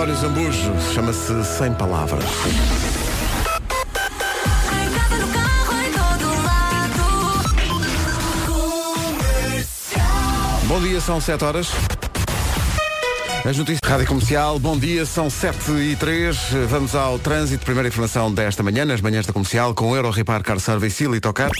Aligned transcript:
António 0.00 0.16
Zambujo, 0.16 0.72
chama-se 0.94 1.44
Sem 1.44 1.74
Palavras. 1.74 2.24
Bom 10.64 10.80
dia, 10.80 11.02
são 11.02 11.20
7 11.20 11.44
horas. 11.44 11.68
As 13.44 13.58
notícias 13.58 13.80
Rádio 13.84 14.06
Comercial, 14.06 14.58
bom 14.58 14.78
dia, 14.78 15.04
são 15.04 15.28
7 15.28 15.70
e 15.72 15.96
3 15.96 16.36
Vamos 16.70 16.94
ao 16.94 17.18
trânsito, 17.18 17.66
primeira 17.66 17.88
informação 17.88 18.32
desta 18.32 18.62
manhã, 18.62 18.86
nas 18.86 19.02
manhãs 19.02 19.26
da 19.26 19.34
comercial, 19.34 19.74
com 19.74 19.90
o 19.90 19.96
Euro 19.96 20.08
Repar 20.08 20.42
Car 20.42 20.58
Service 20.58 21.04
e 21.04 21.20
Tocar. 21.20 21.50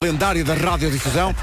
Lendário 0.00 0.44
da 0.44 0.54
radiodifusão, 0.54 1.34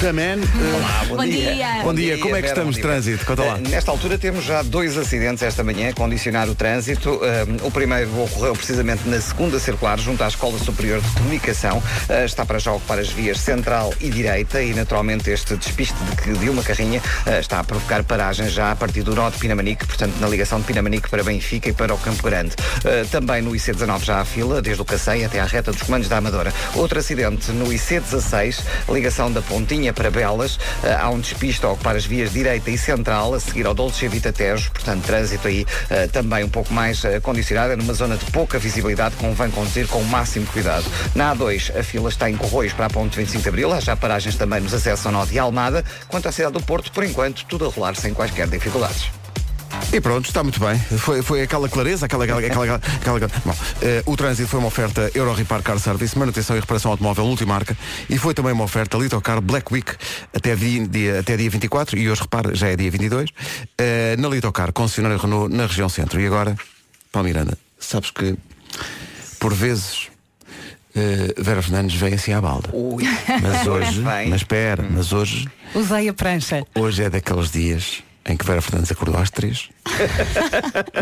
da 0.00 0.12
Man. 0.12 0.40
Olá, 0.76 1.04
bom, 1.08 1.16
Bom 1.16 1.24
dia. 1.24 1.54
dia. 1.54 1.66
Bom 1.82 1.94
dia, 1.94 2.18
como 2.18 2.34
é 2.36 2.40
que 2.40 2.42
Vera, 2.42 2.46
estamos 2.48 2.76
de 2.76 2.82
trânsito? 2.82 3.24
Conta 3.26 3.42
lá. 3.44 3.58
Eh, 3.58 3.68
Nesta 3.68 3.90
altura 3.90 4.16
temos 4.16 4.44
já 4.44 4.62
dois 4.62 4.96
acidentes 4.96 5.42
esta 5.42 5.62
manhã 5.64 5.90
a 5.90 5.92
condicionar 5.92 6.48
o 6.48 6.54
trânsito. 6.54 7.20
Eh, 7.22 7.44
o 7.62 7.70
primeiro 7.70 8.10
ocorreu 8.22 8.52
precisamente 8.54 9.06
na 9.08 9.20
segunda 9.20 9.58
circular, 9.58 9.98
junto 9.98 10.22
à 10.22 10.28
Escola 10.28 10.58
Superior 10.58 11.00
de 11.00 11.08
Comunicação. 11.10 11.82
Eh, 12.08 12.24
está 12.24 12.46
para 12.46 12.58
já 12.58 12.72
ocupar 12.72 12.98
as 12.98 13.08
vias 13.10 13.38
central 13.40 13.92
e 14.00 14.08
direita 14.10 14.62
e 14.62 14.72
naturalmente 14.72 15.30
este 15.30 15.56
despiste 15.56 15.94
de, 16.04 16.16
que- 16.16 16.32
de 16.38 16.48
uma 16.48 16.62
carrinha 16.62 17.00
eh, 17.26 17.40
está 17.40 17.60
a 17.60 17.64
provocar 17.64 18.02
paragens 18.04 18.52
já 18.52 18.70
a 18.72 18.76
partir 18.76 19.02
do 19.02 19.14
nó 19.14 19.28
de 19.30 19.38
Pinamanique, 19.38 19.86
portanto 19.86 20.14
na 20.20 20.28
ligação 20.28 20.60
de 20.60 20.66
Pinamanique 20.66 21.08
para 21.10 21.22
Benfica 21.24 21.68
e 21.68 21.72
para 21.72 21.92
o 21.94 21.98
Campo 21.98 22.22
Grande. 22.22 22.54
Eh, 22.84 23.04
também 23.10 23.42
no 23.42 23.50
IC19 23.52 24.04
já 24.04 24.20
há 24.20 24.24
fila, 24.24 24.62
desde 24.62 24.80
o 24.80 24.84
Cacém 24.84 25.24
até 25.24 25.40
à 25.40 25.44
reta 25.44 25.72
dos 25.72 25.82
comandos 25.82 26.08
da 26.08 26.16
Amadora. 26.18 26.52
Outro 26.74 26.98
acidente 26.98 27.50
no 27.52 27.66
IC16, 27.66 28.60
ligação 28.88 29.30
da 29.30 29.42
Pontinha 29.72 29.92
para 29.94 30.10
Belas. 30.10 30.58
Eh, 30.84 30.94
há 30.94 31.08
um 31.08 31.18
despiste 31.18 31.64
a 31.64 31.70
ocupar 31.70 31.96
as 31.96 32.04
vias 32.04 32.30
direita 32.30 32.70
e 32.70 32.76
central, 32.76 33.32
a 33.32 33.40
seguir 33.40 33.66
ao 33.66 33.72
Dolce 33.72 34.06
Vita 34.06 34.30
Tejo, 34.30 34.70
portanto 34.70 35.02
trânsito 35.06 35.48
aí 35.48 35.64
eh, 35.88 36.06
também 36.08 36.44
um 36.44 36.48
pouco 36.48 36.74
mais 36.74 37.02
eh, 37.06 37.18
condicionado, 37.20 37.74
numa 37.78 37.94
zona 37.94 38.18
de 38.18 38.24
pouca 38.26 38.58
visibilidade, 38.58 39.16
convém 39.16 39.50
conduzir 39.50 39.88
com 39.88 39.98
o 39.98 40.04
máximo 40.04 40.46
cuidado. 40.48 40.84
Na 41.14 41.34
A2, 41.34 41.74
a 41.74 41.82
fila 41.82 42.10
está 42.10 42.28
em 42.28 42.36
Corroios 42.36 42.74
para 42.74 42.84
a 42.84 42.90
ponte 42.90 43.16
25 43.16 43.42
de 43.42 43.48
Abril, 43.48 43.72
há 43.72 43.80
já 43.80 43.96
paragens 43.96 44.36
também 44.36 44.60
nos 44.60 44.74
acessos 44.74 45.06
ao 45.06 45.12
nó 45.12 45.24
de 45.24 45.38
Almada. 45.38 45.82
Quanto 46.06 46.28
à 46.28 46.32
cidade 46.32 46.52
do 46.52 46.62
Porto, 46.62 46.92
por 46.92 47.02
enquanto, 47.02 47.46
tudo 47.46 47.64
a 47.64 47.68
rolar 47.70 47.96
sem 47.96 48.12
quaisquer 48.12 48.48
dificuldades. 48.48 49.21
E 49.92 50.00
pronto, 50.00 50.26
está 50.26 50.42
muito 50.42 50.58
bem. 50.58 50.78
Foi, 50.78 51.22
foi 51.22 51.42
aquela 51.42 51.68
clareza, 51.68 52.06
aquela. 52.06 52.24
aquela, 52.24 52.40
aquela, 52.40 52.64
aquela, 52.76 53.16
aquela- 53.16 53.30
Bom, 53.44 53.54
eh, 53.82 54.02
o 54.06 54.16
trânsito 54.16 54.48
foi 54.48 54.58
uma 54.58 54.68
oferta 54.68 55.10
Euro 55.14 55.32
Repar 55.34 55.62
Car 55.62 55.78
Service, 55.78 56.16
manutenção 56.18 56.56
e 56.56 56.60
reparação 56.60 56.90
automóvel 56.90 57.26
multimarca 57.26 57.76
e 58.08 58.16
foi 58.18 58.32
também 58.32 58.52
uma 58.52 58.64
oferta 58.64 58.96
Litocar 58.96 59.40
Black 59.40 59.72
Week 59.72 59.92
até 60.34 60.54
dia, 60.56 60.86
dia- 60.88 61.20
até 61.20 61.36
dia 61.36 61.50
24 61.50 61.98
e 61.98 62.08
hoje, 62.10 62.22
repara, 62.22 62.54
já 62.54 62.68
é 62.68 62.76
dia 62.76 62.90
22, 62.90 63.30
eh, 63.78 64.16
na 64.18 64.28
Litocar, 64.28 64.72
concessionária 64.72 65.18
Renault 65.18 65.54
na 65.54 65.66
região 65.66 65.88
centro. 65.88 66.20
E 66.20 66.26
agora, 66.26 66.56
Paulo 67.10 67.28
Miranda, 67.28 67.58
sabes 67.78 68.10
que 68.10 68.34
por 69.38 69.52
vezes 69.52 70.08
eh, 70.96 71.34
Vera 71.38 71.60
Fernandes 71.62 71.94
vem 72.00 72.14
assim 72.14 72.32
à 72.32 72.40
balda. 72.40 72.70
Ui, 72.72 73.04
Mas 73.42 73.66
hoje, 73.68 74.00
mas 74.00 74.36
espera, 74.40 74.86
mas 74.90 75.12
hoje, 75.12 75.48
Usei 75.74 76.08
a 76.08 76.14
prancha. 76.14 76.64
hoje 76.74 77.02
é 77.02 77.10
daqueles 77.10 77.50
dias 77.50 78.02
em 78.26 78.36
que 78.36 78.44
Vera 78.46 78.60
Fernandes 78.62 78.90
acordou 78.92 79.20
às 79.20 79.30
três. 79.30 79.68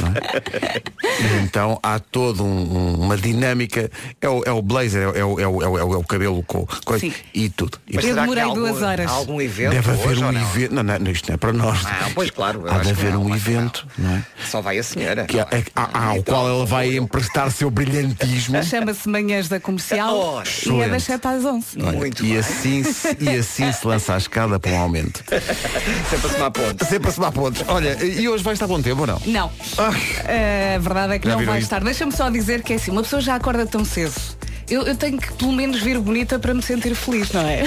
Não 0.01 0.09
é? 0.09 0.83
E 1.21 1.45
Então 1.45 1.79
há 1.83 1.99
toda 1.99 2.43
um- 2.43 2.95
uma 3.01 3.17
dinâmica. 3.17 3.91
É 4.21 4.29
o, 4.29 4.43
é 4.47 4.51
o 4.51 4.63
blazer, 4.63 5.03
é, 5.15 5.25
o- 5.25 5.39
é 5.41 5.47
o, 5.47 5.63
é, 5.63 5.69
o, 5.69 5.79
é, 5.79 5.85
o, 5.85 5.95
é 5.95 5.97
o 5.99 6.05
cabelo 6.05 6.43
com 6.45 6.67
coisa 6.85 7.01
Sim. 7.07 7.13
e 7.35 7.49
tudo. 7.51 7.79
E 7.89 7.97
Eu 7.97 8.15
demorei 8.15 8.43
algum- 8.43 8.61
duas 8.61 8.83
horas. 8.83 9.07
Há 9.11 9.11
algum 9.15 9.41
evento 9.41 9.71
deve 9.73 9.91
haver 9.91 10.09
hoje 10.09 10.23
um 10.23 10.27
ou 10.27 10.33
não? 10.33 10.41
evento. 10.41 10.75
Não, 10.75 10.83
não, 10.83 11.11
isto 11.11 11.29
não 11.29 11.35
é 11.35 11.39
para 11.39 11.53
nós. 11.53 11.85
Ah, 11.85 12.09
pois 12.15 12.31
claro, 12.31 12.65
Há 12.69 12.79
de 12.79 12.91
haver 12.91 13.13
não, 13.13 13.25
um 13.25 13.35
evento, 13.35 13.87
não 13.99 14.11
é? 14.17 14.25
Só 14.49 14.61
vai 14.63 14.79
a 14.79 14.83
senhora. 14.83 15.25
Que, 15.27 15.39
é- 15.39 15.47
é- 15.51 15.65
há- 15.77 16.07
ao 16.09 16.23
qual 16.23 16.49
ela 16.49 16.65
vai 16.67 16.97
emprestar 16.97 17.51
seu 17.51 17.71
brilhantismo. 17.71 18.63
Chama-se 18.65 19.09
Manhãs 19.09 19.49
da 19.49 19.61
Comercial 19.61 20.17
Oh, 20.17 20.71
e 20.71 20.81
é 20.83 20.89
das 20.89 21.03
7 21.05 21.27
às 21.27 21.45
11. 21.45 21.67
Olha, 21.83 21.93
Muito 21.99 22.25
e, 22.25 22.29
bem. 22.31 22.39
assim, 22.39 22.83
se- 22.85 23.17
e 23.21 23.29
assim 23.31 23.71
se 23.73 23.87
lança 23.87 24.15
a 24.15 24.19
escada 24.19 24.59
para 24.59 24.71
um 24.73 24.79
aumento. 24.81 25.23
Sempre 26.09 26.27
a 26.27 26.33
somar 26.33 26.51
pontos. 26.51 26.89
Sempre 26.89 27.10
a 27.11 27.15
somar 27.15 27.33
pontos. 27.33 27.63
Olha, 27.69 28.03
e 28.05 28.29
hoje 28.29 28.43
vai 28.43 28.55
estar 28.55 28.67
bom 28.67 28.81
tempo 28.81 29.03
ou 29.03 29.07
não? 29.07 29.21
Não. 29.27 29.51
A 29.79 30.79
verdade 30.79 31.15
é 31.15 31.19
que 31.19 31.29
Já 31.29 31.37
não 31.37 31.45
vai 31.45 31.59
isso? 31.59 31.67
estar. 31.67 31.83
Deixa-me 31.83 32.13
só 32.13 32.31
dizer 32.31 32.63
que 32.63 32.73
é 32.73 32.77
assim, 32.77 32.91
uma 32.91 33.03
pessoa 33.03 33.21
já 33.21 33.35
acorda 33.35 33.67
tão 33.67 33.85
cedo. 33.85 34.15
Eu, 34.71 34.83
eu 34.83 34.95
tenho 34.97 35.19
que 35.19 35.33
pelo 35.33 35.53
menos 35.53 35.81
vir 35.83 35.99
bonita 35.99 36.39
para 36.39 36.55
me 36.55 36.63
sentir 36.63 36.95
feliz, 36.95 37.33
não 37.33 37.41
é? 37.43 37.65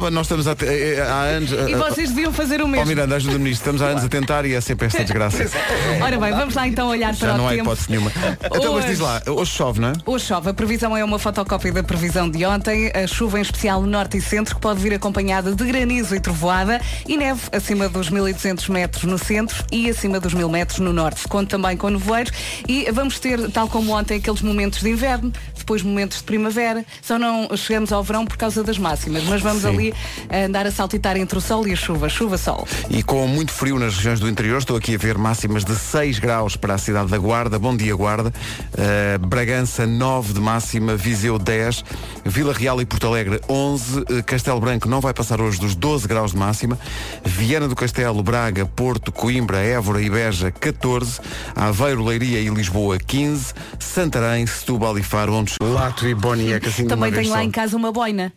Oh, 0.00 0.10
nós 0.10 0.26
estamos 0.26 0.46
a, 0.48 0.54
te- 0.56 0.64
eh, 0.66 0.96
eh, 0.98 1.00
há 1.02 1.20
anos. 1.22 1.52
E 1.52 1.72
eh, 1.72 1.76
vocês 1.76 2.10
deviam 2.10 2.32
fazer 2.32 2.60
o 2.60 2.66
mesmo. 2.68 2.86
Miranda, 2.86 3.14
ajuda-me 3.16 3.44
nisto. 3.44 3.60
Estamos 3.60 3.80
há 3.80 3.86
anos 3.86 4.04
a 4.04 4.08
tentar 4.08 4.44
e 4.44 4.52
é 4.54 4.60
sempre 4.60 4.86
esta 4.88 5.02
desgraça. 5.04 5.44
Ora 6.02 6.18
bem, 6.18 6.32
vamos 6.32 6.54
lá 6.54 6.66
então 6.66 6.88
olhar 6.88 7.14
para 7.16 7.28
Já 7.28 7.36
não 7.36 7.44
o 7.44 7.46
há 7.46 7.50
tempo. 7.50 7.62
hipótese 7.62 7.90
nenhuma. 7.90 8.12
Então, 8.44 8.74
mas 8.74 8.86
diz 8.86 8.98
lá, 8.98 9.22
hoje 9.26 9.52
chove, 9.52 9.80
não 9.80 9.88
é? 9.88 9.92
Hoje 10.04 10.24
chove. 10.26 10.50
A 10.50 10.54
previsão 10.54 10.96
é 10.96 11.04
uma 11.04 11.18
fotocópia 11.18 11.72
da 11.72 11.82
previsão 11.82 12.28
de 12.28 12.44
ontem. 12.44 12.90
A 12.92 13.06
chuva 13.06 13.38
em 13.38 13.42
especial 13.42 13.80
no 13.80 13.86
norte 13.86 14.16
e 14.16 14.20
centro, 14.20 14.54
que 14.56 14.60
pode 14.60 14.80
vir 14.80 14.94
acompanhada 14.94 15.54
de 15.54 15.64
granizo 15.64 16.14
e 16.16 16.20
trovoada 16.20 16.80
e 17.06 17.16
neve 17.16 17.40
acima 17.52 17.88
dos 17.88 18.10
1200 18.10 18.68
metros 18.68 19.04
no 19.04 19.16
centro 19.16 19.64
e 19.70 19.88
acima 19.88 20.18
dos 20.18 20.34
1000 20.34 20.48
metros 20.48 20.78
no 20.80 20.92
norte. 20.92 21.26
Conto 21.28 21.48
também 21.50 21.76
com 21.76 21.88
nevoeiros 21.88 22.32
e 22.68 22.90
vamos 22.90 23.20
ter, 23.20 23.48
tal 23.50 23.68
como 23.68 23.92
ontem, 23.96 24.16
aqueles 24.18 24.42
momentos 24.42 24.80
de 24.80 24.90
inverno, 24.90 25.32
depois 25.62 25.82
momentos 25.82 26.18
de 26.18 26.24
primavera. 26.24 26.84
Só 27.00 27.18
não 27.18 27.48
chegamos 27.56 27.92
ao 27.92 28.02
verão 28.02 28.26
por 28.26 28.36
causa 28.36 28.62
das 28.62 28.78
máximas, 28.78 29.24
mas 29.24 29.40
vamos 29.40 29.62
Sim. 29.62 29.68
ali 29.68 29.94
eh, 30.28 30.44
andar 30.44 30.66
a 30.66 30.70
saltitar 30.70 31.16
entre 31.16 31.38
o 31.38 31.40
sol 31.40 31.66
e 31.66 31.72
a 31.72 31.76
chuva. 31.76 32.08
Chuva-sol. 32.08 32.66
E 32.90 33.02
com 33.02 33.26
muito 33.26 33.52
frio 33.52 33.78
nas 33.78 33.96
regiões 33.96 34.20
do 34.20 34.28
interior, 34.28 34.58
estou 34.58 34.76
aqui 34.76 34.94
a 34.94 34.98
ver 34.98 35.16
máximas 35.16 35.64
de 35.64 35.74
6 35.74 36.18
graus 36.18 36.56
para 36.56 36.74
a 36.74 36.78
cidade 36.78 37.08
da 37.08 37.18
Guarda. 37.18 37.58
Bom 37.58 37.76
dia, 37.76 37.94
Guarda. 37.94 38.32
Uh, 38.32 39.26
Bragança, 39.26 39.86
9 39.86 40.34
de 40.34 40.40
máxima. 40.40 40.96
Viseu, 40.96 41.38
10. 41.38 41.84
Vila 42.24 42.52
Real 42.52 42.80
e 42.80 42.84
Porto 42.84 43.06
Alegre, 43.06 43.40
11. 43.48 44.00
Uh, 44.00 44.04
Castelo 44.24 44.60
Branco 44.60 44.88
não 44.88 45.00
vai 45.00 45.14
passar 45.14 45.40
hoje 45.40 45.58
dos 45.60 45.74
12 45.74 46.06
graus 46.06 46.32
de 46.32 46.36
máxima. 46.36 46.78
Viana 47.24 47.68
do 47.68 47.76
Castelo, 47.76 48.22
Braga, 48.22 48.66
Porto, 48.66 49.12
Coimbra, 49.12 49.58
Évora 49.58 50.02
e 50.02 50.10
Beja, 50.10 50.50
14. 50.50 51.20
Aveiro, 51.54 52.04
Leiria 52.04 52.40
e 52.40 52.48
Lisboa, 52.48 52.98
15. 52.98 53.54
Santarém, 53.78 54.46
Setúbal 54.46 54.98
e 54.98 55.02
Faro, 55.02 55.34
onde... 55.34 55.54
Lato 55.62 56.06
e 56.06 56.14
Boniac, 56.14 56.66
assim 56.66 56.86
de 56.86 56.94
uma 56.94 56.96
Também 56.96 57.12
tenho 57.12 57.30
lá 57.30 57.38
só. 57.38 57.42
em 57.42 57.50
casa 57.50 57.76
uma 57.76 57.92
boina. 57.92 58.32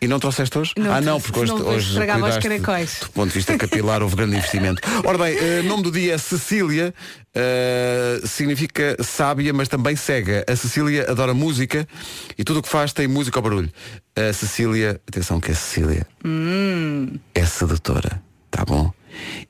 E 0.00 0.06
não 0.06 0.18
trouxeste 0.18 0.58
hoje? 0.58 0.72
Não 0.76 0.92
ah, 0.92 1.00
não, 1.00 1.20
porque 1.20 1.40
hoje, 1.40 1.52
depois 1.54 1.76
hoje 1.76 1.88
estragava 1.88 2.28
os 2.28 2.36
caracóis. 2.36 2.98
Do 3.00 3.10
ponto 3.10 3.28
de 3.28 3.34
vista 3.34 3.56
capilar, 3.56 4.02
houve 4.02 4.14
grande 4.14 4.36
investimento. 4.36 4.82
Ora 5.04 5.16
bem, 5.16 5.36
eh, 5.38 5.62
nome 5.62 5.82
do 5.82 5.90
dia 5.90 6.14
é 6.14 6.18
Cecília, 6.18 6.94
eh, 7.34 8.20
significa 8.24 8.96
sábia, 9.02 9.54
mas 9.54 9.68
também 9.68 9.96
cega. 9.96 10.44
A 10.46 10.54
Cecília 10.54 11.10
adora 11.10 11.32
música 11.32 11.88
e 12.36 12.44
tudo 12.44 12.58
o 12.58 12.62
que 12.62 12.68
faz 12.68 12.92
tem 12.92 13.08
música 13.08 13.38
ao 13.38 13.42
barulho. 13.42 13.70
A 14.14 14.32
Cecília, 14.34 15.00
atenção 15.08 15.40
que 15.40 15.50
a 15.50 15.54
Cecília 15.54 16.06
é 17.34 17.46
sedutora, 17.46 18.22
tá 18.50 18.64
bom? 18.66 18.92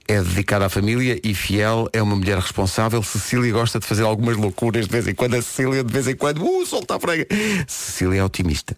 É 0.06 0.20
dedicada 0.22 0.66
à 0.66 0.68
família 0.68 1.20
e 1.22 1.34
fiel, 1.34 1.88
é 1.92 2.02
uma 2.02 2.16
mulher 2.16 2.38
responsável. 2.38 3.02
Cecília 3.02 3.52
gosta 3.52 3.78
de 3.78 3.86
fazer 3.86 4.02
algumas 4.02 4.36
loucuras 4.36 4.86
de 4.86 4.92
vez 4.92 5.06
em 5.06 5.14
quando. 5.14 5.34
A 5.34 5.42
Cecília, 5.42 5.82
de 5.82 5.92
vez 5.92 6.06
em 6.06 6.16
quando, 6.16 6.44
uh, 6.44 6.66
solta 6.66 6.96
a 6.96 7.00
frega. 7.00 7.26
Cecília 7.66 8.20
é 8.20 8.24
otimista. 8.24 8.76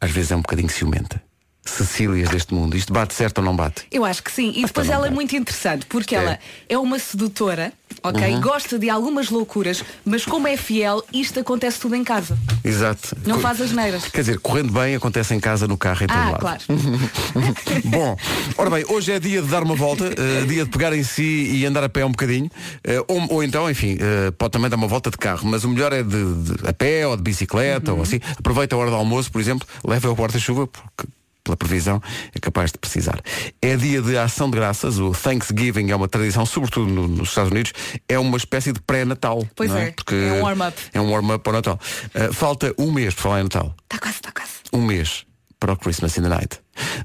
Às 0.00 0.10
vezes 0.10 0.32
é 0.32 0.36
um 0.36 0.42
bocadinho 0.42 0.68
ciumenta. 0.68 1.22
Cecílias 1.64 2.28
deste 2.28 2.52
mundo. 2.52 2.76
Isto 2.76 2.92
bate 2.92 3.14
certo 3.14 3.38
ou 3.38 3.44
não 3.44 3.54
bate? 3.54 3.82
Eu 3.90 4.04
acho 4.04 4.22
que 4.22 4.32
sim. 4.32 4.52
E 4.56 4.64
depois 4.64 4.88
ela 4.88 5.06
é 5.06 5.08
vai. 5.08 5.14
muito 5.14 5.36
interessante, 5.36 5.86
porque 5.86 6.14
É. 6.14 6.18
ela 6.18 6.38
é 6.68 6.76
uma 6.76 6.98
sedutora, 6.98 7.72
ok? 8.02 8.40
Gosta 8.40 8.78
de 8.80 8.90
algumas 8.90 9.30
loucuras, 9.30 9.84
mas 10.04 10.24
como 10.24 10.48
é 10.48 10.56
fiel, 10.56 11.04
isto 11.12 11.38
acontece 11.38 11.78
tudo 11.78 11.94
em 11.94 12.02
casa. 12.02 12.36
Exato. 12.64 13.16
Não 13.24 13.36
Co- 13.36 13.42
faz 13.42 13.60
as 13.60 13.70
neiras. 13.70 14.04
Quer 14.06 14.20
dizer, 14.22 14.38
correndo 14.40 14.72
bem, 14.72 14.96
acontece 14.96 15.34
em 15.34 15.40
casa, 15.40 15.68
no 15.68 15.76
carro, 15.78 16.02
em 16.02 16.08
todo 16.08 16.16
Ah, 16.16 16.30
lado. 16.32 16.40
claro. 16.40 16.60
Bom, 17.86 18.16
ora 18.58 18.70
bem, 18.70 18.84
hoje 18.88 19.12
é 19.12 19.20
dia 19.20 19.40
de 19.40 19.48
dar 19.48 19.62
uma 19.62 19.76
volta, 19.76 20.04
eh, 20.06 20.44
dia 20.46 20.64
de 20.64 20.70
pegar 20.70 20.92
em 20.92 21.04
si 21.04 21.22
e 21.54 21.64
andar 21.64 21.84
a 21.84 21.88
pé 21.88 22.04
um 22.04 22.10
bocadinho. 22.10 22.50
eh, 22.82 23.02
ou, 23.06 23.34
ou 23.34 23.42
então, 23.44 23.70
enfim, 23.70 23.96
eh, 24.00 24.32
pode 24.32 24.50
também 24.50 24.68
dar 24.68 24.76
uma 24.76 24.88
volta 24.88 25.10
de 25.10 25.16
carro, 25.16 25.46
mas 25.48 25.62
o 25.62 25.68
melhor 25.68 25.92
é 25.92 26.02
de, 26.02 26.34
de- 26.34 26.68
a 26.68 26.72
pé 26.72 27.06
ou 27.06 27.16
de 27.16 27.22
bicicleta 27.22 27.92
Uhum. 27.92 27.98
ou 27.98 28.02
assim. 28.02 28.18
Aproveita 28.36 28.74
a 28.74 28.78
hora 28.78 28.90
do 28.90 28.96
almoço, 28.96 29.30
por 29.30 29.40
exemplo, 29.40 29.66
leva 29.84 30.10
o 30.10 30.16
porta-chuva, 30.16 30.66
porque 30.66 31.06
pela 31.44 31.56
previsão 31.56 32.00
é 32.34 32.38
capaz 32.38 32.70
de 32.72 32.78
precisar. 32.78 33.20
É 33.60 33.76
dia 33.76 34.00
de 34.00 34.16
ação 34.16 34.48
de 34.50 34.56
graças, 34.56 34.98
o 34.98 35.10
Thanksgiving 35.12 35.90
é 35.90 35.96
uma 35.96 36.08
tradição, 36.08 36.46
sobretudo 36.46 36.90
no- 36.92 37.08
nos 37.08 37.30
Estados 37.30 37.50
Unidos, 37.50 37.72
é 38.08 38.18
uma 38.18 38.36
espécie 38.36 38.72
de 38.72 38.80
pré-natal. 38.80 39.46
Pois 39.56 39.70
não 39.70 39.78
é, 39.78 39.90
Porque 39.90 40.14
é 40.14 40.32
um 40.34 40.42
warm-up. 40.42 40.76
É 40.92 41.00
um 41.00 41.10
warm-up 41.10 41.42
para 41.42 41.50
o 41.50 41.54
Natal. 41.54 41.80
Eh, 42.14 42.32
falta 42.32 42.74
um 42.78 42.92
mês 42.92 43.14
para 43.14 43.22
falar 43.22 43.40
em 43.40 43.44
Natal 43.44 43.74
Está 43.84 43.98
quase, 43.98 44.16
está 44.16 44.32
quase. 44.32 44.52
um 44.72 44.82
mês 44.86 45.24
para 45.58 45.72
o 45.72 45.76
Christmas 45.76 46.16
in 46.18 46.22
the 46.22 46.28
Night. 46.28 46.58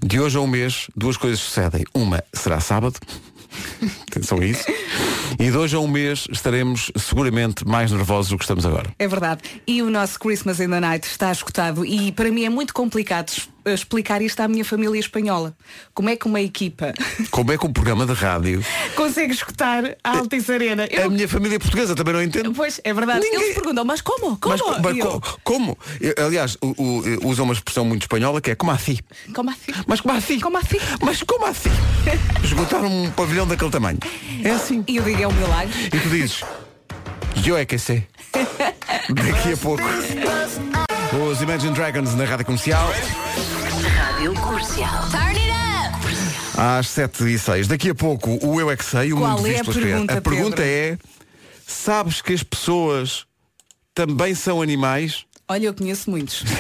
De 0.04 0.20
hoje 0.20 0.38
a 0.38 0.42
um 0.42 0.48
mês, 0.48 0.88
duas 0.96 1.18
coisas 1.18 1.40
sucedem. 1.40 1.84
Uma 1.94 2.24
será 2.34 2.60
sábado. 2.60 2.98
Atenção 4.12 4.40
a 4.40 4.46
isso. 4.46 4.64
E 5.40 5.52
de 5.52 5.58
hoje 5.58 5.76
a 5.76 5.80
um 5.80 5.88
mês 5.88 6.28
estaremos 6.32 6.92
seguramente 6.96 7.68
mais 7.68 7.92
nervosos 7.92 8.30
do 8.32 8.38
que 8.38 8.44
estamos 8.44 8.66
agora. 8.66 8.90
É 8.98 9.08
verdade. 9.08 9.42
E 9.66 9.82
o 9.82 9.90
nosso 9.90 10.20
Christmas 10.20 10.60
in 10.60 10.70
the 10.70 10.80
Night 10.80 11.08
está 11.08 11.32
escutado 11.32 11.86
e 11.86 12.12
para 12.12 12.32
mim 12.32 12.46
é 12.46 12.50
muito 12.50 12.74
complicado 12.74 13.32
explicar 13.74 14.22
isto 14.22 14.40
à 14.42 14.48
minha 14.48 14.64
família 14.66 15.00
espanhola. 15.00 15.56
Como 15.94 16.10
é 16.10 16.16
que 16.16 16.26
uma 16.28 16.42
equipa 16.42 16.94
Como 17.32 17.52
é 17.52 17.58
que 17.58 17.66
um 17.66 17.72
programa 17.74 18.06
de 18.06 18.14
rádio 18.14 18.64
consegue 18.96 19.34
escutar 19.34 19.84
a 20.04 20.18
Altice 20.18 20.52
Arena? 20.52 20.84
A 20.84 20.88
Eu- 20.88 21.12
minha 21.12 21.28
família 21.28 21.60
portuguesa 21.60 21.96
também 21.96 22.14
não 22.14 22.22
entende. 22.24 22.50
Pois, 22.52 22.80
é 22.84 22.94
verdade. 22.94 23.22
Ninguém- 23.22 23.42
Eles 23.42 23.56
perguntam, 23.56 23.84
mas 23.86 24.02
como? 24.02 24.38
Como? 24.38 24.58
Mas, 24.58 24.82
mas 24.82 24.98
eu, 24.98 25.22
co- 25.22 25.40
como? 25.44 25.78
Eu, 26.00 26.26
Aliás, 26.26 26.58
o- 26.62 26.74
o- 26.82 27.28
usam 27.28 27.46
uma 27.46 27.54
expressão 27.54 27.86
muito 27.86 28.04
espanhola 28.04 28.42
que 28.42 28.52
é 28.52 28.56
como 28.56 28.72
assim. 28.72 28.98
como 29.34 29.50
assim? 29.50 29.72
Mas 29.86 30.02
como 30.02 30.14
assim? 30.18 30.40
Como 30.40 30.58
assim? 30.58 30.78
Mas 31.02 31.24
como 31.24 31.46
assim? 31.46 31.70
Esgotaram 32.44 32.88
um 32.88 33.12
pavilhão 33.12 33.48
daquele 33.48 33.72
tamanho. 33.72 34.00
É 34.44 34.52
assim. 34.52 34.84
E 34.88 34.98
eu 34.98 35.04
digo, 35.04 35.22
é 35.22 35.28
um 35.28 35.32
milagre. 35.34 35.74
E 35.88 36.00
tu 36.00 36.10
dizes, 36.10 36.42
eu 37.46 37.58
é 37.58 37.66
que 37.66 37.78
sei. 37.78 38.06
Daqui 39.10 39.54
a 39.54 39.58
pouco. 39.58 39.84
Os 41.32 41.42
Imagine 41.42 41.74
Dragons 41.74 42.14
na 42.16 42.26
rádio 42.26 42.46
comercial. 42.46 42.90
Rádio 44.18 44.34
Comercial. 44.42 45.08
Turn 45.12 45.30
it 45.30 45.52
up! 45.52 46.60
Às 46.60 46.88
7 46.90 47.24
e 47.36 47.38
6 47.38 47.68
Daqui 47.68 47.92
a 47.92 47.96
pouco 47.96 48.40
o 48.44 48.60
Eu 48.60 48.72
é 48.72 48.76
que 48.76 48.84
sei, 48.84 49.14
o 49.14 49.18
Qual 49.18 49.38
mundo 49.38 49.46
é 49.46 49.52
visto 49.52 49.62
a 49.62 49.66
pelas 49.66 49.78
crianças. 49.78 50.08
pergunta, 50.08 50.18
A 50.18 50.22
pergunta 50.22 50.56
Pedro? 50.58 50.64
é: 50.66 50.98
sabes 51.68 52.20
que 52.24 52.34
as 52.34 52.42
pessoas 52.42 53.28
também 53.94 54.34
são 54.34 54.60
animais? 54.60 55.24
Olha, 55.48 55.68
eu 55.68 55.74
conheço 55.76 56.10
muitos. 56.10 56.44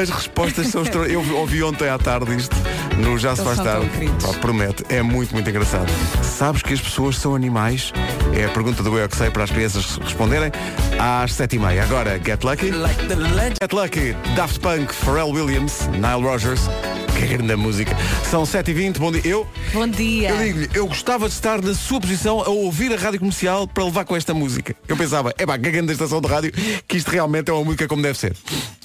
As 0.00 0.08
respostas 0.08 0.68
são 0.68 0.80
extra... 0.82 1.02
Eu 1.06 1.20
ouvi 1.36 1.62
ontem 1.62 1.86
à 1.90 1.98
tarde 1.98 2.34
isto 2.34 2.56
no 2.98 3.18
Já 3.18 3.34
se 3.36 3.42
faz 3.42 3.58
tarde. 3.58 3.88
Pá, 4.20 4.28
promete, 4.40 4.84
é 4.88 5.02
muito, 5.02 5.32
muito 5.32 5.48
engraçado. 5.48 5.90
Sabes 6.22 6.62
que 6.62 6.72
as 6.72 6.80
pessoas 6.80 7.16
são 7.16 7.34
animais? 7.34 7.92
É 8.34 8.44
a 8.44 8.48
pergunta 8.48 8.82
do 8.82 8.98
Eu 8.98 9.08
que 9.08 9.16
sei 9.16 9.30
para 9.30 9.44
as 9.44 9.50
crianças 9.50 9.96
responderem 9.96 10.50
às 10.98 11.32
7h30. 11.32 11.82
Agora, 11.82 12.20
Get 12.24 12.42
Lucky. 12.42 12.70
Get 12.70 13.72
Lucky, 13.72 14.16
Daft 14.36 14.60
Punk, 14.60 14.92
Pharrell 14.94 15.30
Williams, 15.30 15.86
Nile 15.88 16.22
Rogers. 16.22 16.62
Que 17.18 17.26
grande 17.26 17.54
música. 17.56 17.94
São 18.28 18.42
7h20, 18.42 18.98
bom 18.98 19.12
dia. 19.12 19.20
Eu, 19.24 19.46
Bom 19.72 19.86
dia. 19.86 20.30
eu 20.30 20.38
digo-lhe, 20.38 20.70
eu 20.74 20.86
gostava 20.86 21.28
de 21.28 21.34
estar 21.34 21.60
na 21.62 21.74
sua 21.74 22.00
posição 22.00 22.40
a 22.40 22.48
ouvir 22.48 22.92
a 22.92 22.96
rádio 22.96 23.20
comercial 23.20 23.68
para 23.68 23.84
levar 23.84 24.04
com 24.04 24.16
esta 24.16 24.32
música. 24.34 24.74
Eu 24.88 24.96
pensava, 24.96 25.32
é 25.38 25.46
pá, 25.46 25.58
que 25.58 25.70
grande 25.70 25.92
estação 25.92 26.20
de 26.20 26.26
rádio, 26.28 26.52
que 26.88 26.96
isto 26.96 27.10
realmente 27.10 27.50
é 27.50 27.52
uma 27.52 27.64
música 27.64 27.86
como 27.86 28.02
deve 28.02 28.18
ser. 28.18 28.34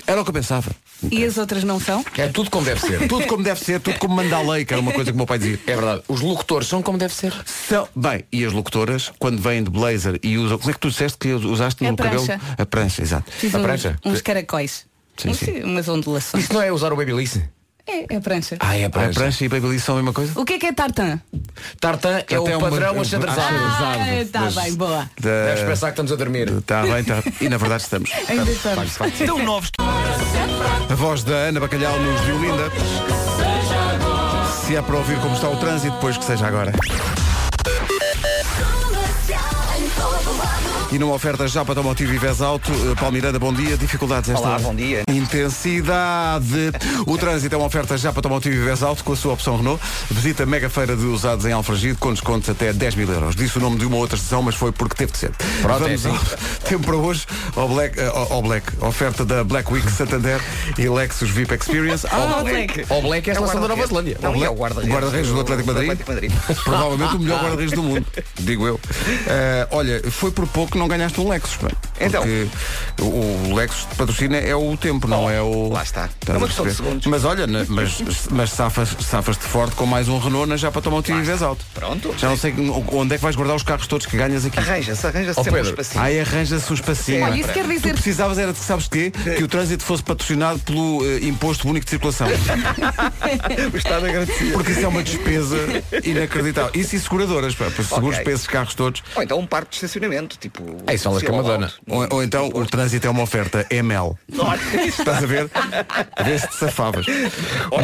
Era 0.06 0.22
o 0.22 0.24
que 0.24 0.30
eu 0.30 0.34
pensava. 0.34 0.72
E 1.10 1.24
as 1.24 1.38
outras 1.38 1.64
não 1.64 1.80
são? 1.80 2.04
É 2.18 2.28
tudo 2.28 2.50
como 2.50 2.66
deve 2.66 2.80
ser. 2.82 3.08
Tudo 3.08 3.26
como 3.28 3.44
deve 3.44 3.60
ser, 3.60 3.80
tudo 3.80 3.97
como 4.00 4.16
manda 4.16 4.36
a 4.38 4.42
lei, 4.42 4.66
que 4.66 4.74
era 4.74 4.82
uma 4.82 4.92
coisa 4.92 5.12
que 5.12 5.16
o 5.16 5.18
meu 5.18 5.26
pai 5.26 5.38
dizia. 5.40 5.60
É 5.68 5.76
verdade. 5.76 6.02
Os 6.08 6.22
locutores 6.22 6.68
são 6.68 6.82
como 6.82 6.98
deve 6.98 7.14
ser. 7.14 7.34
São, 7.46 7.88
bem, 7.96 8.24
e 8.32 8.46
as 8.46 8.54
locutoras, 8.54 9.12
quando 9.20 9.42
vêm 9.42 9.64
de 9.64 9.70
blazer 9.70 10.20
e 10.24 10.38
usam. 10.38 10.58
Como 10.58 10.70
é 10.70 10.74
que 10.74 10.80
tu 10.80 10.90
disseste 10.90 11.18
que 11.18 11.32
usaste 11.34 11.86
A 11.86 11.92
no 11.92 11.98
cabelo? 11.98 12.26
prancha. 12.26 12.42
A 12.58 12.66
prancha, 12.66 13.02
exato. 13.02 13.32
Fiz 13.32 13.54
A 13.54 13.58
uns, 13.60 13.64
prancha? 13.64 14.00
uns 14.06 14.22
caracóis. 14.22 14.86
Sim, 15.18 15.34
sim. 15.34 15.64
Umas 15.64 15.88
ondulações. 15.88 16.44
Isso 16.44 16.54
não 16.54 16.62
é 16.62 16.72
usar 16.72 16.94
o 16.94 16.96
babyliss? 16.96 17.40
É, 17.90 18.14
é 18.14 18.18
a 18.18 18.22
prancha. 18.22 18.58
Ah, 18.60 18.76
é 18.78 18.84
a 18.84 18.88
A 18.88 18.90
prancha. 18.90 19.14
prancha 19.20 19.46
e 19.46 19.48
babyliss 19.48 19.82
são 19.84 19.96
a 19.96 20.00
mesma 20.00 20.12
coisa? 20.12 20.38
O 20.40 20.44
que 20.44 20.54
é 20.54 20.60
que 20.60 20.66
é 20.66 20.74
tartan? 20.74 21.22
Tartan 21.80 22.22
é 22.30 22.38
o 22.38 22.44
uma- 22.44 22.70
padrão 22.70 22.96
Ah, 22.98 23.02
achadrezado. 23.02 23.56
Ah, 23.58 24.22
está 24.22 24.42
bem, 24.62 24.76
boa. 24.76 25.10
Deves 25.20 25.64
pensar 25.64 25.88
que 25.88 25.92
estamos 25.94 26.12
a 26.12 26.16
dormir. 26.18 26.50
Está 26.50 26.82
bem, 26.84 27.00
está. 27.00 27.24
E 27.40 27.48
na 27.48 27.56
verdade 27.58 27.84
estamos. 27.84 28.12
Ainda 28.28 28.52
estamos. 28.52 28.94
Tão 29.26 29.42
novos. 29.44 29.72
A 30.90 30.96
voz 30.96 31.24
da 31.24 31.34
Ana 31.34 31.62
Bacalhau 31.62 31.98
nos 32.00 32.22
Violinda. 32.22 32.70
Se 34.68 34.76
é 34.76 34.82
para 34.82 34.98
ouvir 34.98 35.18
como 35.22 35.34
está 35.34 35.48
o 35.48 35.56
trânsito, 35.56 35.96
depois 35.96 36.18
que 36.18 36.26
seja 36.26 36.46
agora. 36.46 36.74
E 40.90 40.98
numa 40.98 41.14
oferta 41.16 41.46
já 41.50 41.66
para 41.66 41.74
Automotivo 41.82 42.14
e 42.14 42.18
Vez 42.18 42.42
Alto, 42.42 42.72
eh, 42.72 42.96
Paulo 42.96 43.12
Miranda, 43.12 43.38
bom 43.38 43.52
dia. 43.52 43.76
Dificuldades 43.76 44.30
esta 44.30 44.42
Olá, 44.42 44.54
hora? 44.54 44.64
bom 44.64 44.74
dia. 44.74 45.04
Intensidade. 45.10 46.72
O 47.06 47.18
trânsito 47.18 47.54
é 47.54 47.58
uma 47.58 47.68
oferta 47.68 47.98
já 47.98 48.12
para 48.14 48.20
Automotivo 48.20 48.56
e 48.56 48.60
Vez 48.60 48.82
Alto 48.82 49.04
com 49.04 49.12
a 49.12 49.16
sua 49.18 49.34
opção 49.34 49.58
Renault. 49.58 49.84
Visita 50.10 50.44
a 50.44 50.46
mega 50.46 50.70
feira 50.70 50.96
de 50.96 51.04
usados 51.06 51.46
em 51.46 51.52
Alfragide 51.52 51.96
com 51.96 52.14
descontos 52.14 52.50
até 52.50 52.72
10 52.72 52.96
mil 52.96 53.12
euros. 53.12 53.36
Disse 53.36 53.58
o 53.58 53.62
nome 53.62 53.78
de 53.78 53.86
uma 53.86 53.98
outra 53.98 54.16
estação, 54.16 54.42
mas 54.42 54.56
foi 54.56 54.72
porque 54.72 54.96
teve 54.96 55.12
de 55.12 55.18
ser. 55.18 55.32
Pronto, 55.62 55.80
Vamos 55.80 56.06
é 56.06 56.10
ao 56.10 56.16
assim. 56.16 56.26
tempo 56.70 56.86
para 56.86 56.96
hoje 56.96 57.26
ao 57.58 57.68
Black, 57.68 58.00
eh, 58.00 58.08
ao 58.08 58.34
ao 58.34 58.42
Black. 58.42 58.72
Oferta 58.80 59.26
da 59.26 59.44
Black 59.44 59.72
Week 59.72 59.92
Santander 59.92 60.40
e 60.78 60.88
Lexus 60.88 61.30
VIP 61.30 61.54
Experience. 61.54 62.08
Ah, 62.10 62.42
Black. 62.42 62.86
O 62.90 63.02
Black 63.02 63.30
é 63.30 63.34
a 63.34 63.36
estação 63.36 63.60
da 63.60 63.68
Nova 63.68 63.86
Zelândia. 63.86 64.18
Não, 64.22 64.34
e 64.38 64.44
é 64.46 64.50
o 64.50 64.54
o 64.54 64.56
guarda-redes. 64.56 64.94
guarda-redes 64.94 65.32
do 65.32 65.40
Atlético 65.42 65.68
Madrid. 65.68 66.00
Madrid. 66.08 66.32
Provavelmente 66.64 67.16
o 67.18 67.20
melhor 67.20 67.42
guarda-redes 67.42 67.74
do 67.74 67.84
mundo, 67.84 68.06
digo 68.40 68.66
eu. 68.66 68.80
Eh, 69.28 69.68
olha, 69.72 70.02
foi 70.10 70.32
por 70.32 70.48
pouco 70.48 70.77
que 70.78 70.80
não 70.80 70.88
ganhaste 70.88 71.20
um 71.20 71.28
Lexus. 71.28 71.56
pá. 71.58 71.68
Então. 72.00 72.22
Porque 72.22 72.48
o, 73.02 73.56
Lexus 73.56 73.90
de 73.90 73.96
patrocina 73.96 74.38
é 74.38 74.56
o 74.56 74.78
tempo, 74.78 75.08
não 75.08 75.30
é 75.30 75.42
o. 75.42 75.70
lá 75.70 75.82
está. 75.82 76.06
Estás 76.06 76.36
É 76.36 76.38
uma 76.38 76.48
questão 76.48 76.66
de 76.66 76.74
segundos. 76.74 77.08
Mas 77.08 77.26
olha, 77.26 77.48
mas, 77.48 78.02
mas 78.30 78.52
safas, 78.52 78.96
safas-te 79.02 79.44
forte 79.44 79.76
com 79.76 79.86
mais 79.86 80.08
um 80.08 80.20
Renault 80.20 80.48
na 80.48 80.58
já 80.58 80.72
para 80.72 80.82
tomar 80.82 80.98
um 80.98 81.02
tiro 81.02 81.18
em 81.18 81.24
vez 81.24 81.42
alto. 81.42 81.66
Pronto. 81.74 82.14
Já 82.18 82.30
não 82.30 82.38
sei 82.38 82.54
onde 82.92 83.16
é 83.16 83.18
que 83.18 83.24
vais 83.24 83.36
guardar 83.36 83.56
os 83.56 83.64
carros 83.64 83.88
todos 83.88 84.06
que 84.06 84.16
ganhas 84.16 84.46
aqui. 84.46 84.60
Arranja-se, 84.60 85.08
arranja-se 85.08 85.40
Ó, 85.40 85.44
sempre 85.44 85.60
um 85.60 85.64
Pedro, 85.64 85.82
espacinho. 85.82 86.04
Ai, 86.04 86.20
arranja-se 86.20 86.72
um 86.72 86.76
espacinho. 86.76 87.26
Olha, 87.26 87.40
isso 87.40 87.52
quer 87.52 87.64
Tu 87.64 87.70
dizer 87.70 87.94
precisavas 87.94 88.38
era 88.38 88.54
de, 88.54 88.60
sabes 88.60 88.88
quê? 88.88 89.12
Que 89.12 89.44
o 89.44 89.48
trânsito 89.48 89.84
fosse 89.84 90.04
patrocinado 90.04 90.60
pelo 90.60 91.04
eh, 91.06 91.26
Imposto 91.26 91.68
Único 91.68 91.86
de 91.86 91.90
Circulação. 91.90 92.28
O 93.74 93.78
Estado 93.78 94.06
agradecido. 94.06 94.54
Porque 94.54 94.72
isso 94.72 94.82
é 94.82 94.88
uma 94.88 95.04
despesa 95.04 95.58
inacreditável. 96.04 96.72
Isso 96.74 96.96
e 96.96 97.00
seguradoras, 97.00 97.56
pá, 97.56 97.66
para 97.70 97.84
seguros 97.84 98.16
Ok. 98.16 98.24
para 98.24 98.34
esses 98.34 98.48
carros 98.48 98.74
todos. 98.76 99.04
Ou 99.16 99.24
então 99.24 99.40
um 99.40 99.46
parque 99.46 99.72
de 99.72 99.76
estacionamento, 99.78 100.38
tipo... 100.38 100.67
É 100.86 100.94
isso, 100.96 101.04
falas 101.06 101.24
com 101.24 101.34
a 101.34 101.38
Madonna. 101.44 101.72
Ou, 101.90 102.08
ou 102.12 102.24
então 102.24 102.48
o 102.54 102.66
trânsito 102.66 103.08
é 103.08 103.10
uma 103.10 103.24
oferta 103.24 103.66
ML. 103.70 104.14
Estás 104.88 105.24
a 105.24 105.28
ver? 105.28 105.50
A 106.16 106.24
ver 106.24 106.40
se 106.40 106.48
te 106.48 106.56
safavas. 106.56 107.06
Ou 107.72 107.80
Bom, 107.80 107.84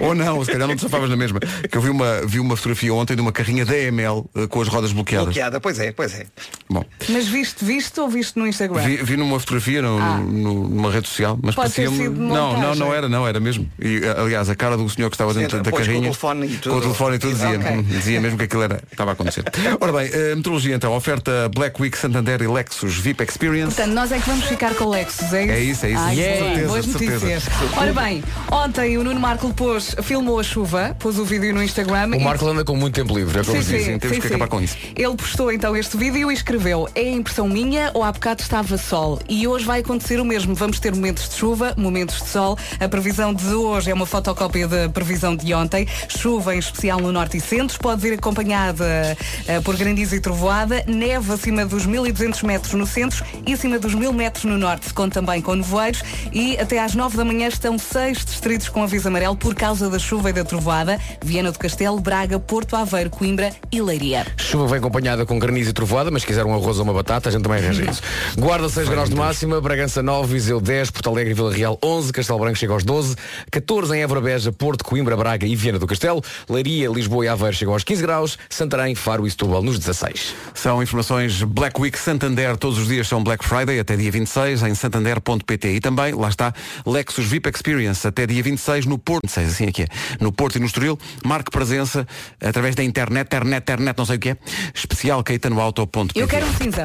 não. 0.00 0.08
Ou 0.08 0.14
não, 0.14 0.44
se 0.44 0.52
calhar 0.52 0.68
não 0.68 0.76
te 0.76 0.82
safavas 0.82 1.10
na 1.10 1.16
mesma. 1.16 1.40
Que 1.40 1.76
eu 1.76 1.80
vi 1.80 1.90
uma, 1.90 2.20
vi 2.26 2.40
uma 2.40 2.56
fotografia 2.56 2.92
ontem 2.94 3.14
de 3.14 3.20
uma 3.22 3.32
carrinha 3.32 3.64
da 3.64 3.76
ML 3.76 4.24
eh, 4.34 4.46
com 4.46 4.60
as 4.60 4.68
rodas 4.68 4.92
bloqueadas. 4.92 5.26
Bloqueada, 5.26 5.60
pois 5.60 5.78
é, 5.78 5.92
pois 5.92 6.14
é. 6.14 6.26
Bom, 6.70 6.84
Mas 7.08 7.26
viste, 7.28 7.64
viste 7.64 7.98
ou 8.00 8.08
viste 8.08 8.38
no 8.38 8.46
Instagram? 8.46 8.82
vi, 8.82 8.96
vi 8.96 9.16
numa 9.16 9.38
fotografia 9.40 9.82
no- 9.82 9.98
Ah. 9.98 10.18
no- 10.18 10.68
numa 10.68 10.90
rede 10.90 11.08
social, 11.08 11.38
mas 11.42 11.54
Pode 11.54 11.72
ter 11.72 11.84
parecia-me. 11.86 12.08
sido 12.10 12.20
Não, 12.20 12.28
não, 12.34 12.52
montagem. 12.54 12.78
não 12.80 12.94
era, 12.94 13.08
não, 13.08 13.26
era 13.28 13.40
mesmo. 13.40 13.68
E 13.80 14.00
eh, 14.04 14.14
aliás, 14.20 14.48
a 14.48 14.54
cara 14.54 14.76
do 14.76 14.88
senhor 14.88 15.08
que 15.10 15.14
estava 15.16 15.34
dentro 15.34 15.56
Sim, 15.58 15.62
da 15.62 15.70
pois, 15.70 15.74
com 15.74 15.82
o 15.82 15.86
carrinha. 15.86 16.02
telefone 16.02 16.46
e 16.46 16.56
tudo. 16.58 16.72
Com 16.72 16.78
o 16.78 16.82
telefone 16.82 17.16
e 17.16 17.18
tudo 17.18 17.32
dizia, 17.34 17.58
Ok. 17.58 17.82
dizia 17.82 18.20
mesmo 18.20 18.38
que 18.38 18.44
aquilo 18.44 18.62
era, 18.62 18.82
estava 18.90 19.10
a 19.10 19.14
acontecer. 19.14 19.44
Ora 19.80 19.92
bem, 19.92 20.10
a 20.32 20.36
metrologia 20.36 20.74
então, 20.74 20.92
oferta 20.94 21.48
Black 21.54 21.80
Week 21.80 21.97
Santander 21.98 22.40
e 22.42 22.46
Lexus 22.46 22.96
VIP 22.98 23.24
Experience. 23.24 23.74
Portanto, 23.74 23.94
nós 23.94 24.12
é 24.12 24.18
que 24.18 24.28
vamos 24.28 24.44
ficar 24.44 24.74
com 24.74 24.84
o 24.84 24.90
Lexus, 24.90 25.32
é 25.32 25.42
isso? 25.44 25.52
É 25.52 25.60
isso, 25.60 25.86
é 25.86 25.90
isso. 25.90 26.00
Ai, 26.00 26.18
yeah. 26.18 26.44
certeza, 26.46 26.68
Boas 26.68 26.86
notícias. 26.86 27.44
Ora 27.76 27.92
bem, 27.92 28.24
ontem 28.50 28.98
o 28.98 29.04
Nuno 29.04 29.20
Marco 29.20 29.52
pôs, 29.52 29.96
filmou 30.02 30.38
a 30.38 30.42
chuva, 30.42 30.96
pôs 30.98 31.18
o 31.18 31.24
vídeo 31.24 31.52
no 31.52 31.62
Instagram. 31.62 32.10
O 32.10 32.14
e- 32.14 32.24
Marco 32.24 32.46
anda 32.46 32.64
com 32.64 32.76
muito 32.76 32.94
tempo 32.94 33.16
livre. 33.16 33.40
É 33.40 33.44
como 33.44 33.56
Sim, 33.56 33.62
se 33.62 33.76
diz. 33.76 33.86
sim, 33.86 33.98
temos 33.98 34.16
sim, 34.16 34.20
que 34.20 34.28
sim. 34.28 34.34
acabar 34.34 34.48
com 34.48 34.60
isso. 34.60 34.76
Ele 34.94 35.16
postou 35.16 35.50
então 35.52 35.76
este 35.76 35.96
vídeo 35.96 36.30
e 36.30 36.34
escreveu 36.34 36.88
É 36.94 37.08
impressão 37.10 37.48
minha 37.48 37.90
ou 37.94 38.04
há 38.04 38.12
bocado 38.12 38.42
estava 38.42 38.78
sol? 38.78 39.18
E 39.28 39.46
hoje 39.46 39.64
vai 39.64 39.80
acontecer 39.80 40.20
o 40.20 40.24
mesmo. 40.24 40.54
Vamos 40.54 40.78
ter 40.78 40.94
momentos 40.94 41.28
de 41.28 41.34
chuva, 41.34 41.74
momentos 41.76 42.22
de 42.22 42.28
sol. 42.28 42.56
A 42.78 42.88
previsão 42.88 43.34
de 43.34 43.46
hoje 43.48 43.90
é 43.90 43.94
uma 43.94 44.06
fotocópia 44.06 44.68
da 44.68 44.88
previsão 44.88 45.34
de 45.34 45.52
ontem. 45.52 45.86
Chuva 46.08 46.54
em 46.54 46.58
especial 46.58 47.00
no 47.00 47.10
norte 47.10 47.36
e 47.38 47.40
centro. 47.40 47.78
Pode 47.78 48.00
vir 48.00 48.14
acompanhada 48.14 49.16
eh, 49.46 49.60
por 49.60 49.76
granizo 49.76 50.14
e 50.14 50.20
trovoada. 50.20 50.84
Neve 50.86 51.32
acima 51.32 51.64
dos 51.66 51.86
1200 51.88 52.42
metros 52.42 52.74
no 52.74 52.86
centro 52.86 53.24
e 53.46 53.52
acima 53.52 53.78
dos 53.78 53.94
1000 53.94 54.12
metros 54.12 54.44
no 54.44 54.56
norte. 54.56 54.92
Conta 54.94 55.18
também 55.20 55.42
com 55.42 55.54
nevoeiros. 55.54 56.02
E 56.32 56.56
até 56.58 56.78
às 56.78 56.94
9 56.94 57.16
da 57.16 57.24
manhã 57.24 57.48
estão 57.48 57.76
seis 57.78 58.24
distritos 58.24 58.68
com 58.68 58.82
aviso 58.82 59.08
amarelo 59.08 59.36
por 59.36 59.54
causa 59.54 59.90
da 59.90 59.98
chuva 59.98 60.30
e 60.30 60.32
da 60.32 60.44
trovoada. 60.44 60.98
Viana 61.24 61.50
do 61.50 61.58
Castelo, 61.58 61.98
Braga, 61.98 62.38
Porto 62.38 62.76
Aveiro, 62.76 63.10
Coimbra 63.10 63.50
e 63.72 63.82
Leiria. 63.82 64.26
Chuva 64.36 64.66
vem 64.66 64.78
acompanhada 64.78 65.26
com 65.26 65.38
granizo 65.38 65.70
e 65.70 65.72
trovoada, 65.72 66.10
mas 66.10 66.22
se 66.22 66.28
quiser 66.28 66.44
um 66.44 66.54
arroz 66.54 66.78
ou 66.78 66.84
uma 66.84 66.92
batata, 66.92 67.28
a 67.28 67.32
gente 67.32 67.42
também 67.42 67.58
arranja 67.58 67.90
isso. 67.90 68.02
Guarda 68.36 68.68
6 68.68 68.88
graus 68.88 69.08
de 69.08 69.16
máxima, 69.16 69.60
Bragança 69.60 70.02
9, 70.02 70.32
Viseu 70.32 70.60
10, 70.60 70.90
Porto 70.90 71.10
Alegre 71.10 71.32
e 71.32 71.34
Vila 71.34 71.52
Real 71.52 71.78
11, 71.82 72.12
Castelo 72.12 72.38
Branco 72.38 72.56
chega 72.58 72.72
aos 72.72 72.84
12, 72.84 73.16
14 73.50 73.96
em 73.96 74.02
Évora 74.02 74.20
Beja, 74.20 74.52
Porto, 74.52 74.84
Coimbra, 74.84 75.16
Braga 75.16 75.46
e 75.46 75.56
Viana 75.56 75.78
do 75.78 75.86
Castelo, 75.86 76.22
Leiria, 76.48 76.88
Lisboa 76.88 77.24
e 77.24 77.28
Aveiro 77.28 77.56
chegam 77.56 77.74
aos 77.74 77.82
15 77.82 78.02
graus, 78.02 78.38
Santarém, 78.48 78.94
Faro 78.94 79.26
e 79.26 79.30
Setúbal 79.30 79.62
nos 79.62 79.78
16. 79.78 80.34
São 80.54 80.82
informações 80.82 81.42
Black 81.42 81.77
Week 81.78 81.96
Santander, 81.96 82.56
todos 82.56 82.76
os 82.76 82.88
dias 82.88 83.06
são 83.06 83.22
Black 83.22 83.44
Friday, 83.44 83.78
até 83.78 83.96
dia 83.96 84.10
26, 84.10 84.64
em 84.64 84.74
santander.pt. 84.74 85.68
E 85.68 85.80
também, 85.80 86.12
lá 86.12 86.28
está, 86.28 86.52
Lexus 86.84 87.26
VIP 87.26 87.48
Experience, 87.48 88.06
até 88.06 88.26
dia 88.26 88.42
26 88.42 88.86
no 88.86 88.98
Porto, 88.98 89.22
26, 89.26 89.48
assim 89.48 89.66
é 89.66 89.72
que 89.72 89.82
é, 89.82 89.86
no 90.20 90.32
Porto 90.32 90.56
e 90.56 90.58
no 90.58 90.66
Estoril. 90.66 90.98
Marque 91.24 91.50
presença 91.50 92.06
através 92.42 92.74
da 92.74 92.82
internet, 92.82 93.26
internet, 93.26 93.62
internet, 93.62 93.96
não 93.96 94.04
sei 94.04 94.16
o 94.16 94.18
que 94.18 94.30
é, 94.30 94.36
especial 94.74 95.22
caetanoauto.pt. 95.22 96.20
Eu 96.20 96.26
quero 96.26 96.46
um 96.46 96.54
cinza. 96.54 96.84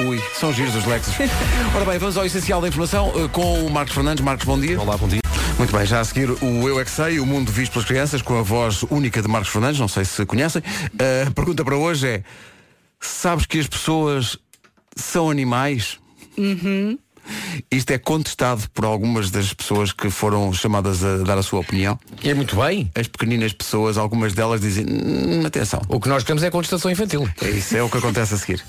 Ui, 0.00 0.22
são 0.34 0.52
giros 0.52 0.76
os 0.76 0.86
Lexus. 0.86 1.14
Ora 1.74 1.84
bem, 1.84 1.98
vamos 1.98 2.16
ao 2.16 2.24
essencial 2.24 2.60
da 2.60 2.68
informação 2.68 3.12
eh, 3.16 3.28
com 3.28 3.66
o 3.66 3.70
Marcos 3.70 3.94
Fernandes. 3.94 4.24
Marcos, 4.24 4.46
bom 4.46 4.58
dia. 4.58 4.80
Olá, 4.80 4.96
bom 4.96 5.08
dia. 5.08 5.20
Muito 5.58 5.76
bem, 5.76 5.84
já 5.84 6.00
a 6.00 6.04
seguir 6.04 6.30
o 6.30 6.68
Eu 6.68 6.80
é 6.80 6.84
que 6.84 6.90
Sei, 6.90 7.20
o 7.20 7.26
mundo 7.26 7.52
visto 7.52 7.72
pelas 7.72 7.86
crianças, 7.86 8.22
com 8.22 8.38
a 8.38 8.42
voz 8.42 8.82
única 8.84 9.20
de 9.20 9.28
Marcos 9.28 9.50
Fernandes, 9.50 9.78
não 9.78 9.88
sei 9.88 10.04
se 10.04 10.24
conhecem. 10.24 10.62
A 11.26 11.30
pergunta 11.30 11.64
para 11.64 11.76
hoje 11.76 12.08
é, 12.08 12.22
sabes 13.06 13.46
que 13.46 13.58
as 13.58 13.66
pessoas 13.66 14.38
são 14.96 15.30
animais? 15.30 15.98
Isto 17.70 17.92
é 17.92 17.98
contestado 17.98 18.68
por 18.70 18.84
algumas 18.84 19.30
das 19.30 19.52
pessoas 19.54 19.92
que 19.92 20.10
foram 20.10 20.52
chamadas 20.52 21.04
a 21.04 21.18
dar 21.18 21.38
a 21.38 21.42
sua 21.42 21.60
opinião. 21.60 21.98
E 22.22 22.30
é 22.30 22.34
muito 22.34 22.56
bem. 22.56 22.90
As 22.94 23.06
pequeninas 23.06 23.52
pessoas, 23.52 23.96
algumas 23.96 24.32
delas 24.32 24.60
dizem, 24.60 24.86
"Hum, 24.86 25.46
atenção. 25.46 25.80
O 25.88 26.00
que 26.00 26.08
nós 26.08 26.22
queremos 26.24 26.42
é 26.42 26.50
contestação 26.50 26.90
infantil. 26.90 27.28
É 27.40 27.50
isso, 27.50 27.76
é 27.76 27.82
o 27.82 27.88
que 27.88 27.98
acontece 27.98 28.34
a 28.34 28.38
seguir. 28.38 28.62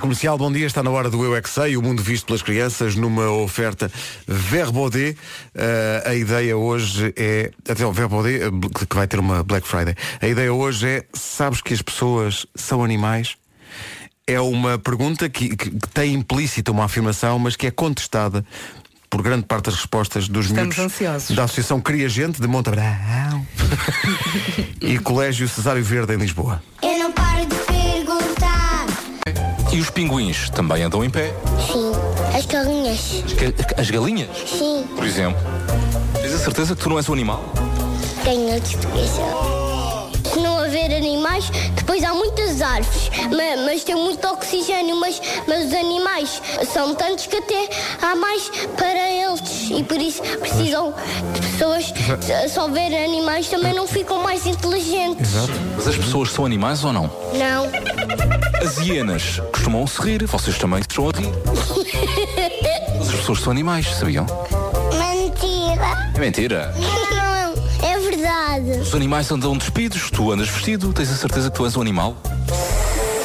Comercial, 0.00 0.38
bom 0.38 0.50
dia, 0.50 0.66
está 0.66 0.82
na 0.82 0.90
hora 0.90 1.10
do 1.10 1.22
Eu 1.24 1.36
é 1.36 1.42
Que 1.42 1.48
Sei, 1.50 1.76
o 1.76 1.82
mundo 1.82 2.02
visto 2.02 2.26
pelas 2.26 2.42
crianças 2.42 2.94
numa 2.96 3.30
oferta 3.30 3.90
Verbodé. 4.26 5.14
Eh, 5.54 6.02
a 6.06 6.14
ideia 6.14 6.56
hoje 6.56 7.12
é, 7.16 7.50
até 7.68 7.84
o 7.84 7.92
Verbodé, 7.92 8.36
eh, 8.46 8.50
que 8.88 8.96
vai 8.96 9.06
ter 9.06 9.18
uma 9.20 9.42
Black 9.42 9.66
Friday. 9.68 9.94
A 10.20 10.26
ideia 10.26 10.52
hoje 10.52 10.86
é, 10.88 11.04
sabes 11.12 11.60
que 11.60 11.74
as 11.74 11.82
pessoas 11.82 12.46
são 12.54 12.82
animais? 12.82 13.36
É 14.26 14.40
uma 14.40 14.78
pergunta 14.78 15.28
que, 15.28 15.54
que- 15.56 15.70
que 15.70 15.88
tem 15.92 16.14
implícita 16.14 16.70
uma 16.72 16.84
afirmação, 16.86 17.38
mas 17.38 17.54
que 17.54 17.66
é 17.66 17.70
contestada 17.70 18.44
por 19.10 19.22
grande 19.22 19.44
parte 19.44 19.66
das 19.66 19.74
respostas 19.74 20.28
dos 20.28 20.46
Estamos 20.46 20.76
miúdos 20.76 20.92
ansiosos. 20.94 21.36
da 21.36 21.44
Associação 21.44 21.80
Cria 21.80 22.08
Gente 22.08 22.40
de 22.40 22.46
Montabrão 22.46 22.82
e 24.80 24.98
Colégio 24.98 25.46
Cesário 25.48 25.84
Verde 25.84 26.14
em 26.14 26.18
Lisboa. 26.18 26.62
Eu 26.82 26.98
não. 27.10 27.19
E 29.72 29.78
os 29.80 29.88
pinguins 29.90 30.50
também 30.50 30.82
andam 30.82 31.04
em 31.04 31.10
pé? 31.10 31.32
Sim, 31.72 31.92
as 32.36 32.44
galinhas. 32.46 33.22
As 33.24 33.32
ga- 33.34 33.80
As 33.80 33.90
galinhas, 33.90 34.28
Sim, 34.48 34.84
por 34.96 35.04
exemplo. 35.06 35.40
Tens 36.20 36.34
a 36.34 36.38
certeza 36.38 36.74
que 36.74 36.82
tu 36.82 36.88
não 36.88 36.96
és 36.98 37.08
um 37.08 37.12
animal? 37.12 37.42
tenho 38.24 38.48
a 38.48 38.60
certeza. 38.64 39.22
Se 40.32 40.38
não 40.40 40.58
haver 40.58 40.94
animais, 40.94 41.48
depois 41.74 42.04
há 42.04 42.12
muitas 42.14 42.60
árvores, 42.60 43.10
ma- 43.30 43.64
mas, 43.64 43.82
tem 43.82 43.94
muito 43.96 44.24
oxigênio, 44.28 44.94
mas, 45.00 45.20
mas 45.48 45.66
os 45.66 45.72
animais 45.74 46.42
são 46.72 46.94
tantos 46.94 47.26
que 47.26 47.36
até 47.36 47.68
há 48.02 48.14
mais 48.14 48.48
para 48.76 49.10
eles 49.10 49.70
e 49.70 49.82
por 49.82 49.98
isso 50.00 50.20
precisam 50.38 50.92
de 51.32 51.40
pessoas. 51.40 51.92
Se- 52.52 52.60
houver 52.60 52.92
animais 53.04 53.48
também 53.48 53.72
não 53.72 53.86
ficam 53.88 54.22
mais 54.22 54.46
inteligentes. 54.46 55.30
Mas 55.76 55.88
as 55.88 55.96
pessoas 55.96 56.30
são 56.30 56.44
animais 56.44 56.84
ou 56.84 56.92
não? 56.92 57.10
Não. 57.34 58.39
As 58.60 58.76
hienas 58.78 59.40
costumam 59.52 59.86
se 59.86 60.00
rir, 60.02 60.26
vocês 60.26 60.58
também 60.58 60.80
estão 60.80 61.08
a 61.08 61.12
rir. 61.18 61.32
As 63.00 63.08
pessoas 63.10 63.40
são 63.40 63.50
animais, 63.50 63.86
sabiam? 63.96 64.26
Mentira. 64.98 66.10
É 66.14 66.18
mentira. 66.18 66.74
Não, 66.76 67.88
é 67.88 67.98
verdade. 67.98 68.80
Os 68.80 68.94
animais 68.94 69.30
andam 69.30 69.56
despidos, 69.56 70.10
tu 70.10 70.30
andas 70.30 70.48
vestido, 70.48 70.92
tens 70.92 71.10
a 71.10 71.16
certeza 71.16 71.50
que 71.50 71.56
tu 71.56 71.64
és 71.64 71.74
um 71.74 71.80
animal? 71.80 72.16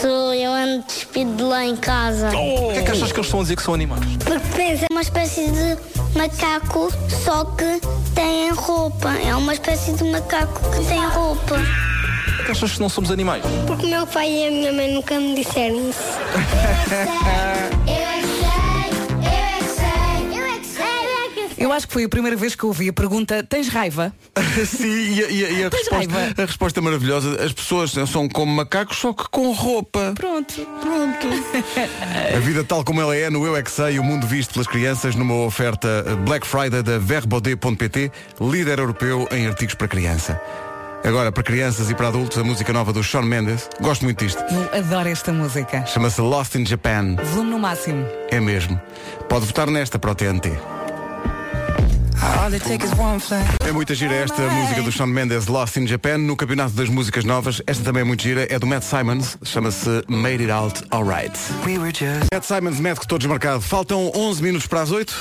Sou 0.02 0.34
eu 0.34 0.54
ando 0.54 0.86
despido 0.86 1.50
lá 1.50 1.66
em 1.66 1.76
casa. 1.76 2.30
O 2.30 2.72
que 2.72 2.80
é 2.80 2.82
que 2.84 2.92
achas 2.92 3.12
que 3.12 3.18
eles 3.18 3.28
estão 3.28 3.40
a 3.42 3.44
dizer 3.44 3.56
que 3.58 3.64
são 3.64 3.74
animais? 3.74 4.06
Porque 4.24 4.48
pensa, 4.56 4.86
é 4.90 4.94
uma 4.94 5.02
espécie 5.02 5.52
de 5.52 5.78
macaco, 6.18 6.90
só 7.10 7.44
que 7.44 7.82
tem 8.14 8.52
roupa. 8.52 9.10
É 9.16 9.36
uma 9.36 9.54
espécie 9.54 9.92
de 9.94 10.04
macaco 10.06 10.62
que 10.72 10.86
tem 10.86 11.06
roupa. 11.08 11.58
Por 12.46 12.52
que 12.52 12.60
que 12.60 12.64
achas 12.66 12.74
que 12.76 12.80
não 12.80 12.90
somos 12.90 13.10
animais? 13.10 13.44
Porque 13.66 13.88
meu 13.88 14.06
pai 14.06 14.30
e 14.32 14.48
a 14.48 14.52
minha 14.52 14.72
mãe 14.72 14.94
nunca 14.94 15.20
me 15.20 15.34
disseram 15.34 15.90
isso. 15.90 16.00
Eu 17.88 17.96
é 17.98 18.20
que 18.22 18.28
sei, 18.28 18.94
eu 19.26 19.36
é 19.36 19.58
que 19.58 19.66
sei, 19.66 20.40
eu 20.40 20.46
é 20.46 20.60
que 20.60 20.66
sei, 20.68 20.86
eu 20.86 21.26
é 21.26 21.30
que 21.30 21.56
sei. 21.56 21.66
Eu 21.66 21.72
acho 21.74 21.88
que 21.88 21.94
foi 21.94 22.04
a 22.04 22.10
primeira 22.10 22.38
vez 22.38 22.54
que 22.56 22.64
eu 22.64 22.68
ouvi 22.70 22.88
a 22.90 22.94
pergunta, 22.94 23.44
tens 23.44 23.68
raiva? 23.68 24.14
Sim, 24.66 24.86
e, 25.16 25.24
a- 25.24 25.30
e 25.30 25.46
a- 25.46 25.50
e 25.50 25.64
a, 25.64 25.70
resposta, 25.74 26.14
raiva? 26.14 26.42
a 26.42 26.46
resposta 26.46 26.80
é 26.80 26.84
maravilhosa. 26.84 27.44
As 27.44 27.52
pessoas 27.52 27.92
são 28.10 28.30
como 28.30 28.52
macacos, 28.56 28.98
só 28.98 29.12
que 29.14 29.28
com 29.30 29.52
roupa. 29.52 30.14
Pronto. 30.16 30.54
Pronto. 30.82 31.28
A 32.36 32.40
vida 32.40 32.64
tal 32.64 32.84
como 32.84 33.02
ela 33.02 33.16
é 33.16 33.30
no 33.30 33.46
Eu 33.46 33.56
É 33.58 33.64
Que 33.64 33.72
Sei, 33.72 33.98
o 34.00 34.04
mundo 34.04 34.28
visto 34.28 34.54
pelas 34.54 34.68
crianças 34.68 35.16
numa 35.16 35.34
oferta 35.46 36.04
Black 36.26 36.46
Friday 36.46 36.84
da 36.84 36.98
Verbodé.pt, 37.00 38.12
líder 38.40 38.78
europeu 38.80 39.28
em 39.32 39.48
artigos 39.48 39.74
para 39.76 39.88
criança. 39.88 40.40
Agora, 41.06 41.32
para 41.32 41.44
crianças 41.44 41.92
e 41.92 41.94
para 41.94 42.08
adultos, 42.08 42.36
a 42.40 42.44
música 42.44 42.74
nova 42.74 42.92
do 42.92 43.04
Shawn 43.04 43.22
Mendes. 43.22 43.70
Gosto 43.80 44.04
muito 44.04 44.26
disto. 44.26 44.42
Eu 44.52 44.80
adoro 44.80 45.08
esta 45.08 45.32
música. 45.32 45.86
Chama-se 45.86 46.20
Lost 46.20 46.56
in 46.56 46.66
Japan. 46.66 47.16
Volume 47.24 47.52
no 47.52 47.60
máximo. 47.60 48.04
É 48.32 48.40
mesmo. 48.40 48.82
Pode 49.30 49.46
votar 49.46 49.68
nesta 49.68 50.00
para 50.00 50.12
o 50.12 50.16
TNT. 50.16 50.52
É 53.68 53.72
muita 53.72 53.94
gira 53.94 54.16
esta 54.16 54.42
música 54.42 54.82
do 54.82 54.92
Shawn 54.92 55.06
Mendes 55.06 55.46
Lost 55.46 55.78
in 55.78 55.86
Japan 55.86 56.18
no 56.18 56.36
Campeonato 56.36 56.72
das 56.72 56.90
Músicas 56.90 57.24
Novas. 57.24 57.62
Esta 57.68 57.84
também 57.84 58.02
é 58.02 58.04
muito 58.04 58.24
gira, 58.24 58.48
é 58.50 58.58
do 58.58 58.66
Matt 58.66 58.84
Simons, 58.84 59.38
chama-se 59.44 60.04
Made 60.08 60.42
It 60.42 60.52
Out 60.52 60.84
Alright. 60.90 61.38
Matt 62.34 62.44
Simons, 62.44 62.80
médico 62.80 63.08
todo 63.08 63.20
desmarcado. 63.20 63.62
Faltam 63.62 64.12
11 64.16 64.42
minutos 64.42 64.66
para 64.66 64.82
as 64.82 64.90
8. 64.90 65.14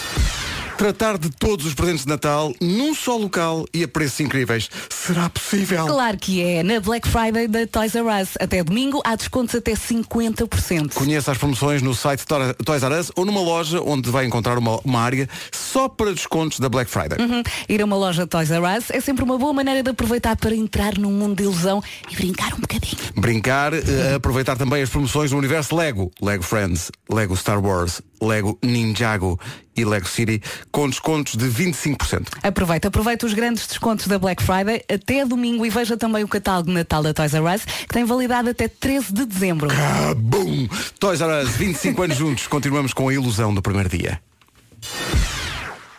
Tratar 0.77 1.19
de 1.19 1.31
todos 1.31 1.65
os 1.67 1.75
presentes 1.75 2.05
de 2.05 2.09
Natal 2.09 2.53
num 2.61 2.95
só 2.95 3.17
local 3.17 3.65
e 3.73 3.85
a 3.85 3.89
preços 3.89 4.19
incríveis. 4.21 4.69
Será 4.91 5.31
possível? 5.31 5.87
Claro 5.87 6.19
que 6.19 6.43
é. 6.43 6.63
Na 6.65 6.81
Black 6.81 7.09
Friday 7.09 7.47
da 7.47 7.65
Toys 7.67 7.95
R 7.95 8.05
Us. 8.05 8.31
Até 8.41 8.63
domingo 8.65 9.01
há 9.05 9.15
descontos 9.15 9.55
até 9.55 9.73
50%. 9.73 10.95
Conheça 10.95 11.31
as 11.31 11.39
promoções 11.39 11.81
no 11.81 11.95
site 11.95 12.25
Toys 12.65 12.83
R 12.83 12.95
Us 12.99 13.13
ou 13.15 13.25
numa 13.25 13.41
loja 13.41 13.81
onde 13.81 14.11
vai 14.11 14.27
encontrar 14.27 14.59
uma, 14.59 14.81
uma 14.85 15.01
área 15.01 15.29
só 15.53 15.89
para 15.89 16.13
descontos 16.13 16.59
da 16.59 16.69
Black 16.69 16.91
Friday. 16.91 17.19
Uhum. 17.21 17.43
Ir 17.69 17.81
a 17.81 17.85
uma 17.85 17.97
loja 17.97 18.27
Toys 18.27 18.51
R 18.51 18.65
Us 18.77 18.91
é 18.91 19.01
sempre 19.01 19.23
uma 19.23 19.39
boa 19.39 19.53
maneira 19.53 19.83
de 19.83 19.91
aproveitar 19.91 20.37
para 20.37 20.55
entrar 20.55 20.99
num 20.99 21.13
mundo 21.13 21.37
de 21.37 21.45
ilusão 21.45 21.83
e 22.11 22.17
brincar 22.17 22.53
um 22.53 22.61
bocadinho. 22.61 22.97
Brincar, 23.15 23.73
eh, 23.73 24.15
aproveitar 24.17 24.57
também 24.57 24.83
as 24.83 24.91
promoções 24.91 25.31
no 25.31 25.39
universo 25.39 25.77
Lego, 25.77 26.11
Lego 26.21 26.43
Friends, 26.43 26.91
Lego 27.09 27.37
Star 27.37 27.65
Wars, 27.65 28.03
Lego 28.21 28.59
Ninjago 28.63 29.39
e 29.77 29.85
Lego 29.85 30.07
City, 30.07 30.41
com 30.71 30.89
descontos 30.89 31.35
de 31.37 31.47
25%. 31.47 32.29
Aproveita, 32.43 32.89
aproveita 32.89 33.27
os 33.27 33.35
grandes 33.35 33.67
descontos 33.67 34.07
da 34.07 34.19
Black 34.19 34.43
Friday 34.43 34.85
até 34.93 35.25
domingo 35.25 35.67
e 35.67 35.71
veja 35.71 35.97
também 35.97 36.23
o 36.23 36.29
catálogo 36.29 36.69
de 36.69 36.75
Natal 36.75 37.03
da 37.03 37.13
Toys 37.13 37.35
R 37.35 37.43
Us, 37.43 37.65
que 37.65 37.93
tem 37.93 38.05
validade 38.05 38.49
até 38.49 38.69
13 38.69 39.13
de 39.13 39.27
dezembro. 39.27 39.69
Ah, 39.71 40.15
bum! 40.15 40.69
Toys 40.99 41.21
R 41.21 41.45
Us, 41.45 41.51
25 41.57 42.03
anos 42.03 42.17
juntos, 42.17 42.47
continuamos 42.47 42.93
com 42.93 43.09
a 43.09 43.15
ilusão 43.15 43.53
do 43.55 43.63
primeiro 43.63 43.89
dia. 43.89 44.21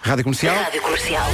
Rádio 0.02 0.24
Comercial? 0.24 0.56
Rádio 0.56 0.82
Comercial. 0.82 1.28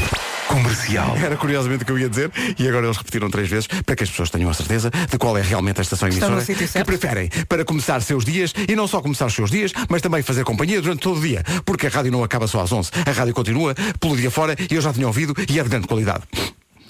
Comercial. 0.51 1.15
Era 1.15 1.37
curiosamente 1.37 1.83
o 1.83 1.85
que 1.85 1.91
eu 1.93 1.97
ia 1.97 2.09
dizer 2.09 2.29
e 2.59 2.67
agora 2.67 2.85
eles 2.85 2.97
repetiram 2.97 3.29
três 3.29 3.47
vezes 3.47 3.67
para 3.67 3.95
que 3.95 4.03
as 4.03 4.09
pessoas 4.09 4.29
tenham 4.29 4.49
a 4.49 4.53
certeza 4.53 4.89
de 4.89 5.17
qual 5.17 5.37
é 5.37 5.41
realmente 5.41 5.79
a 5.79 5.81
estação 5.81 6.09
Estão 6.09 6.27
emissora 6.29 6.57
que 6.57 6.67
certo. 6.67 6.85
preferem 6.85 7.29
para 7.47 7.63
começar 7.63 8.01
seus 8.01 8.25
dias 8.25 8.53
e 8.67 8.75
não 8.75 8.85
só 8.85 9.01
começar 9.01 9.27
os 9.27 9.33
seus 9.33 9.49
dias, 9.49 9.71
mas 9.87 10.01
também 10.01 10.21
fazer 10.21 10.43
companhia 10.43 10.81
durante 10.81 10.99
todo 10.99 11.19
o 11.19 11.21
dia, 11.21 11.41
porque 11.65 11.87
a 11.87 11.89
rádio 11.89 12.11
não 12.11 12.21
acaba 12.21 12.47
só 12.47 12.59
às 12.59 12.71
11. 12.71 12.91
A 13.05 13.11
rádio 13.11 13.33
continua 13.33 13.73
pelo 13.99 14.17
dia 14.17 14.29
fora 14.29 14.55
e 14.69 14.75
eu 14.75 14.81
já 14.81 14.91
tinha 14.91 15.07
ouvido 15.07 15.33
e 15.49 15.57
é 15.57 15.63
de 15.63 15.69
grande 15.69 15.87
qualidade. 15.87 16.23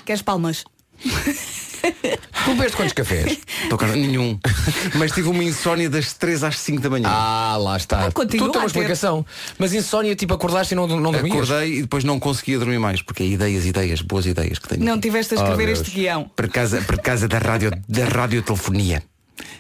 Queres 0.06 0.24
palmas? 0.24 0.66
Tu 2.46 2.56
bebes 2.56 2.74
quantos 2.76 2.94
cafés? 2.94 3.38
Estou 3.64 3.78
cara, 3.78 3.96
nenhum. 3.96 4.40
Mas 4.96 5.12
tive 5.12 5.30
uma 5.30 5.44
insónia 5.44 5.90
das 5.90 6.14
3 6.14 6.44
às 6.44 6.58
5 6.60 6.82
da 6.82 6.90
manhã. 6.90 7.08
Ah, 7.10 7.56
lá 7.60 7.78
está. 7.78 8.08
Ah, 8.08 8.12
continua 8.12 8.48
tu 8.48 8.52
tens 8.52 8.60
uma 8.62 8.66
a 8.68 8.72
ter. 8.72 8.80
explicação. 8.80 9.26
Mas 9.60 9.74
insónia, 9.74 10.16
tipo, 10.16 10.34
acordaste 10.34 10.74
e 10.74 10.76
não, 10.76 10.88
não 10.88 11.12
dormias? 11.12 11.36
Acordei 11.50 11.78
e 11.78 11.82
depois 11.82 12.04
não 12.04 12.20
conseguia 12.20 12.58
dormir 12.60 12.80
mais, 12.80 13.02
porque 13.02 13.24
é 13.24 13.26
ideias, 13.28 13.66
ideias, 13.66 14.02
boas 14.02 14.26
ideias 14.26 14.58
que 14.60 14.68
tenho. 14.68 14.84
Não 14.84 15.00
tiveste 15.00 15.34
a 15.36 15.38
escrever 15.38 15.68
Oh, 15.70 15.72
este 15.72 15.84
Deus. 15.86 15.96
guião. 15.96 16.32
Por 16.36 16.50
causa, 16.50 16.82
por 16.82 17.00
causa 17.00 17.28
da, 17.28 17.38
radio, 17.38 17.72
da 17.88 18.06
radiotelefonia. 18.06 19.04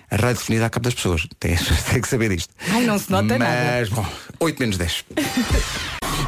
A 0.09 0.15
radiotelefonia 0.15 0.59
dá 0.61 0.69
cabo 0.69 0.83
das 0.85 0.93
pessoas. 0.93 1.27
Tem, 1.39 1.55
tem 1.91 2.01
que 2.01 2.07
saber 2.07 2.29
disto. 2.35 2.53
Ai, 2.69 2.83
não 2.85 2.97
se 2.99 3.11
nota 3.11 3.37
Mas, 3.37 3.89
bom, 3.89 4.05
8 4.39 4.59
menos 4.59 4.77
10. 4.77 5.05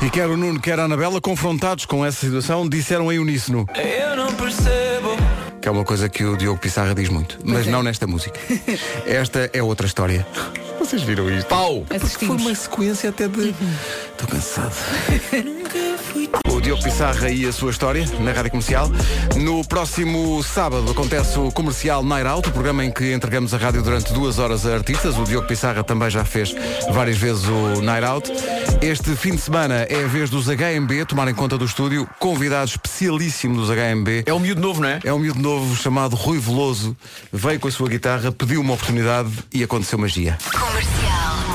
e 0.01 0.09
quer 0.09 0.27
o 0.27 0.37
Nuno, 0.37 0.59
quer 0.59 0.79
a 0.79 0.83
Anabela, 0.85 1.19
confrontados 1.19 1.85
com 1.85 2.05
essa 2.05 2.25
situação, 2.25 2.67
disseram 2.69 3.11
em 3.11 3.19
uníssono. 3.19 3.65
Eu 3.75 4.15
não 4.15 4.33
percebo. 4.33 4.92
Que 5.63 5.69
é 5.69 5.71
uma 5.71 5.85
coisa 5.85 6.09
que 6.09 6.25
o 6.25 6.35
Diogo 6.35 6.59
Pissarra 6.59 6.93
diz 6.93 7.07
muito. 7.07 7.39
Mas 7.41 7.65
é. 7.65 7.71
não 7.71 7.81
nesta 7.81 8.05
música. 8.05 8.37
Esta 9.07 9.49
é 9.53 9.63
outra 9.63 9.87
história. 9.87 10.27
Vocês 10.77 11.03
viram 11.03 11.29
isto? 11.29 11.47
Pau! 11.47 11.85
Foi 11.87 11.95
Assistimos. 11.95 12.41
uma 12.41 12.53
sequência 12.53 13.09
até 13.09 13.29
de. 13.29 13.55
Estou 14.11 14.27
cansado. 14.27 14.75
Diogo 16.63 16.81
Pissarra 16.81 17.29
e 17.29 17.45
a 17.45 17.51
sua 17.51 17.71
história 17.71 18.05
na 18.21 18.31
Rádio 18.31 18.51
Comercial. 18.51 18.89
No 19.35 19.65
próximo 19.65 20.41
sábado 20.43 20.89
acontece 20.89 21.37
o 21.37 21.51
Comercial 21.51 22.01
Night 22.01 22.25
Out, 22.25 22.47
o 22.47 22.51
programa 22.53 22.85
em 22.85 22.89
que 22.89 23.13
entregamos 23.13 23.53
a 23.53 23.57
rádio 23.57 23.83
durante 23.83 24.13
duas 24.13 24.39
horas 24.39 24.65
a 24.65 24.73
artistas. 24.73 25.17
O 25.17 25.25
Diogo 25.25 25.45
Pissarra 25.45 25.83
também 25.83 26.09
já 26.09 26.23
fez 26.23 26.55
várias 26.93 27.17
vezes 27.17 27.43
o 27.43 27.81
Night 27.81 28.05
Out. 28.05 28.31
Este 28.81 29.13
fim 29.13 29.31
de 29.31 29.41
semana 29.41 29.85
é 29.89 30.05
a 30.05 30.07
vez 30.07 30.29
dos 30.29 30.47
HMB, 30.47 31.05
tomarem 31.05 31.35
conta 31.35 31.57
do 31.57 31.65
estúdio. 31.65 32.07
Convidado 32.17 32.69
especialíssimo 32.69 33.57
dos 33.57 33.67
HMB. 33.69 34.23
É 34.25 34.33
um 34.33 34.39
miúdo 34.39 34.61
novo, 34.61 34.79
não 34.79 34.87
é? 34.87 35.01
É 35.03 35.13
um 35.13 35.19
miúdo 35.19 35.41
novo 35.41 35.75
chamado 35.75 36.15
Rui 36.15 36.39
Veloso. 36.39 36.95
Veio 37.31 37.59
com 37.59 37.67
a 37.67 37.71
sua 37.71 37.89
guitarra, 37.89 38.31
pediu 38.31 38.61
uma 38.61 38.75
oportunidade 38.75 39.31
e 39.53 39.61
aconteceu 39.61 39.99
magia. 39.99 40.37
Comercial. 40.49 41.52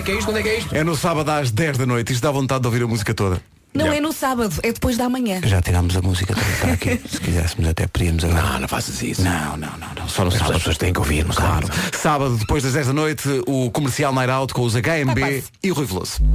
É 0.00 0.02
que 0.02 0.10
é 0.10 0.14
isto? 0.14 0.24
Quando 0.26 0.38
é 0.38 0.42
que 0.42 0.48
é 0.48 0.58
isto? 0.58 0.74
É 0.74 0.82
no 0.84 0.96
sábado 0.96 1.28
às 1.30 1.50
10 1.50 1.78
da 1.78 1.86
noite. 1.86 2.12
Isto 2.12 2.22
dá 2.22 2.30
vontade 2.30 2.60
de 2.62 2.66
ouvir 2.66 2.82
a 2.82 2.86
música 2.86 3.14
toda. 3.14 3.40
Não 3.72 3.82
Yeah. 3.84 3.98
é 3.98 4.00
no 4.00 4.12
sábado, 4.12 4.52
é 4.64 4.72
depois 4.72 4.96
da 4.96 5.08
manhã. 5.08 5.40
Já 5.44 5.62
tirámos 5.62 5.96
a 5.96 6.02
música 6.02 6.34
toda 6.34 6.46
para 6.60 6.72
aqui. 6.72 7.00
Se 7.08 7.20
quiséssemos 7.20 7.68
até 7.70 7.86
podíamos 7.86 8.24
agora. 8.24 8.42
Não, 8.42 8.58
não 8.60 8.66
faças 8.68 9.00
isso. 9.00 9.22
Não, 9.22 9.56
não, 9.56 9.70
não, 9.78 9.88
não. 9.96 10.08
Só 10.08 10.22
no 10.24 10.28
As 10.28 10.34
sábado. 10.34 10.54
pessoas 10.54 10.76
têm 10.76 10.92
que 10.92 10.98
ouvir, 10.98 11.24
no 11.24 11.32
Claro. 11.32 11.68
sábado. 11.68 11.96
Sábado, 11.96 12.36
depois 12.36 12.64
das 12.64 12.72
10 12.72 12.88
da 12.88 12.92
noite, 12.92 13.28
o 13.46 13.70
comercial 13.70 14.12
Night 14.12 14.30
Out 14.32 14.52
com 14.54 14.62
os 14.62 14.74
HMB 14.74 15.20
Vai, 15.20 15.40
vai. 15.40 15.44
e 15.62 15.70
o 15.70 15.74
Rui 15.74 15.86
Veloso. 15.86 16.20
No 16.20 16.32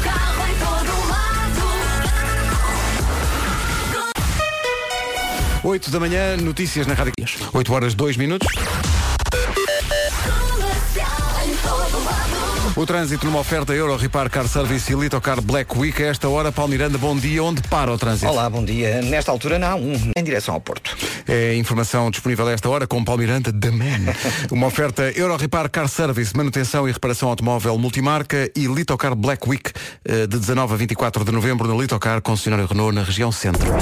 carro, 0.00 0.46
em 0.50 0.54
todo 0.58 1.08
lado. 1.08 1.62
8 5.62 5.90
da 5.92 6.00
manhã, 6.00 6.36
notícias 6.38 6.88
na 6.88 6.94
Rádio 6.94 7.12
8 7.52 7.72
horas 7.72 7.94
2 7.94 8.16
minutos. 8.16 8.48
O 12.76 12.84
trânsito 12.84 13.24
numa 13.24 13.38
oferta 13.38 13.72
Euro 13.72 13.96
Repar 13.96 14.28
Car 14.28 14.46
Service 14.46 14.92
e 14.92 14.94
Litocar 14.94 15.40
Black 15.40 15.78
Week. 15.78 16.02
A 16.02 16.08
esta 16.08 16.28
hora, 16.28 16.52
Paulo 16.52 16.70
Miranda, 16.70 16.98
bom 16.98 17.16
dia. 17.16 17.42
Onde 17.42 17.62
para 17.62 17.90
o 17.90 17.96
trânsito? 17.96 18.30
Olá, 18.30 18.50
bom 18.50 18.62
dia. 18.62 19.00
Nesta 19.00 19.30
altura, 19.30 19.58
na 19.58 19.72
A1, 19.72 20.10
em 20.14 20.22
direção 20.22 20.54
ao 20.54 20.60
Porto. 20.60 20.94
É 21.26 21.54
informação 21.54 22.10
disponível 22.10 22.46
a 22.46 22.52
esta 22.52 22.68
hora 22.68 22.86
com 22.86 23.02
Paulo 23.02 23.22
Miranda, 23.22 23.50
da 23.50 23.72
Man. 23.72 24.12
Uma 24.52 24.66
oferta 24.66 25.10
Euro 25.12 25.34
Repar 25.36 25.70
Car 25.70 25.88
Service, 25.88 26.36
manutenção 26.36 26.86
e 26.86 26.92
reparação 26.92 27.30
automóvel 27.30 27.78
multimarca 27.78 28.50
e 28.54 28.66
Litocar 28.66 29.14
Black 29.14 29.48
Week, 29.48 29.72
eh, 30.04 30.26
de 30.26 30.38
19 30.38 30.74
a 30.74 30.76
24 30.76 31.24
de 31.24 31.32
novembro, 31.32 31.66
no 31.66 31.80
Litocar, 31.80 32.20
concessionário 32.20 32.66
Renault, 32.66 32.94
na 32.94 33.04
região 33.04 33.32
centro. 33.32 33.72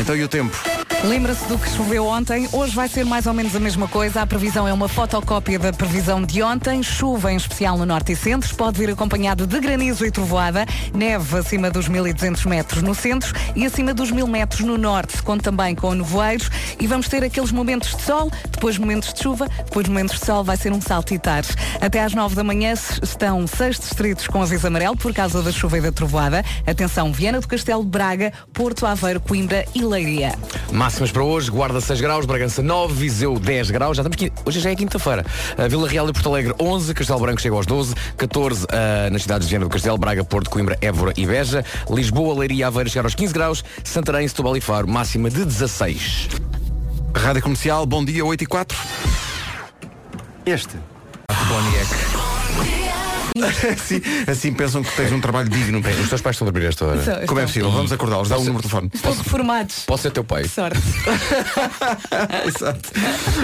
Então, 0.00 0.16
e 0.16 0.24
o 0.24 0.28
tempo? 0.28 0.56
Lembra-se 1.04 1.46
do 1.48 1.58
que 1.58 1.68
choveu 1.68 2.06
ontem? 2.06 2.48
Hoje 2.50 2.74
vai 2.74 2.88
ser 2.88 3.04
mais 3.04 3.26
ou 3.26 3.34
menos 3.34 3.54
a 3.54 3.60
mesma 3.60 3.86
coisa. 3.86 4.22
A 4.22 4.26
previsão 4.26 4.66
é 4.66 4.72
uma 4.72 4.88
fotocópia 4.88 5.58
da 5.58 5.70
previsão 5.70 6.22
de 6.22 6.42
ontem. 6.42 6.82
Chuva 6.82 7.30
em 7.30 7.36
especial 7.36 7.76
no 7.76 7.84
norte 7.84 8.12
e 8.12 8.16
centro. 8.16 8.54
Pode 8.56 8.78
vir 8.78 8.88
acompanhado 8.88 9.46
de 9.46 9.60
granizo 9.60 10.06
e 10.06 10.10
trovoada. 10.10 10.64
Neve 10.94 11.36
acima 11.36 11.70
dos 11.70 11.88
1200 11.88 12.46
metros 12.46 12.82
no 12.82 12.94
centro 12.94 13.34
e 13.54 13.66
acima 13.66 13.92
dos 13.92 14.10
1000 14.10 14.26
metros 14.26 14.60
no 14.60 14.78
norte. 14.78 15.22
Conta 15.22 15.44
também 15.44 15.74
com 15.74 15.92
nevoeiros. 15.92 16.50
E 16.80 16.86
vamos 16.86 17.06
ter 17.06 17.22
aqueles 17.22 17.52
momentos 17.52 17.94
de 17.94 18.00
sol, 18.00 18.32
depois 18.50 18.78
momentos 18.78 19.12
de 19.12 19.22
chuva, 19.22 19.46
depois 19.58 19.86
momentos 19.86 20.18
de 20.18 20.24
sol. 20.24 20.42
Vai 20.42 20.56
ser 20.56 20.72
um 20.72 20.80
saltitar. 20.80 21.44
Até 21.82 22.02
às 22.02 22.14
9 22.14 22.34
da 22.34 22.42
manhã 22.42 22.72
estão 23.02 23.46
seis 23.46 23.78
distritos 23.78 24.26
com 24.26 24.40
aviso 24.40 24.66
amarelo 24.66 24.96
por 24.96 25.12
causa 25.12 25.42
da 25.42 25.52
chuva 25.52 25.76
e 25.76 25.80
da 25.82 25.92
trovoada. 25.92 26.42
Atenção, 26.66 27.12
Viana 27.12 27.42
do 27.42 27.46
Castelo, 27.46 27.84
Braga, 27.84 28.32
Porto 28.54 28.86
Aveiro, 28.86 29.20
Coimbra 29.20 29.66
e 29.74 29.83
Leiria. 29.86 30.34
Máximas 30.72 31.10
para 31.10 31.22
hoje, 31.22 31.50
Guarda 31.50 31.80
6 31.80 32.00
graus, 32.00 32.26
Bragança 32.26 32.62
9, 32.62 32.94
Viseu 32.94 33.38
10 33.38 33.70
graus, 33.70 33.96
já 33.96 34.02
estamos 34.02 34.16
aqui, 34.16 34.32
hoje 34.44 34.60
já 34.60 34.70
é 34.70 34.74
quinta-feira. 34.74 35.24
Vila 35.68 35.88
Real 35.88 36.08
e 36.08 36.12
Porto 36.12 36.28
Alegre 36.28 36.54
11, 36.60 36.94
Castelo 36.94 37.20
Branco 37.20 37.40
chega 37.40 37.54
aos 37.54 37.66
12, 37.66 37.94
14 38.16 38.66
ah, 38.70 39.10
nas 39.10 39.22
cidades 39.22 39.46
de 39.46 39.50
Viana 39.50 39.64
do 39.66 39.70
Castelo, 39.70 39.98
Braga, 39.98 40.24
Porto, 40.24 40.50
Coimbra, 40.50 40.76
Évora 40.80 41.12
e 41.16 41.26
Beja, 41.26 41.64
Lisboa, 41.90 42.38
Leiria 42.38 42.58
e 42.58 42.62
Aveiro 42.62 42.88
chegar 42.88 43.04
aos 43.04 43.14
15 43.14 43.32
graus, 43.32 43.64
Santarém, 43.82 44.26
Setúbal 44.26 44.56
e 44.56 44.60
Faro, 44.60 44.88
máxima 44.88 45.30
de 45.30 45.44
16. 45.44 46.28
Rádio 47.14 47.42
Comercial, 47.42 47.86
bom 47.86 48.04
dia, 48.04 48.24
8 48.24 48.44
e 48.44 48.46
4. 48.46 48.78
Este. 50.46 50.76
assim, 53.72 54.00
assim 54.26 54.52
pensam 54.52 54.82
que 54.82 54.94
tens 54.96 55.12
um 55.12 55.20
trabalho 55.20 55.48
digno. 55.48 55.78
Os 55.80 56.08
teus 56.08 56.20
pais 56.20 56.34
estão 56.36 56.46
a 56.48 56.50
dormir 56.50 56.68
esta 56.68 56.84
hora. 56.84 57.02
Só- 57.04 57.26
Como 57.26 57.40
é 57.40 57.44
possível? 57.46 57.70
Vamos 57.70 57.92
acordá-los, 57.92 58.28
dá 58.28 58.36
o 58.36 58.38
Posso- 58.38 58.48
número 58.50 58.62
de 58.62 58.68
telefone. 58.70 58.90
Estão 58.94 59.12
reformados. 59.14 59.84
Posso 59.86 60.02
ser 60.04 60.10
teu 60.10 60.24
pai? 60.24 60.44
Sorte. 60.44 60.78
Exato. 62.46 62.90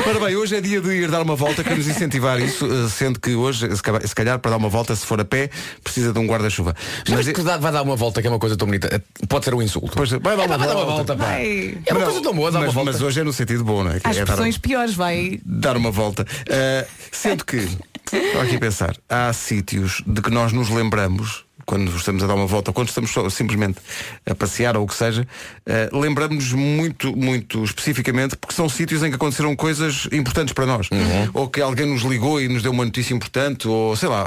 Ora 0.08 0.20
bem, 0.20 0.36
hoje 0.36 0.56
é 0.56 0.60
dia 0.60 0.80
de 0.80 0.88
ir 0.90 1.10
dar 1.10 1.22
uma 1.22 1.36
volta, 1.36 1.62
queremos 1.62 1.86
incentivar 1.86 2.40
isso, 2.40 2.66
eh, 2.66 2.88
sendo 2.88 3.18
que 3.20 3.34
hoje, 3.34 3.68
se 3.76 4.14
calhar- 4.14 4.38
para 4.38 4.50
dar 4.52 4.56
uma 4.56 4.68
volta, 4.68 4.94
se 4.94 5.04
for 5.06 5.20
a 5.20 5.24
pé, 5.24 5.50
precisa 5.82 6.12
de 6.12 6.18
um 6.18 6.26
guarda-chuva. 6.26 6.74
Mas 7.08 7.26
que 7.28 7.42
dá- 7.42 7.56
vai 7.58 7.72
dar 7.72 7.82
uma 7.82 7.96
volta, 7.96 8.20
que 8.20 8.26
é 8.26 8.30
uma 8.30 8.38
coisa 8.38 8.56
tão 8.56 8.66
bonita. 8.66 9.02
Pode 9.28 9.44
ser 9.44 9.54
um 9.54 9.62
insulto. 9.62 9.92
Pois, 9.96 10.10
vai 10.10 10.20
dar 10.36 10.42
É, 10.42 10.46
uma 10.46 10.58
vai 10.58 10.66
dar 10.68 10.76
uma 10.76 10.84
volta. 10.84 11.14
volta. 11.14 11.16
Vai. 11.16 11.78
É 11.86 11.92
uma 11.94 12.04
coisa 12.04 12.22
tão 12.22 12.34
boa, 12.34 12.50
dar 12.50 12.60
mas, 12.60 12.68
uma 12.68 12.74
volta. 12.74 12.92
mas 12.92 13.02
hoje 13.02 13.20
é 13.20 13.24
no 13.24 13.32
sentido 13.32 13.64
bom, 13.64 13.82
não 13.84 13.90
é? 13.92 14.00
Há 14.04 14.08
é 14.10 14.12
expressões 14.12 14.58
piores, 14.58 14.94
vai. 14.94 15.40
dar 15.44 15.76
uma 15.76 15.90
volta. 15.90 16.26
Eh, 16.48 16.86
sendo 17.12 17.44
que, 17.44 17.68
estou 18.16 18.40
aqui 18.40 18.56
a 18.56 18.60
pensar, 18.60 18.96
há 19.08 19.32
sítios 19.32 20.02
de 20.06 20.20
que 20.20 20.30
nós 20.30 20.52
nos 20.52 20.68
lembramos 20.68 21.44
quando 21.70 21.94
estamos 21.96 22.20
a 22.24 22.26
dar 22.26 22.34
uma 22.34 22.46
volta 22.46 22.70
ou 22.70 22.74
quando 22.74 22.88
estamos 22.88 23.10
só, 23.12 23.28
simplesmente 23.30 23.78
a 24.28 24.34
passear 24.34 24.76
ou 24.76 24.82
o 24.82 24.86
que 24.88 24.94
seja, 24.96 25.24
eh, 25.64 25.88
lembramos-nos 25.92 26.52
muito, 26.52 27.16
muito 27.16 27.62
especificamente 27.62 28.34
porque 28.34 28.54
são 28.56 28.68
sítios 28.68 29.04
em 29.04 29.08
que 29.10 29.14
aconteceram 29.14 29.54
coisas 29.54 30.08
importantes 30.10 30.52
para 30.52 30.66
nós. 30.66 30.88
Ou 31.32 31.48
que 31.48 31.60
alguém 31.60 31.86
nos 31.86 32.02
ligou 32.02 32.40
e 32.40 32.48
nos 32.48 32.62
deu 32.64 32.72
uma 32.72 32.84
notícia 32.84 33.14
importante, 33.14 33.68
ou 33.68 33.94
sei 33.94 34.08
lá, 34.08 34.26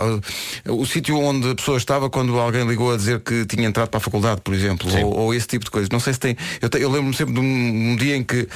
eh, 0.66 0.72
o 0.72 0.86
sítio 0.86 1.20
onde 1.20 1.50
a 1.50 1.56
pessoa 1.56 1.78
estava 1.78 2.10
quando 2.10 2.40
alguém 2.40 2.66
ligou 2.66 2.94
a 2.94 2.96
dizer 2.98 3.20
que 3.20 3.46
tinha 3.46 3.68
entrado 3.68 3.90
para 3.90 3.98
a 3.98 4.02
faculdade, 4.02 4.40
por 4.42 4.54
exemplo, 4.54 4.88
ou, 5.04 5.14
ou 5.18 5.34
esse 5.34 5.48
tipo 5.48 5.66
de 5.66 5.72
coisas. 5.72 5.90
Não 5.90 6.00
sei 6.00 6.14
se 6.14 6.20
tem. 6.22 6.38
Eu, 6.62 6.70
te- 6.70 6.80
eu 6.80 6.90
lembro-me 6.90 7.14
sempre 7.14 7.34
de 7.34 7.40
um, 7.42 7.92
um 7.92 7.96
dia 7.98 8.16
em 8.16 8.24
que 8.24 8.48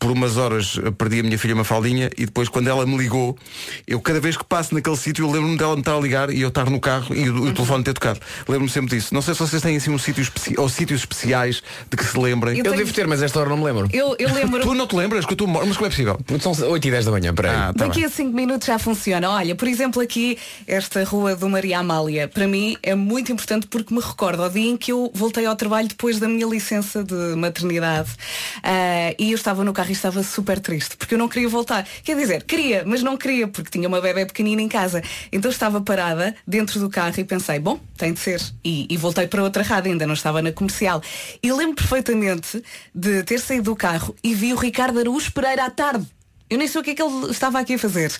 por 0.00 0.10
umas 0.10 0.36
horas 0.36 0.80
perdi 0.98 1.20
a 1.20 1.22
minha 1.22 1.38
filha 1.38 1.54
uma 1.54 1.62
faldinha 1.64 2.10
e 2.18 2.26
depois 2.26 2.48
quando 2.48 2.66
ela 2.66 2.84
me 2.84 2.96
ligou, 2.98 3.38
eu 3.86 4.00
cada 4.00 4.18
vez 4.20 4.36
que 4.36 4.44
passo 4.44 4.74
naquele 4.74 4.96
sítio, 4.96 5.24
eu 5.26 5.30
lembro-me 5.30 5.56
dela 5.56 5.74
me 5.76 5.80
estar 5.80 5.94
a 5.96 6.00
ligar 6.00 6.30
e 6.30 6.40
eu 6.40 6.48
estar 6.48 6.68
no 6.68 6.80
carro 6.80 7.14
e 7.14 7.28
o, 7.30 7.44
o 7.48 7.52
telefone 7.52 7.84
ter 7.84 7.92
tocado. 7.94 8.18
Lembro-me 8.48 8.70
sempre 8.70 8.96
disso. 8.96 9.12
Não 9.14 9.22
sei 9.22 9.34
se 9.34 9.40
vocês 9.40 9.62
têm 9.62 9.76
assim 9.76 9.90
um 9.90 9.98
sítio 9.98 10.24
ou 10.58 10.68
sítios 10.68 11.00
especiais 11.00 11.62
de 11.90 11.96
que 11.96 12.04
se 12.04 12.18
lembrem. 12.18 12.54
Eu 12.54 12.58
Eu 12.58 12.64
tenho- 12.72 12.76
devo 12.84 12.92
ter, 12.92 13.06
mas 13.06 13.22
esta 13.22 13.38
hora 13.40 13.48
não 13.48 13.56
me 13.56 13.64
lembro. 13.64 13.88
Eu, 13.92 14.14
eu 14.18 14.32
lembro. 14.32 14.62
Tu 14.62 14.74
não 14.74 14.86
te 14.86 14.94
lembras 14.96 15.24
que 15.24 15.32
eu 15.32 15.34
estou 15.34 15.46
morto, 15.46 15.66
mas 15.66 15.76
como 15.76 15.86
é 15.86 15.90
possível? 15.90 16.18
São 16.40 16.52
8 16.70 16.88
e 16.88 16.90
10 16.90 17.04
da 17.04 17.10
manhã, 17.10 17.34
peraí. 17.34 17.54
Ah, 17.54 17.72
tá 17.76 17.86
Daqui 17.86 18.00
bem. 18.00 18.04
a 18.06 18.10
5 18.10 18.32
minutos 18.34 18.66
já 18.66 18.78
funciona. 18.78 19.28
Olha, 19.30 19.54
por 19.54 19.66
exemplo, 19.68 20.00
aqui, 20.02 20.38
esta 20.66 21.02
rua 21.04 21.34
do 21.36 21.48
Maria 21.48 21.78
Amália, 21.78 22.28
para 22.28 22.46
mim 22.46 22.76
é 22.82 22.94
muito 22.94 23.32
importante 23.32 23.66
porque 23.66 23.92
me 23.94 24.00
recordo 24.00 24.42
ao 24.42 24.50
dia 24.50 24.70
em 24.70 24.76
que 24.76 24.92
eu 24.92 25.10
voltei 25.14 25.46
ao 25.46 25.56
trabalho 25.56 25.88
depois 25.88 26.18
da 26.18 26.28
minha 26.28 26.46
licença 26.46 27.02
de 27.04 27.14
maternidade. 27.36 28.10
Ah, 28.62 29.14
e 29.18 29.30
eu 29.32 29.36
estava 29.36 29.64
no 29.64 29.72
carro 29.72 29.90
e 29.90 29.92
estava 29.92 30.22
super 30.22 30.58
triste, 30.60 30.96
porque 30.96 31.14
eu 31.14 31.18
não 31.18 31.28
queria 31.28 31.48
voltar. 31.48 31.86
Quer 32.04 32.16
dizer, 32.16 32.42
queria, 32.44 32.82
mas 32.86 33.02
não 33.02 33.16
queria, 33.16 33.48
porque 33.48 33.70
tinha 33.70 33.88
uma 33.88 34.00
bebé 34.00 34.24
pequenina 34.24 34.62
em 34.62 34.68
casa. 34.68 35.02
Então 35.30 35.50
estava 35.50 35.80
parada 35.80 36.34
dentro 36.46 36.78
do 36.80 36.88
carro 36.88 37.14
e 37.18 37.24
pensei, 37.24 37.58
bom, 37.58 37.80
tem 37.96 38.12
de 38.12 38.20
ser. 38.22 38.40
E, 38.64 38.86
e 38.88 38.96
voltei 38.96 39.26
para 39.26 39.42
outra 39.42 39.62
rádio, 39.62 39.92
ainda 39.92 40.06
não 40.06 40.14
estava 40.14 40.40
na 40.40 40.52
comercial. 40.52 41.02
E 41.42 41.52
lembro 41.52 41.76
perfeitamente 41.76 42.62
de 42.94 43.22
ter 43.24 43.40
saído 43.40 43.64
do 43.64 43.76
carro 43.76 44.14
e 44.22 44.34
vi 44.34 44.52
o 44.52 44.56
Ricardo 44.56 44.98
Araújo 44.98 45.32
Pereira 45.32 45.64
à 45.64 45.70
tarde. 45.70 46.06
Eu 46.48 46.58
nem 46.58 46.68
sei 46.68 46.82
o 46.82 46.84
que 46.84 46.90
é 46.90 46.94
que 46.94 47.02
ele 47.02 47.30
estava 47.30 47.58
aqui 47.58 47.74
a 47.74 47.78
fazer. 47.78 48.12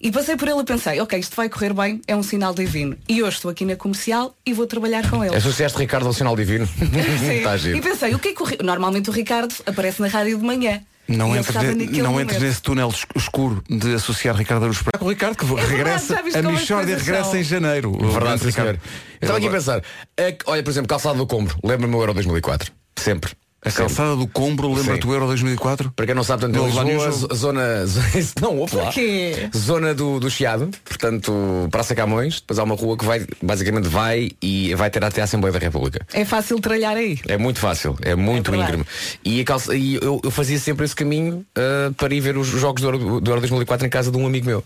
E 0.00 0.10
passei 0.10 0.36
por 0.36 0.48
ele 0.48 0.58
e 0.58 0.64
pensei, 0.64 1.00
ok, 1.00 1.18
isto 1.18 1.36
vai 1.36 1.48
correr 1.48 1.72
bem, 1.72 2.00
é 2.06 2.16
um 2.16 2.22
sinal 2.22 2.52
divino. 2.52 2.96
E 3.08 3.22
hoje 3.22 3.36
estou 3.36 3.48
aqui 3.48 3.64
na 3.64 3.76
comercial 3.76 4.34
e 4.44 4.52
vou 4.52 4.66
trabalhar 4.66 5.08
com 5.08 5.24
ele. 5.24 5.36
Associaste 5.36 5.78
Ricardo 5.78 6.06
ao 6.06 6.12
sinal 6.12 6.34
divino. 6.34 6.66
Sim. 6.66 7.30
Está 7.38 7.56
e 7.56 7.80
pensei, 7.80 8.12
o 8.12 8.18
que 8.18 8.28
é 8.28 8.32
que 8.34 8.42
o 8.42 8.64
Normalmente 8.64 9.08
o 9.08 9.12
Ricardo 9.12 9.54
aparece 9.64 10.02
na 10.02 10.08
rádio 10.08 10.36
de 10.36 10.44
manhã. 10.44 10.82
Não 11.08 11.28
E 11.36 11.38
ne- 11.38 11.84
naquele 11.86 12.02
não 12.02 12.20
entres 12.20 12.42
nesse 12.42 12.60
túnel 12.62 12.88
es- 12.88 13.06
escuro 13.14 13.62
de 13.68 13.94
associar 13.94 14.34
Ricardo 14.34 14.64
Aruz 14.64 14.78
Pereira. 14.82 15.04
O 15.04 15.08
Ricardo 15.08 15.36
que 15.36 15.44
verdade, 15.44 15.70
regressa, 15.72 16.18
a 16.18 16.42
Michórdia 16.42 16.96
regressa 16.98 17.38
em 17.38 17.44
janeiro. 17.44 17.90
O 17.94 18.10
Verdade. 18.10 18.44
Ricardo. 18.44 18.70
Eu 18.78 18.80
estava 19.20 19.38
aqui 19.38 19.46
a 19.46 19.50
pensar, 19.50 19.82
é 20.16 20.32
que, 20.32 20.44
olha, 20.48 20.62
por 20.62 20.70
exemplo, 20.70 20.88
calçado 20.88 21.16
do 21.18 21.26
Combro, 21.26 21.56
lembra-me 21.62 21.94
o 21.94 22.00
Euro 22.00 22.12
2004. 22.14 22.72
Sempre. 22.96 23.32
A 23.66 23.72
calçada 23.72 24.14
do 24.14 24.28
Combro, 24.28 24.72
lembra-te 24.72 25.04
o 25.04 25.12
Euro 25.12 25.26
2004? 25.26 25.90
Para 25.90 26.06
quem 26.06 26.14
não 26.14 26.22
sabe, 26.22 26.42
portanto, 26.42 26.72
Não 26.72 26.84
nenhum 26.84 27.00
jogo. 27.00 27.34
zona. 27.34 27.62
Não, 28.40 28.56
ouve 28.58 28.76
lá. 28.76 28.84
Porquê? 28.84 29.48
Zona 29.56 29.92
do, 29.92 30.20
do 30.20 30.30
Chiado, 30.30 30.70
portanto, 30.84 31.68
Praça 31.70 31.92
Camões, 31.92 32.40
depois 32.40 32.60
há 32.60 32.62
uma 32.62 32.76
rua 32.76 32.96
que 32.96 33.04
vai, 33.04 33.26
basicamente 33.42 33.88
vai 33.88 34.30
e 34.40 34.72
vai 34.76 34.88
ter 34.88 35.04
até 35.04 35.20
a 35.20 35.24
Assembleia 35.24 35.52
da 35.52 35.58
República. 35.58 36.06
É 36.12 36.24
fácil 36.24 36.60
tralhar 36.60 36.96
aí. 36.96 37.18
É 37.26 37.36
muito 37.36 37.58
fácil, 37.58 37.96
é 38.02 38.14
muito 38.14 38.48
É 38.48 38.56
verdade. 38.56 38.72
íngreme. 38.72 38.86
E, 39.24 39.40
a 39.40 39.44
calça, 39.44 39.74
e 39.74 39.96
eu, 39.96 40.20
eu 40.22 40.30
fazia 40.30 40.58
sempre 40.60 40.84
esse 40.84 40.94
caminho 40.94 41.44
ah, 41.56 41.90
para 41.96 42.14
ir 42.14 42.20
ver 42.20 42.36
os 42.36 42.46
jogos 42.46 42.80
do 42.80 42.86
Euro, 42.88 43.20
do 43.20 43.30
Euro 43.30 43.40
2004 43.40 43.84
em 43.84 43.90
casa 43.90 44.12
de 44.12 44.16
um 44.16 44.26
amigo 44.26 44.46
meu. 44.46 44.62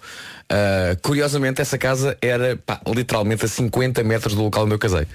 Ah, 0.51 0.97
curiosamente, 1.01 1.63
essa 1.63 1.79
casa 1.79 2.19
era 2.21 2.57
pá, 2.67 2.81
literalmente 2.87 3.45
a 3.45 3.49
50 3.49 4.03
metros 4.03 4.35
do 4.35 4.43
local 4.43 4.65
onde 4.65 4.75
eu 4.75 4.79
casei. 4.79 5.07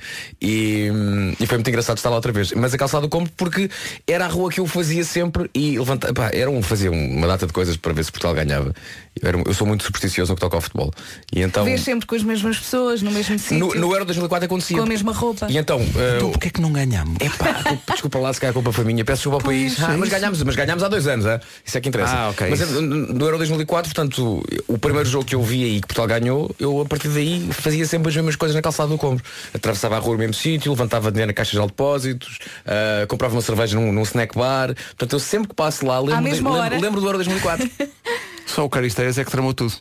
E, 0.42 0.90
hum, 0.92 1.34
e 1.40 1.46
foi 1.46 1.58
muito 1.58 1.68
engraçado 1.70 1.98
estar 1.98 2.10
lá 2.10 2.16
outra 2.16 2.32
vez. 2.32 2.52
Mas 2.54 2.74
a 2.74 2.78
calçada 2.78 3.02
do 3.02 3.10
Combo 3.10 3.30
porque 3.36 3.70
era 4.08 4.26
a 4.26 4.28
rua 4.28 4.50
que 4.50 4.60
eu 4.60 4.68
fazia 4.68 5.04
sempre 5.04 5.50
e 5.54 5.78
levanta, 5.78 6.14
pá, 6.14 6.30
era 6.34 6.50
um, 6.50 6.62
fazia 6.62 6.92
uma 6.92 7.28
data 7.28 7.46
de 7.48 7.54
coisas 7.54 7.78
para 7.78 7.94
ver 7.94 8.04
se 8.06 8.12
Portugal 8.12 8.36
ganhava. 8.36 8.74
Eu, 9.22 9.28
era- 9.30 9.42
eu 9.46 9.54
sou 9.54 9.66
muito 9.66 9.84
supersticioso 9.84 10.32
no 10.32 10.36
que 10.36 10.42
toca 10.42 10.58
ao 10.58 10.62
futebol. 10.62 10.92
E 11.34 11.42
então. 11.42 11.64
Vês 11.64 11.82
sempre 11.82 12.06
com 12.06 12.16
as 12.16 12.24
mesmas 12.24 12.58
pessoas, 12.60 13.02
no 13.02 13.12
mesmo 13.12 13.40
sítio. 13.40 13.58
No, 13.60 13.74
no 13.74 13.92
Euro 13.94 14.04
2004 14.06 14.46
acontecia. 14.46 14.78
Com 14.78 14.84
a 14.84 14.86
mesma 14.86 15.14
roupa. 15.14 15.48
E 15.50 15.58
então. 15.58 15.80
ah, 15.80 16.16
Então 16.18 16.32
porquê 16.32 16.48
é 16.50 16.52
que 16.52 16.60
não 16.62 16.72
ganhamos? 16.74 17.16
Epá, 17.22 17.52
desculpa- 17.54 17.94
desculpa 17.94 18.20
lá 18.20 18.34
se 18.34 18.42
calhar 18.42 18.52
a 18.52 18.54
culpa 18.54 18.72
foi 18.74 18.84
minha, 18.84 19.06
peço 19.06 19.20
desculpa 19.20 19.38
ao 19.38 19.42
país. 19.42 19.82
Ah, 19.82 19.94
é 19.94 19.98
mas 19.98 20.10
isso. 20.10 20.12
ganhámos, 20.20 20.44
mas 20.44 20.56
ganhámos 20.56 20.84
há 20.84 20.88
dois 20.90 21.08
anos, 21.08 21.26
é? 21.26 21.40
isso 21.66 21.78
é 21.78 21.82
que 21.82 21.88
interessa. 21.90 22.14
Ah, 22.14 22.30
ok. 22.30 22.50
Mas 22.50 22.62
eh, 22.62 22.66
no 22.66 23.26
Euro 23.26 23.38
2004, 23.38 23.94
portanto, 23.94 24.44
o 24.68 24.78
primeiro 24.78 25.08
jogo 25.08 25.24
que 25.26 25.36
eu 25.36 25.42
vi 25.42 25.64
aí 25.64 25.76
que 25.82 25.88
Portugal 25.88 26.08
ganhou, 26.20 26.54
eu 26.60 26.82
a 26.82 26.86
partir 26.86 27.08
daí 27.08 27.48
fazia 27.52 27.86
sempre 27.86 28.10
as 28.10 28.16
mesmas 28.16 28.36
coisas 28.36 28.54
na 28.56 28.62
calçada 28.62 28.90
do 28.90 28.98
Combro. 28.98 29.24
Atravessava 29.54 29.96
a 29.96 30.00
rua 30.00 30.14
no 30.14 30.20
mesmo 30.20 30.34
sítio, 30.34 30.72
levantava 30.72 31.10
dinheiro 31.10 31.28
na 31.30 31.34
caixa 31.34 31.58
de 31.60 31.66
depósitos, 31.66 32.38
ah, 32.66 33.06
comprava 33.08 33.34
uma 33.34 33.42
cerveja 33.42 33.55
num, 33.74 33.92
num 33.92 34.04
snack 34.04 34.36
bar. 34.38 34.74
Portanto, 34.76 35.14
eu 35.14 35.20
sempre 35.20 35.50
que 35.50 35.56
passo 35.56 35.86
lá 35.86 36.00
lembro, 36.00 36.24
mesma 36.24 36.62
lembro, 36.64 36.82
lembro 36.82 37.02
do 37.02 37.08
Euro 37.08 37.18
2004. 37.20 37.70
Só 38.46 38.64
o 38.66 38.70
Caristeias 38.70 39.18
é 39.18 39.26
que 39.26 39.32
tramou 39.32 39.54
tudo. 39.54 39.74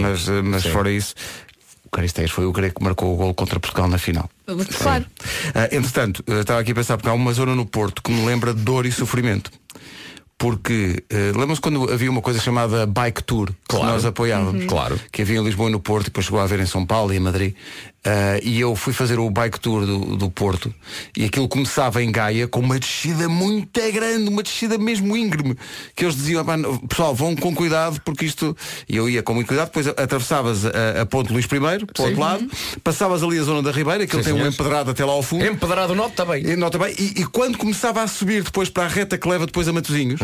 mas 0.00 0.28
eh, 0.28 0.42
mas 0.42 0.62
Sim. 0.64 0.70
fora 0.70 0.90
isso, 0.90 1.14
o 1.84 1.90
Caristeias 1.90 2.30
foi 2.30 2.44
o 2.46 2.52
grego 2.52 2.74
que 2.76 2.82
marcou 2.84 3.14
o 3.14 3.16
gol 3.16 3.32
contra 3.34 3.58
Portugal 3.60 3.88
na 3.88 3.96
final. 3.98 4.28
Claro. 4.78 5.06
Ah, 5.54 5.68
entretanto, 5.72 6.22
eu 6.26 6.40
estava 6.40 6.60
aqui 6.60 6.72
a 6.72 6.74
pensar 6.74 6.96
porque 6.96 7.08
há 7.08 7.12
uma 7.14 7.32
zona 7.32 7.54
no 7.54 7.64
Porto 7.64 8.02
que 8.02 8.10
me 8.10 8.26
lembra 8.26 8.52
de 8.52 8.60
dor 8.60 8.84
e 8.86 8.92
sofrimento. 8.92 9.50
Porque 10.36 11.02
uh, 11.12 11.36
lembram-se 11.36 11.60
quando 11.60 11.90
havia 11.92 12.08
uma 12.08 12.22
coisa 12.22 12.38
chamada 12.40 12.86
Bike 12.86 13.24
Tour 13.24 13.50
Claro. 13.66 13.86
que 13.86 13.92
nós 13.92 14.04
apoiávamos, 14.04 14.66
Claro. 14.66 15.00
que 15.10 15.22
havia 15.22 15.38
em 15.40 15.42
Lisboa 15.44 15.68
e 15.68 15.72
no 15.72 15.80
Porto, 15.80 16.04
e 16.06 16.10
depois 16.10 16.26
chegou 16.26 16.38
a 16.38 16.44
haver 16.44 16.60
em 16.60 16.66
São 16.66 16.86
Paulo 16.86 17.12
e 17.12 17.16
em 17.16 17.20
Madrid. 17.20 17.54
Ah, 18.04 18.38
e 18.42 18.60
eu 18.60 18.76
fui 18.76 18.92
fazer 18.92 19.18
o 19.18 19.28
Bike 19.28 19.58
Tour 19.58 19.84
do, 19.84 20.16
do 20.16 20.30
Porto 20.30 20.72
e 21.16 21.24
aquilo 21.24 21.48
começava 21.48 22.02
em 22.02 22.10
Gaia 22.12 22.46
com 22.46 22.60
uma 22.60 22.78
descida 22.78 23.28
muito 23.28 23.80
grande, 23.92 24.28
uma 24.30 24.42
descida 24.42 24.78
mesmo 24.78 25.16
íngreme, 25.16 25.56
que 25.96 26.04
eles 26.04 26.14
diziam, 26.14 26.44
"Pá, 26.44 26.56
não, 26.56 26.78
pessoal, 26.78 27.12
vão 27.14 27.34
com 27.34 27.52
cuidado 27.54 28.00
porque 28.04 28.24
isto. 28.24 28.56
E 28.88 28.96
eu 28.96 29.08
ia 29.10 29.22
com 29.22 29.34
muito 29.34 29.48
cuidado, 29.48 29.66
depois 29.66 29.88
atravessavas 29.88 30.64
a, 30.64 31.02
a 31.02 31.06
Ponte 31.06 31.32
Luís 31.32 31.44
I, 31.44 31.48
para 31.48 31.66
o 31.66 32.04
outro 32.06 32.20
lado, 32.20 32.48
passavas 32.84 33.22
ali 33.22 33.36
a 33.38 33.42
zona 33.42 33.62
da 33.62 33.72
Ribeira, 33.72 34.06
que 34.06 34.14
ele 34.14 34.22
tem 34.22 34.32
um 34.32 34.36
senhores. 34.36 34.54
empedrado 34.54 34.90
até 34.92 35.04
lá 35.04 35.12
ao 35.12 35.22
fundo. 35.22 35.44
Empedrado 35.44 35.94
norte 35.94 36.14
também. 36.14 36.46
E, 36.46 36.56
nota 36.56 36.78
bem, 36.78 36.94
e, 36.98 37.20
e 37.22 37.26
quando 37.26 37.58
começava 37.58 38.00
a 38.02 38.06
subir 38.06 38.42
depois 38.44 38.70
para 38.70 38.84
a 38.84 38.88
reta 38.88 39.18
que 39.18 39.28
leva 39.28 39.44
depois 39.44 39.66
a 39.68 39.72
Matozinhos, 39.72 40.20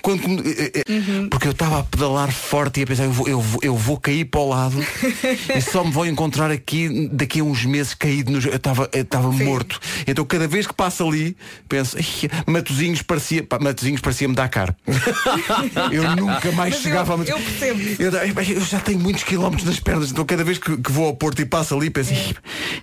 quando 0.00 0.22
come- 0.22 0.42
eh, 0.46 0.72
eh, 0.76 1.26
porque 1.30 1.48
eu 1.48 1.52
estava 1.52 1.80
a 1.80 1.82
pedalar 1.82 2.32
forte 2.32 2.80
e 2.80 2.84
a 2.84 2.86
pensar, 2.86 3.04
eu 3.04 3.12
vou, 3.12 3.28
eu 3.28 3.40
vou, 3.40 3.60
eu 3.62 3.76
vou 3.76 3.98
cair 3.98 4.24
para 4.24 4.40
o 4.40 4.48
lado 4.48 4.76
e 5.54 5.60
só 5.60 5.82
me 5.84 5.90
vou 5.90 6.06
encontrar 6.06 6.50
aqui 6.50 6.91
daqui 7.10 7.40
a 7.40 7.44
uns 7.44 7.64
meses 7.64 7.94
caído 7.94 8.30
no 8.32 8.38
eu 8.40 8.56
estava 9.02 9.30
morto. 9.32 9.80
Então 10.06 10.24
cada 10.24 10.46
vez 10.48 10.66
que 10.66 10.74
passo 10.74 11.06
ali, 11.06 11.36
penso, 11.68 11.96
"Ai, 11.96 12.04
Matozinhos 12.46 13.02
parecia, 13.02 13.42
pá, 13.42 13.58
Matozinhos 13.58 14.00
parecia-me 14.00 14.34
Dakar. 14.34 14.74
eu 15.90 16.16
nunca 16.16 16.52
mais 16.52 16.74
Mas 16.74 16.82
chegava 16.82 17.12
eu- 17.12 17.14
a 17.14 17.18
Matozinhos. 17.18 17.62
eu 17.62 17.74
percebo. 17.74 18.02
Eu, 18.02 18.20
"Ai, 18.20 18.32
eu 18.56 18.60
já 18.64 18.80
tenho 18.80 18.98
muitos 18.98 19.22
quilómetros 19.24 19.66
nas 19.66 19.80
pernas, 19.80 20.10
então 20.10 20.24
cada 20.24 20.44
vez 20.44 20.58
que, 20.58 20.76
que 20.76 20.92
vou 20.92 21.06
ao 21.06 21.14
Porto 21.14 21.40
e 21.40 21.44
passo 21.46 21.74
ali, 21.76 21.90
penso, 21.90 22.12
"Ai, 22.12 22.34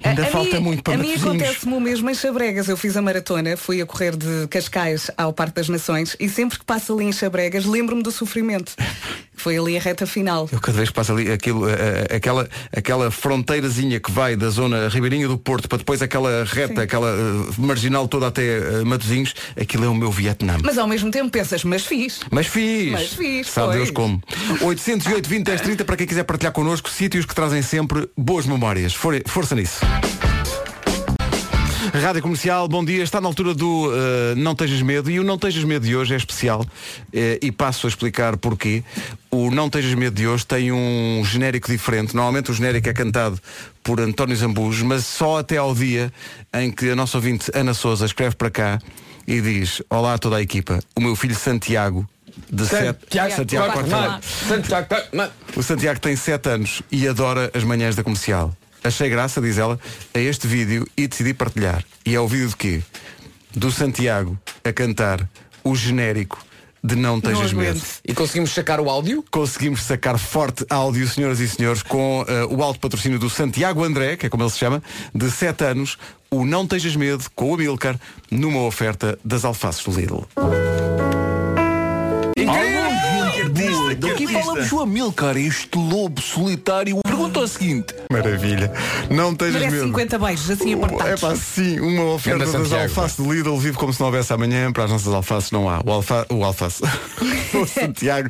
ainda 0.04 0.24
A- 0.24 0.28
a 0.28 0.30
falta 0.30 0.58
mim- 0.58 0.63
muito 0.63 0.84
para 0.84 0.93
A 0.93 0.98
mim 0.98 1.08
Matosinhos." 1.10 1.41
acontece-me 1.43 1.74
o 1.74 1.80
mesmo 1.80 2.10
em 2.10 2.13
Chabregas. 2.15 2.67
Eu 2.67 2.78
fiz 2.78 2.95
a 2.98 3.02
maratona, 3.02 3.56
fui 3.58 3.82
a 3.82 3.86
correr 3.86 4.15
de 4.15 4.48
Cascais 4.50 5.10
ao 5.17 5.34
Parque 5.34 5.56
das 5.56 5.69
Nações 5.69 6.15
e 6.19 6.28
sempre 6.30 6.60
que 6.60 6.65
passo 6.65 6.93
ali 6.93 7.06
em 7.06 7.12
Chabregas 7.12 7.65
lembro-me 7.65 8.04
do 8.04 8.12
sofrimento. 8.12 8.74
Foi 9.39 9.58
ali 9.58 9.78
a 9.78 9.80
reta 9.80 10.06
final. 10.06 10.49
Eu 10.52 10.60
cada 10.60 10.78
vez 10.78 10.89
que 10.89 10.95
passo 10.95 11.13
ali 11.13 11.32
aquilo, 11.32 11.67
eh, 11.69 12.06
eh, 12.10 12.15
aquela, 12.17 12.47
aquela 12.75 13.10
fronteirazinha 13.10 13.99
que 13.99 14.12
vai 14.12 14.36
da 14.36 14.49
zona 14.49 14.89
Ribeirinha 14.89 15.28
do 15.28 15.38
Porto 15.38 15.67
para 15.69 15.78
depois 15.78 16.02
aquela 16.02 16.43
reta, 16.43 16.82
aquela 16.82 17.10
eh, 17.10 17.54
marginal 17.58 18.08
toda 18.08 18.28
até 18.28 18.84
Matosinhos, 18.84 19.34
aquilo 19.60 19.86
é 19.86 19.88
o 19.88 19.95
meu 19.95 20.12
Vietnã. 20.12 20.58
Mas 20.63 20.78
ao 20.78 20.88
mesmo 20.88 21.10
tempo 21.10 21.32
pensas, 21.32 21.63
mas 21.63 21.86
fiz. 21.86 22.19
Mas 22.30 22.47
fiz. 22.47 22.91
Mas 22.91 23.13
fiz, 23.13 23.47
Sabe 23.47 23.67
pois. 23.67 23.78
Deus 23.78 23.91
como. 23.91 24.21
808 24.62 25.30
20 25.30 25.43
10 25.45 25.62
30 25.62 25.86
para 25.86 25.95
quem 25.95 26.06
quiser 26.06 26.23
partilhar 26.23 26.52
connosco 26.52 26.89
sítios 26.89 27.25
que 27.25 27.34
trazem 27.34 27.62
sempre 27.62 28.10
boas 28.17 28.45
memórias. 28.45 28.93
For- 28.93 29.21
força 29.25 29.56
nisso. 29.56 29.80
Rádio 31.94 32.22
Comercial, 32.22 32.68
bom 32.68 32.84
dia. 32.84 33.02
Está 33.04 33.22
na 33.22 33.28
altura 33.28 33.54
do 33.54 33.92
eh, 33.94 34.36
Não 34.36 34.54
Tejas 34.54 34.82
Medo 34.82 35.10
e 35.10 35.20
o 35.20 35.24
Não 35.24 35.38
Tejas 35.38 35.63
Medo 35.63 35.86
de 35.86 35.96
hoje 35.96 36.13
é 36.13 36.18
especial 36.18 36.65
eh, 37.13 37.39
e 37.42 37.52
passo 37.52 37.88
a 37.88 37.89
explicar 37.89 38.36
porquê. 38.38 38.84
O 39.32 39.50
Não 39.50 39.70
Tejas 39.70 39.94
Medo 39.94 40.15
de 40.15 40.28
hoje 40.28 40.46
tem 40.46 40.72
um 40.72 41.24
genérico 41.24 41.72
diferente. 41.72 42.13
Normalmente 42.15 42.52
o 42.52 42.54
genérico 42.54 42.89
é 42.89 42.94
cantado 42.94 43.39
por 43.82 44.00
António 44.02 44.36
Zambujo, 44.36 44.86
mas 44.86 45.06
só 45.06 45.39
até 45.39 45.58
ao 45.58 45.74
dia 45.74 46.12
em 46.54 46.70
que 46.70 46.89
a 46.89 46.96
nossa 46.96 47.18
ouvinte 47.18 47.50
Ana 47.54 47.74
Souza 47.74 48.06
escreve 48.06 48.36
para 48.36 48.50
cá 48.52 48.80
e 49.26 49.39
diz 49.42 49.82
Olá 49.89 50.15
a 50.15 50.18
toda 50.18 50.36
a 50.36 50.42
equipa, 50.42 50.80
o 50.96 51.02
meu 51.02 51.15
filho 51.15 51.36
Santiago 51.36 52.08
de 52.52 52.65
sete, 52.65 53.00
Santiago, 53.06 53.36
Santiago. 53.36 54.22
Santiago, 54.48 54.88
ma- 55.13 55.30
o 55.56 55.63
Santiago 55.63 56.00
tem 56.00 56.15
7 56.15 56.50
anos 56.50 56.82
e 56.92 57.08
adora 57.08 57.52
as 57.54 57.63
manhãs 57.63 57.96
da 57.96 58.04
comercial. 58.04 58.56
Achei 58.84 59.10
graça, 59.10 59.42
diz 59.42 59.58
ela, 59.58 59.80
a 60.13 60.20
este 60.20 60.48
vídeo 60.48 60.88
e 60.96 61.08
decidi 61.08 61.34
partilhar. 61.34 61.84
E 62.06 62.15
é 62.15 62.20
o 62.20 62.28
vídeo 62.28 62.50
de 62.50 62.56
quê? 62.56 62.82
Do 63.52 63.72
Santiago 63.72 64.38
a 64.63 64.72
cantar 64.72 65.28
o 65.63 65.76
genérico 65.76 66.38
de 66.84 66.96
Não 66.96 67.20
Tejas 67.20 67.54
Medo. 67.54 67.82
E 68.08 68.13
conseguimos 68.13 68.52
sacar 68.52 68.80
o 68.80 68.89
áudio? 68.89 69.24
Conseguimos 69.30 69.84
sacar 69.84 70.18
forte 70.18 70.65
áudio, 70.70 71.08
senhoras 71.08 71.39
e 71.39 71.48
senhores, 71.48 71.84
com 71.84 72.26
eh, 72.28 72.46
o 72.46 72.63
alto 72.63 72.80
patrocínio 72.80 73.20
do 73.20 73.30
Santiago 73.30 73.84
André, 73.84 74.15
que 74.15 74.26
é 74.26 74.30
como 74.30 74.44
ele 74.44 74.50
se 74.50 74.58
chama, 74.58 74.82
de 75.13 75.30
7 75.30 75.63
anos, 75.65 75.98
o 76.32 76.46
Não 76.46 76.65
Tejas 76.65 76.96
Medo, 76.96 77.26
com 77.36 77.52
o 77.52 77.54
Amilcar, 77.56 78.00
numa 78.32 78.62
oferta 78.62 79.20
das 79.24 79.44
alfaces 79.44 79.84
do 79.84 79.92
Lidl. 79.92 80.26
Daqui 83.98 84.28
falamos 84.28 84.72
o 84.72 84.80
Amilcar, 84.80 85.36
este 85.36 85.78
lobo 85.78 86.22
solitário. 86.22 87.02
Pergunta 87.39 87.43
o 87.43 87.47
seguinte: 87.47 87.95
Maravilha. 88.12 88.71
Não 89.10 89.32
Merece 89.39 89.71
Medo. 89.71 89.88
50 89.88 90.19
beijos, 90.19 90.49
assim 90.49 90.71
É 90.71 90.75
apertados. 90.75 91.21
pá, 91.21 91.36
sim, 91.36 91.80
uma 91.80 92.04
oferta 92.13 92.39
Ganda 92.45 92.52
das 92.52 92.62
Santiago, 92.69 92.84
alfaces 92.84 93.17
do 93.17 93.34
Lidl 93.34 93.58
vive 93.58 93.78
como 93.78 93.93
se 93.93 93.99
não 93.99 94.08
houvesse 94.08 94.34
amanhã, 94.34 94.71
para 94.71 94.84
as 94.86 94.91
nossas 94.91 95.13
alfaces 95.13 95.52
não 95.52 95.69
há. 95.69 95.82
O, 95.86 95.91
alfa, 95.91 96.25
o 96.30 96.43
alface. 96.43 96.84
o 97.54 97.65
Santiago, 97.67 98.30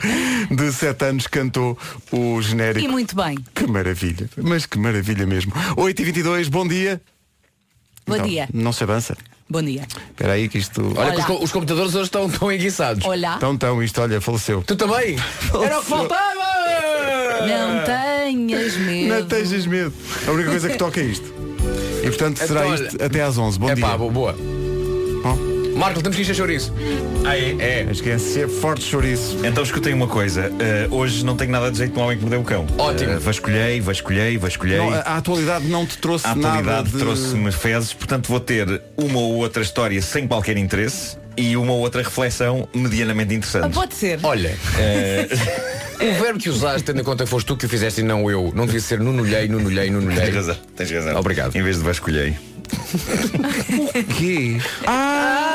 de 0.51 0.71
7 0.71 1.05
anos, 1.05 1.27
cantou 1.27 1.77
o 2.11 2.41
genérico. 2.41 2.85
E 2.85 2.87
muito 2.87 3.15
bem. 3.15 3.37
Que 3.53 3.65
maravilha, 3.67 4.29
mas 4.37 4.65
que 4.65 4.77
maravilha 4.77 5.25
mesmo. 5.25 5.51
8h22, 5.75 6.49
bom 6.49 6.67
dia. 6.67 7.01
Bom 8.07 8.15
Então, 8.15 8.27
dia. 8.27 8.47
Não 8.53 8.71
se 8.71 8.83
avança. 8.83 9.15
Bom 9.49 9.63
dia. 9.63 9.87
Espera 10.11 10.33
aí 10.33 10.47
que 10.47 10.59
isto. 10.59 10.93
Olha, 10.95 11.11
que 11.13 11.19
os, 11.21 11.25
co- 11.25 11.43
os 11.43 11.51
computadores 11.51 11.95
hoje 11.95 12.03
estão 12.05 12.29
tão 12.29 12.51
enguiçados. 12.51 13.03
Olá. 13.03 13.35
Então, 13.37 13.53
então, 13.53 13.81
isto, 13.83 13.99
olha, 14.01 14.21
faleceu. 14.21 14.61
Tu 14.65 14.75
também? 14.75 15.15
Era 15.63 15.79
o 15.79 15.81
que 15.81 15.89
faltava! 15.89 16.49
Não 17.47 17.83
tenhas 18.29 18.75
medo. 18.77 19.07
Não 19.09 19.25
tejas 19.25 19.65
medo. 19.65 19.93
A 20.27 20.31
única 20.31 20.49
coisa 20.49 20.69
que 20.69 20.77
toca 20.77 20.99
é 20.99 21.03
isto. 21.03 21.33
E 22.03 22.07
portanto 22.07 22.37
será 22.37 22.61
Então, 22.65 22.75
isto 22.85 22.95
olha. 22.97 23.05
até 23.05 23.21
às 23.21 23.37
11. 23.37 23.59
Bom 23.59 23.69
É 23.69 23.75
dia. 23.75 23.85
pá, 23.85 23.97
boa. 23.97 24.11
boa. 24.11 24.33
Bom, 25.23 25.37
Marco, 25.75 26.01
temos 26.01 26.15
que 26.15 26.21
encher 26.23 26.35
chouriço. 26.35 26.73
Ah, 27.25 27.37
é? 27.37 27.51
É. 27.59 27.87
esquece, 27.91 28.41
é 28.41 28.47
forte 28.47 28.83
chouriço. 28.83 29.37
Então 29.45 29.63
escutei 29.63 29.93
uma 29.93 30.07
coisa. 30.07 30.51
eh, 30.59 30.87
hoje 30.91 31.23
não 31.25 31.35
tenho 31.35 31.51
nada 31.51 31.69
de 31.71 31.77
jeito 31.77 31.93
no 31.95 32.01
homem 32.01 32.17
que 32.17 32.21
mordeu 32.23 32.41
o 32.41 32.43
cão. 32.43 32.65
Ótimo. 32.77 33.11
Eh, 33.11 33.17
vasculhei, 33.19 33.79
vasculhei, 33.81 34.37
vasculhei. 34.37 34.77
Não, 34.77 34.91
a, 34.93 34.97
a 34.99 35.17
atualidade 35.17 35.67
não 35.67 35.85
te 35.85 35.97
trouxe 35.97 36.25
A 36.27 36.35
nada. 36.35 36.49
atualidade 36.59 36.89
de... 36.91 36.97
trouxe-me 36.97 37.51
fezes, 37.51 37.93
portanto 37.93 38.27
vou 38.27 38.39
ter 38.39 38.81
uma 38.97 39.19
ou 39.19 39.35
outra 39.35 39.61
história 39.61 40.01
sem 40.01 40.27
qualquer 40.27 40.57
interesse 40.57 41.17
e 41.37 41.55
uma 41.55 41.71
ou 41.73 41.79
outra 41.79 42.01
reflexão 42.01 42.67
medianamente 42.73 43.33
Ah, 43.33 43.37
interessante. 43.37 43.73
Pode 43.73 43.93
ser. 43.95 44.19
Olha, 44.23 44.53
o 46.01 46.13
verbo 46.23 46.39
que 46.39 46.49
usaste, 46.49 46.83
tendo 46.83 47.01
em 47.01 47.03
conta 47.03 47.23
que 47.25 47.29
foste 47.29 47.45
tu 47.47 47.55
que 47.57 47.65
o 47.65 47.69
fizeste 47.69 48.01
e 48.01 48.03
não 48.03 48.29
eu, 48.29 48.51
não 48.55 48.65
devia 48.65 48.81
ser 48.81 48.99
nunulhei, 48.99 49.47
nunulhei, 49.47 49.85
Tens 49.89 49.93
nunulhei. 49.93 50.29
razão, 50.31 50.55
tens 50.75 50.91
razão. 50.91 51.19
Obrigado. 51.19 51.55
Em 51.55 51.61
vez 51.63 51.77
de 51.77 51.83
vasculhei. 51.83 52.35
Que? 54.17 54.57
Ah! 54.85 55.45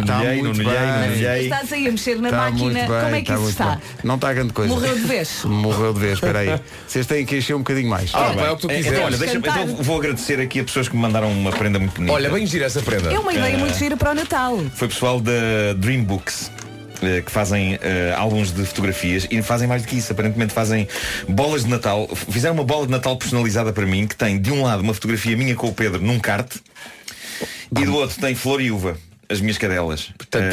Está 0.00 0.14
Nunulhei, 0.16 0.42
muito 0.42 0.58
nunulhei, 0.58 0.80
bem. 0.80 1.08
nunulhei. 1.10 1.44
Estás 1.44 1.72
aí 1.72 1.86
a 1.86 1.90
mexer 1.90 2.18
na 2.18 2.28
Está 2.30 2.50
muito 2.50 2.64
máquina. 2.74 2.80
bem, 2.80 2.88
Como 3.02 3.14
é 3.14 3.20
que 3.22 3.32
isso 3.32 3.40
muito 3.42 3.50
está? 3.52 3.70
bem. 3.72 3.78
Não 4.04 4.14
está 4.16 4.32
grande 4.32 4.52
coisa. 4.54 4.74
Morreu 4.74 4.94
de 4.94 5.00
vez. 5.04 5.44
Morreu 5.44 5.92
de 5.92 6.00
vez, 6.00 6.12
espera 6.14 6.38
aí. 6.40 6.60
Vocês 6.88 7.06
têm 7.06 7.26
que 7.26 7.36
encher 7.36 7.54
um 7.54 7.58
bocadinho 7.58 7.88
mais. 7.90 8.10
Ah, 8.14 8.32
pá, 8.34 8.42
é 8.46 8.50
o 8.50 8.56
que 8.56 8.62
tu 8.62 8.70
Eh, 8.70 8.76
quiseres. 8.76 8.98
Então, 8.98 9.06
olha, 9.06 9.18
deixa 9.18 9.34
Cantar. 9.40 9.62
então 9.64 9.76
vou 9.82 9.98
agradecer 9.98 10.40
aqui 10.40 10.60
a 10.60 10.64
pessoas 10.64 10.88
que 10.88 10.96
me 10.96 11.02
mandaram 11.02 11.30
uma 11.30 11.50
prenda 11.52 11.78
muito 11.78 11.92
bonita. 11.94 12.12
Olha, 12.12 12.30
bem 12.30 12.46
gira 12.46 12.64
essa 12.66 12.80
prenda. 12.80 13.12
É 13.12 13.18
uma 13.18 13.32
ideia 13.34 13.58
muito 13.58 13.76
gira 13.78 13.94
para 13.96 14.12
o 14.12 14.14
Natal. 14.14 14.58
Foi 14.74 14.88
pessoal 14.88 15.20
da 15.20 15.74
Dream 15.76 16.02
Books. 16.04 16.50
Eh, 17.02 17.22
Que 17.22 17.30
fazem 17.30 17.78
eh, 17.82 18.14
álbuns 18.16 18.52
de 18.52 18.64
fotografias 18.64 19.26
e 19.30 19.42
fazem 19.42 19.68
mais 19.68 19.82
do 19.82 19.88
que 19.88 19.96
isso. 19.96 20.12
Aparentemente 20.12 20.52
fazem 20.52 20.88
bolas 21.28 21.64
de 21.64 21.70
Natal. 21.70 22.08
Fizeram 22.30 22.54
uma 22.54 22.64
bola 22.64 22.86
de 22.86 22.92
Natal 22.92 23.16
personalizada 23.16 23.72
para 23.72 23.86
mim 23.86 24.06
que 24.06 24.16
tem 24.16 24.40
de 24.40 24.50
um 24.50 24.62
lado 24.62 24.80
uma 24.82 24.94
fotografia 24.94 25.36
minha 25.36 25.54
com 25.54 25.68
o 25.68 25.72
Pedro 25.72 26.00
num 26.00 26.18
kart 26.18 26.56
e 27.80 27.84
do 27.84 27.94
outro 27.94 28.20
tem 28.20 28.34
flor 28.34 28.60
e 28.60 28.70
uva. 28.70 28.96
As 29.32 29.40
minhas 29.40 29.56
cadelas. 29.56 30.10
Portanto, 30.18 30.44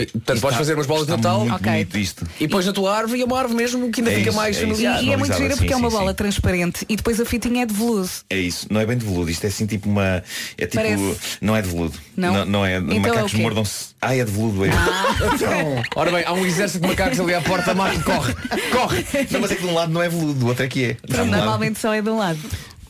e- 0.00 0.06
portanto, 0.06 0.40
podes 0.40 0.56
fazer 0.58 0.74
umas 0.74 0.86
bolas 0.86 1.06
de 1.06 1.12
Natal? 1.12 1.40
Muito 1.40 1.54
Ok. 1.54 1.70
bonito 1.70 1.98
isto. 1.98 2.26
E 2.40 2.46
depois 2.46 2.64
na 2.64 2.72
tua 2.72 2.96
árvore 2.96 3.18
e 3.18 3.22
é 3.22 3.24
uma 3.26 3.38
árvore 3.38 3.54
mesmo 3.56 3.90
que 3.90 4.00
ainda 4.00 4.10
É 4.12 4.14
fica 4.16 4.28
isso, 4.30 4.36
mais 4.36 4.56
é 4.56 4.60
isso. 4.60 4.68
familiar. 4.70 5.04
E 5.04 5.12
é 5.12 5.16
muito 5.16 5.36
gira 5.36 5.50
sim, 5.50 5.56
porque 5.58 5.72
é 5.72 5.76
uma 5.76 5.90
sim, 5.90 5.96
bola 5.96 6.10
sim. 6.12 6.16
transparente 6.16 6.86
e 6.88 6.96
depois 6.96 7.20
a 7.20 7.24
fitinha 7.26 7.62
é 7.62 7.66
de 7.66 7.74
veludo. 7.74 8.08
É 8.30 8.38
isso, 8.38 8.66
não 8.70 8.80
é 8.80 8.86
bem 8.86 8.96
de 8.96 9.04
veludo, 9.04 9.30
isto 9.30 9.44
é 9.44 9.48
assim 9.48 9.66
tipo 9.66 9.88
uma. 9.88 10.22
É 10.56 10.66
tipo. 10.66 10.76
Parece. 10.76 11.16
Não 11.40 11.54
é 11.54 11.60
de 11.62 11.68
veludo. 11.68 11.98
Não? 12.16 12.44
não, 12.46 12.64
é. 12.64 12.78
Então 12.78 12.94
é 12.96 12.98
macacos 13.00 13.32
quê? 13.32 13.42
mordam-se. 13.42 13.86
Ah, 14.00 14.14
é 14.16 14.24
de 14.24 14.30
veludo, 14.30 14.64
é. 14.64 14.70
Ora 15.96 16.10
bem, 16.10 16.24
há 16.24 16.32
um 16.32 16.44
exército 16.46 16.80
de 16.82 16.88
macacos 16.88 17.20
ali 17.20 17.34
à 17.34 17.40
porta, 17.40 17.74
Marco, 17.74 18.02
corre, 18.04 18.34
corre. 18.70 19.04
Não, 19.30 19.40
mas 19.40 19.50
é 19.50 19.54
que 19.56 19.62
de 19.62 19.68
um 19.68 19.74
lado 19.74 19.92
não 19.92 20.02
é 20.02 20.08
veludo, 20.08 20.34
do 20.34 20.46
outro 20.46 20.64
é 20.64 20.68
que 20.68 20.84
é. 20.84 20.96
Lado. 21.08 21.26
Normalmente 21.26 21.78
só 21.78 21.92
é 21.94 22.00
de 22.02 22.08
um 22.10 22.16
lado. 22.18 22.38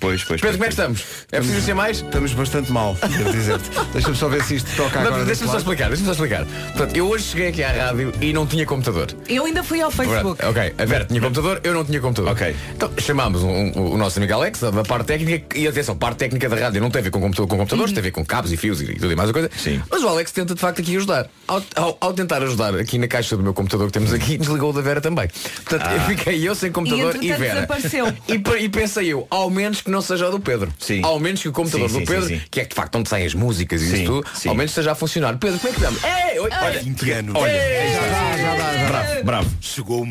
Pois, 0.01 0.23
pois. 0.25 0.41
Pedro, 0.41 0.57
como 0.59 0.65
é 0.65 0.69
que 0.69 0.73
estamos? 0.75 1.05
É 1.33 1.39
preciso 1.39 1.63
ser 1.63 1.75
mais? 1.75 1.99
Estamos 2.03 2.33
bastante 2.35 2.71
mal, 2.73 2.95
devo 3.17 3.33
dizer-te. 3.33 3.71
Deixa-me 3.93 4.17
só 4.17 4.29
ver 4.29 4.43
se 4.45 4.57
isto 4.57 4.71
toca 4.77 5.01
Não, 5.01 5.07
agora. 5.09 5.25
Deixa-me 5.25 5.47
só 5.47 5.53
lado. 5.55 5.63
explicar, 5.63 5.89
deixa-me 5.89 6.07
só 6.07 6.13
explicar. 6.13 6.45
Portanto, 6.45 6.97
eu 6.97 7.09
hoje 7.09 7.25
cheguei 7.25 7.49
aqui 7.49 7.63
à 7.63 7.73
rádio 7.73 8.13
e 8.21 8.33
não 8.33 8.47
tinha 8.47 8.67
computador. 8.67 9.09
Eu 9.29 9.45
ainda 9.47 9.63
fui 9.65 9.81
ao 9.81 9.91
Facebook. 9.91 10.43
Verdade. 10.43 10.71
Ok, 10.71 10.75
a 10.79 10.85
Vera 10.87 11.05
tinha 11.07 11.21
computador, 11.21 11.61
eu 11.65 11.73
não 11.75 11.85
tinha 11.85 12.01
computador. 12.01 12.33
Ok. 12.33 12.57
Então 12.75 12.91
chamámos 12.99 13.43
um- 13.43 13.49
um- 13.51 13.93
o 13.93 13.97
nosso 13.97 14.19
amigo 14.19 14.35
Alex 14.35 14.61
da 14.61 14.83
parte 14.85 15.07
técnica 15.07 15.59
e 15.59 15.67
atenção, 15.67 15.97
parte 15.97 16.19
técnica 16.19 16.49
da 16.49 16.57
rádio 16.57 16.81
não 16.81 16.91
tem 16.91 17.01
a 17.01 17.03
ver 17.03 17.11
com, 17.11 17.21
computador, 17.21 17.49
com 17.49 17.57
computadores, 17.57 17.93
tem 17.93 18.01
a 18.01 18.03
ver 18.03 18.11
com 18.11 18.25
cabos 18.25 18.53
e 18.53 18.57
fios 18.57 18.81
e, 18.83 18.87
tudo 18.95 19.13
e 19.13 19.17
mais 19.17 19.29
uma 19.29 19.35
coisa. 19.35 19.51
Sim. 19.57 19.81
Mas 19.91 20.03
o 20.03 20.09
Alex 20.09 20.33
tenta 20.33 20.55
de 20.55 20.61
facto 20.61 20.81
aqui 20.81 20.97
ajudar. 20.97 21.29
Ao, 21.49 21.63
ao- 21.77 21.97
ao 22.01 22.13
tentar 22.13 22.43
ajudar 22.43 22.75
aqui 22.75 22.99
na 22.99 23.09
caixa 23.09 23.37
do 23.37 23.43
meu 23.43 23.55
computador 23.55 23.87
que 23.87 23.93
temos 23.93 24.13
aqui, 24.13 24.37
desligou 24.39 24.71
o 24.71 24.73
da 24.73 24.81
Vera 24.81 25.01
também. 25.01 25.29
Portanto, 25.65 25.91
eu 25.93 26.01
fiquei 26.03 26.47
eu 26.49 26.55
sem 26.55 26.71
computador 26.73 27.15
e, 27.17 27.31
entretanto 27.31 27.39
Vera. 27.39 27.55
desapareceu. 27.55 28.07
E, 28.29 28.65
e 28.65 28.69
pensei 28.69 29.09
eu, 29.13 29.27
ao 29.31 29.49
menos 29.51 29.83
que 29.85 29.91
não 29.91 30.01
seja 30.01 30.29
o 30.29 30.31
do 30.31 30.41
Pedro. 30.41 30.73
Sim. 30.79 31.03
Ao 31.05 31.19
menos 31.21 31.43
que 31.43 31.49
o 31.49 31.53
computador 31.53 31.89
Sim, 31.89 31.95
do 31.95 32.01
sim, 32.01 32.07
Pedro, 32.07 32.29
sim, 32.29 32.39
sim. 32.39 32.47
que 32.51 32.61
é 32.61 32.65
que 32.65 32.71
de 32.71 32.75
facto 32.75 32.97
onde 32.97 33.09
saem 33.09 33.27
as 33.27 33.35
músicas 33.35 33.83
e 33.83 33.95
isso 33.95 34.05
tudo, 34.05 34.29
sim. 34.35 34.49
ao 34.49 34.55
menos 34.55 34.71
esteja 34.71 34.93
a 34.93 34.95
funcionar. 34.95 35.37
Pedro, 35.39 35.59
como 35.59 35.69
é 35.73 35.75
que 35.75 35.81
estamos? 35.85 36.05
Ei, 36.05 36.39
oi, 36.41 36.51
olha, 36.63 36.81
20 36.83 37.11
anos. 37.13 37.35
olha, 37.37 37.53
Já 37.53 38.01
dá, 38.01 38.37
já 38.37 38.57
dá. 38.57 38.89
Bravo, 38.89 39.25
bravo. 39.25 39.51
Chegou 39.61 40.03
o 40.03 40.07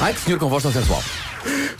Ai 0.00 0.12
que 0.12 0.20
senhor 0.20 0.38
com 0.38 0.48
voz 0.48 0.62
tão 0.62 0.72
sensual. 0.72 1.02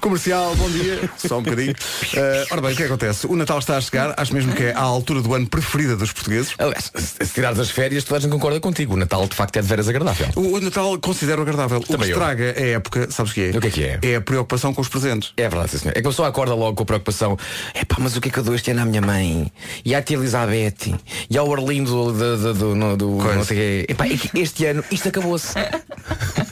Comercial, 0.08 0.54
bom 0.56 0.68
dia. 0.68 1.00
Só 1.16 1.38
um 1.38 1.42
bocadinho. 1.42 1.74
Eh, 2.14 2.46
ora 2.50 2.60
bem, 2.60 2.74
o 2.74 2.76
que 2.76 2.82
acontece? 2.82 3.26
O 3.26 3.34
Natal 3.34 3.58
está 3.58 3.78
a 3.78 3.80
chegar, 3.80 4.12
acho 4.18 4.34
mesmo 4.34 4.52
que 4.52 4.64
é 4.64 4.72
a 4.74 4.80
altura 4.82 5.22
do 5.22 5.32
ano 5.32 5.46
preferida 5.48 5.96
dos 5.96 6.12
portugueses. 6.12 6.52
Aliás, 6.58 6.92
se 6.94 7.32
tirares 7.32 7.58
as 7.58 7.70
férias, 7.70 8.04
toda 8.04 8.18
a 8.18 8.20
gente 8.20 8.30
concorda 8.30 8.60
contigo. 8.60 8.92
O 8.92 8.96
Natal 8.98 9.26
de 9.26 9.34
facto 9.34 9.56
é 9.56 9.62
de 9.62 9.66
veras 9.66 9.88
agradável. 9.88 10.28
O, 10.36 10.56
o 10.56 10.60
Natal 10.60 10.98
considero 10.98 11.40
agradável. 11.40 11.78
o 11.78 11.82
Também 11.84 12.08
que 12.08 12.12
eu. 12.12 12.18
estraga 12.18 12.44
é 12.44 12.64
a 12.64 12.68
época, 12.76 13.10
sabes 13.10 13.32
o 13.32 13.34
que 13.34 13.40
é? 13.44 13.56
O 13.56 13.60
que 13.62 13.66
é 13.66 13.70
que 13.70 13.82
é? 13.82 13.98
É 14.02 14.16
a 14.16 14.20
preocupação 14.20 14.74
com 14.74 14.82
os 14.82 14.88
presentes. 14.88 15.32
É 15.38 15.48
verdade, 15.48 15.70
sim, 15.70 15.78
senhor. 15.78 15.92
É 15.96 16.02
que 16.02 16.06
a 16.06 16.10
pessoa 16.10 16.28
acorda 16.28 16.54
logo 16.54 16.76
com 16.76 16.82
a 16.82 16.86
preocupação. 16.86 17.38
É 17.72 17.82
pá, 17.86 17.96
mas 17.98 18.14
o 18.14 18.20
que 18.20 18.28
é 18.28 18.30
que 18.30 18.38
eu 18.38 18.44
dou 18.44 18.54
este 18.54 18.72
ano 18.72 18.82
à 18.82 18.84
minha 18.84 19.00
mãe? 19.00 19.50
E 19.86 19.94
à 19.94 20.02
tia 20.02 20.18
Elizabeth? 20.18 20.94
E 21.30 21.38
ao 21.38 21.50
Arlindo 21.50 22.12
do, 22.12 22.36
do, 22.36 22.54
do, 22.54 22.96
do- 22.98 23.34
não 23.34 23.42
sei 23.42 23.56
quê. 23.56 23.86
Epá, 23.88 24.04
é 24.06 24.18
que 24.18 24.38
este 24.38 24.66
ano 24.66 24.84
isto 24.90 25.08
acabou-se. 25.08 25.54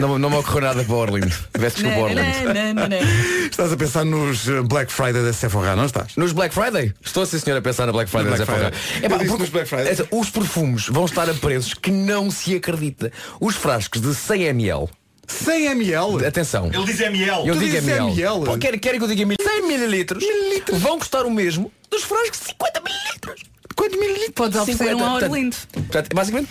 não, 0.00 0.18
não 0.18 0.30
me 0.30 0.36
ocorreu 0.36 0.60
nada 0.62 0.84
para 0.84 0.92
o 0.92 0.96
ao 0.96 1.02
Arlindo. 1.04 1.34
Não, 1.58 2.74
não, 2.74 2.88
não. 2.88 3.46
Estás 3.50 3.72
a 3.72 3.76
pensar 3.76 4.04
nos 4.04 4.48
eh, 4.48 4.60
Black 4.62 4.92
Friday 4.92 5.22
da 5.22 5.32
Sephora, 5.32 5.74
não 5.76 5.86
estás? 5.86 6.16
Nos 6.16 6.32
Black 6.32 6.54
Friday? 6.54 6.92
Estou 7.04 7.24
sim 7.26 7.38
senhor 7.38 7.56
a 7.58 7.62
pensar 7.62 7.86
na 7.86 7.92
Black 7.92 8.10
Friday. 8.10 8.30
No 8.30 8.36
da 8.38 8.44
Black 8.44 8.52
Sephora. 8.60 8.74
Eu 9.02 9.08
disse 9.18 9.18
porque- 9.28 9.42
nos 9.42 9.50
Black 9.50 9.68
Friday. 9.68 9.88
essa- 9.88 10.08
os 10.10 10.30
perfumes 10.30 10.86
vão 10.88 11.04
estar 11.04 11.28
a 11.28 11.34
preços 11.34 11.74
que 11.74 11.90
não 11.90 12.30
se 12.30 12.54
acredita. 12.56 13.12
Os 13.40 13.54
frascos 13.56 14.00
de 14.00 14.14
100 14.14 14.44
ml 14.48 14.86
100 15.26 15.66
ml? 15.66 16.26
Atenção. 16.26 16.70
Ele 16.72 16.84
diz 16.84 17.00
ML. 17.00 17.46
Eu 17.46 17.54
Tu 17.54 17.60
digo 17.60 17.64
dizes 17.72 17.88
ml. 17.88 18.06
ml? 18.20 18.44
Pô, 18.46 18.58
Querem, 18.58 18.80
querem 18.80 18.98
que 18.98 19.04
eu 19.04 19.08
diga 19.08 19.24
mil? 19.24 19.36
100 19.40 19.62
mililitros, 19.66 20.24
vão 20.72 20.98
custar 20.98 21.24
o 21.24 21.30
mesmo 21.30 21.70
dos 21.88 22.02
frascos 22.02 22.40
de 22.40 22.46
50 22.46 22.80
mililitros. 22.80 23.42
Quantos 23.80 23.98
mililitros? 23.98 24.34
Podes 24.34 24.58
oferecer 24.60 24.94
um 24.94 25.04
ao 25.04 25.14
Orlindo. 25.16 25.56
portanto, 25.72 26.14
basicamente, 26.14 26.48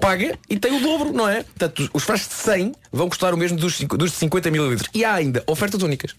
paga 0.00 0.38
e 0.48 0.58
tem 0.58 0.74
o 0.76 0.80
dobro, 0.80 1.12
não 1.12 1.28
é? 1.28 1.42
Portanto, 1.42 1.90
os 1.92 2.02
frascos 2.02 2.28
de 2.36 2.42
100 2.42 2.72
vão 2.90 3.08
custar 3.10 3.34
o 3.34 3.36
mesmo 3.36 3.58
dos, 3.58 3.78
dos 3.80 4.10
de 4.12 4.16
50 4.16 4.50
mililitros. 4.50 4.88
E 4.94 5.04
há 5.04 5.12
ainda 5.14 5.44
ofertas 5.46 5.82
únicas. 5.82 6.14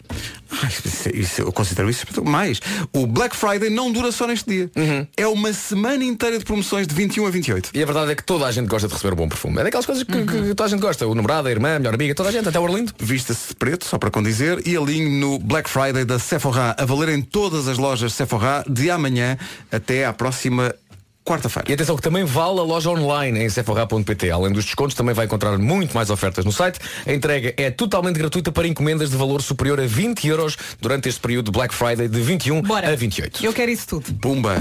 Ai, 0.62 0.68
isso- 0.84 1.08
isso- 1.12 1.40
eu 1.42 1.52
considero 1.52 1.90
isso 1.90 2.06
mais. 2.24 2.60
O 2.92 3.04
Black 3.04 3.34
Friday 3.34 3.68
não 3.68 3.90
dura 3.90 4.12
só 4.12 4.28
neste 4.28 4.48
dia. 4.48 4.70
Uhum. 4.76 5.06
É 5.16 5.26
uma 5.26 5.52
semana 5.52 6.04
inteira 6.04 6.38
de 6.38 6.44
promoções 6.44 6.86
de 6.86 6.94
21 6.94 7.26
a 7.26 7.30
28. 7.30 7.70
E 7.74 7.82
a 7.82 7.86
verdade 7.86 8.12
é 8.12 8.14
que 8.14 8.22
toda 8.22 8.46
a 8.46 8.52
gente 8.52 8.68
gosta 8.68 8.86
de 8.86 8.94
receber 8.94 9.14
um 9.14 9.16
bom 9.16 9.28
perfume. 9.28 9.58
É 9.60 9.64
daquelas 9.64 9.86
coisas 9.86 10.04
que, 10.04 10.12
que 10.24 10.54
toda 10.54 10.64
a 10.64 10.68
gente 10.68 10.80
gosta. 10.80 11.04
O 11.06 11.14
namorado, 11.16 11.48
a 11.48 11.50
irmã, 11.50 11.74
a 11.74 11.78
melhor 11.80 11.94
amiga, 11.94 12.14
toda 12.14 12.28
a 12.28 12.32
gente, 12.32 12.48
até 12.48 12.60
o 12.60 12.62
Orlindo. 12.62 12.92
Vista-se 12.96 13.48
de 13.48 13.54
preto, 13.56 13.84
só 13.84 13.98
para 13.98 14.08
condizer, 14.08 14.62
e 14.64 14.76
alinho 14.76 15.10
no 15.10 15.38
Black 15.40 15.68
Friday 15.68 16.04
da 16.04 16.20
Sephora, 16.20 16.76
a 16.78 16.84
valer 16.84 17.08
em 17.08 17.22
todas 17.22 17.66
as 17.66 17.76
lojas 17.76 18.12
Sephora, 18.12 18.62
de 18.68 18.88
amanhã 18.88 19.36
até 19.72 20.04
à 20.06 20.12
próxima 20.12 20.27
E 20.30 20.88
quarta-feira. 21.28 21.74
atenção 21.74 21.94
que 21.94 22.02
também 22.02 22.24
vale 22.24 22.58
a 22.58 22.62
loja 22.62 22.88
online 22.88 23.44
em 23.44 23.48
sephora.pt. 23.50 24.30
Além 24.30 24.50
dos 24.50 24.64
descontos, 24.64 24.94
também 24.94 25.14
vai 25.14 25.26
encontrar 25.26 25.58
muito 25.58 25.94
mais 25.94 26.08
ofertas 26.08 26.44
no 26.44 26.52
site. 26.52 26.78
A 27.06 27.12
entrega 27.12 27.52
é 27.58 27.70
totalmente 27.70 28.16
gratuita 28.16 28.50
para 28.50 28.66
encomendas 28.66 29.10
de 29.10 29.16
valor 29.16 29.42
superior 29.42 29.78
a 29.78 29.86
20 29.86 30.26
euros 30.26 30.56
durante 30.80 31.08
este 31.08 31.20
período 31.20 31.46
de 31.46 31.52
Black 31.52 31.74
Friday 31.74 32.08
de 32.08 32.20
21 32.20 32.62
Bora. 32.62 32.90
a 32.90 32.96
28. 32.96 33.44
Eu 33.44 33.52
quero 33.52 33.70
isso 33.70 33.86
tudo. 33.86 34.14
Pumba! 34.14 34.58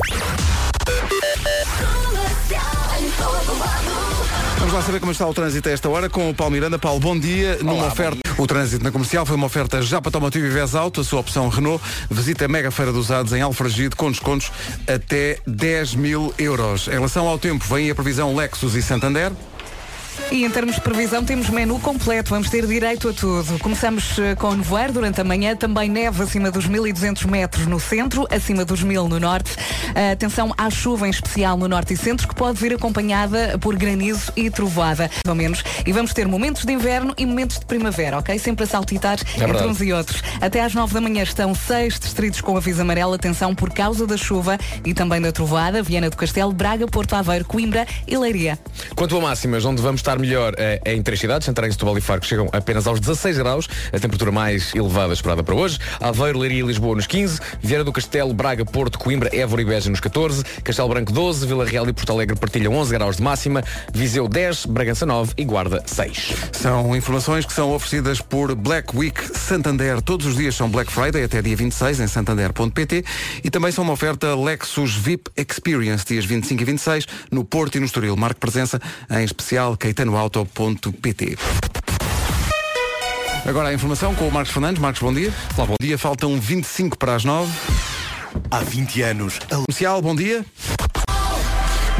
Vamos 4.59 4.73
lá 4.73 4.81
saber 4.81 4.99
como 4.99 5.11
está 5.11 5.25
o 5.27 5.33
trânsito 5.33 5.69
a 5.69 5.71
esta 5.71 5.87
hora 5.87 6.09
com 6.09 6.29
o 6.29 6.33
Paulo 6.33 6.51
Miranda. 6.51 6.79
Paulo, 6.79 6.99
bom 6.99 7.17
dia. 7.17 7.57
Numa 7.61 7.85
oferta, 7.85 8.17
o 8.37 8.47
trânsito 8.47 8.83
na 8.83 8.91
comercial 8.91 9.25
foi 9.25 9.35
uma 9.35 9.45
oferta 9.45 9.81
já 9.81 10.01
para 10.01 10.09
Automotivo 10.09 10.45
e 10.45 10.49
Vez 10.49 10.73
Auto, 10.73 11.01
a 11.01 11.03
sua 11.03 11.19
opção 11.19 11.47
Renault. 11.47 11.83
Visita 12.09 12.45
a 12.45 12.47
Mega 12.47 12.71
Feira 12.71 12.91
dos 12.91 13.05
Usados 13.05 13.33
em 13.33 13.41
Alfragide 13.41 13.95
com 13.95 14.09
descontos 14.09 14.51
até 14.87 15.37
10 15.45 15.95
mil 15.95 16.33
euros. 16.37 16.87
Em 16.87 16.91
relação 16.91 17.27
ao 17.27 17.37
tempo, 17.37 17.63
vem 17.65 17.89
a 17.89 17.95
previsão 17.95 18.35
Lexus 18.35 18.73
e 18.73 18.81
Santander. 18.81 19.31
E 20.31 20.43
em 20.43 20.49
termos 20.49 20.75
de 20.75 20.81
previsão 20.81 21.23
temos 21.23 21.49
menu 21.49 21.79
completo, 21.79 22.29
vamos 22.31 22.49
ter 22.49 22.65
direito 22.65 23.09
a 23.09 23.13
tudo. 23.13 23.57
Começamos 23.59 24.17
eh, 24.19 24.35
com 24.35 24.53
nevoeiro 24.53 24.93
durante 24.93 25.21
a 25.21 25.23
manhã, 25.23 25.55
também 25.55 25.89
neve 25.89 26.23
acima 26.23 26.51
dos 26.51 26.67
1200 26.67 27.25
metros 27.25 27.65
no 27.65 27.79
centro, 27.79 28.27
acima 28.29 28.65
dos 28.65 28.83
1000 28.83 29.07
no 29.07 29.19
norte. 29.19 29.55
Eh, 29.95 30.11
atenção 30.11 30.53
à 30.57 30.69
chuva 30.69 31.07
em 31.07 31.09
especial 31.09 31.57
no 31.57 31.67
norte 31.67 31.93
e 31.93 31.97
centro, 31.97 32.27
que 32.27 32.35
pode 32.35 32.59
vir 32.59 32.73
acompanhada 32.73 33.57
por 33.59 33.75
granizo 33.75 34.31
e 34.35 34.49
trovoada, 34.49 35.09
pelo 35.23 35.35
menos. 35.35 35.63
E 35.85 35.91
vamos 35.91 36.13
ter 36.13 36.27
momentos 36.27 36.65
de 36.65 36.73
inverno 36.73 37.13
e 37.17 37.25
momentos 37.25 37.59
de 37.59 37.65
primavera, 37.65 38.19
ok? 38.19 38.37
Sempre 38.37 38.65
a 38.65 38.67
saltitar 38.67 39.19
entre 39.19 39.45
verdade. 39.45 39.67
uns 39.67 39.81
e 39.81 39.93
outros. 39.93 40.21
Até 40.41 40.61
às 40.61 40.73
9 40.73 40.93
da 40.93 41.01
manhã 41.01 41.23
estão 41.23 41.55
seis 41.55 41.99
distritos 41.99 42.41
com 42.41 42.57
aviso 42.57 42.81
amarelo, 42.81 43.13
atenção 43.13 43.55
por 43.55 43.71
causa 43.71 44.05
da 44.05 44.17
chuva 44.17 44.57
e 44.85 44.93
também 44.93 45.21
da 45.21 45.31
trovoada, 45.31 45.81
Viana 45.81 46.09
do 46.09 46.17
Castelo, 46.17 46.51
Braga, 46.51 46.87
Porto 46.87 47.15
Aveiro, 47.15 47.45
Coimbra 47.45 47.87
e 48.07 48.17
Leiria. 48.17 48.59
Quanto 48.95 49.17
a 49.17 49.21
máximas, 49.21 49.65
onde 49.65 49.81
vamos 49.81 50.01
estar 50.07 50.19
melhor 50.19 50.53
é, 50.57 50.79
é 50.85 50.93
em 50.93 51.01
três 51.01 51.19
cidades, 51.19 51.45
Santarém, 51.45 51.69
Setúbal 51.69 51.97
e 51.97 52.01
Faro, 52.01 52.21
que 52.21 52.27
chegam 52.27 52.47
apenas 52.53 52.87
aos 52.87 53.01
16 53.01 53.37
graus, 53.39 53.67
a 53.91 53.99
temperatura 53.99 54.31
mais 54.31 54.73
elevada 54.73 55.11
esperada 55.11 55.43
para 55.43 55.53
hoje. 55.53 55.77
Aveiro, 55.99 56.39
Leiria 56.39 56.61
e 56.61 56.65
Lisboa 56.65 56.95
nos 56.95 57.05
15, 57.05 57.39
Vieira 57.61 57.83
do 57.83 57.91
Castelo, 57.91 58.33
Braga, 58.33 58.63
Porto, 58.63 58.97
Coimbra, 58.97 59.29
Évora 59.35 59.61
e 59.61 59.65
Beja 59.65 59.89
nos 59.89 59.99
14, 59.99 60.45
Castelo 60.63 60.87
Branco 60.87 61.11
12, 61.11 61.45
Vila 61.45 61.65
Real 61.65 61.89
e 61.89 61.91
Porto 61.91 62.13
Alegre 62.13 62.37
partilham 62.37 62.73
11 62.73 62.93
graus 62.93 63.17
de 63.17 63.23
máxima, 63.23 63.61
Viseu 63.93 64.29
10, 64.29 64.67
Bragança 64.67 65.05
9 65.05 65.33
e 65.35 65.43
Guarda 65.43 65.83
6. 65.85 66.33
São 66.53 66.95
informações 66.95 67.45
que 67.45 67.51
são 67.51 67.73
oferecidas 67.73 68.21
por 68.21 68.55
Black 68.55 68.95
Week 68.95 69.37
Santander. 69.37 70.01
Todos 70.01 70.25
os 70.25 70.37
dias 70.37 70.55
são 70.55 70.69
Black 70.69 70.89
Friday 70.89 71.25
até 71.25 71.41
dia 71.41 71.55
26 71.55 71.99
em 71.99 72.07
santander.pt 72.07 73.03
e 73.43 73.49
também 73.49 73.73
são 73.73 73.83
uma 73.83 73.93
oferta 73.93 74.33
Lexus 74.35 74.95
VIP 74.95 75.29
Experience 75.35 76.05
dias 76.05 76.23
25 76.23 76.61
e 76.61 76.65
26 76.65 77.05
no 77.29 77.43
Porto 77.43 77.75
e 77.75 77.79
no 77.81 77.85
Estoril. 77.85 78.15
Marque 78.15 78.39
presença 78.39 78.79
em 79.09 79.25
especial 79.25 79.75
caetanoauto.pt. 79.97 81.37
Agora 83.45 83.69
a 83.69 83.73
informação 83.73 84.13
com 84.13 84.27
o 84.27 84.31
Marcos 84.31 84.53
Fernandes. 84.53 84.79
Marcos, 84.79 85.01
bom 85.01 85.13
dia. 85.13 85.33
Olá, 85.57 85.65
bom 85.65 85.75
dia. 85.81 85.97
Faltam 85.97 86.39
25 86.39 86.97
para 86.97 87.15
as 87.15 87.25
9. 87.25 87.51
Há 88.51 88.59
20 88.59 89.01
anos, 89.01 89.39
a 89.49 89.55
Comercial, 89.55 90.01
bom 90.01 90.15
dia. 90.15 90.45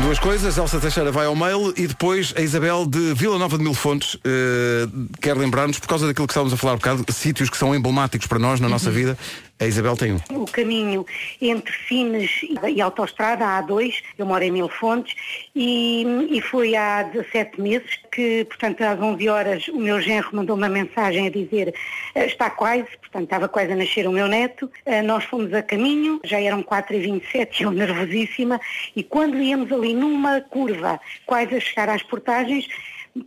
Duas 0.01 0.19
coisas, 0.19 0.57
Elsa 0.57 0.79
Teixeira 0.79 1.11
vai 1.11 1.25
ao 1.25 1.35
mail 1.35 1.73
e 1.75 1.87
depois 1.87 2.31
a 2.37 2.41
Isabel 2.41 2.85
de 2.85 3.15
Vila 3.15 3.37
Nova 3.39 3.57
de 3.57 3.63
Mil 3.63 3.73
Fontes 3.73 4.15
eh, 4.23 4.87
quer 5.19 5.35
lembrar-nos, 5.35 5.79
por 5.79 5.87
causa 5.87 6.05
daquilo 6.05 6.27
que 6.27 6.31
estávamos 6.31 6.53
a 6.53 6.57
falar 6.57 6.73
um 6.73 6.77
bocado, 6.77 7.03
sítios 7.11 7.49
que 7.49 7.57
são 7.57 7.73
emblemáticos 7.73 8.27
para 8.27 8.37
nós 8.37 8.59
na 8.59 8.69
nossa 8.69 8.91
vida. 8.91 9.17
A 9.59 9.65
Isabel 9.65 9.97
tem 9.97 10.13
um. 10.13 10.19
o 10.35 10.45
caminho 10.45 11.03
entre 11.41 11.73
Sines 11.87 12.29
e 12.71 12.79
Autostrada, 12.79 13.43
a 13.43 13.63
A2, 13.63 13.95
eu 14.15 14.25
moro 14.27 14.43
em 14.43 14.51
Mil 14.51 14.69
Fontes, 14.69 15.15
e, 15.55 16.05
e 16.29 16.39
foi 16.41 16.75
há 16.75 17.01
17 17.01 17.59
meses 17.59 17.89
que, 18.11 18.45
portanto, 18.45 18.83
às 18.83 19.01
11 19.01 19.27
horas 19.27 19.67
o 19.69 19.79
meu 19.79 19.99
genro 19.99 20.29
mandou 20.31 20.55
uma 20.55 20.69
mensagem 20.69 21.25
a 21.25 21.31
dizer 21.31 21.73
eh, 22.13 22.27
está 22.27 22.51
quase, 22.51 22.85
portanto, 23.17 23.23
estava 23.23 23.47
quase 23.47 23.71
a 23.71 23.75
nascer 23.75 24.07
o 24.07 24.11
meu 24.11 24.27
neto, 24.27 24.69
Eh, 24.85 25.01
nós 25.01 25.23
fomos 25.23 25.51
a 25.53 25.61
caminho, 25.63 26.19
já 26.23 26.39
eram 26.39 26.61
4h27, 26.63 27.61
eu 27.61 27.71
nervosíssima, 27.71 28.59
e 28.95 29.03
quando 29.03 29.37
íamos 29.41 29.71
ali 29.71 29.93
numa 29.93 30.41
curva, 30.41 30.99
quase 31.25 31.55
a 31.55 31.59
chegar 31.59 31.89
às 31.89 32.03
portagens, 32.03 32.67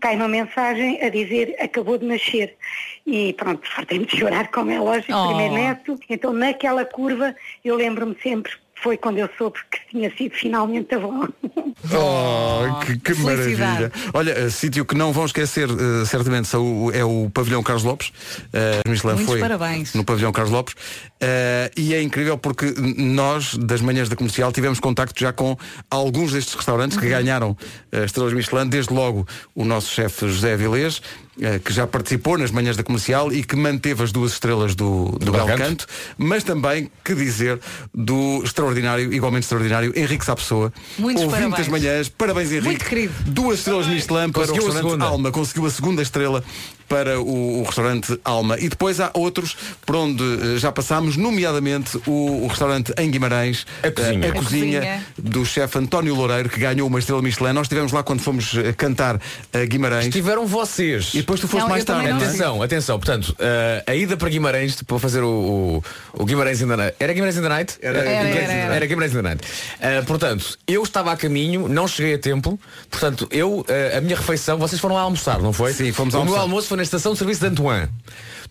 cai 0.00 0.14
uma 0.14 0.28
mensagem 0.28 1.02
a 1.02 1.08
dizer 1.08 1.56
acabou 1.58 1.98
de 1.98 2.06
nascer. 2.06 2.56
E 3.04 3.32
pronto, 3.32 3.68
fartei-me 3.68 4.06
de 4.06 4.16
chorar, 4.16 4.48
como 4.48 4.70
é 4.70 4.78
lógico, 4.78 5.12
Oh. 5.12 5.26
primeiro 5.28 5.54
neto. 5.54 5.98
Então 6.08 6.32
naquela 6.32 6.84
curva 6.84 7.34
eu 7.64 7.74
lembro-me 7.74 8.16
sempre, 8.22 8.52
foi 8.82 8.96
quando 8.96 9.18
eu 9.18 9.28
soube 9.38 9.58
que 9.70 9.78
tinha 9.90 10.10
sido 10.16 10.34
finalmente 10.34 10.94
avó. 10.94 11.26
Oh, 11.92 12.84
que, 12.84 12.98
que 12.98 13.14
maravilha. 13.22 13.90
Olha, 14.12 14.32
eh, 14.32 14.50
sítio 14.50 14.84
que 14.84 14.94
não 14.94 15.12
vão 15.12 15.24
esquecer, 15.24 15.66
eh, 15.70 16.04
certamente, 16.04 16.48
é 16.92 17.02
o 17.04 17.30
pavilhão 17.32 17.62
Carlos 17.62 17.84
Lopes. 17.84 18.08
Uh, 18.08 18.88
Michelin 18.88 19.14
Muitos 19.14 19.30
foi 19.30 19.40
parabéns. 19.40 19.94
no 19.94 20.04
pavilhão 20.04 20.30
Carlos 20.30 20.52
Lopes. 20.52 20.74
Eh, 21.20 21.70
e 21.76 21.94
é 21.94 22.02
incrível 22.02 22.36
porque 22.36 22.74
nós, 22.98 23.56
das 23.56 23.80
manhãs 23.80 24.08
da 24.10 24.16
comercial, 24.16 24.52
tivemos 24.52 24.78
contacto 24.78 25.18
já 25.18 25.32
com 25.32 25.56
alguns 25.90 26.32
destes 26.32 26.54
restaurantes 26.54 26.96
Uhum. 26.96 27.02
que 27.02 27.08
ganharam 27.08 27.56
eh, 27.92 28.04
estrelas 28.04 28.32
Michelin, 28.34 28.68
desde 28.68 28.92
logo 28.92 29.26
o 29.54 29.64
nosso 29.64 29.90
chefe 29.90 30.28
José 30.28 30.52
Avilés, 30.54 31.00
eh, 31.00 31.29
que 31.64 31.72
já 31.72 31.86
participou 31.86 32.36
nas 32.36 32.50
manhãs 32.50 32.76
da 32.76 32.82
comercial 32.82 33.32
e 33.32 33.42
que 33.42 33.56
manteve 33.56 34.02
as 34.02 34.12
duas 34.12 34.32
estrelas 34.32 34.74
do, 34.74 35.16
do, 35.18 35.32
Bel 35.32 35.46
Bel 35.46 35.56
Canto. 35.56 35.86
Mas 36.18 36.44
também, 36.44 36.90
que 37.04 37.14
dizer, 37.14 37.58
do 37.94 38.42
extraordinário, 38.44 39.12
igualmente 39.12 39.44
extraordinário, 39.44 39.92
Henrique 39.96 40.24
Sapessoa. 40.24 40.72
Muitos 40.98 41.22
ouvinte 41.22 41.40
parabéns. 41.40 41.58
das 41.58 41.68
manhãs, 41.68 42.08
parabés 42.08 42.52
Henrique. 42.52 42.68
Muito 42.68 42.84
querido. 42.84 43.14
Duas 43.26 43.58
estrelas 43.58 43.86
Michelin 43.86 44.30
para 44.30 44.42
Conseguiu 44.42 44.62
o 44.62 44.66
a 44.66 44.72
restaurante 44.72 44.84
segunda. 44.84 45.04
Alma, 45.06 45.30
conseguiu 45.30 45.66
a 45.66 45.70
segunda 45.70 46.02
estrela 46.02 46.44
para 46.90 47.20
o, 47.20 47.60
o 47.60 47.62
restaurante 47.62 48.18
Alma. 48.24 48.58
E 48.58 48.68
depois 48.68 48.98
há 48.98 49.12
outros 49.14 49.56
por 49.86 49.94
onde 49.94 50.22
eh, 50.24 50.58
já 50.58 50.72
passámos, 50.72 51.16
nomeadamente 51.16 51.96
o, 52.04 52.42
o 52.44 52.46
restaurante 52.48 52.92
em 52.98 53.08
Guimarães, 53.10 53.64
A 53.82 53.90
cozinha. 53.92 54.24
eh, 54.26 54.28
A 54.28 54.30
a 54.30 54.34
cozinha 54.34 54.80
cozinha. 54.80 55.06
do 55.16 55.46
chefe 55.46 55.78
António 55.78 56.14
Loureiro, 56.16 56.48
que 56.48 56.58
ganhou 56.58 56.88
uma 56.88 56.98
estrela 56.98 57.22
Michelin. 57.22 57.52
Nós 57.52 57.66
estivemos 57.66 57.92
lá 57.92 58.02
quando 58.02 58.20
fomos 58.20 58.52
eh, 58.56 58.72
cantar 58.72 59.20
a 59.52 59.64
Guimarães. 59.64 60.06
Estiveram 60.06 60.46
vocês. 60.46 61.14
E 61.14 61.18
depois 61.18 61.38
tu 61.40 61.46
foste 61.46 61.62
Não, 61.62 61.68
mais 61.70 61.84
tarde. 61.84 62.10
Atenção, 62.10 62.60
atenção, 62.62 62.98
portanto, 62.98 63.36
eh, 63.38 63.84
a 63.86 63.94
ida 63.94 64.16
para 64.16 64.28
Guimarães 64.28 64.82
para 64.82 64.98
fazer 64.98 65.22
o, 65.22 65.82
o, 66.16 66.22
o 66.22 66.24
Guimarães 66.24 66.60
in 66.60 66.66
the 66.66 66.76
Night. 66.76 66.96
Era 66.98 67.12
Guimarães 67.12 67.36
in 67.36 67.42
the 67.42 67.48
Night? 67.48 67.78
Era 67.80 67.98
Era, 68.00 68.10
era, 68.10 68.52
era. 68.52 68.74
Era 68.74 68.86
Guimarães 68.86 69.12
in 69.12 69.16
the 69.16 69.22
Night. 69.22 69.44
Eh, 69.80 70.02
portanto, 70.02 70.58
eu 70.66 70.82
estava 70.82 71.12
a 71.12 71.16
caminho, 71.16 71.68
não 71.68 71.86
cheguei 71.86 72.14
a 72.14 72.18
tempo, 72.18 72.58
portanto, 72.90 73.28
eu, 73.30 73.64
eh, 73.68 73.94
a 73.96 74.00
minha 74.00 74.16
refeição, 74.16 74.58
vocês 74.58 74.80
foram 74.80 74.96
lá 74.96 75.02
almoçar, 75.02 75.38
não 75.40 75.52
foi? 75.52 75.72
Sim, 75.72 75.92
fomos 75.92 76.14
O 76.14 76.16
meu 76.18 76.22
almoçar. 76.22 76.40
almoço 76.42 76.66
foi 76.68 76.79
na 76.80 76.84
estação 76.84 77.12
de 77.12 77.18
serviço 77.18 77.40
de 77.40 77.46
Antoine. 77.46 77.88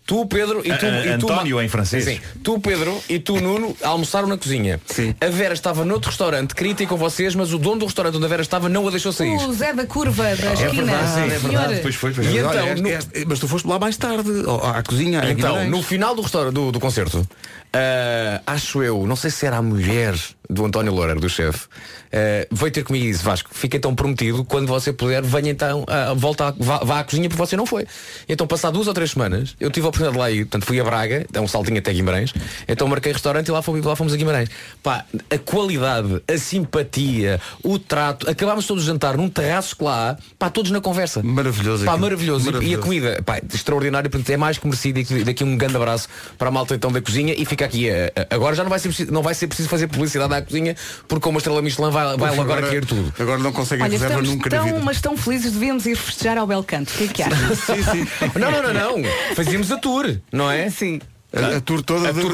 Tu, 0.06 0.26
Pedro, 0.26 0.60
e 0.64 0.72
tu, 0.76 0.86
A- 0.86 1.06
e 1.06 1.18
tu 1.18 1.30
António 1.30 1.56
Ma- 1.56 1.64
em 1.64 1.68
francês. 1.68 2.04
Sim, 2.04 2.18
tu, 2.42 2.58
Pedro, 2.58 3.00
e 3.08 3.18
tu, 3.18 3.38
Nuno, 3.40 3.76
almoçaram 3.82 4.26
na 4.26 4.36
cozinha. 4.36 4.80
Sim. 4.86 5.14
A 5.20 5.26
Vera 5.28 5.52
estava 5.54 5.84
noutro 5.84 6.08
restaurante, 6.08 6.54
queria 6.54 6.74
ter 6.74 6.86
com 6.86 6.96
vocês, 6.96 7.34
mas 7.34 7.52
o 7.52 7.58
dono 7.58 7.80
do 7.80 7.84
restaurante 7.86 8.16
onde 8.16 8.24
a 8.24 8.28
Vera 8.28 8.42
estava 8.42 8.68
não 8.68 8.88
a 8.88 8.90
deixou 8.90 9.12
sair. 9.12 9.36
O 9.36 9.52
Zé 9.52 9.72
da 9.74 9.86
curva 9.86 10.24
da 10.24 10.32
esquina. 10.32 10.62
É 10.62 10.70
verdade, 10.70 11.20
é 11.20 11.38
Senhor. 11.38 11.40
verdade. 11.40 11.78
Pois 11.82 11.94
foi, 11.94 12.12
pois 12.12 12.26
E 12.26 12.30
foi. 12.30 12.38
então, 12.40 12.50
Olha, 12.50 12.74
no- 12.76 12.88
este- 12.88 13.24
mas 13.26 13.38
tu 13.38 13.46
foste 13.46 13.68
lá 13.68 13.78
mais 13.78 13.96
tarde, 13.98 14.30
à 14.74 14.82
cozinha, 14.82 15.22
Então, 15.30 15.68
no 15.68 15.82
final 15.82 16.14
do, 16.14 16.22
restaurante, 16.22 16.54
do, 16.54 16.72
do 16.72 16.80
concerto, 16.80 17.24
ah, 17.72 18.40
acho 18.46 18.82
eu, 18.82 19.06
não 19.06 19.16
sei 19.16 19.30
se 19.30 19.46
era 19.46 19.58
a 19.58 19.62
mulher 19.62 20.14
do 20.48 20.64
António 20.64 20.92
Loureiro, 20.92 21.20
do 21.20 21.28
chefe, 21.28 21.68
ah, 22.12 22.46
veio 22.50 22.72
ter 22.72 22.82
comigo 22.84 23.04
e 23.06 23.10
disse, 23.12 23.22
Vasco, 23.24 23.50
fiquei 23.52 23.78
tão 23.80 23.94
prometido, 23.94 24.44
quando 24.44 24.66
você 24.66 24.92
puder, 24.92 25.22
venha 25.22 25.50
então, 25.50 25.84
ah, 25.88 26.12
volta 26.16 26.48
à- 26.48 26.54
vá, 26.58 26.78
vá 26.78 27.00
à 27.00 27.04
cozinha 27.04 27.28
porque 27.28 27.40
você 27.44 27.56
não 27.56 27.66
foi. 27.66 27.86
Então, 28.28 28.46
passado 28.46 28.74
duas 28.74 28.86
ou 28.88 28.94
três 28.94 29.10
semanas, 29.12 29.54
eu 29.60 29.70
tive 29.70 29.86
a 29.86 29.88
oportunidade 29.88 30.14
de 30.14 30.18
lá 30.20 30.30
ir, 30.30 30.44
portanto 30.44 30.64
fui 30.66 30.80
a 30.80 30.84
Braga, 30.84 31.26
dá 31.30 31.40
um 31.40 31.48
saltinho 31.48 31.78
até 31.78 31.92
Guimarães, 31.92 32.32
então 32.68 32.86
marquei 32.88 33.12
restaurante 33.12 33.48
e 33.48 33.50
lá 33.50 33.62
fomos, 33.62 33.84
lá 33.84 33.94
fomos 33.96 34.12
a 34.12 34.16
Guimarães. 34.16 34.48
Pá, 34.82 35.04
a 35.30 35.38
qualidade, 35.38 36.22
a 36.26 36.38
simpatia, 36.38 37.40
o 37.62 37.78
trato, 37.78 38.28
acabámos 38.30 38.66
todos 38.66 38.84
de 38.84 38.88
jantar 38.90 39.16
num 39.16 39.28
terraço 39.28 39.76
que 39.76 39.84
lá 39.84 40.16
pá, 40.38 40.48
todos 40.50 40.70
na 40.70 40.80
conversa. 40.80 41.22
Maravilhoso 41.22 41.84
Pá, 41.84 41.92
aquilo. 41.92 42.04
maravilhoso. 42.06 42.44
E- 42.44 42.46
E 42.46 42.48
a 42.48 42.52
Maravilhoso. 42.52 42.82
comida, 42.82 43.22
pá, 43.24 43.40
extraordinário, 43.52 44.08
portanto 44.10 44.30
é 44.30 44.36
mais 44.36 44.58
que 44.58 44.66
merecido 44.66 45.00
e 45.00 45.24
daqui 45.24 45.44
um 45.44 45.56
grande 45.56 45.76
abraço 45.76 46.08
para 46.38 46.48
a 46.48 46.50
malta 46.50 46.74
então 46.74 46.90
da 46.92 47.00
cozinha 47.00 47.34
e 47.36 47.44
fica 47.44 47.64
aqui. 47.64 47.88
eh, 47.88 48.12
eh, 48.14 48.26
agora 48.30 48.54
já 48.54 48.62
não 48.62 48.70
vai 48.70 48.78
ser 48.78 48.88
preciso, 48.88 49.12
não 49.12 49.22
vai 49.22 49.34
ser 49.34 49.46
preciso 49.46 49.68
fazer 49.68 49.88
publicidade 49.88 50.32
à 50.34 50.42
cozinha 50.42 50.76
porque 51.08 51.22
com 51.22 51.30
uma 51.30 51.38
estrela 51.38 51.60
Michelin 51.62 51.90
vai, 51.90 51.99
vai 52.04 52.16
Porque 52.16 52.36
logo 52.36 52.42
agora 52.42 52.66
cair 52.68 52.84
tudo. 52.84 53.12
Agora 53.18 53.38
não 53.38 53.52
conseguem 53.52 53.84
Olha, 53.84 53.92
reserva 53.92 54.14
estamos 54.14 54.30
nunca 54.30 54.50
na 54.50 54.56
tão, 54.56 54.66
vida. 54.66 54.80
mas 54.84 55.00
tão 55.00 55.16
felizes, 55.16 55.52
devíamos 55.52 55.86
ir 55.86 55.96
festejar 55.96 56.38
ao 56.38 56.46
Belcanto. 56.46 56.92
O 56.94 56.96
que 56.98 57.04
é 57.04 57.08
que 57.08 57.22
achas? 57.22 57.58
Sim, 57.64 57.82
sim. 57.82 58.06
Não, 58.38 58.50
não, 58.50 58.62
não, 58.62 58.72
não. 58.98 59.10
Fazíamos 59.34 59.70
a 59.70 59.76
tour, 59.78 60.16
não 60.32 60.50
é? 60.50 60.70
Sim. 60.70 61.00
A, 61.32 61.56
a 61.56 61.60
tour 61.60 61.82
toda 61.82 62.08
A 62.08 62.12
da- 62.12 62.20
tour. 62.20 62.32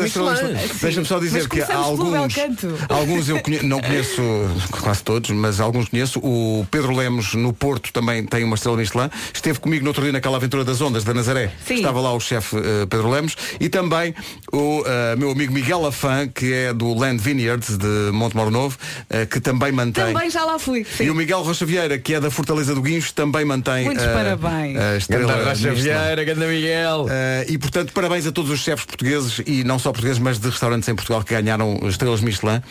Deixa-me 0.81 1.05
só 1.07 1.19
dizer 1.19 1.39
Mas 1.41 1.47
que 1.49 1.61
há 1.61 1.77
alguns, 1.77 2.15
alguns 2.89 3.29
eu 3.29 3.41
conhe- 3.43 3.63
não 3.63 3.81
conheço 3.81 4.23
quase 4.81 5.03
todos, 5.03 5.31
mas 5.31 5.61
alguns 5.61 5.89
conheço. 5.89 6.19
O 6.21 6.67
Pedro 6.71 6.95
Lemos 6.95 7.35
no 7.35 7.53
Porto 7.53 7.93
também 7.93 8.25
tem 8.25 8.43
uma 8.45 8.55
estrela 8.55 8.77
Michelin. 8.79 9.11
Esteve 9.35 9.59
comigo 9.59 9.85
no 9.85 9.91
outro 9.91 10.03
dia 10.03 10.13
naquela 10.13 10.37
aventura 10.39 10.65
das 10.65 10.81
ondas 10.81 11.05
da 11.05 11.13
Nazaré. 11.13 11.51
Sim. 11.67 11.75
Estava 11.77 12.01
lá 12.01 12.13
o 12.15 12.21
chefe 12.21 12.57
eh, 12.57 12.87
Pedro 12.89 13.11
Lemos 13.11 13.37
e 13.61 13.69
também 13.69 14.15
o 14.53 14.83
eh, 14.87 15.17
meu 15.17 15.31
amigo 15.31 15.53
Miguel 15.53 15.85
Afan, 15.87 16.29
que 16.29 16.53
é 16.53 16.73
do 16.73 16.95
Land 16.95 17.23
Vineyards 17.23 17.77
de 17.77 18.11
Montemor 18.13 18.51
Novo, 18.51 18.79
eh, 19.11 19.27
que 19.27 19.41
também 19.41 19.73
mantém. 19.73 20.15
Também 20.15 20.31
já 20.31 20.43
lá 20.45 20.59
fui. 20.59 20.85
Sim. 20.85 21.05
E 21.05 21.11
o 21.11 21.15
Miguel 21.15 21.43
Rocha 21.43 21.67
Vieira, 21.67 21.99
que 21.99 22.15
é 22.15 22.21
da 22.21 22.31
Fortaleza 22.31 22.75
do 22.75 22.81
Guincho, 22.81 23.13
também 23.13 23.45
mantém 23.45 23.85
Muitos 23.85 24.07
parabéns. 24.07 24.79
a 24.79 24.97
estrela 24.97 25.27
Ganda 25.35 25.51
Rocha 25.51 25.71
Michelin. 25.71 25.83
Vieira, 25.83 26.25
Ganda 26.25 26.47
Miguel. 26.47 27.05
Uh, 27.05 27.53
e 27.53 27.59
portanto 27.59 27.93
parabéns 27.93 28.27
a 28.27 28.33
todos 28.33 28.51
os 28.51 28.61
chefes 28.61 28.86
portugueses 28.87 29.43
e 29.47 29.65
não 29.65 29.79
só 29.79 29.93
portugueses 29.93 30.19
mas 30.19 30.39
de 30.39 30.49
restaurantes 30.49 30.89
em 30.89 30.95
Portugal 30.95 31.23
que 31.23 31.35
ganharam 31.35 31.79
estrelas 31.89 32.21
Michelin 32.21 32.57
uh, 32.57 32.63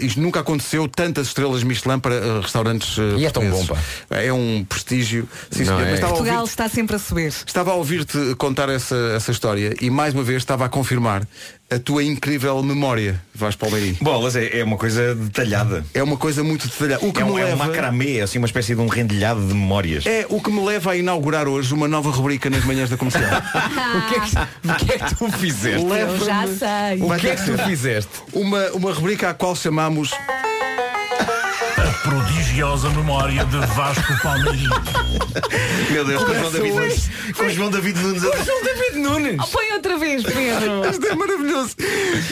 isto 0.00 0.20
nunca 0.20 0.40
aconteceu 0.40 0.88
tantas 0.88 1.28
estrelas 1.28 1.62
Michelin 1.62 1.98
para 1.98 2.14
uh, 2.14 2.40
restaurantes 2.40 2.96
uh, 2.98 3.18
E 3.18 3.26
é 3.26 3.30
tão 3.30 3.48
bom, 3.48 3.66
é 4.10 4.32
um 4.32 4.64
prestígio 4.64 5.28
sim, 5.50 5.64
senhor. 5.64 5.80
é? 5.80 5.84
Mas 5.84 5.94
estava 5.94 6.12
a 6.12 6.16
Portugal 6.16 6.44
está 6.44 6.68
sempre 6.68 6.96
a 6.96 6.98
subir. 6.98 7.32
Estava 7.46 7.70
a 7.72 7.74
ouvir-te 7.74 8.34
contar 8.36 8.68
essa, 8.68 8.96
essa 9.16 9.30
história 9.30 9.74
e 9.80 9.90
mais 9.90 10.14
uma 10.14 10.22
vez 10.22 10.38
estava 10.38 10.64
a 10.64 10.68
confirmar 10.68 11.26
a 11.70 11.78
tua 11.78 12.02
incrível 12.02 12.62
memória, 12.62 13.20
Vasco 13.34 13.60
Palmeirim. 13.60 13.96
Bolas, 14.00 14.34
é, 14.36 14.60
é 14.60 14.64
uma 14.64 14.78
coisa 14.78 15.14
detalhada. 15.14 15.84
É 15.92 16.02
uma 16.02 16.16
coisa 16.16 16.42
muito 16.42 16.66
detalhada. 16.66 17.04
O 17.04 17.12
que 17.12 17.20
É 17.20 17.24
me 17.24 17.30
um, 17.32 17.38
é 17.38 17.44
um 17.44 17.48
leva... 17.50 17.66
macramê, 17.66 18.20
assim, 18.22 18.38
uma 18.38 18.46
espécie 18.46 18.74
de 18.74 18.80
um 18.80 18.86
rendilhado 18.86 19.40
de 19.46 19.52
memórias. 19.52 20.06
É 20.06 20.24
o 20.30 20.40
que 20.40 20.50
me 20.50 20.64
leva 20.64 20.92
a 20.92 20.96
inaugurar 20.96 21.46
hoje 21.46 21.74
uma 21.74 21.86
nova 21.86 22.10
rubrica 22.10 22.48
nas 22.48 22.64
manhãs 22.64 22.88
da 22.88 22.96
comercial. 22.96 23.24
O 23.98 24.08
que, 24.08 24.14
é 24.14 24.20
que, 24.20 24.36
o 24.68 24.74
que 24.86 24.92
é 24.92 24.98
que 24.98 25.14
tu 25.16 25.30
fizeste? 25.32 25.86
Eu 25.86 26.24
já 26.24 26.46
sei. 26.46 27.02
O 27.02 27.16
que 27.18 27.28
é 27.28 27.36
que 27.36 27.44
tu 27.44 27.58
fizeste? 27.64 28.10
uma, 28.32 28.70
uma 28.72 28.92
rubrica 28.92 29.30
à 29.30 29.34
qual 29.34 29.54
chamamos 29.54 30.10
prodigiosa 32.58 32.90
memória 32.90 33.44
de 33.44 33.56
Vasco 33.68 34.20
Palmeirinho. 34.20 34.70
Meu 35.92 36.04
Deus, 36.04 36.24
com 36.24 36.30
o 36.32 36.34
João 36.34 36.50
David 36.50 36.72
Nunes. 36.74 37.10
Com 37.36 37.44
o 37.44 37.50
João 37.50 37.70
David 37.70 37.98
Nunes. 38.00 38.24
a- 38.24 38.64
David 38.64 38.98
Nunes. 38.98 39.36
Oh, 39.40 39.46
põe 39.46 39.72
outra 39.74 39.96
vez, 39.96 40.22
Pedro. 40.24 40.90
Isto 40.90 41.06
é 41.06 41.14
maravilhoso. 41.14 41.76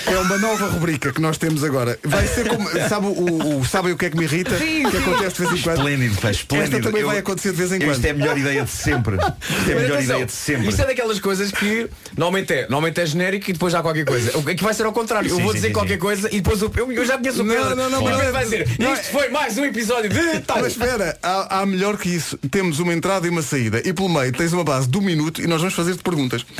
É 0.05 0.19
uma 0.19 0.37
nova 0.39 0.67
rubrica 0.67 1.12
que 1.12 1.21
nós 1.21 1.39
temos 1.39 1.62
agora. 1.62 1.97
Vai 2.03 2.27
ser 2.27 2.49
como. 2.49 2.69
Sabe 2.89 3.07
o, 3.07 3.59
o- 3.61 3.65
sabem 3.65 3.93
o 3.93 3.97
que 3.97 4.07
é 4.07 4.11
que 4.11 4.17
me 4.17 4.25
irrita? 4.25 4.59
Sim, 4.59 4.83
que 4.85 4.91
sim. 4.91 4.97
acontece 4.99 5.37
de 5.37 5.43
vez 5.49 5.61
em 5.61 5.62
quando. 5.62 5.77
Esplêndido, 5.79 6.21
pá, 6.21 6.31
esplêndido. 6.33 6.77
Esta 6.77 6.89
também 6.89 7.03
Eu- 7.03 7.07
vai 7.09 7.19
acontecer 7.19 7.51
de 7.53 7.57
vez 7.57 7.71
em 7.73 7.75
eu- 7.77 7.81
Isto 7.93 8.01
quando. 8.01 8.05
é 8.07 8.11
a 8.11 8.15
melhor 8.15 8.39
ideia 8.39 8.65
de 8.65 8.71
sempre. 8.71 9.15
Isto 9.17 9.25
é 9.25 9.33
a 9.33 9.77
melhor 9.77 9.93
atenção, 9.93 10.01
ideia 10.03 10.27
de 10.27 10.33
sempre. 10.33 10.69
Isto 10.69 10.83
é 10.83 10.87
daquelas 10.87 11.21
coisas 11.21 11.53
que 11.53 11.89
normalmente 12.17 12.53
é, 12.53 12.62
normalmente 12.62 13.01
é 13.01 13.07
genérico 13.07 13.49
e 13.51 13.53
depois 13.53 13.75
há 13.77 13.81
qualquer 13.83 14.05
coisa. 14.05 14.37
O 14.37 14.43
que 14.43 14.62
vai 14.65 14.75
ser 14.75 14.87
ao 14.87 14.93
contrário. 14.93 15.31
eu 15.31 15.37
Sim, 15.37 15.43
vou 15.43 15.53
sim, 15.53 15.57
dizer 15.59 15.69
sim, 15.69 15.73
qualquer 15.73 15.95
sim. 15.95 16.01
coisa 16.01 16.29
e 16.33 16.41
depois 16.41 16.61
o- 16.62 16.73
eu, 16.77 16.91
eu 16.93 17.07
já 17.07 17.17
conheço 17.17 17.43
o 17.43 17.45
Não, 17.45 17.55
Pedro. 17.55 17.77
não, 17.77 17.91
não, 17.91 18.01
o 18.01 18.05
mas- 18.05 18.17
Pedro 18.17 18.33
vai 18.33 18.45
dizer, 18.45 18.69
não, 18.81 18.93
isto 18.93 19.07
foi 19.12 19.29
mais 19.29 19.57
um 19.57 19.65
episódio 19.65 20.09
de 20.11 20.16
tal. 20.47 20.59
Mas 20.61 20.73
espera, 20.73 21.19
há, 21.23 21.61
há 21.61 21.67
melhor 21.67 21.97
que 21.97 22.09
isso. 22.09 22.39
Temos 22.51 22.79
uma 22.79 22.93
entrada 22.95 23.27
e 23.27 23.31
uma 23.31 23.43
saída. 23.43 23.81
E 23.85 23.93
pelo 23.93 24.09
meio 24.09 24.33
tens 24.33 24.53
uma 24.53 24.65
base 24.65 24.89
de 24.89 24.97
um 24.99 25.03
minuto 25.03 25.41
e 25.43 25.47
nós 25.47 25.61
vamos 25.61 25.75
fazer-te 25.75 26.03
perguntas. 26.03 26.45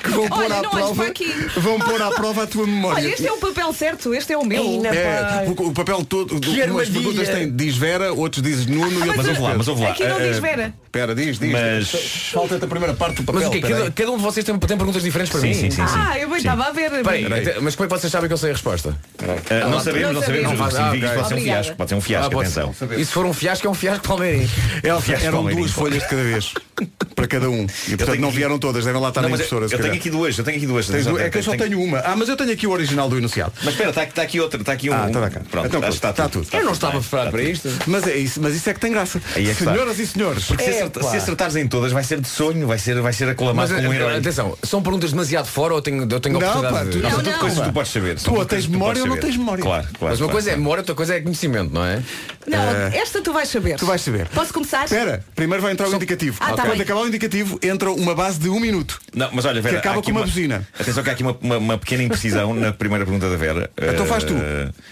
Que 0.00 0.14
vão 0.14 0.26
pôr 0.28 0.38
Olha, 0.44 0.54
à 0.54 0.62
não 0.62 0.70
olhes 0.70 0.70
prova. 0.70 0.94
para 0.94 1.06
aqui. 1.08 1.30
Vão 1.60 1.78
pôr 1.78 2.00
à 2.00 2.10
prova 2.12 2.42
a 2.44 2.46
tua 2.46 2.64
memória. 2.66 3.04
Olha, 3.04 3.12
este 3.12 3.26
é 3.26 3.32
o 3.32 3.36
papel 3.36 3.70
certo, 3.74 4.14
este 4.14 4.32
é 4.32 4.38
o 4.38 4.44
meu. 4.44 4.82
É, 4.86 5.42
porque 5.44 5.62
o 5.64 5.72
papel 5.72 6.02
todo, 6.02 6.40
Que 6.40 6.48
umas 6.50 6.60
armadilha. 6.62 6.92
perguntas 6.94 7.28
tem 7.28 7.54
diz 7.54 7.76
Vera, 7.76 8.12
outros 8.14 8.42
diz 8.42 8.64
Nuno 8.64 8.90
e 8.90 9.08
outros 9.08 9.16
Mas 9.16 9.26
diz 9.26 9.36
ouve 9.38 9.42
lá, 9.42 9.54
mas 9.58 9.68
ouve 9.68 9.82
lá. 9.82 9.90
Aqui 9.90 10.04
não 10.06 10.18
Eh, 10.18 10.28
diz 10.30 10.38
Vera. 10.38 10.74
Espera, 10.88 11.14
diz, 11.14 11.38
diz. 11.38 11.52
Mas- 11.52 11.90
Falta-te 12.32 12.64
a 12.64 12.66
primeira 12.66 12.94
parte 12.94 13.16
do 13.16 13.24
papel. 13.24 13.42
Mas 13.42 13.48
o 13.48 13.52
quê? 13.52 13.60
Cada, 13.60 13.90
cada 13.90 14.10
um 14.10 14.16
de 14.16 14.22
vocês 14.22 14.44
tem, 14.44 14.58
tem 14.58 14.76
perguntas 14.76 15.02
diferentes 15.02 15.30
para 15.30 15.40
Sim, 15.42 15.48
mim? 15.48 15.54
sim, 15.54 15.70
sim, 15.70 15.86
sim. 15.86 15.94
Ah, 15.98 16.18
eu 16.18 16.28
bem 16.28 16.38
estava 16.38 16.64
a 16.64 16.70
ver. 16.72 16.90
Peraí, 17.02 17.26
até- 17.26 17.60
mas 17.60 17.76
como 17.76 17.84
é 17.86 17.88
que 17.94 18.00
vocês 18.00 18.10
sabem 18.10 18.26
que 18.26 18.32
eu 18.32 18.38
sei 18.38 18.50
a 18.50 18.52
resposta? 18.54 18.96
Ah, 19.20 19.68
não 19.68 19.80
sabemos, 19.80 20.06
Não 20.08 20.12
não 20.14 20.20
sabemos. 20.22 20.50
sabemos. 20.50 20.58
Não 20.58 20.64
Ah, 20.66 20.70
significa 20.70 20.90
que 20.90 21.04
ok. 21.04 21.08
isto 21.08 21.14
pode 21.14 21.28
ser 21.28 21.34
um 21.34 21.40
fiasco. 21.42 21.76
Pode 21.76 21.88
ser 21.90 21.94
um 21.94 22.00
fiasco, 22.00 22.26
Ah, 22.26 22.30
pode 22.30 22.48
atenção. 22.48 22.74
ser. 22.74 22.98
E 22.98 23.04
se 23.04 23.12
for 23.12 23.26
um 23.26 23.32
fiasco, 23.34 23.66
é 23.66 23.70
um 23.70 23.74
fiasco 23.74 24.08
palmeirense. 24.08 24.52
É 24.82 24.94
um 24.94 25.00
fiasco 25.00 25.26
Eram 25.26 25.44
duas 25.44 25.70
folhas 25.72 26.02
de 26.02 26.08
cada 26.08 26.22
vez. 26.22 26.54
para 27.14 27.26
cada 27.26 27.50
um. 27.50 27.66
E 27.88 27.96
portanto 27.96 28.20
não 28.20 28.28
aqui- 28.28 28.36
vieram 28.38 28.58
todas, 28.58 28.84
devem 28.84 29.00
lá 29.00 29.08
estar 29.08 29.20
Não, 29.20 29.28
na 29.28 29.34
eu, 29.34 29.38
impressora. 29.38 29.64
eu 29.64 29.68
se 29.68 29.76
tenho 29.78 29.92
aqui 29.94 30.08
duas, 30.08 30.38
eu 30.38 30.44
tenho 30.44 30.56
aqui 30.56 30.66
duas. 30.66 30.88
É 31.20 31.28
que 31.28 31.38
eu 31.38 31.42
só 31.42 31.56
tenho 31.56 31.80
uma. 31.82 31.98
Ah, 31.98 32.14
mas 32.16 32.28
eu 32.28 32.36
tenho 32.36 32.52
aqui 32.52 32.66
o 32.66 32.70
original 32.70 33.08
do 33.10 33.18
enunciado. 33.18 33.52
Mas 33.62 33.74
espera, 33.74 33.90
está, 33.90 34.22
aqui 34.22 34.40
outra, 34.40 34.60
está 34.60 34.72
aqui 34.72 34.88
um. 34.88 34.94
Ah, 34.94 35.06
está 35.08 35.28
cá. 35.30 35.40
Pronto, 35.50 35.66
Então, 35.66 35.88
está, 35.88 36.10
está, 36.10 36.28
tudo. 36.28 36.46
Eu 36.52 36.64
não 36.64 36.72
estava 36.72 37.00
preparado 37.00 37.30
para 37.32 37.42
isto. 37.42 37.68
Mas 37.86 38.06
é 38.06 38.16
isso, 38.16 38.40
mas 38.40 38.54
isso 38.54 38.70
é 38.70 38.74
que 38.74 38.80
tem 38.80 38.92
graça. 38.92 39.20
É. 39.36 39.52
Senhoras 39.52 39.98
e 39.98 40.06
senhores. 40.06 40.44
Se, 40.78 40.82
acerta- 40.84 41.02
se 41.10 41.16
acertares 41.16 41.56
em 41.56 41.68
todas 41.68 41.92
vai 41.92 42.02
ser 42.04 42.20
de 42.20 42.28
sonho, 42.28 42.66
vai 42.66 42.78
ser, 42.78 43.00
vai 43.00 43.12
ser 43.12 43.28
aclamado 43.28 43.56
Mas 43.56 43.70
como 43.72 43.88
um 43.88 43.92
eh, 43.92 43.96
herói. 43.96 44.16
atenção, 44.18 44.56
são 44.62 44.82
perguntas 44.82 45.10
demasiado 45.10 45.46
fora 45.46 45.74
ou 45.74 45.82
tenho, 45.82 46.06
eu 46.10 46.20
tenho 46.20 46.36
a 46.36 46.40
Não, 46.40 46.48
oportunidade 46.48 46.74
pá, 46.74 46.84
de. 46.84 46.90
tu- 46.90 46.98
Não, 47.02 47.10
são 47.10 47.22
tudo 47.22 47.38
coisas 47.38 47.58
que 47.58 47.64
tu 47.64 47.72
podes 47.72 47.92
saber. 47.92 48.16
Tu 48.18 48.34
ou 48.34 48.44
tens 48.46 48.66
memória 48.66 49.02
ou 49.02 49.08
não 49.08 49.16
tens 49.16 49.36
memória. 49.36 49.62
Claro, 49.62 49.86
claro. 49.98 50.12
Mas 50.12 50.20
uma 50.20 50.28
coisa 50.30 50.50
é 50.50 50.56
memória, 50.56 50.80
outra 50.80 50.94
coisa 50.94 51.14
é 51.16 51.20
conhecimento, 51.20 51.72
não 51.72 51.84
é? 51.84 52.02
Não, 52.48 52.86
esta 52.98 53.20
tu 53.22 53.32
vais 53.32 53.48
saber. 53.48 53.76
Tu 53.76 53.86
vais 53.86 54.00
saber. 54.00 54.26
Posso 54.28 54.52
começar? 54.52 54.84
Espera, 54.84 55.24
primeiro 55.34 55.62
vai 55.62 55.72
entrar 55.72 55.88
o 55.88 55.94
indicativo. 55.94 56.36
Ah, 56.40 56.52
tá 56.54 56.62
Quando 56.64 56.80
acabar 56.80 57.00
o 57.02 57.06
indicativo, 57.08 57.58
entra 57.62 57.90
uma 57.92 58.14
base 58.14 58.38
de 58.38 58.48
um 58.48 58.58
minuto. 58.60 59.00
Não, 59.14 59.28
mas 59.32 59.44
olha, 59.44 59.60
Vera, 59.60 59.74
Que 59.74 59.78
acaba 59.80 59.96
há 59.96 59.98
aqui 60.00 60.10
com 60.12 60.18
uma 60.18 60.24
buzina. 60.26 60.66
Atenção 60.78 61.02
que 61.02 61.10
há 61.10 61.12
aqui 61.12 61.22
uma, 61.22 61.36
uma- 61.40 61.58
uma 61.58 61.78
pequena 61.78 62.02
imprecisão 62.02 62.54
na 62.54 62.72
primeira 62.72 63.04
pergunta 63.04 63.28
da 63.30 63.36
Vera. 63.36 63.70
Então 63.98 64.06
faz 64.06 64.24
tu. 64.24 64.34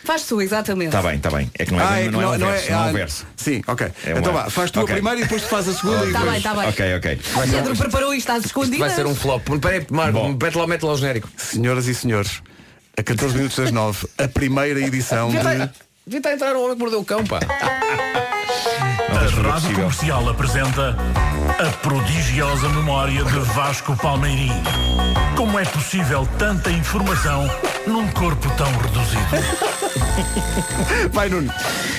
Faz 0.05 0.23
tu, 0.25 0.41
exatamente. 0.43 0.89
Está 0.89 1.03
bem, 1.03 1.17
está 1.17 1.31
bem. 1.31 1.51
É 1.59 1.65
que 1.65 1.73
não 1.73 1.81
é, 1.81 1.85
Ah, 1.85 2.01
é 2.01 2.11
não, 2.11 2.21
é 2.23 2.27
um 2.27 2.29
não- 2.31 2.35
é- 2.35 2.39
não 2.39 2.51
é 2.51 2.73
ah, 2.73 2.87
um 2.87 2.93
verso. 2.93 3.27
Sim, 3.37 3.63
ok. 3.67 3.87
É 4.05 4.11
uma- 4.11 4.19
Então 4.21 4.33
vá, 4.33 4.51
faz 4.51 4.71
tu 4.71 4.81
Ok. 4.81 4.93
a 4.93 4.97
primeira 4.97 5.19
e 5.21 5.23
depois 5.23 5.43
tu 5.43 5.49
fazes 5.49 5.75
a 5.75 5.79
segunda 5.79 6.05
e 6.05 6.09
Está 6.09 6.19
depois... 6.21 6.31
bem, 6.31 6.37
está 6.39 6.55
bem. 6.55 6.69
Ok, 6.69 6.95
ok. 6.97 7.21
O 7.45 7.51
Pedro 7.51 7.77
preparou 7.77 8.15
isto 8.15 8.31
às 8.31 8.37
Isto 8.39 8.47
escondidas. 8.47 8.79
vai 8.79 8.91
ser 8.91 9.07
um 9.07 9.15
flop. 9.15 9.47
Peraí, 9.61 9.87
Marco, 9.91 10.29
mete 10.43 10.55
lá, 10.57 10.67
mete 10.67 10.83
lá 10.85 10.93
o 10.93 10.97
genérico. 10.97 11.29
Senhoras 11.37 11.87
e 11.87 11.95
senhores, 11.95 12.43
a 12.97 13.03
14 13.03 13.35
minutos 13.37 13.57
das 13.57 13.71
9, 13.71 14.07
a 14.19 14.27
primeira 14.29 14.81
edição 14.81 15.31
de... 15.31 15.37
Devia 16.09 16.21
estar 16.21 16.31
a 16.31 16.35
entrar 16.35 16.55
o 16.55 16.63
homem 16.63 16.77
que 16.77 16.81
mordeu 16.81 17.01
o 17.01 17.05
cão, 17.05 17.25
pá. 17.25 17.41
Não 19.11 19.51
A 19.51 19.53
Rádio. 19.55 19.75
Comercial 19.75 20.29
apresenta 20.29 20.97
a 21.59 21.77
prodigiosa 21.79 22.69
memória 22.69 23.25
de 23.25 23.39
Vasco 23.41 23.97
Palmeirim. 23.97 24.53
Como 25.37 25.59
é 25.59 25.65
possível 25.65 26.29
tanta 26.39 26.71
informação 26.71 27.49
num 27.87 28.07
corpo 28.09 28.49
tão 28.57 28.70
reduzido? 28.78 29.26
Vai, 31.12 31.28
Nuno. 31.28 31.53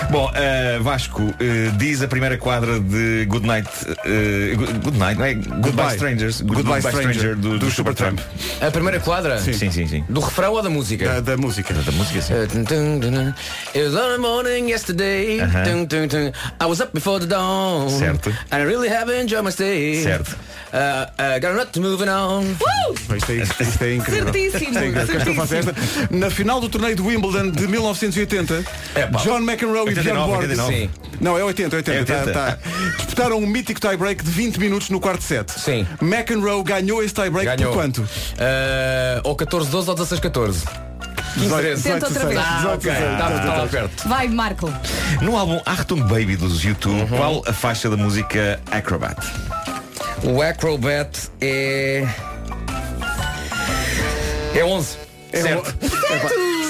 Bom, 0.10 0.32
eh, 0.36 0.80
Vasco, 0.82 1.22
eh, 1.40 1.72
diz 1.78 2.02
a 2.02 2.08
primeira 2.08 2.38
quadra 2.38 2.80
de 2.80 3.26
Good 3.26 3.46
Night. 3.46 3.70
eh, 4.06 4.56
Good 4.56 4.74
Good 4.84 4.98
Night, 4.98 5.18
não 5.20 5.26
é? 5.26 5.34
Goodbye, 5.36 5.62
Goodbye. 5.62 5.96
Strangers. 5.96 6.42
Good- 6.42 6.56
Goodbye 6.56 6.82
Goodbye, 6.82 6.92
Stranger, 6.92 7.20
Stranger 7.20 7.36
do, 7.36 7.50
do 7.60 7.66
do 7.66 7.72
Supertramp. 7.72 8.20
A 8.62 8.72
primeira 8.72 9.00
quadra? 9.00 9.40
Sim, 9.40 9.54
sim, 9.54 9.72
sim. 9.88 10.04
Do 10.10 10.20
refrão 10.22 10.54
ou 10.54 10.62
da 10.62 10.70
música? 10.70 11.06
Da, 11.08 11.20
da 11.22 11.38
música. 11.38 11.74
Da 11.74 11.92
música, 11.92 12.22
sim. 12.22 12.34
Uh. 12.34 13.34
It 13.76 13.84
was 13.84 13.96
on 13.96 14.12
the 14.14 14.18
morning 14.18 14.70
yesterday. 14.70 15.40
Dun, 15.66 15.86
dun. 15.86 16.32
I 16.62 16.66
was 16.66 16.80
up 16.82 16.92
before 16.94 17.20
the 17.20 17.28
dawn. 17.28 17.90
Certo. 17.90 18.30
And 18.52 18.62
I 18.62 18.66
really 18.66 18.90
have 18.90 19.10
enjoyed 19.12 19.44
my 19.44 19.52
stay. 19.52 20.02
Certo. 20.04 20.36
Uh, 20.74 21.06
uh, 21.18 21.40
got 21.40 21.54
a 21.54 21.56
lot 21.58 21.72
to 21.72 21.80
moving 21.80 22.10
on. 22.10 22.44
Isto 23.16 23.32
é, 23.32 23.36
isto 23.38 23.84
é 23.84 23.96
incrível. 23.96 24.34
Certíssimo, 24.34 24.78
é 24.80 24.92
Na 26.12 26.30
final 26.30 26.60
do 26.60 26.70
torneio 26.70 26.96
de 26.96 27.02
Wimbledon 27.02 27.52
de 27.52 27.68
1980, 27.68 28.64
pá. 29.12 29.20
John 29.20 29.40
McEnroe 29.40 29.78
e 29.78 29.90
89, 29.90 30.04
Bjorn 30.04 30.28
Borg 30.28 30.42
89. 30.50 30.74
Sim. 30.76 30.90
Não, 31.20 31.38
é 31.38 31.44
80, 31.44 31.76
80. 31.76 31.98
É 31.98 32.00
80. 32.02 32.32
tá- 32.32 32.52
tá. 32.52 32.58
Disputaram 32.98 33.38
um 33.38 33.48
mítico 33.48 33.80
tie-break 33.80 34.24
de 34.24 34.30
20 34.32 34.58
minutos 34.60 34.90
no 34.90 35.00
quarto 35.00 35.24
set. 35.24 35.50
Sim. 35.52 35.86
McEnroe 36.02 36.64
ganhou 36.64 37.04
esse 37.04 37.14
tie-break 37.14 37.46
Ganhou. 37.46 37.72
por 37.74 37.82
quanto? 37.82 38.02
Uh, 38.02 39.22
ou 39.24 39.36
14-12 39.36 39.88
ou 39.90 39.96
16-14. 39.96 40.64
15-13. 41.38 41.84
Tenta 41.84 42.08
outra 42.08 42.26
vez. 42.26 42.40
Ah, 42.40 42.72
ok. 42.74 42.92
Está 42.92 43.30
tá 43.62 43.68
perto. 43.70 44.08
Vai, 44.08 44.28
Marco. 44.28 44.74
No 45.22 45.38
álbum 45.38 45.60
Achtung 45.66 46.02
Baby 46.04 46.36
dos 46.36 46.64
YouTube, 46.64 47.08
qual 47.10 47.44
a 47.46 47.54
faixa 47.54 47.90
da 47.90 47.98
música 47.98 48.60
Acrobat? 48.72 49.16
O 50.24 50.42
Acrobat 50.42 51.30
é. 51.40 52.08
É 54.56 54.64
11. 54.64 55.07
Certo. 55.42 55.76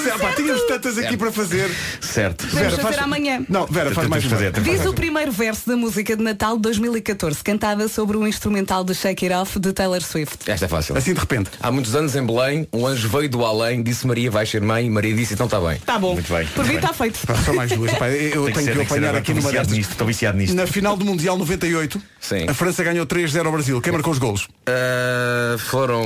Epá, 0.08 0.20
pá, 0.20 0.34
tínhamos 0.34 0.62
tantas 0.68 0.98
aqui 0.98 1.18
para 1.18 1.32
fazer. 1.32 1.70
Certo. 2.00 2.48
Podemos 2.48 2.76
fazer 2.76 3.00
amanhã. 3.00 3.46
Não, 3.50 3.66
Vera, 3.68 3.92
faz 3.94 4.08
mais 4.08 4.24
fazer, 4.24 4.52
Diz 4.54 4.86
o 4.86 4.94
primeiro 4.94 5.32
verso 5.32 5.68
da 5.68 5.76
música 5.76 6.16
de 6.16 6.24
Natal 6.24 6.56
de 6.56 6.62
2014, 6.64 7.44
cantada 7.44 7.88
sobre 7.88 8.16
o 8.18 8.26
instrumental 8.28 8.84
de 8.84 8.96
Shake 8.96 9.26
It 9.26 9.36
Off 9.36 9.60
de 9.60 9.74
Taylor 9.74 10.02
Swift. 10.02 10.50
Esta 10.50 10.66
é 10.66 10.68
fácil. 10.68 10.96
Assim 10.98 11.14
de 11.14 11.20
repente. 11.20 11.50
Há 11.60 11.72
muitos 11.72 11.94
anos 11.96 12.16
em 12.16 12.26
Belém, 12.26 12.68
um 12.72 12.88
anjo 12.88 13.10
veio 13.10 13.30
do 13.30 13.44
além, 13.46 13.84
disse 13.84 14.08
Maria 14.08 14.32
vai 14.32 14.46
ser 14.46 14.62
mãe, 14.62 14.90
Maria 14.90 15.14
disse 15.14 15.34
então 15.34 15.46
está 15.46 15.60
bem. 15.60 15.78
Tá 15.86 16.00
bom. 16.00 16.14
Muito 16.14 16.32
bem, 16.34 16.48
Por 16.48 16.66
mim 16.66 16.76
está 16.76 16.94
feito. 16.94 17.20
Só 17.46 17.54
mais 17.54 17.72
duas. 17.72 17.92
Pá, 17.94 18.10
eu 18.10 18.46
Tem 18.46 18.54
tenho 18.54 18.66
ser, 18.66 18.72
que 18.72 18.78
tem 18.78 18.86
apanhar 18.86 19.12
ser, 19.12 19.18
aqui 19.18 19.34
numa 19.34 19.52
destas. 19.52 19.78
nisto, 19.78 19.92
Estou 19.92 20.08
viciado 20.08 20.38
nisto. 20.38 20.56
Na 20.56 20.66
final 20.68 20.96
do 20.96 21.04
Mundial 21.06 21.38
98, 21.38 22.02
Sim. 22.20 22.46
a 22.48 22.54
França 22.54 22.84
ganhou 22.84 23.06
3-0 23.06 23.46
ao 23.46 23.52
Brasil. 23.52 23.82
Quem 23.82 23.92
marcou 23.92 24.14
os 24.14 24.20
golos? 24.20 24.44
Uh, 24.68 25.58
foram. 25.58 26.04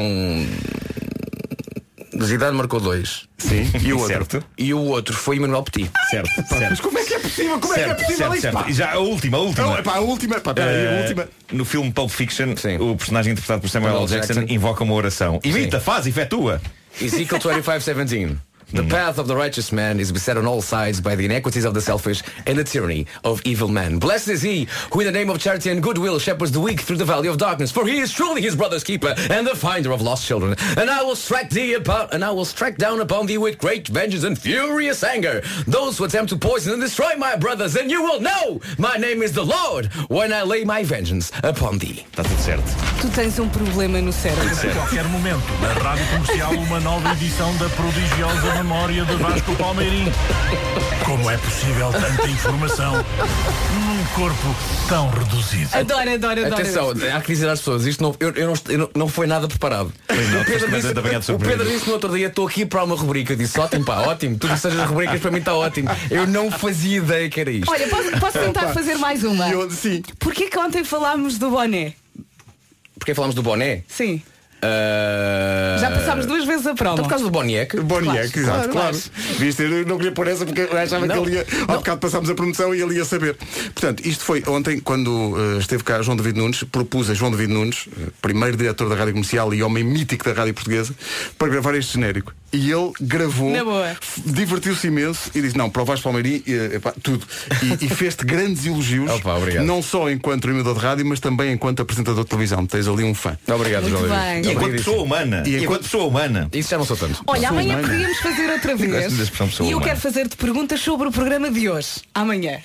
Zidane 2.26 2.56
marcou 2.58 2.80
dois. 2.80 3.28
Sim. 3.38 3.70
E 3.84 3.92
o 3.94 3.98
outro? 4.02 4.14
Certo. 4.16 4.44
E 4.58 4.74
o 4.74 4.80
outro 4.80 5.14
foi 5.16 5.38
Emmanuel 5.38 5.64
Petit. 5.64 5.90
Certo, 6.10 6.30
Mas 6.38 6.48
certo. 6.50 6.82
como 6.82 6.98
é 7.00 7.04
que 7.04 7.14
é 7.14 7.20
possível? 7.20 7.60
Como 7.60 7.74
é 7.74 7.76
que 7.78 7.82
é 7.82 7.86
Certo, 7.88 8.00
possível 8.00 8.18
certo, 8.18 8.34
isto? 8.36 8.42
certo. 8.42 8.58
pá? 8.64 8.70
E 8.70 8.74
já 8.74 8.92
a 8.94 9.00
última, 9.00 9.38
a 9.38 9.42
última. 9.42 9.68
Não, 9.76 9.84
pá, 9.84 9.96
a 9.96 10.00
última. 10.00 10.40
Pá, 10.40 10.54
peraí, 10.54 10.70
a 10.88 10.92
Eh, 10.92 11.02
última. 11.02 11.28
No 11.52 11.66
filme 11.66 11.92
Pulp 11.92 12.10
Fiction, 12.12 12.56
Sim. 12.56 12.78
o 12.78 12.96
personagem 12.96 13.32
interpretado 13.34 13.62
por 13.62 13.70
Samuel 13.70 13.98
L. 13.98 14.08
Jackson, 14.08 14.34
Jackson. 14.34 14.54
invoca 14.54 14.84
uma 14.84 14.94
oração. 14.94 15.40
Imita, 15.44 15.80
faz, 15.80 16.08
efetua. 16.08 16.62
Ezekiel 17.02 17.40
25:17. 17.40 18.38
The 18.74 18.84
path 18.84 19.18
of 19.18 19.28
the 19.28 19.36
righteous 19.36 19.74
man 19.74 20.00
is 20.00 20.14
beset 20.14 20.38
on 20.38 20.46
all 20.46 20.62
sides 20.62 21.02
by 21.02 21.16
the 21.16 21.26
inequities 21.26 21.66
of 21.66 21.74
the 21.74 21.82
selfish 21.82 22.24
and 22.48 22.58
the 22.58 22.64
tyranny 22.64 23.06
of 23.26 23.42
evil 23.44 23.68
men. 23.68 24.00
Blessed 24.00 24.30
is 24.30 24.42
he 24.42 24.68
who, 24.94 25.02
in 25.02 25.08
the 25.08 25.12
name 25.12 25.30
of 25.30 25.40
charity 25.40 25.72
and 25.72 25.84
goodwill, 25.84 26.20
shepherds 26.20 26.54
the 26.54 26.60
weak 26.60 26.80
through 26.80 26.96
the 26.96 27.04
valley 27.06 27.28
of 27.28 27.38
darkness. 27.38 27.70
For 27.70 27.86
he 27.86 28.00
is 28.00 28.14
truly 28.14 28.42
his 28.42 28.56
brother's 28.56 28.84
keeper 28.84 29.14
and 29.30 29.46
the 29.46 29.56
finder 29.56 29.92
of 29.92 30.02
lost 30.02 30.26
children. 30.26 30.56
And 30.78 30.90
I 30.90 31.04
will 31.04 31.18
strike 31.18 31.50
thee 31.50 31.74
upon, 31.74 32.10
and 32.14 32.24
I 32.24 32.32
will 32.32 32.46
strike 32.46 32.78
down 32.78 33.02
upon 33.02 33.26
thee 33.26 33.38
with 33.38 33.58
great 33.58 33.90
vengeance 33.90 34.24
and 34.24 34.40
furious 34.40 35.04
anger 35.04 35.42
those 35.68 35.98
who 35.98 36.06
attempt 36.06 36.30
to 36.30 36.38
poison 36.38 36.72
and 36.72 36.82
destroy 36.82 37.16
my 37.18 37.36
brothers. 37.36 37.76
And 37.76 37.92
you 37.92 38.02
will 38.02 38.22
know 38.22 38.62
my 38.78 38.96
name 38.96 39.22
is 39.22 39.34
the 39.34 39.44
Lord 39.44 39.88
when 40.08 40.32
I 40.32 40.44
lay 40.44 40.64
my 40.64 40.84
vengeance 40.84 41.32
upon 41.44 41.78
thee. 41.80 42.06
Está 42.12 42.24
tudo 42.24 42.42
certo. 42.42 42.64
Tu 43.02 43.10
tens 43.10 43.38
um 43.38 43.50
problema 43.50 44.02
no 44.02 44.14
cérebro. 44.14 44.48
A 44.48 44.74
qualquer 44.74 45.04
momento, 45.10 45.52
na 45.62 45.74
Rádio 45.74 46.06
Comercial, 46.08 46.54
uma 46.54 46.80
nova 46.80 47.12
edição 47.12 47.56
da 47.58 47.68
prodigiosa 47.70 48.61
memória 48.64 49.04
de 49.06 49.16
Vasco 49.16 49.56
Palmeirim. 49.56 50.06
Como 51.04 51.32
é 51.32 51.36
possível 51.38 51.92
tanta 51.92 52.30
informação 52.30 52.94
num 52.94 54.06
corpo 54.14 54.56
tão 54.88 55.10
reduzido? 55.10 55.70
Adoro, 55.74 56.14
adoro, 56.14 56.46
adoro. 56.46 56.54
Atenção, 56.54 56.94
há 57.16 57.22
que 57.22 57.34
dizer 57.34 57.50
às 57.50 57.58
pessoas, 57.58 57.88
isto 57.88 58.04
não, 58.04 58.16
eu, 58.20 58.30
eu 58.34 58.48
não, 58.48 58.54
eu 58.70 58.78
não, 58.78 58.90
não 58.96 59.08
foi 59.08 59.26
nada 59.26 59.48
preparado. 59.48 59.92
não, 60.08 60.42
o, 60.42 60.46
Pedro 60.46 60.70
disse, 60.70 61.32
o. 61.32 61.40
Pedro 61.40 61.88
no 61.88 61.94
outro 61.94 62.16
dia, 62.16 62.28
estou 62.28 62.48
aqui 62.48 62.64
para 62.64 62.84
uma 62.84 62.96
rubrica. 62.96 63.34
Eu 63.34 63.38
disse, 63.38 63.60
ótimo, 63.60 63.84
pá, 63.84 64.02
ótimo. 64.02 64.38
Tu 64.38 64.48
disseste 64.48 64.80
as 64.80 64.88
rubricas 64.88 65.20
para 65.20 65.32
mim 65.32 65.40
está 65.40 65.56
ótimo. 65.56 65.90
Eu 66.12 66.28
não 66.28 66.52
fazia 66.52 66.98
ideia 66.98 67.30
que 67.30 67.42
era 67.42 67.50
isto. 67.50 67.72
Olha, 67.72 67.88
posso, 67.88 68.12
posso 68.20 68.40
tentar 68.40 68.68
fazer 68.68 68.96
mais 68.96 69.24
uma? 69.24 69.50
Eu, 69.50 69.72
sim. 69.72 70.04
Porquê 70.20 70.50
que 70.50 70.60
ontem 70.60 70.84
falámos 70.84 71.40
do 71.40 71.50
boné? 71.50 71.94
Porque 73.00 73.16
falámos 73.16 73.36
do 73.36 73.42
boné? 73.42 73.84
Sim. 73.88 74.22
Ah, 74.64 75.78
Já 75.80 75.92
passámos 75.92 76.26
duas 76.26 76.46
vezes 76.46 76.68
a 76.68 76.74
promo. 76.76 76.94
Então 76.94 77.04
por 77.06 77.10
causa 77.10 77.24
do 77.24 77.32
Boniek? 77.32 77.80
Boniek, 77.80 78.38
exato, 78.38 78.70
claro. 78.70 78.98
Viste, 79.40 79.64
eu 79.64 79.86
não 79.86 79.98
queria 79.98 80.12
pôr 80.12 80.28
essa 80.28 80.46
porque 80.46 80.62
eu 80.62 80.78
achava 80.78 81.06
Não. 81.08 81.16
que 81.24 81.30
ele 81.30 81.38
ia. 81.38 81.46
Há 81.68 81.78
bocado 81.78 82.00
passámos 82.00 82.30
a 82.30 82.36
promoção 82.36 82.74
e 82.76 82.82
ele 82.82 82.96
ia 82.96 83.06
saber. 83.06 83.36
Portanto, 83.74 84.06
isto 84.06 84.24
foi 84.24 84.44
ontem, 84.48 84.80
quando 84.80 85.36
eh, 85.56 85.60
esteve 85.60 85.84
cá 85.84 86.02
João 86.02 86.16
David 86.16 86.38
Nunes, 86.38 86.64
propus 86.64 87.10
a 87.10 87.14
João 87.14 87.32
David 87.32 87.52
Nunes, 87.54 87.88
eh, 88.00 88.08
primeiro 88.22 88.56
diretor 88.56 88.88
da 88.88 88.96
Rádio 88.96 89.14
Comercial 89.14 89.54
e 89.54 89.64
homem 89.64 89.84
mítico 89.84 90.26
da 90.26 90.34
Rádio 90.34 90.54
Portuguesa, 90.54 90.94
para 91.38 91.48
gravar 91.48 91.76
este 91.76 91.94
genérico. 91.94 92.34
E 92.54 92.70
ele 92.70 92.92
gravou, 93.00 93.50
divertiu-se 94.26 94.88
imenso 94.88 95.32
e 95.34 95.42
disse, 95.42 95.58
não, 95.58 95.70
para 95.70 95.82
o 95.84 95.86
Vasco 95.86 96.04
Palmeirim, 96.04 96.44
eh, 96.46 96.76
epá, 96.76 96.94
tudo. 97.02 97.26
E, 97.64 97.86
e 97.86 97.90
fez-te 97.90 98.26
grandes 98.26 98.66
elogios, 98.66 99.10
Opa, 99.12 99.36
obrigado. 99.38 99.66
não 99.66 99.82
só 99.82 100.10
enquanto 100.10 100.46
animador 100.50 100.74
de 100.76 100.80
rádio, 100.82 101.06
mas 101.06 101.20
também 101.22 101.54
enquanto 101.54 101.82
apresentador 101.82 102.24
de 102.24 102.30
televisão. 102.30 102.66
Tens 102.66 102.88
ali 102.88 103.04
um 103.06 103.14
fã. 103.16 103.38
Obrigado, 103.48 103.84
Muito 103.84 103.98
João 104.06 104.10
bem. 104.20 104.42
E 104.46 104.52
enquanto 104.52 104.72
pessoa 104.74 105.02
humana. 105.04 105.44
E 105.46 105.64
enquanto- 105.64 105.84
pessoa 105.84 106.06
humana. 106.06 106.50
Isso 106.54 106.70
já 106.70 106.78
não 106.78 106.86
sou 106.86 106.98
tanto. 106.98 107.24
Olha, 107.26 107.50
amanhã 107.50 107.78
humana. 107.78 107.88
podíamos 107.88 108.20
fazer 108.20 108.50
outra 108.52 108.76
vez. 108.76 108.92
E 109.14 109.64
eu 109.64 109.68
humana. 109.78 109.84
quero 109.86 110.00
fazer-te 110.00 110.36
perguntas 110.36 110.82
sobre 110.82 111.08
o 111.08 111.12
programa 111.12 111.50
de 111.50 111.70
hoje. 111.70 112.02
Amanhã. 112.14 112.60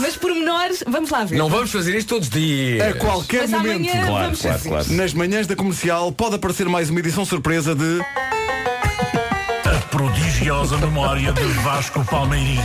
Mas 0.00 0.16
pormenores, 0.16 0.82
vamos 0.88 1.08
lá 1.10 1.24
ver. 1.24 1.36
Não 1.36 1.48
vamos 1.48 1.70
fazer 1.70 1.96
isto 1.96 2.08
todos 2.08 2.26
os 2.28 2.34
dias. 2.34 2.80
A 2.82 2.94
qualquer 2.94 3.42
Mas 3.42 3.50
momento. 3.52 3.74
amanhã 3.90 4.06
Claro, 4.06 4.24
vamos 4.24 4.42
claro, 4.42 4.60
claro. 4.62 4.92
Nas 4.92 5.14
manhãs 5.14 5.46
da 5.46 5.54
comercial 5.54 6.10
pode 6.10 6.34
aparecer 6.34 6.68
mais 6.68 6.90
uma 6.90 6.98
edição 6.98 7.24
surpresa 7.24 7.74
de. 7.76 8.00
A 10.50 10.52
prodigiosa 10.52 10.78
memória 10.78 11.32
de 11.32 11.44
Vasco 11.62 12.04
Palmeirim. 12.06 12.58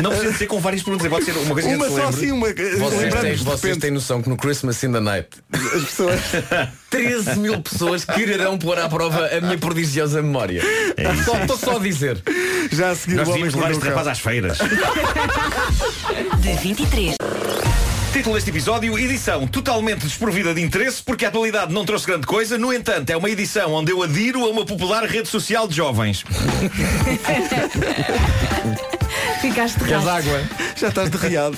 Não 0.00 0.10
precisa 0.10 0.32
ser 0.38 0.46
com 0.46 0.60
várias 0.60 0.80
perguntas, 0.80 1.08
pode 1.08 1.24
ser 1.24 1.32
uma 1.32 1.52
coisa 1.52 1.68
que 1.68 1.74
Uma 1.74 1.86
a 1.86 1.88
gente 1.88 2.00
só 2.00 2.08
assim, 2.08 2.30
uma. 2.30 2.46
Vocês, 2.46 3.14
têm, 3.14 3.34
de 3.34 3.44
vocês 3.44 3.76
têm 3.78 3.90
noção 3.90 4.22
que 4.22 4.28
no 4.28 4.36
Christmas 4.36 4.80
in 4.84 4.92
the 4.92 5.00
Night 5.00 5.28
as 5.52 5.84
pessoas. 5.84 6.20
13 6.88 7.40
mil 7.40 7.60
pessoas 7.60 8.04
quererão 8.04 8.56
pôr 8.56 8.78
à 8.78 8.88
prova 8.88 9.26
a 9.26 9.40
minha 9.40 9.58
prodigiosa 9.58 10.22
memória. 10.22 10.62
só, 11.24 11.36
estou 11.40 11.58
só 11.58 11.76
a 11.76 11.80
dizer. 11.80 12.22
Já 12.70 12.90
a 12.90 12.94
seguir 12.94 13.16
Nós 13.16 13.26
devíamos 13.26 13.54
que 13.54 13.60
levar 13.60 13.72
este 13.72 13.88
rapaz 13.88 14.06
às 14.06 14.20
feiras. 14.20 14.58
De 16.38 16.52
23. 16.62 17.16
Título 18.12 18.34
deste 18.34 18.50
episódio, 18.50 18.98
edição 18.98 19.46
totalmente 19.46 20.00
desprovida 20.00 20.54
de 20.54 20.62
interesse, 20.62 21.02
porque 21.02 21.24
a 21.24 21.28
atualidade 21.28 21.72
não 21.72 21.84
trouxe 21.84 22.06
grande 22.06 22.26
coisa. 22.26 22.58
No 22.58 22.72
entanto, 22.72 23.10
é 23.10 23.16
uma 23.16 23.30
edição 23.30 23.74
onde 23.74 23.92
eu 23.92 24.02
adiro 24.02 24.44
a 24.44 24.50
uma 24.50 24.64
popular 24.64 25.04
rede 25.04 25.28
social 25.28 25.68
de 25.68 25.76
jovens. 25.76 26.24
Ficaste 29.40 29.78
Queres 29.78 30.06
água? 30.06 30.42
Já 30.76 30.88
estás 30.88 31.10
derriado. 31.10 31.56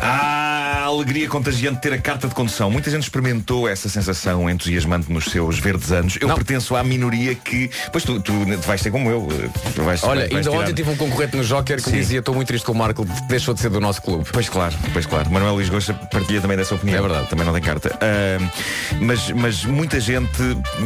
Ah, 0.00 0.82
alegria 0.86 1.28
contagiante 1.28 1.76
de 1.76 1.82
ter 1.82 1.92
a 1.92 1.98
carta 1.98 2.28
de 2.28 2.34
condução. 2.34 2.70
Muita 2.70 2.90
gente 2.90 3.02
experimentou 3.04 3.68
essa 3.68 3.88
sensação 3.88 4.48
entusiasmante 4.50 5.10
nos 5.12 5.24
seus 5.26 5.58
verdes 5.58 5.90
anos. 5.92 6.18
Eu 6.20 6.28
pertenço 6.34 6.74
à 6.76 6.82
minoria 6.84 7.34
que. 7.34 7.70
Pois 7.92 8.04
tu, 8.04 8.20
tu 8.20 8.32
vais 8.66 8.80
ser 8.80 8.90
como 8.90 9.10
eu. 9.10 9.28
eh, 9.30 9.80
Vais, 9.82 10.02
Olha, 10.04 10.20
vais 10.22 10.32
ainda 10.32 10.42
tirar- 10.50 10.62
ontem 10.62 10.74
tive 10.74 10.90
um 10.90 10.96
concorrente 10.96 11.36
no 11.36 11.44
Joker 11.44 11.76
que 11.76 11.90
Sim. 11.90 11.96
dizia 11.96 12.18
estou 12.18 12.34
muito 12.34 12.48
triste 12.48 12.64
com 12.64 12.72
o 12.72 12.74
Marco, 12.74 13.04
deixou 13.28 13.54
de 13.54 13.60
ser 13.60 13.70
do 13.70 13.80
nosso 13.80 14.02
clube. 14.02 14.24
Pois 14.32 14.48
claro, 14.48 14.74
pois 14.92 15.06
claro. 15.06 15.30
Manuel 15.30 15.54
Luís 15.54 15.68
Gosta 15.68 15.94
partilha 15.94 16.40
também 16.40 16.56
dessa 16.56 16.74
opinião. 16.74 16.98
É 16.98 17.02
verdade. 17.08 17.28
Também 17.28 17.44
não 17.46 17.52
tem 17.52 17.62
carta. 17.62 17.96
Ah, 18.00 18.50
mas, 19.00 19.30
mas 19.30 19.64
muita 19.64 19.98
gente 20.00 20.30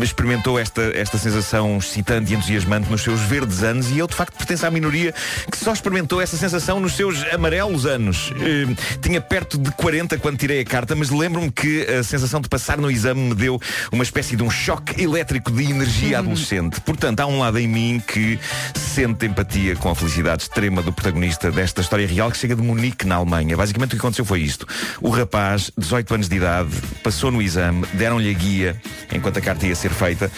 experimentou 0.02 0.58
esta, 0.58 0.82
esta 0.94 1.18
sensação 1.18 1.78
excitante 1.78 2.32
e 2.32 2.36
entusiasmante 2.36 2.90
nos 2.90 3.02
seus 3.02 3.20
verdes 3.20 3.62
anos 3.62 3.90
e 3.90 3.98
eu 3.98 4.06
de 4.06 4.14
facto 4.14 4.34
pertenço 4.36 4.66
à 4.66 4.70
minoria 4.70 5.12
que 5.50 5.58
só 5.58 5.72
experimentou 5.72 5.89
essa 6.20 6.36
sensação 6.36 6.78
nos 6.78 6.92
seus 6.94 7.24
amarelos 7.32 7.86
anos. 7.86 8.32
Eh, 8.40 8.74
tinha 9.00 9.20
perto 9.20 9.58
de 9.58 9.70
40 9.72 10.18
quando 10.18 10.38
tirei 10.38 10.60
a 10.60 10.64
carta, 10.64 10.94
mas 10.94 11.10
lembro-me 11.10 11.50
que 11.50 11.82
a 11.86 12.02
sensação 12.02 12.40
de 12.40 12.48
passar 12.48 12.78
no 12.78 12.90
exame 12.90 13.20
me 13.20 13.34
deu 13.34 13.60
uma 13.90 14.04
espécie 14.04 14.36
de 14.36 14.42
um 14.42 14.50
choque 14.50 15.02
elétrico 15.02 15.50
de 15.50 15.64
energia 15.64 16.18
adolescente. 16.18 16.80
Portanto, 16.80 17.20
há 17.20 17.26
um 17.26 17.40
lado 17.40 17.58
em 17.58 17.66
mim 17.66 18.02
que 18.06 18.38
sente 18.74 19.26
empatia 19.26 19.76
com 19.76 19.90
a 19.90 19.94
felicidade 19.94 20.42
extrema 20.42 20.82
do 20.82 20.92
protagonista 20.92 21.50
desta 21.50 21.80
história 21.80 22.06
real 22.06 22.30
que 22.30 22.36
chega 22.36 22.54
de 22.54 22.62
Munique, 22.62 23.06
na 23.06 23.16
Alemanha. 23.16 23.56
Basicamente 23.56 23.90
o 23.90 23.92
que 23.92 23.98
aconteceu 23.98 24.24
foi 24.24 24.40
isto. 24.40 24.66
O 25.00 25.10
rapaz, 25.10 25.70
18 25.76 26.14
anos 26.14 26.28
de 26.28 26.36
idade, 26.36 26.70
passou 27.02 27.30
no 27.30 27.40
exame, 27.40 27.86
deram-lhe 27.94 28.30
a 28.30 28.32
guia 28.32 28.76
enquanto 29.12 29.38
a 29.38 29.40
carta 29.40 29.66
ia 29.66 29.74
ser 29.74 29.90
feita 29.90 30.30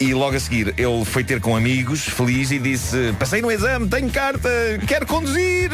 e 0.00 0.12
logo 0.14 0.36
a 0.36 0.40
seguir 0.40 0.74
ele 0.76 1.04
foi 1.04 1.24
ter 1.24 1.40
com 1.40 1.56
amigos, 1.56 2.04
feliz, 2.04 2.50
e 2.50 2.58
disse 2.58 3.14
passei 3.18 3.40
no 3.40 3.50
exame, 3.50 3.88
tenho 3.88 4.10
carta, 4.10 4.48
quero 4.86 4.97
conduzir. 5.06 5.70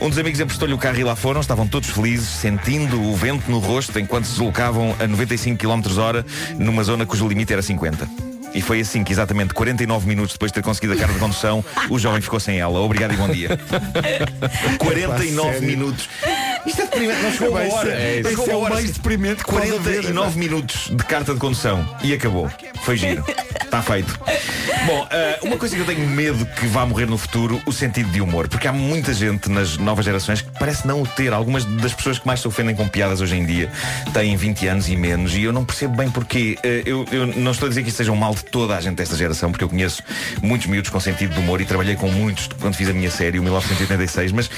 Um 0.00 0.08
dos 0.08 0.18
amigos 0.18 0.40
emprestou-lhe 0.40 0.74
o 0.74 0.78
carro 0.78 0.98
e 0.98 1.04
lá 1.04 1.16
foram, 1.16 1.40
estavam 1.40 1.66
todos 1.66 1.90
felizes, 1.90 2.28
sentindo 2.28 3.00
o 3.00 3.14
vento 3.14 3.50
no 3.50 3.58
rosto 3.58 3.98
enquanto 3.98 4.24
se 4.24 4.32
deslocavam 4.32 4.94
a 4.98 5.06
95 5.06 5.58
km 5.58 5.98
hora 5.98 6.24
numa 6.58 6.82
zona 6.82 7.06
cujo 7.06 7.26
limite 7.28 7.52
era 7.52 7.62
50. 7.62 8.31
E 8.54 8.60
foi 8.60 8.80
assim 8.80 9.02
que 9.04 9.12
exatamente 9.12 9.54
49 9.54 10.06
minutos 10.06 10.34
depois 10.34 10.50
de 10.50 10.54
ter 10.54 10.62
conseguido 10.62 10.92
a 10.94 10.96
carta 10.96 11.14
de 11.14 11.18
condução, 11.20 11.64
o 11.88 11.98
jovem 11.98 12.20
ficou 12.20 12.38
sem 12.40 12.58
ela. 12.60 12.80
Obrigado 12.80 13.14
e 13.14 13.16
bom 13.16 13.28
dia. 13.28 13.58
49 14.78 15.60
minutos. 15.66 16.08
Isto 16.66 16.82
é 16.82 16.84
deprimente, 16.84 17.22
não 17.22 17.32
chegou 17.32 17.56
a 17.56 17.60
hora. 17.62 17.90
é- 17.92 18.22
chegou 18.22 18.48
é 18.50 18.54
o 18.56 18.62
mais 18.62 18.90
deprimente 18.92 19.44
que 19.44 19.50
pode 19.50 19.66
haver. 19.74 20.02
49 20.02 20.38
minutos 20.38 20.88
de 20.90 21.04
carta 21.04 21.34
de 21.34 21.40
condução 21.40 21.88
e 22.02 22.12
acabou. 22.12 22.48
Foi 22.82 22.96
giro. 22.96 23.24
Está 23.62 23.82
feito. 23.82 24.18
Bom, 24.86 25.08
ah, 25.10 25.38
uma 25.42 25.56
coisa 25.56 25.74
que 25.74 25.80
eu 25.80 25.86
tenho 25.86 26.06
medo 26.06 26.44
que 26.46 26.66
vá 26.66 26.84
morrer 26.86 27.06
no 27.06 27.16
futuro, 27.18 27.60
o 27.66 27.72
sentido 27.72 28.10
de 28.10 28.20
humor. 28.20 28.48
Porque 28.48 28.68
há 28.68 28.72
muita 28.72 29.12
gente 29.14 29.50
nas 29.50 29.76
novas 29.76 30.04
gerações 30.04 30.40
que 30.40 30.50
parece 30.58 30.86
não 30.86 31.02
o 31.02 31.06
ter. 31.06 31.32
Algumas 31.32 31.64
das 31.64 31.92
pessoas 31.94 32.18
que 32.18 32.26
mais 32.26 32.40
se 32.40 32.46
ofendem 32.48 32.74
com 32.76 32.86
piadas 32.88 33.20
hoje 33.20 33.36
em 33.36 33.44
dia 33.46 33.70
têm 34.12 34.36
20 34.36 34.66
anos 34.68 34.88
e 34.88 34.96
menos 34.96 35.34
e 35.34 35.42
eu 35.42 35.52
não 35.52 35.64
percebo 35.64 35.96
bem 35.96 36.10
porquê. 36.10 36.58
Ah, 36.62 36.66
eu, 36.86 37.04
eu 37.10 37.26
não 37.26 37.52
estou 37.52 37.66
a 37.66 37.68
dizer 37.70 37.82
que 37.82 37.88
isto 37.88 37.96
seja 37.96 38.12
um 38.12 38.16
mal 38.16 38.34
de 38.44 38.50
toda 38.50 38.76
a 38.76 38.80
gente 38.80 38.96
desta 38.96 39.16
geração, 39.16 39.50
porque 39.50 39.64
eu 39.64 39.68
conheço 39.68 40.02
muitos 40.42 40.66
miúdos 40.66 40.90
com 40.90 41.00
sentido 41.00 41.34
de 41.34 41.40
humor 41.40 41.60
e 41.60 41.64
trabalhei 41.64 41.96
com 41.96 42.08
muitos 42.08 42.48
quando 42.60 42.74
fiz 42.74 42.88
a 42.88 42.92
minha 42.92 43.10
série, 43.10 43.38
o 43.38 43.42
1986, 43.42 44.32
mas 44.32 44.50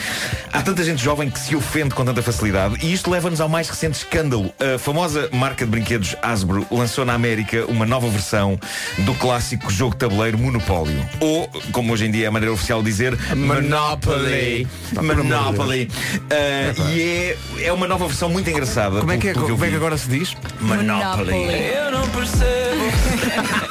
há 0.53 0.63
tanta 0.63 0.83
gente 0.83 1.03
jovem 1.03 1.31
que 1.31 1.39
se 1.39 1.55
ofende 1.55 1.95
com 1.95 2.05
tanta 2.05 2.23
facilidade 2.23 2.77
e 2.83 2.93
isto 2.93 3.11
leva-nos 3.11 3.41
ao 3.41 3.49
mais 3.49 3.69
recente 3.69 3.99
escândalo. 3.99 4.53
A 4.59 4.79
famosa 4.79 5.29
marca 5.33 5.65
de 5.65 5.71
brinquedos 5.71 6.17
Hasbro 6.23 6.67
lançou 6.71 7.05
na 7.05 7.15
América 7.15 7.65
uma 7.67 7.87
nova 7.87 8.09
versão 8.09 8.59
do 8.99 9.15
clássico 9.15 9.71
jogo 9.71 9.93
de 9.93 9.99
tabuleiro 9.99 10.39
Monopólio. 10.39 11.05
Ou, 11.21 11.49
como 11.73 11.93
hoje 11.93 12.07
em 12.07 12.11
dia 12.11 12.25
é 12.25 12.29
a 12.29 12.31
maneira 12.31 12.53
oficial 12.53 12.83
de 12.83 12.91
dizer, 12.91 13.19
Monopoly. 13.35 14.67
Monopoly. 14.95 15.91
Ah, 16.31 16.91
e 16.91 17.01
é, 17.01 17.67
é 17.67 17.73
uma 17.73 17.87
nova 17.87 18.07
versão 18.07 18.29
muito 18.29 18.49
engraçada. 18.49 19.01
Como 19.01 19.13
é 19.13 19.19
que, 19.19 19.29
é, 19.29 19.35
como 19.35 19.65
é 19.65 19.69
que 19.69 19.77
agora 19.77 19.97
se 19.97 20.09
diz? 20.09 20.37
Monopoly. 20.61 21.35
Eu 21.35 21.91
não 21.91 22.09
percebo. 22.09 22.85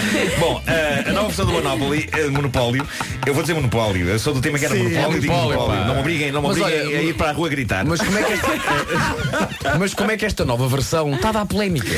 Bom, 0.38 0.62
eh, 0.66 1.04
a 1.06 1.12
nova 1.12 1.26
versão 1.28 1.46
do 1.46 1.52
Monopoly, 1.52 2.08
eh, 2.12 2.26
Monopólio, 2.28 2.86
eu 3.26 3.34
vou 3.34 3.42
dizer 3.42 3.54
Monopólio, 3.54 4.08
eu 4.08 4.18
sou 4.18 4.32
do 4.34 4.40
tema 4.40 4.58
que 4.58 4.64
era 4.64 4.74
Sim, 4.74 4.84
Monopólio, 4.84 5.16
é 5.16 5.20
digo 5.20 5.32
monopólio, 5.32 5.58
Monopólio. 5.60 5.86
Não 5.86 5.94
me 5.94 6.00
obriguem, 6.00 6.32
não 6.32 6.42
me 6.42 6.48
Mas 6.48 6.56
obriguem 6.58 6.86
olha, 6.86 6.98
a 6.98 7.02
ir 7.02 7.14
para 7.14 7.30
a 7.30 7.32
rua 7.32 7.48
gritar. 7.48 7.84
Mas 7.84 8.00
como 8.00 8.18
é 8.18 8.22
que 8.22 8.32
esta, 8.32 8.48
mas 9.78 9.94
como 9.94 10.10
é 10.10 10.16
que 10.16 10.24
esta 10.26 10.44
nova 10.44 10.68
versão 10.68 11.14
está 11.14 11.28
a 11.28 11.32
dar 11.32 11.46
polémica? 11.46 11.90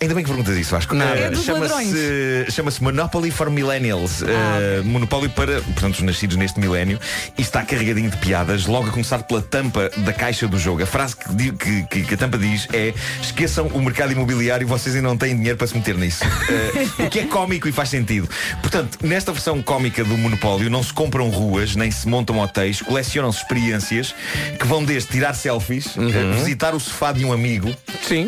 Ainda 0.00 0.14
bem 0.14 0.24
que 0.24 0.30
perguntas 0.30 0.56
isso, 0.56 0.70
Vasco. 0.72 0.94
Nada. 0.94 1.16
Eh, 1.18 1.30
É 1.32 1.34
chama-se, 1.36 2.46
chama-se 2.50 2.82
Monopoly 2.82 3.30
for 3.30 3.50
Millennials. 3.50 4.22
Eh, 4.22 4.82
Monopólio 4.84 5.30
para, 5.30 5.60
portanto, 5.60 5.94
os 5.96 6.02
nascidos 6.02 6.36
neste 6.36 6.58
milénio. 6.60 6.98
E 7.38 7.42
está 7.42 7.62
carregadinho 7.62 8.10
de 8.10 8.16
piadas, 8.18 8.66
logo 8.66 8.88
a 8.88 8.90
começar 8.90 9.22
pela 9.24 9.42
tampa 9.42 9.90
da 9.98 10.12
caixa 10.12 10.46
do 10.48 10.58
jogo. 10.58 10.82
A 10.82 10.86
frase 10.86 11.16
que, 11.16 11.52
que- 11.52 11.82
que- 11.84 12.02
que 12.04 12.14
a 12.14 12.16
tampa 12.16 12.38
diz 12.38 12.66
é 12.72 12.92
esqueçam 13.22 13.66
o 13.68 13.80
mercado 13.82 14.12
imobiliário, 14.12 14.66
vocês 14.66 14.94
ainda 14.96 15.08
não 15.08 15.16
têm 15.16 15.36
dinheiro 15.36 15.56
para 15.58 15.66
se 15.66 15.76
meter 15.76 15.96
nisso. 15.96 16.24
Eh, 16.50 17.04
o 17.06 17.10
que 17.10 17.20
é 17.20 17.24
cómico 17.26 17.49
e 17.68 17.72
faz 17.72 17.88
sentido. 17.88 18.28
Portanto, 18.60 18.98
nesta 19.02 19.32
versão 19.32 19.62
cómica 19.62 20.04
do 20.04 20.16
Monopólio 20.16 20.70
não 20.70 20.82
se 20.82 20.92
compram 20.92 21.28
ruas, 21.28 21.74
nem 21.74 21.90
se 21.90 22.08
montam 22.08 22.38
hotéis, 22.38 22.80
colecionam-se 22.80 23.38
experiências 23.38 24.14
que 24.58 24.66
vão 24.66 24.84
desde 24.84 25.10
tirar 25.10 25.34
selfies, 25.34 25.96
eh, 25.96 26.34
visitar 26.36 26.74
o 26.74 26.80
sofá 26.80 27.12
de 27.12 27.24
um 27.24 27.32
amigo, 27.32 27.74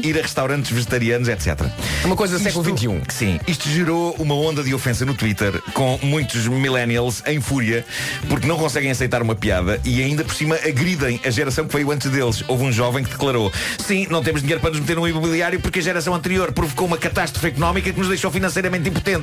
ir 0.03 0.19
a 0.19 0.23
restaurantes 0.23 0.71
vegetarianos, 0.71 1.29
etc. 1.29 1.61
Uma 2.05 2.17
coisa 2.17 2.39
do 2.39 2.43
século 2.43 2.65
XXI. 2.65 3.01
Sim, 3.09 3.41
isto 3.47 3.69
gerou 3.69 4.15
uma 4.19 4.35
onda 4.35 4.63
de 4.63 4.75
ofensa 4.75 5.05
no 5.05 5.15
Twitter 5.15 5.61
com 5.73 5.99
muitos 6.03 6.47
millennials 6.47 7.23
em 7.27 7.41
fúria 7.41 7.85
porque 8.29 8.47
não 8.47 8.57
conseguem 8.57 8.91
aceitar 8.91 9.23
uma 9.23 9.35
piada 9.35 9.81
e 9.85 10.03
ainda 10.03 10.25
por 10.25 10.35
cima 10.35 10.57
agridem 10.57 11.21
a 11.25 11.31
geração 11.31 11.67
que 11.67 11.77
veio 11.77 11.91
antes 11.91 12.11
deles. 12.11 12.45
Houve 12.49 12.65
um 12.65 12.73
jovem 12.73 13.05
que 13.05 13.11
declarou 13.11 13.53
Sim, 13.79 14.07
não 14.11 14.23
temos 14.23 14.41
dinheiro 14.41 14.61
para 14.61 14.71
nos 14.71 14.81
meter 14.81 14.97
no 14.97 15.07
imobiliário 15.07 15.61
porque 15.61 15.79
a 15.79 15.83
geração 15.83 16.15
anterior 16.15 16.53
provocou 16.53 16.87
uma 16.87 16.99
catástrofe 16.99 17.49
económica 17.49 17.93
que 17.93 17.99
nos 17.99 18.09
deixou 18.09 18.31
financeiramente 18.31 18.89
impotentes. 18.89 19.12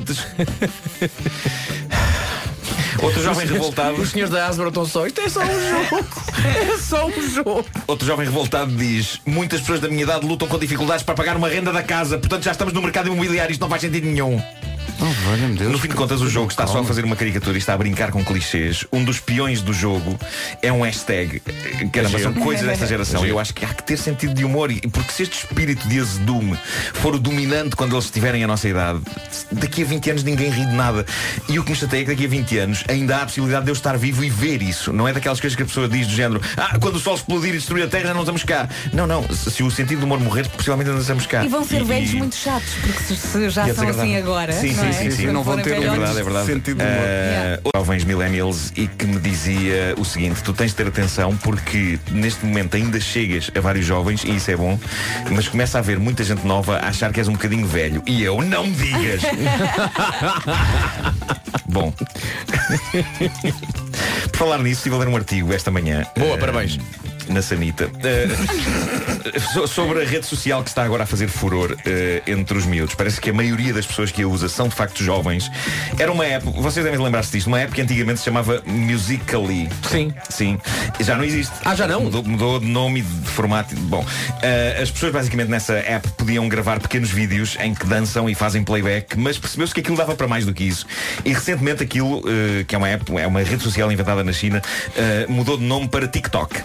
Outro 3.02 3.22
jovem 3.22 3.46
revoltado. 3.46 4.00
Os 4.00 4.10
senhores 4.10 4.32
da 4.32 4.46
Asbro 4.46 4.68
estão 4.68 4.84
só. 4.84 5.06
Isto 5.06 5.20
é 5.22 5.28
só 5.28 5.40
um 5.42 5.46
jogo. 5.46 6.08
É 6.40 6.78
só 6.78 7.06
um 7.06 7.28
jogo. 7.28 7.66
Outro 7.86 8.06
jovem 8.06 8.24
revoltado 8.24 8.74
diz 8.74 9.20
Muitas 9.26 9.60
pessoas 9.60 9.78
da 9.80 9.88
minha 9.88 10.04
idade 10.04 10.24
lutam 10.24 10.48
com 10.48 10.58
dificuldades 10.58 11.02
para 11.04 11.14
pagar 11.14 11.36
uma 11.36 11.48
renda 11.48 11.70
da 11.70 11.82
casa 11.82 12.16
Portanto 12.18 12.44
já 12.44 12.52
estamos 12.52 12.72
no 12.72 12.80
mercado 12.80 13.08
imobiliário 13.08 13.52
Isto 13.52 13.60
não 13.60 13.68
faz 13.68 13.82
sentido 13.82 14.06
nenhum 14.06 14.40
No 15.70 15.78
fim 15.78 15.88
de 15.88 15.94
contas 15.94 16.20
o 16.20 16.28
jogo 16.28 16.50
está 16.50 16.66
só 16.66 16.80
a 16.80 16.84
fazer 16.84 17.04
uma 17.04 17.16
caricatura 17.16 17.56
E 17.56 17.58
está 17.58 17.74
a 17.74 17.78
brincar 17.78 18.10
com 18.10 18.24
clichês. 18.24 18.84
Um 18.92 19.04
dos 19.04 19.20
peões 19.20 19.62
do 19.62 19.72
jogo 19.72 20.18
é 20.62 20.72
um 20.72 20.82
hashtag 20.82 21.40
Caramba, 21.92 22.18
são 22.18 22.32
coisas 22.34 22.66
desta 22.66 22.86
geração. 22.86 23.24
E 23.24 23.28
eu 23.30 23.38
acho 23.38 23.54
que 23.54 23.64
há 23.64 23.68
que 23.68 23.82
ter 23.82 23.96
sentido 23.96 24.34
de 24.34 24.44
humor 24.44 24.70
E 24.70 24.80
porque 24.88 25.12
se 25.12 25.22
este 25.22 25.38
espírito 25.38 25.86
de 25.88 26.00
azedume 26.00 26.58
For 26.94 27.14
o 27.14 27.18
dominante 27.18 27.76
quando 27.76 27.94
eles 27.94 28.04
estiverem 28.06 28.42
a 28.44 28.46
nossa 28.46 28.68
idade 28.68 29.00
Daqui 29.52 29.82
a 29.82 29.84
20 29.86 30.10
anos 30.10 30.22
ninguém 30.24 30.50
ri 30.50 30.66
de 30.66 30.72
nada. 30.72 31.04
E 31.48 31.58
o 31.58 31.64
que 31.64 31.70
me 31.70 31.76
chateia 31.76 32.00
é 32.02 32.04
que 32.04 32.10
daqui 32.10 32.24
a 32.24 32.28
20 32.28 32.58
anos 32.58 32.84
Ainda 32.88 33.16
há 33.16 33.22
a 33.22 33.26
possibilidade 33.26 33.64
de 33.64 33.70
eu 33.70 33.74
estar 33.74 33.96
vivo 33.96 34.24
e 34.24 34.30
ver 34.30 34.62
isso. 34.62 34.92
Não 34.92 35.06
é 35.06 35.12
daquelas 35.12 35.40
coisas 35.40 35.56
que 35.56 35.62
a 35.62 35.66
pessoa 35.66 35.88
diz 35.88 36.06
do 36.06 36.14
género 36.14 36.40
Ah, 36.56 36.78
quando 36.80 36.96
o 36.96 37.00
sol 37.00 37.14
explodir 37.14 37.50
e 37.50 37.58
destruir 37.58 37.84
a 37.84 37.88
terra 37.88 38.08
já 38.08 38.14
não 38.14 38.20
estamos 38.22 38.44
cá. 38.44 38.68
Não, 38.92 39.06
não, 39.06 39.26
se 39.32 39.62
o 39.62 39.70
sentido 39.70 40.00
do 40.00 40.06
humor 40.06 40.20
morrer 40.20 40.48
Possivelmente 40.48 40.90
ainda 40.90 41.00
estamos 41.02 41.26
cá. 41.26 41.44
E 41.44 41.48
vão 41.48 41.64
ser 41.64 41.80
E- 41.80 41.84
velhos 41.84 42.12
e- 42.12 42.16
muito 42.16 42.34
chatos, 42.36 42.74
porque 42.80 43.02
se, 43.02 43.16
se 43.16 43.50
já 43.50 43.72
são 43.74 43.88
assim 43.88 44.16
agora. 44.16 44.52
Sim, 44.52 44.72
não 44.74 44.79
sim, 44.80 44.88
é? 44.88 44.92
sim, 44.92 45.10
sim. 45.10 45.22
Quando 45.24 45.34
Não 45.34 45.42
vão 45.42 45.58
ter 45.58 45.78
um 45.78 45.82
É 45.82 45.90
verdade, 45.90 46.18
é 46.18 46.22
verdade. 46.22 46.46
Sentido 46.46 46.78
de 46.78 46.84
humor. 46.84 47.04
Eh, 47.04 47.60
Jovens 47.76 48.04
millennials 48.04 48.72
e 48.76 48.86
que 48.86 49.06
me 49.06 49.18
dizia 49.18 49.94
o 49.98 50.04
seguinte, 50.04 50.42
tu 50.42 50.52
tens 50.52 50.68
de 50.68 50.74
ter 50.76 50.86
atenção 50.86 51.36
porque 51.36 51.98
neste 52.10 52.44
momento 52.44 52.76
ainda 52.76 53.00
chegas 53.00 53.50
a 53.56 53.60
vários 53.60 53.86
jovens 53.86 54.24
e 54.24 54.36
isso 54.36 54.50
é 54.50 54.56
bom, 54.56 54.78
mas 55.30 55.48
começa 55.48 55.78
a 55.78 55.80
haver 55.80 55.98
muita 55.98 56.22
gente 56.24 56.46
nova 56.46 56.76
a 56.76 56.88
achar 56.88 57.12
que 57.12 57.20
és 57.20 57.28
um 57.28 57.32
bocadinho 57.32 57.66
velho. 57.66 58.02
E 58.06 58.22
eu, 58.22 58.40
não 58.42 58.66
me 58.66 58.72
digas! 58.72 59.22
bom. 61.66 61.92
Por 64.30 64.38
falar 64.38 64.58
nisso, 64.58 64.78
estive 64.78 64.96
a 64.96 64.98
ler 64.98 65.08
um 65.08 65.16
artigo 65.16 65.52
esta 65.52 65.70
manhã. 65.70 66.04
Boa, 66.16 66.34
eh, 66.34 66.38
parabéns. 66.38 66.78
Na 67.30 67.42
Sanita. 67.42 67.88
So- 69.52 69.66
sobre 69.66 70.02
a 70.02 70.06
rede 70.06 70.26
social 70.26 70.62
que 70.62 70.68
está 70.70 70.82
agora 70.82 71.04
a 71.04 71.06
fazer 71.06 71.28
furor 71.28 71.76
eh, 71.86 72.22
entre 72.26 72.56
os 72.58 72.66
miúdos. 72.66 72.94
Parece 72.94 73.20
que 73.20 73.30
a 73.30 73.32
maioria 73.32 73.72
das 73.72 73.86
pessoas 73.86 74.10
que 74.10 74.22
a 74.22 74.26
usa 74.28 74.48
são 74.48 74.68
de 74.68 74.74
facto 74.74 75.02
jovens. 75.04 75.50
Era 75.98 76.10
uma 76.10 76.24
app, 76.26 76.44
vocês 76.56 76.84
devem 76.84 76.98
lembrar-se 77.00 77.30
disto, 77.32 77.46
uma 77.46 77.60
app 77.60 77.72
que 77.72 77.80
antigamente 77.80 78.18
se 78.18 78.24
chamava 78.24 78.62
Musically. 78.66 79.68
Sim. 79.90 80.12
Sim. 80.28 80.58
Já 81.00 81.16
não 81.16 81.24
existe. 81.24 81.52
Ah, 81.64 81.74
já 81.74 81.86
não? 81.86 82.02
Mudou, 82.02 82.24
mudou 82.24 82.58
de 82.60 82.66
nome 82.66 83.00
e 83.00 83.02
de 83.02 83.28
formato. 83.28 83.74
Bom, 83.76 84.04
eh, 84.42 84.78
as 84.82 84.90
pessoas 84.90 85.12
basicamente 85.12 85.48
nessa 85.48 85.74
app 85.74 86.08
podiam 86.12 86.48
gravar 86.48 86.80
pequenos 86.80 87.10
vídeos 87.10 87.56
em 87.60 87.74
que 87.74 87.86
dançam 87.86 88.28
e 88.28 88.34
fazem 88.34 88.64
playback, 88.64 89.16
mas 89.18 89.38
percebeu-se 89.38 89.72
que 89.74 89.80
aquilo 89.80 89.96
dava 89.96 90.14
para 90.14 90.26
mais 90.26 90.44
do 90.46 90.52
que 90.52 90.64
isso. 90.64 90.86
E 91.24 91.32
recentemente 91.32 91.82
aquilo, 91.82 92.22
que 92.66 92.74
é 92.74 92.78
uma 92.78 92.88
app, 92.88 93.16
é 93.18 93.26
uma 93.26 93.42
rede 93.42 93.62
social 93.62 93.90
inventada 93.92 94.24
na 94.24 94.32
China, 94.32 94.60
mudou 95.28 95.56
de 95.56 95.64
nome 95.64 95.88
para 95.88 96.08
TikTok. 96.08 96.60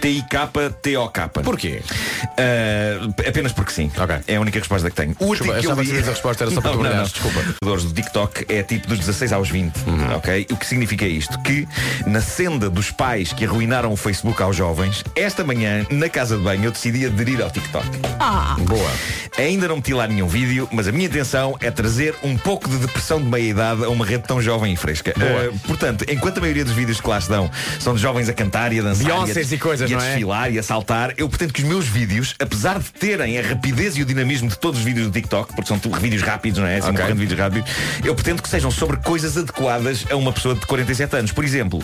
T-I-K-T-O-K. 0.00 1.28
Porquê? 1.42 1.82
Uh, 2.22 3.14
apenas 3.28 3.52
porque 3.52 3.72
sim. 3.72 3.90
É 4.26 4.36
a 4.36 4.40
única 4.40 4.58
resposta 4.58 4.88
que 4.90 4.96
tenho. 4.96 5.14
O 5.18 5.30
Desculpa, 5.30 5.54
artigo 5.54 5.74
que 5.74 5.80
eu 5.80 5.84
li- 5.84 5.98
a 5.98 6.02
resposta, 6.10 6.44
era 6.44 6.50
só 6.50 6.60
para 6.60 6.70
Não, 6.80 6.82
não, 6.96 7.02
desculpa. 7.04 7.40
Os 7.64 7.84
do 7.84 7.92
TikTok 7.92 8.46
é 8.48 8.62
tipo 8.62 8.86
dos 8.88 8.98
16 8.98 9.32
aos 9.32 9.48
20, 9.50 9.76
Uhum. 9.86 10.16
ok? 10.16 10.46
O 10.50 10.56
que 10.56 10.66
significa 10.66 11.06
isto? 11.06 11.38
Que 11.42 11.66
na 12.06 12.20
senda 12.20 12.68
dos 12.70 12.90
pais 12.90 13.32
que 13.32 13.44
arruinaram 13.44 13.92
o 13.92 13.96
Facebook 13.96 14.42
aos 14.42 14.56
jovens, 14.56 15.04
esta 15.14 15.44
manhã, 15.44 15.86
na 15.90 16.08
casa 16.08 16.36
de 16.36 16.42
banho, 16.42 16.64
eu 16.64 16.70
decidi 16.70 17.06
aderir 17.06 17.40
ao 17.42 17.50
TikTok. 17.50 17.86
Ah. 18.18 18.56
Boa. 18.60 18.90
Ainda 19.38 19.68
não 19.68 19.76
meti 19.76 19.94
lá 19.94 20.06
nenhum 20.06 20.26
vídeo, 20.26 20.68
mas 20.72 20.88
a 20.88 20.92
minha 20.92 21.06
intenção 21.06 21.56
é 21.60 21.70
trazer 21.70 22.14
um 22.22 22.36
pouco 22.36 22.68
de 22.68 22.76
depressão 22.78 23.20
de 23.20 23.26
meia-idade 23.28 23.84
a 23.84 23.88
uma 23.88 24.04
rede 24.04 24.24
tão 24.26 24.40
jovem 24.40 24.72
e 24.72 24.76
fresca. 24.76 25.12
Uh, 25.16 25.58
portanto, 25.60 26.04
enquanto 26.08 26.38
a 26.38 26.40
maioria 26.40 26.64
dos 26.64 26.74
vídeos 26.74 27.00
que 27.00 27.08
lá 27.08 27.20
se 27.20 27.28
dão 27.28 27.50
são 27.78 27.94
de 27.94 28.00
jovens 28.02 28.28
a 28.28 28.32
cantar 28.32 28.72
e 28.72 28.80
a 28.80 28.82
dançar 28.82 29.04
Beyoncés 29.04 29.50
e 29.50 29.54
a, 29.54 29.56
e 29.56 29.60
coisas, 29.60 29.89
e 29.90 29.94
a 29.94 29.98
não 29.98 30.04
é? 30.04 30.08
desfilar 30.08 30.52
e 30.52 30.58
a 30.58 30.62
saltar, 30.62 31.14
eu 31.16 31.28
pretendo 31.28 31.52
que 31.52 31.62
os 31.62 31.68
meus 31.68 31.86
vídeos, 31.86 32.34
apesar 32.38 32.78
de 32.78 32.90
terem 32.92 33.38
a 33.38 33.42
rapidez 33.42 33.96
e 33.96 34.02
o 34.02 34.04
dinamismo 34.04 34.48
de 34.48 34.58
todos 34.58 34.80
os 34.80 34.84
vídeos 34.84 35.06
do 35.06 35.12
TikTok, 35.12 35.54
porque 35.54 35.68
são 35.68 35.78
vídeos 36.00 36.22
rápidos, 36.22 36.58
não 36.58 36.66
é? 36.66 36.76
Assim, 36.78 36.88
Ok. 36.88 36.90
uma 36.90 36.98
corrente 37.00 37.14
de 37.14 37.20
vídeos 37.26 37.40
rápidos, 37.40 37.70
eu 38.04 38.14
pretendo 38.14 38.42
que 38.42 38.48
sejam 38.48 38.70
sobre 38.70 38.96
coisas 38.98 39.36
adequadas 39.36 40.04
a 40.10 40.16
uma 40.16 40.32
pessoa 40.32 40.54
de 40.54 40.66
47 40.66 41.16
anos. 41.16 41.32
Por 41.32 41.44
exemplo, 41.44 41.82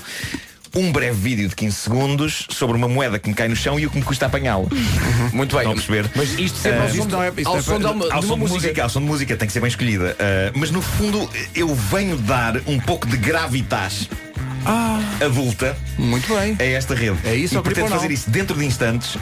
um 0.75 0.93
breve 0.93 1.19
vídeo 1.19 1.49
de 1.49 1.55
15 1.57 1.75
segundos 1.77 2.47
sobre 2.51 2.77
uma 2.77 2.87
moeda 2.87 3.19
que 3.19 3.29
me 3.29 3.35
cai 3.35 3.49
no 3.49 3.57
chão 3.57 3.81
e 3.81 3.87
o 3.87 3.91
que 3.91 3.97
me 3.97 4.03
custa 4.03 4.27
apanhá-lo. 4.27 4.69
Muito 5.33 5.57
bem. 5.57 5.61
Estão 5.61 5.73
a 5.73 5.75
perceber? 5.75 6.11
Mas 6.15 6.39
isto 6.39 6.59
sempre 6.59 6.81
ao 6.81 6.89
som, 6.89 6.95
isto 6.99 7.09
não 7.09 7.23
é- 7.23 7.33
isto 7.35 7.49
ao 7.49 7.57
é 7.59 7.63
som 7.63 7.79
de 7.79 7.87
uma, 7.87 8.13
ao 8.13 8.21
de 8.21 8.27
som 8.27 8.35
uma 8.35 8.45
de 8.47 8.53
música. 8.53 8.55
música, 8.69 8.83
ao 8.83 8.89
som 8.91 9.01
de 9.01 9.07
música 9.07 9.37
tem 9.37 9.47
que 9.47 9.53
ser 9.53 9.61
bem 9.61 9.69
escolhida. 9.69 10.15
Uh, 10.21 10.59
mas 10.59 10.71
no 10.71 10.83
fundo 10.83 11.31
eu 11.55 11.75
venho 11.75 12.17
dar 12.19 12.57
um 12.67 12.79
pouco 12.79 13.07
de 13.07 13.17
gravitas 13.17 14.09
adulta 15.21 15.77
Muito 15.99 16.35
bem. 16.35 16.57
a 16.59 16.63
esta 16.65 16.95
rede. 16.95 17.17
É 17.25 17.35
isso 17.35 17.55
e 17.55 17.57
ao 17.57 17.63
pretendo 17.63 17.89
fazer 17.89 18.11
isso 18.11 18.29
dentro 18.31 18.57
de 18.59 18.65
instantes, 18.65 19.15
uh, 19.15 19.21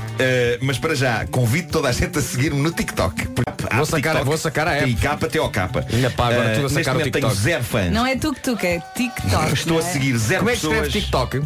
mas 0.61 0.79
para 0.79 0.95
já 0.95 1.27
convido 1.27 1.71
toda 1.71 1.89
a 1.89 1.93
gente 1.93 2.19
a 2.19 2.23
seguir-me 2.23 2.61
no 2.61 2.71
TikTok. 2.71 3.29
Vou 3.75 3.87
sacar- 3.87 4.25
vou 4.25 4.37
sacar 4.39 4.69
a 4.69 4.73
app. 4.77 4.95
TIK, 4.95 5.29
TOK. 5.31 5.59
Ainda 5.93 6.11
pá, 6.11 6.29
agora 6.29 6.51
Uh, 6.51 6.55
tudo 6.55 6.59
a 6.59 6.63
Neste 6.63 6.75
sacar 6.75 6.95
o 6.97 6.99
momento 6.99 7.13
tenho 7.13 7.27
TikTok. 7.29 7.43
zero 7.43 7.65
fãs. 7.65 7.93
Não 7.93 8.07
é 8.07 8.17
tuk-tuk, 8.17 8.65
é 8.67 8.81
TikTok. 8.95 9.53
Estou 9.55 9.79
a 9.79 9.81
é? 9.81 9.85
seguir 9.93 10.17
zero 10.19 10.39
Como 10.41 10.51
é 10.51 10.55
que 10.55 10.61
pessoas. 10.61 10.77
escreve 10.87 11.01
TikTok? 11.01 11.37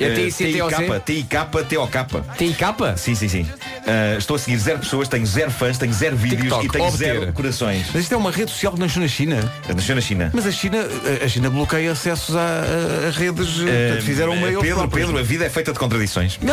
É 0.00 0.08
Uh, 0.08 0.14
T-I-C-T-O-C? 0.14 1.00
TIK, 1.04 1.36
TOK. 1.68 2.22
T-I-K? 2.38 2.96
Sim, 2.96 3.14
sim, 3.14 3.28
sim. 3.28 3.46
Uh, 3.82 4.16
estou 4.18 4.36
a 4.36 4.38
seguir 4.38 4.58
zero 4.58 4.78
pessoas, 4.78 5.08
tenho 5.08 5.26
zero 5.26 5.50
fãs, 5.50 5.76
tenho 5.76 5.92
zero 5.92 6.16
vídeos 6.16 6.42
TikTok, 6.42 6.66
e 6.66 6.68
tenho 6.68 6.84
obter. 6.84 6.98
zero 6.98 7.32
corações. 7.32 7.86
Mas 7.92 8.02
isto 8.04 8.14
é 8.14 8.16
uma 8.16 8.30
rede 8.30 8.50
social 8.52 8.72
que 8.74 8.78
nasceu 8.80 9.02
na 9.02 9.08
China. 9.08 9.52
Nasceu 9.74 9.94
na 9.96 10.00
China. 10.00 10.30
Mas 10.32 10.46
a 10.46 10.52
China, 10.52 10.78
a 11.24 11.28
China 11.28 11.50
bloqueia 11.50 11.90
acessos 11.90 12.36
a, 12.36 12.40
a- 12.40 13.10
redes. 13.10 13.58
Uh, 13.58 13.64
portanto, 13.64 14.02
fizeram 14.04 14.32
uma 14.34 14.46
Pedro. 14.60 14.88
Pedro, 14.88 15.18
a 15.18 15.22
vida 15.22 15.44
é 15.46 15.50
feita 15.50 15.72
de 15.72 15.78
contradições. 15.80 16.38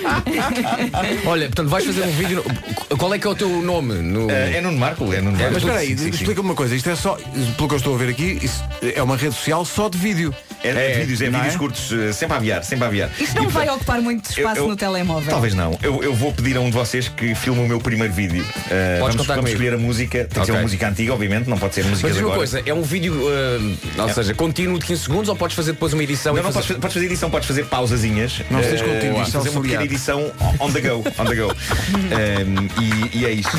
Olha, 1.26 1.46
portanto, 1.46 1.68
vais 1.68 1.84
fazer 1.84 2.02
um 2.02 2.10
vídeo. 2.12 2.44
no- 2.90 2.96
Qual 2.96 3.12
é 3.14 3.18
que 3.18 3.26
é 3.26 3.30
o 3.30 3.34
teu 3.34 3.48
nome? 3.62 3.94
No... 3.94 4.26
Uh, 4.26 4.30
é 4.30 4.60
Nuno 4.60 4.78
Marco? 4.78 5.12
É 5.12 5.20
Nuno 5.20 5.36
Marco. 5.36 5.52
Mas 5.54 5.62
espera 5.62 5.78
aí, 5.78 5.88
Sim, 5.88 5.96
sim, 5.96 6.04
sim. 6.04 6.10
explica-me 6.10 6.48
uma 6.48 6.54
coisa. 6.54 6.74
Isto 6.74 6.90
é 6.90 6.96
só, 6.96 7.16
pelo 7.56 7.68
que 7.68 7.74
eu 7.74 7.78
estou 7.78 7.94
a 7.94 7.98
ver 7.98 8.08
aqui, 8.10 8.38
isso 8.42 8.62
é 8.94 9.02
uma 9.02 9.16
rede 9.16 9.34
social 9.34 9.64
só 9.64 9.88
de 9.88 9.98
vídeo. 9.98 10.34
É, 10.62 10.68
é 10.68 10.98
vídeos, 11.00 11.22
é 11.22 11.30
não 11.30 11.38
vídeos 11.38 11.54
é? 11.54 11.58
curtos, 11.58 11.90
uh, 11.90 12.12
sempre 12.12 12.34
a 12.34 12.36
aviar, 12.36 12.62
sempre 12.64 12.84
a 12.84 12.88
aviar. 12.88 13.10
Isto 13.18 13.34
não 13.36 13.44
E, 13.44 13.46
vai 13.46 13.64
portanto, 13.64 13.76
ocupar 13.76 14.02
muito 14.02 14.28
espaço 14.30 14.58
eu- 14.58 14.64
eu- 14.64 14.68
no 14.68 14.76
telemóvel. 14.76 15.30
Talvez 15.30 15.54
não. 15.54 15.78
Eu, 15.82 16.02
eu 16.02 16.14
vou 16.14 16.32
pedir 16.32 16.56
a 16.56 16.60
um 16.60 16.66
de 16.66 16.72
vocês 16.76 17.08
que 17.08 17.34
filme 17.34 17.60
o 17.60 17.66
meu 17.68 17.80
primeiro 17.80 18.12
vídeo. 18.12 18.42
Uh, 18.42 19.00
vamos 19.00 19.16
contar 19.16 19.34
vamos 19.36 19.36
comigo. 19.36 19.48
escolher 19.50 19.74
a 19.74 19.78
música. 19.78 20.18
Tem 20.18 20.28
que 20.28 20.34
ser 20.34 20.40
Ok. 20.42 20.54
uma 20.54 20.62
música 20.62 20.88
antiga, 20.88 21.14
obviamente, 21.14 21.48
não 21.48 21.56
pode 21.58 21.74
ser 21.74 21.84
música 21.84 22.08
Mas 22.08 22.12
de 22.16 22.18
diz 22.20 22.26
uma 22.28 22.34
agora. 22.34 22.38
coisa, 22.50 22.62
é 22.68 22.74
um 22.74 22.82
vídeo, 22.82 23.14
uh, 23.14 24.02
ou 24.02 24.08
seja, 24.10 24.34
contínuo 24.34 24.78
de 24.78 24.84
15 24.84 25.02
segundos 25.02 25.28
ou 25.30 25.36
podes 25.36 25.56
fazer 25.56 25.72
depois 25.72 25.94
uma 25.94 26.02
edição 26.02 26.34
Não, 26.34 26.40
e 26.40 26.42
não, 26.42 26.52
fazer... 26.52 26.54
podes, 26.58 26.68
fazer- 26.68 26.80
podes 26.80 26.94
fazer 26.94 27.06
edição, 27.06 27.30
podes 27.30 27.48
fazer 27.48 27.64
pausazinhas. 27.64 28.42
Não 28.50 28.62
sejas 28.62 28.82
Eh, 28.82 28.84
contínuo, 28.84 29.22
isso 29.22 29.30
é 29.30 29.32
fazer 29.32 29.48
uma 29.48 29.56
auxiliar. 29.58 29.62
pequena 29.82 29.84
edição 29.90 30.32
on 30.60 30.72
the 30.72 30.80
go. 30.80 31.02
On 31.18 31.24
the 31.24 31.34
go. 31.34 31.48
Um, 31.48 32.68
e, 32.80 33.18
e 33.18 33.26
é 33.26 33.32
isto. 33.32 33.56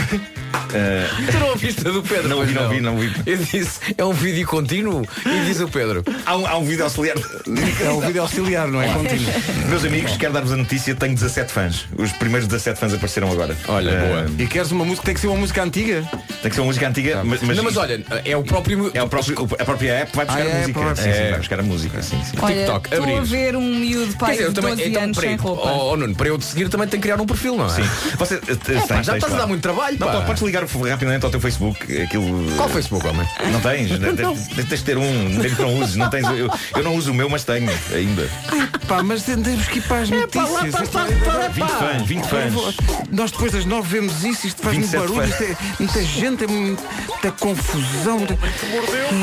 Eh, 0.74 1.08
Tu 1.32 1.38
não 1.40 1.48
ouviste 1.50 1.84
do 1.84 2.02
Pedro? 2.04 2.30
Não 2.30 2.38
ouvi, 2.40 2.54
não 2.54 2.64
ouvi, 2.64 2.82
não 2.82 2.94
ouvi. 2.94 3.12
Eu 3.26 3.38
disse, 3.38 3.80
é 3.98 4.04
um 4.06 4.14
vídeo 4.14 4.48
contínuo 4.48 5.06
e 5.26 5.46
diz 5.46 5.60
o 5.60 5.68
Pedro. 5.68 6.04
há, 6.26 6.38
um, 6.38 6.48
há 6.48 6.58
um 6.58 6.64
vídeo 6.66 6.84
auxiliar. 6.84 7.16
É 7.84 7.90
um 7.90 8.00
vídeo 8.02 8.22
auxiliar, 8.22 8.68
não 8.68 8.82
é? 8.82 8.88
Contínuo. 8.94 9.34
Meus 9.68 9.84
amigos, 9.86 10.18
quero 10.18 10.34
dar-vos 10.34 10.52
a 10.52 10.58
notícia, 10.58 10.96
tenho 10.96 11.14
17 11.14 11.52
fãs. 11.52 11.86
Os 11.98 12.12
primeiros 12.14 12.48
17 12.48 12.80
fãs 12.80 12.94
apareceram 12.94 13.32
agora. 13.32 13.56
Olha, 13.68 13.92
Eh, 13.92 14.08
boa. 14.08 14.26
E 14.40 14.48
queres 14.48 14.72
uma 14.72 14.86
música, 14.86 15.06
tem 15.06 15.14
que 15.14 15.20
ser 15.20 15.28
uma 15.28 15.38
música 15.38 15.62
antiga. 15.64 16.04
Tem 16.42 16.50
que 16.50 16.56
ser 16.56 16.62
uma 16.62 16.68
música 16.68 16.88
antiga, 16.88 17.24
mas, 17.24 17.42
mas 17.42 17.58
não, 17.58 17.64
mas 17.64 17.78
olha, 17.78 18.04
é 18.26 18.36
o 18.38 18.44
próprio. 18.44 18.92
é 18.94 19.04
o 19.04 19.08
próprio, 19.08 19.36
a 19.60 19.66
própria 19.66 19.92
app 19.94 20.16
vai 20.16 20.26
buscar 20.26 20.42
Ah, 20.42 20.46
a 20.46 20.48
é, 20.50 20.60
música. 20.62 20.80
a 20.80 20.84
própria- 20.84 21.04
Sim, 21.04 21.12
sim, 21.14 21.20
É. 21.20 21.30
vai 21.32 21.40
buscar 21.40 21.60
a 21.60 21.64
música. 21.64 22.02
Sim, 22.02 22.22
sim. 22.24 22.38
Olha, 22.42 22.56
TikTok, 22.56 22.90
estou 22.94 23.04
a 23.04 23.18
abrir. 23.20 23.26
ver 23.28 23.56
um 23.56 23.76
miúdo 23.76 24.16
pai 24.18 24.32
dizer, 24.32 24.44
eu 24.46 24.50
de 24.50 24.56
também, 24.56 24.76
12 24.76 24.90
então, 24.90 25.04
anos 25.04 25.18
peraí, 25.18 25.30
sem 25.32 25.38
roupa. 25.40 25.62
oh, 25.70 25.92
oh, 25.92 25.98
Nuno, 25.98 26.16
para 26.16 26.28
eu 26.28 26.38
te 26.38 26.46
seguir 26.46 26.70
também 26.70 26.88
tenho 26.88 27.02
que 27.02 27.08
criar 27.08 27.22
um 27.22 27.26
perfil, 27.26 27.58
não 27.58 27.66
é? 27.66 27.70
Sim. 27.70 27.84
Você, 28.18 28.36
eh, 28.36 28.40
pá, 28.40 28.56
tens, 28.56 28.66
já 28.66 28.88
tens, 28.88 29.08
estás 29.16 29.34
a 29.34 29.38
dar 29.38 29.48
muito 29.48 29.62
trabalho, 29.62 29.98
Não, 30.00 30.08
pá. 30.08 30.22
pode- 30.22 30.41
podes 30.42 30.72
ligar 30.72 30.92
rapidamente 30.92 31.26
ao 31.26 31.32
teu 31.32 31.40
Facebook. 31.40 32.02
Aquilo... 32.02 32.52
Qual 32.56 32.70
Facebook, 32.70 33.06
homem? 33.08 33.28
Não 33.52 33.62
tens? 33.62 33.90
tens, 34.56 34.80
de 34.80 34.84
ter 34.84 34.98
um, 34.98 35.30
mesmo 35.30 35.56
que 35.56 35.62
não 35.62 35.80
uses. 35.80 35.96
Não 35.96 36.10
tens, 36.10 36.26
eu, 36.28 36.50
eu 36.76 36.84
não 36.84 36.96
uso 36.96 37.12
o 37.12 37.14
meu, 37.14 37.30
mas 37.30 37.44
tenho 37.44 37.70
ainda. 37.94 38.28
Pá, 38.88 39.04
mas 39.04 39.24
temos 39.24 39.68
que 39.68 39.80
ir 39.80 39.82
para 39.82 40.02
as 40.02 40.10
notícias. 40.10 40.96
É- 40.96 41.50
20 41.50 41.70
fãs, 41.70 42.02
20 42.04 42.26
fãs. 42.26 42.54
Nós 43.12 43.32
depois 43.32 43.52
das 43.52 43.66
nove 43.66 44.00
vemos 44.00 44.24
isso, 44.24 44.48
isto 44.48 44.62
faz 44.62 44.78
muito 44.78 44.90
27 44.90 45.14
barulho, 45.14 45.30
isto 45.30 45.44
é 45.44 45.58
muita 45.80 46.04
gente, 46.04 46.44
é 46.44 46.48
muita 46.48 47.32
confusão. 47.32 48.20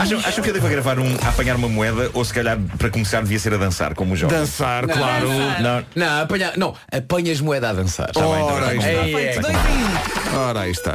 Acham, 0.00 0.18
acham 0.20 0.44
que 0.44 0.50
eu 0.50 0.54
devo 0.54 0.68
gravar 0.68 0.98
um 0.98 1.16
a 1.24 1.28
apanhar 1.28 1.56
uma 1.56 1.68
moeda 1.68 2.10
ou 2.12 2.24
se 2.24 2.32
calhar 2.32 2.58
para 2.76 2.90
começar 2.90 3.22
devia 3.22 3.38
ser 3.38 3.54
a 3.54 3.56
dançar, 3.56 3.94
como 3.94 4.14
o 4.14 4.16
João? 4.16 4.30
Dançar, 4.30 4.86
claro. 4.86 5.28
Não, 5.60 5.84
Não, 5.94 6.22
apanha, 6.22 6.52
não, 6.56 6.74
apanhas 6.92 7.40
moeda 7.40 7.70
a 7.70 7.72
dançar. 7.72 8.10
Tá 8.12 8.20
bem, 8.20 8.30
tá 8.30 8.44
Ora, 8.44 8.66
bem, 8.66 8.78
tá 8.78 9.42
bem. 9.42 10.27
Ora, 10.34 10.60
aí 10.60 10.70
está. 10.70 10.94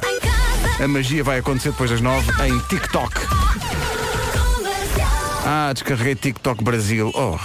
A 0.83 0.87
magia 0.87 1.23
vai 1.23 1.39
acontecer 1.39 1.71
depois 1.71 1.89
das 1.89 2.01
nove 2.01 2.31
em 2.45 2.59
TikTok. 2.67 3.13
Ah, 5.45 5.71
descarreguei 5.73 6.15
TikTok 6.15 6.63
Brasil. 6.63 7.11
Oh. 7.13 7.37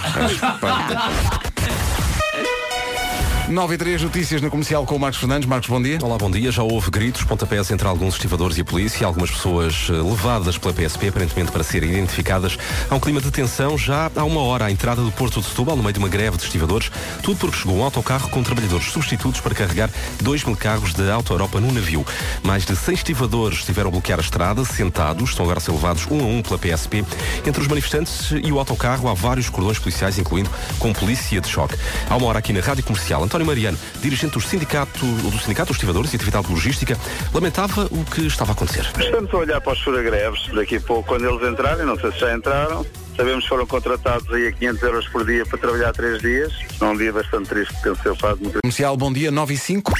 9 3.49 3.73
e 3.73 3.77
3 3.79 4.03
notícias 4.03 4.43
no 4.43 4.51
comercial 4.51 4.85
com 4.85 4.95
o 4.95 4.99
Marcos 4.99 5.19
Fernandes. 5.19 5.49
Marcos, 5.49 5.67
bom 5.67 5.81
dia. 5.81 5.97
Olá, 6.03 6.19
bom 6.19 6.29
dia. 6.29 6.51
Já 6.51 6.61
houve 6.61 6.91
gritos, 6.91 7.23
pontapés 7.23 7.71
entre 7.71 7.87
alguns 7.87 8.13
estivadores 8.13 8.55
e 8.59 8.61
a 8.61 8.63
polícia, 8.63 9.07
algumas 9.07 9.31
pessoas 9.31 9.87
eh, 9.89 9.93
levadas 9.93 10.55
pela 10.59 10.71
PSP, 10.71 11.07
aparentemente 11.07 11.51
para 11.51 11.63
serem 11.63 11.89
identificadas. 11.89 12.59
Há 12.87 12.93
um 12.93 12.99
clima 12.99 13.19
de 13.19 13.31
tensão 13.31 13.75
já 13.75 14.11
há 14.15 14.23
uma 14.23 14.41
hora 14.41 14.65
à 14.65 14.71
entrada 14.71 15.01
do 15.01 15.11
Porto 15.11 15.41
de 15.41 15.47
Setúbal, 15.47 15.75
no 15.75 15.81
meio 15.81 15.93
de 15.93 15.97
uma 15.97 16.07
greve 16.07 16.37
de 16.37 16.43
estivadores, 16.43 16.91
tudo 17.23 17.39
porque 17.39 17.57
chegou 17.57 17.75
um 17.75 17.83
autocarro 17.83 18.29
com 18.29 18.43
trabalhadores 18.43 18.85
substitutos 18.91 19.41
para 19.41 19.55
carregar 19.55 19.89
2 20.21 20.43
mil 20.43 20.55
carros 20.55 20.93
da 20.93 21.11
Auto 21.11 21.33
Europa 21.33 21.59
no 21.59 21.71
navio. 21.71 22.05
Mais 22.43 22.65
de 22.65 22.75
100 22.75 22.93
estivadores 22.93 23.59
estiveram 23.59 23.87
a 23.87 23.91
bloquear 23.91 24.19
a 24.19 24.21
estrada, 24.21 24.63
sentados, 24.63 25.31
estão 25.31 25.43
agora 25.43 25.57
a 25.57 25.61
ser 25.61 25.71
levados 25.71 26.05
um 26.11 26.19
a 26.19 26.23
um 26.23 26.43
pela 26.43 26.59
PSP. 26.59 27.03
Entre 27.43 27.59
os 27.59 27.67
manifestantes 27.67 28.29
e 28.43 28.51
o 28.51 28.59
autocarro 28.59 29.09
há 29.09 29.15
vários 29.15 29.49
cordões 29.49 29.79
policiais, 29.79 30.19
incluindo 30.19 30.51
com 30.77 30.93
polícia 30.93 31.41
de 31.41 31.49
choque. 31.49 31.75
Há 32.07 32.15
uma 32.15 32.27
hora 32.27 32.37
aqui 32.37 32.53
na 32.53 32.59
Rádio 32.59 32.83
Comercial, 32.83 33.23
António 33.23 33.38
Mariano, 33.45 33.77
dirigente 34.01 34.33
do 34.33 34.41
sindicato, 34.41 35.05
do 35.05 35.39
sindicato 35.39 35.67
dos 35.67 35.77
Estivadores 35.77 36.13
e 36.13 36.15
Atividade 36.15 36.51
Logística, 36.51 36.97
lamentava 37.33 37.87
o 37.91 38.03
que 38.05 38.21
estava 38.27 38.51
a 38.51 38.53
acontecer. 38.53 38.89
Estamos 38.99 39.33
a 39.33 39.37
olhar 39.37 39.61
para 39.61 39.73
os 39.73 39.79
furagreves 39.79 40.47
daqui 40.53 40.77
a 40.77 40.81
pouco, 40.81 41.07
quando 41.07 41.27
eles 41.27 41.47
entrarem, 41.47 41.85
não 41.85 41.99
sei 41.99 42.11
se 42.11 42.19
já 42.19 42.35
entraram. 42.35 42.85
Sabemos 43.15 43.43
que 43.43 43.49
foram 43.49 43.67
contratados 43.67 44.31
aí 44.33 44.47
a 44.47 44.51
500 44.53 44.83
euros 44.83 45.07
por 45.09 45.25
dia 45.25 45.45
para 45.45 45.57
trabalhar 45.57 45.91
três 45.91 46.21
dias. 46.21 46.53
É 46.79 46.85
um 46.85 46.95
dia 46.95 47.11
bastante 47.11 47.49
triste, 47.49 47.73
penso 47.83 47.99
eu, 48.05 48.15
para 48.15 48.29
a 48.29 48.33
democracia. 48.35 48.61
Comercial, 48.63 48.95
bom 48.95 49.11
dia, 49.11 49.29
9 49.29 49.53
e 49.53 49.57
5. 49.57 49.93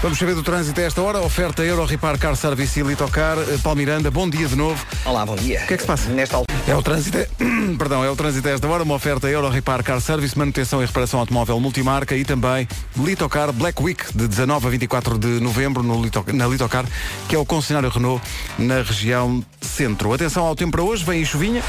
Vamos 0.00 0.16
saber 0.18 0.34
do 0.36 0.44
trânsito 0.44 0.80
a 0.80 0.84
esta 0.84 1.02
hora. 1.02 1.20
Oferta 1.20 1.64
Euro 1.64 1.84
Repar 1.84 2.16
Car 2.18 2.36
Service 2.36 2.78
e 2.78 2.82
Litocar. 2.84 3.36
Eh, 3.36 3.58
Paulo 3.62 3.78
Miranda, 3.78 4.10
bom 4.12 4.30
dia 4.30 4.46
de 4.46 4.54
novo. 4.54 4.84
Olá, 5.04 5.26
bom 5.26 5.34
dia. 5.34 5.62
O 5.64 5.66
que 5.66 5.74
é 5.74 5.76
que 5.76 5.82
se 5.82 5.86
passa? 5.88 6.08
Nesta 6.10 6.36
altura. 6.36 6.56
É 6.68 6.74
o 6.76 6.82
trânsito, 6.82 7.18
é- 7.18 7.28
perdão, 7.76 8.04
é 8.04 8.10
o 8.10 8.14
trânsito 8.14 8.46
a 8.46 8.52
esta 8.52 8.68
hora, 8.68 8.82
uma 8.84 8.94
oferta 8.94 9.28
Euro 9.28 9.48
Repar 9.48 9.82
Car 9.82 10.00
Service, 10.00 10.38
manutenção 10.38 10.80
e 10.82 10.86
reparação 10.86 11.18
automóvel 11.18 11.58
multimarca 11.58 12.14
e 12.14 12.24
também 12.24 12.68
Litocar 12.96 13.50
Black 13.52 13.82
Week 13.82 14.04
de 14.14 14.28
19 14.28 14.66
a 14.66 14.70
24 14.70 15.18
de 15.18 15.40
novembro 15.40 15.82
no 15.82 16.00
Lito- 16.00 16.24
na 16.32 16.46
Litocar, 16.46 16.84
que 17.28 17.34
é 17.34 17.38
o 17.38 17.44
concessionário 17.44 17.88
Renault 17.88 18.22
na 18.58 18.76
região 18.82 19.42
centro. 19.60 20.12
Atenção 20.12 20.44
ao 20.44 20.54
tempo 20.54 20.72
para 20.72 20.82
hoje, 20.82 21.04
vem 21.04 21.24
chuvinha. 21.24 21.62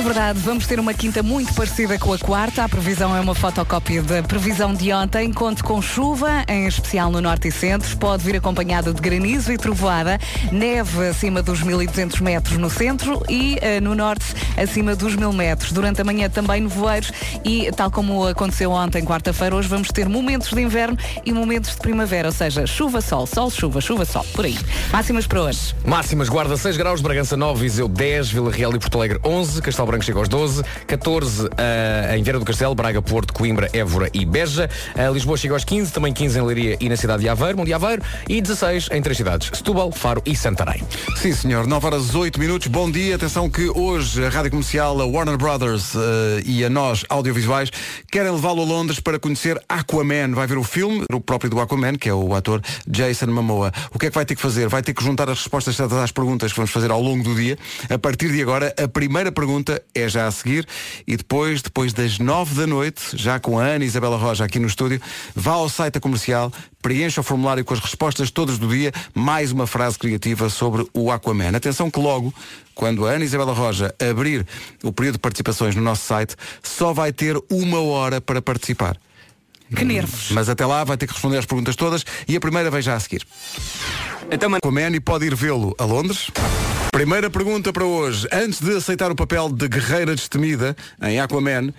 É 0.00 0.02
verdade, 0.02 0.38
vamos 0.38 0.66
ter 0.66 0.80
uma 0.80 0.94
quinta 0.94 1.22
muito 1.22 1.52
parecida 1.52 1.98
com 1.98 2.10
a 2.14 2.18
quarta. 2.18 2.64
A 2.64 2.68
previsão 2.70 3.14
é 3.14 3.20
uma 3.20 3.34
fotocópia 3.34 4.02
da 4.02 4.22
previsão 4.22 4.72
de 4.72 4.90
ontem. 4.94 5.30
Conte 5.30 5.62
com 5.62 5.82
chuva, 5.82 6.42
em 6.48 6.66
especial 6.66 7.10
no 7.10 7.20
norte 7.20 7.48
e 7.48 7.52
centro. 7.52 7.94
Pode 7.98 8.24
vir 8.24 8.34
acompanada 8.36 8.94
de 8.94 9.00
granizo 9.02 9.52
e 9.52 9.58
trovoada. 9.58 10.18
Neve 10.50 11.08
acima 11.08 11.42
dos 11.42 11.62
1200 11.62 12.18
metros 12.20 12.56
no 12.56 12.70
centro 12.70 13.22
e 13.28 13.58
eh, 13.60 13.78
no 13.78 13.94
norte 13.94 14.24
acima 14.56 14.96
dos 14.96 15.14
1000 15.14 15.34
metros. 15.34 15.70
Durante 15.70 16.00
a 16.00 16.04
manhã 16.04 16.30
também 16.30 16.62
nevoeiros 16.62 17.12
e, 17.44 17.70
tal 17.72 17.90
como 17.90 18.26
aconteceu 18.26 18.70
ontem, 18.70 19.04
quarta-feira, 19.04 19.54
hoje 19.54 19.68
vamos 19.68 19.88
ter 19.88 20.08
momentos 20.08 20.48
de 20.50 20.62
inverno 20.62 20.96
e 21.26 21.32
momentos 21.34 21.72
de 21.72 21.76
primavera. 21.76 22.28
Ou 22.28 22.32
seja, 22.32 22.66
chuva, 22.66 23.02
sol, 23.02 23.26
sol, 23.26 23.50
chuva, 23.50 23.82
chuva, 23.82 24.06
sol. 24.06 24.24
Por 24.32 24.46
aí. 24.46 24.56
Máximas 24.90 25.26
para 25.26 25.42
hoje. 25.42 25.74
Máximas 25.84 26.30
Guarda 26.30 26.56
6 26.56 26.78
graus, 26.78 27.02
Bragança 27.02 27.36
9, 27.36 27.60
Viseu 27.60 27.86
10, 27.86 28.30
Vila 28.30 28.50
Real 28.50 28.74
e 28.74 28.78
Porto 28.78 28.96
Alegre 28.96 29.20
11, 29.22 29.60
Castelo 29.60 29.89
Branco 29.90 30.04
chega 30.04 30.18
aos 30.20 30.28
12, 30.28 30.62
14 30.86 31.48
eh, 31.56 32.14
em 32.16 32.22
Vieira 32.22 32.38
do 32.38 32.44
Castelo, 32.44 32.74
Braga, 32.76 33.02
Porto, 33.02 33.32
Coimbra, 33.32 33.68
Évora 33.72 34.08
e 34.14 34.24
Beja, 34.24 34.70
Eh, 34.94 35.10
Lisboa 35.10 35.36
chega 35.36 35.54
aos 35.54 35.64
15, 35.64 35.92
também 35.92 36.12
15 36.12 36.38
em 36.38 36.42
Leiria 36.42 36.76
e 36.80 36.88
na 36.88 36.96
cidade 36.96 37.22
de 37.22 37.28
Aveiro, 37.28 37.58
Mundo 37.58 37.66
de 37.66 37.74
Aveiro, 37.74 38.02
e 38.28 38.40
16 38.40 38.88
em 38.92 39.02
três 39.02 39.16
cidades, 39.16 39.50
Setúbal, 39.52 39.90
Faro 39.92 40.22
e 40.24 40.36
Santarém. 40.36 40.82
Sim, 41.16 41.32
senhor. 41.32 41.66
9 41.66 41.86
horas 41.86 42.14
8 42.14 42.38
minutos. 42.38 42.68
Bom 42.68 42.90
dia. 42.90 43.16
Atenção 43.16 43.50
que 43.50 43.68
hoje 43.68 44.24
a 44.24 44.28
Rádio 44.28 44.50
Comercial, 44.50 45.00
a 45.00 45.04
Warner 45.06 45.36
Brothers 45.36 45.94
eh, 45.94 46.42
e 46.44 46.64
a 46.64 46.70
nós, 46.70 47.04
audiovisuais, 47.08 47.70
querem 48.10 48.30
levá-lo 48.30 48.62
a 48.62 48.64
Londres 48.64 49.00
para 49.00 49.18
conhecer 49.18 49.60
Aquaman. 49.68 50.32
Vai 50.34 50.46
ver 50.46 50.58
o 50.58 50.64
filme, 50.64 51.04
o 51.12 51.20
próprio 51.20 51.50
do 51.50 51.60
Aquaman, 51.60 51.96
que 51.96 52.08
é 52.08 52.14
o 52.14 52.34
ator 52.34 52.60
Jason 52.86 53.26
Momoa. 53.26 53.72
O 53.92 53.98
que 53.98 54.06
é 54.06 54.08
que 54.10 54.14
vai 54.14 54.24
ter 54.24 54.34
que 54.34 54.42
fazer? 54.42 54.68
Vai 54.68 54.82
ter 54.82 54.94
que 54.94 55.02
juntar 55.02 55.28
as 55.28 55.38
respostas 55.38 55.80
às 55.80 56.12
perguntas 56.12 56.52
que 56.52 56.56
vamos 56.56 56.70
fazer 56.70 56.90
ao 56.90 57.02
longo 57.02 57.24
do 57.24 57.34
dia. 57.34 57.58
A 57.88 57.98
partir 57.98 58.30
de 58.30 58.40
agora, 58.40 58.74
a 58.82 58.88
primeira 58.88 59.32
pergunta 59.32 59.69
é 59.94 60.08
já 60.08 60.26
a 60.26 60.30
seguir 60.30 60.66
e 61.06 61.16
depois, 61.16 61.60
depois 61.60 61.92
das 61.92 62.18
9 62.18 62.54
da 62.54 62.66
noite, 62.66 63.02
já 63.14 63.38
com 63.38 63.58
a 63.58 63.64
Ana 63.64 63.84
Isabela 63.84 64.16
Roja 64.16 64.44
aqui 64.44 64.58
no 64.58 64.66
estúdio, 64.66 65.00
vá 65.34 65.52
ao 65.52 65.68
site 65.68 65.94
da 65.94 66.00
comercial, 66.00 66.52
preencha 66.80 67.20
o 67.20 67.24
formulário 67.24 67.64
com 67.64 67.74
as 67.74 67.80
respostas 67.80 68.30
todas 68.30 68.58
do 68.58 68.68
dia, 68.68 68.92
mais 69.14 69.52
uma 69.52 69.66
frase 69.66 69.98
criativa 69.98 70.48
sobre 70.48 70.86
o 70.94 71.10
Aquaman. 71.10 71.56
Atenção 71.56 71.90
que 71.90 72.00
logo, 72.00 72.32
quando 72.74 73.06
a 73.06 73.10
Ana 73.10 73.24
Isabela 73.24 73.52
Roja 73.52 73.94
abrir 74.00 74.46
o 74.82 74.92
período 74.92 75.14
de 75.14 75.20
participações 75.20 75.74
no 75.76 75.82
nosso 75.82 76.06
site, 76.06 76.34
só 76.62 76.92
vai 76.92 77.12
ter 77.12 77.36
uma 77.50 77.80
hora 77.80 78.20
para 78.20 78.40
participar. 78.40 78.96
Que 79.74 79.84
nervos. 79.84 80.30
Mas 80.32 80.48
até 80.48 80.66
lá 80.66 80.82
vai 80.82 80.96
ter 80.96 81.06
que 81.06 81.12
responder 81.12 81.38
às 81.38 81.46
perguntas 81.46 81.76
todas 81.76 82.04
e 82.26 82.36
a 82.36 82.40
primeira 82.40 82.70
vem 82.70 82.82
já 82.82 82.94
a 82.94 83.00
seguir. 83.00 83.24
Então, 84.30 84.54
Aquaman 84.54 84.94
e 84.94 85.00
pode 85.00 85.26
ir 85.26 85.34
vê-lo 85.34 85.74
a 85.78 85.84
Londres. 85.84 86.30
Primeira 86.90 87.30
pergunta 87.30 87.72
para 87.72 87.84
hoje. 87.84 88.26
Antes 88.32 88.60
de 88.60 88.76
aceitar 88.76 89.10
o 89.10 89.14
papel 89.14 89.48
de 89.48 89.68
guerreira 89.68 90.14
destemida 90.14 90.76
em 91.02 91.20
Aquaman, 91.20 91.72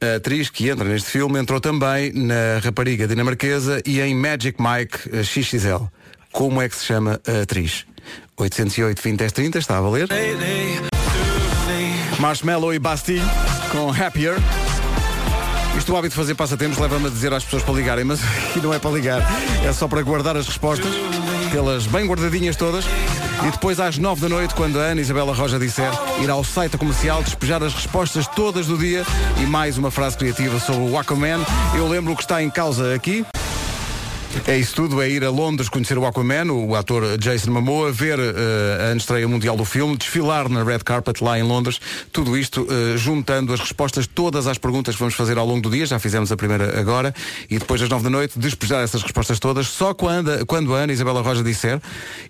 a 0.00 0.16
atriz 0.16 0.48
que 0.48 0.68
entra 0.68 0.88
neste 0.88 1.10
filme 1.10 1.38
entrou 1.38 1.60
também 1.60 2.12
na 2.12 2.58
Rapariga 2.62 3.06
Dinamarquesa 3.06 3.82
e 3.84 4.00
em 4.00 4.14
Magic 4.14 4.56
Mike 4.62 5.24
XXL. 5.24 5.84
Como 6.30 6.62
é 6.62 6.68
que 6.68 6.76
se 6.76 6.86
chama 6.86 7.20
a 7.26 7.42
atriz? 7.42 7.84
808 8.36 9.02
20 9.02 9.18
10 9.18 9.32
30, 9.32 9.58
está 9.58 9.78
a 9.78 9.80
valer? 9.80 10.08
Marshmallow 12.18 12.72
e 12.72 12.78
Bastille 12.78 13.22
com 13.70 13.90
Happier. 13.90 14.36
Isto 15.76 15.92
o 15.92 15.96
hábito 15.96 16.10
de 16.10 16.16
fazer 16.16 16.34
passatempos 16.34 16.78
leva-me 16.78 17.06
a 17.06 17.10
dizer 17.10 17.32
às 17.32 17.44
pessoas 17.44 17.62
para 17.62 17.74
ligarem, 17.74 18.04
mas 18.04 18.20
aqui 18.48 18.60
não 18.60 18.72
é 18.72 18.78
para 18.78 18.90
ligar, 18.90 19.22
é 19.66 19.72
só 19.72 19.88
para 19.88 20.02
guardar 20.02 20.36
as 20.36 20.46
respostas, 20.46 20.92
tê-las 21.52 21.86
bem 21.86 22.06
guardadinhas 22.06 22.56
todas, 22.56 22.86
e 23.46 23.50
depois 23.50 23.78
às 23.78 23.98
nove 23.98 24.22
da 24.22 24.28
noite, 24.28 24.54
quando 24.54 24.80
a 24.80 24.84
Ana 24.84 25.02
Isabela 25.02 25.34
Roja 25.34 25.58
disser, 25.58 25.90
ir 26.22 26.30
ao 26.30 26.42
site 26.42 26.78
comercial, 26.78 27.22
despejar 27.22 27.62
as 27.62 27.74
respostas 27.74 28.26
todas 28.26 28.66
do 28.66 28.78
dia 28.78 29.04
e 29.38 29.44
mais 29.44 29.76
uma 29.76 29.90
frase 29.90 30.16
criativa 30.16 30.58
sobre 30.58 30.90
o 30.90 30.98
Aquaman. 30.98 31.44
Eu 31.76 31.86
lembro 31.86 32.14
o 32.14 32.16
que 32.16 32.22
está 32.22 32.42
em 32.42 32.48
causa 32.48 32.94
aqui. 32.94 33.26
É 34.46 34.56
isso 34.56 34.74
tudo, 34.74 35.00
é 35.00 35.08
ir 35.08 35.24
a 35.24 35.30
Londres 35.30 35.68
conhecer 35.68 35.96
o 35.96 36.06
Aquaman, 36.06 36.50
o 36.50 36.74
ator 36.74 37.16
Jason 37.18 37.50
Momoa, 37.50 37.92
ver 37.92 38.18
eh, 38.18 38.90
a 38.90 38.96
estreia 38.96 39.28
mundial 39.28 39.56
do 39.56 39.64
filme, 39.64 39.96
desfilar 39.96 40.48
na 40.48 40.64
red 40.64 40.80
carpet 40.80 41.22
lá 41.22 41.38
em 41.38 41.42
Londres, 41.42 41.80
tudo 42.10 42.36
isto 42.36 42.66
eh, 42.68 42.96
juntando 42.96 43.52
as 43.52 43.60
respostas 43.60 44.06
todas 44.06 44.46
às 44.46 44.58
perguntas 44.58 44.94
que 44.94 44.98
vamos 44.98 45.14
fazer 45.14 45.38
ao 45.38 45.46
longo 45.46 45.60
do 45.60 45.70
dia, 45.70 45.86
já 45.86 45.98
fizemos 45.98 46.32
a 46.32 46.36
primeira 46.36 46.80
agora, 46.80 47.14
e 47.48 47.58
depois 47.58 47.80
às 47.82 47.88
nove 47.88 48.04
da 48.04 48.10
noite 48.10 48.38
despejar 48.38 48.82
essas 48.82 49.02
respostas 49.02 49.38
todas, 49.38 49.68
só 49.68 49.94
quando, 49.94 50.44
quando 50.46 50.74
a 50.74 50.78
Ana 50.78 50.92
Isabela 50.92 51.22
Roja 51.22 51.44
disser, 51.44 51.80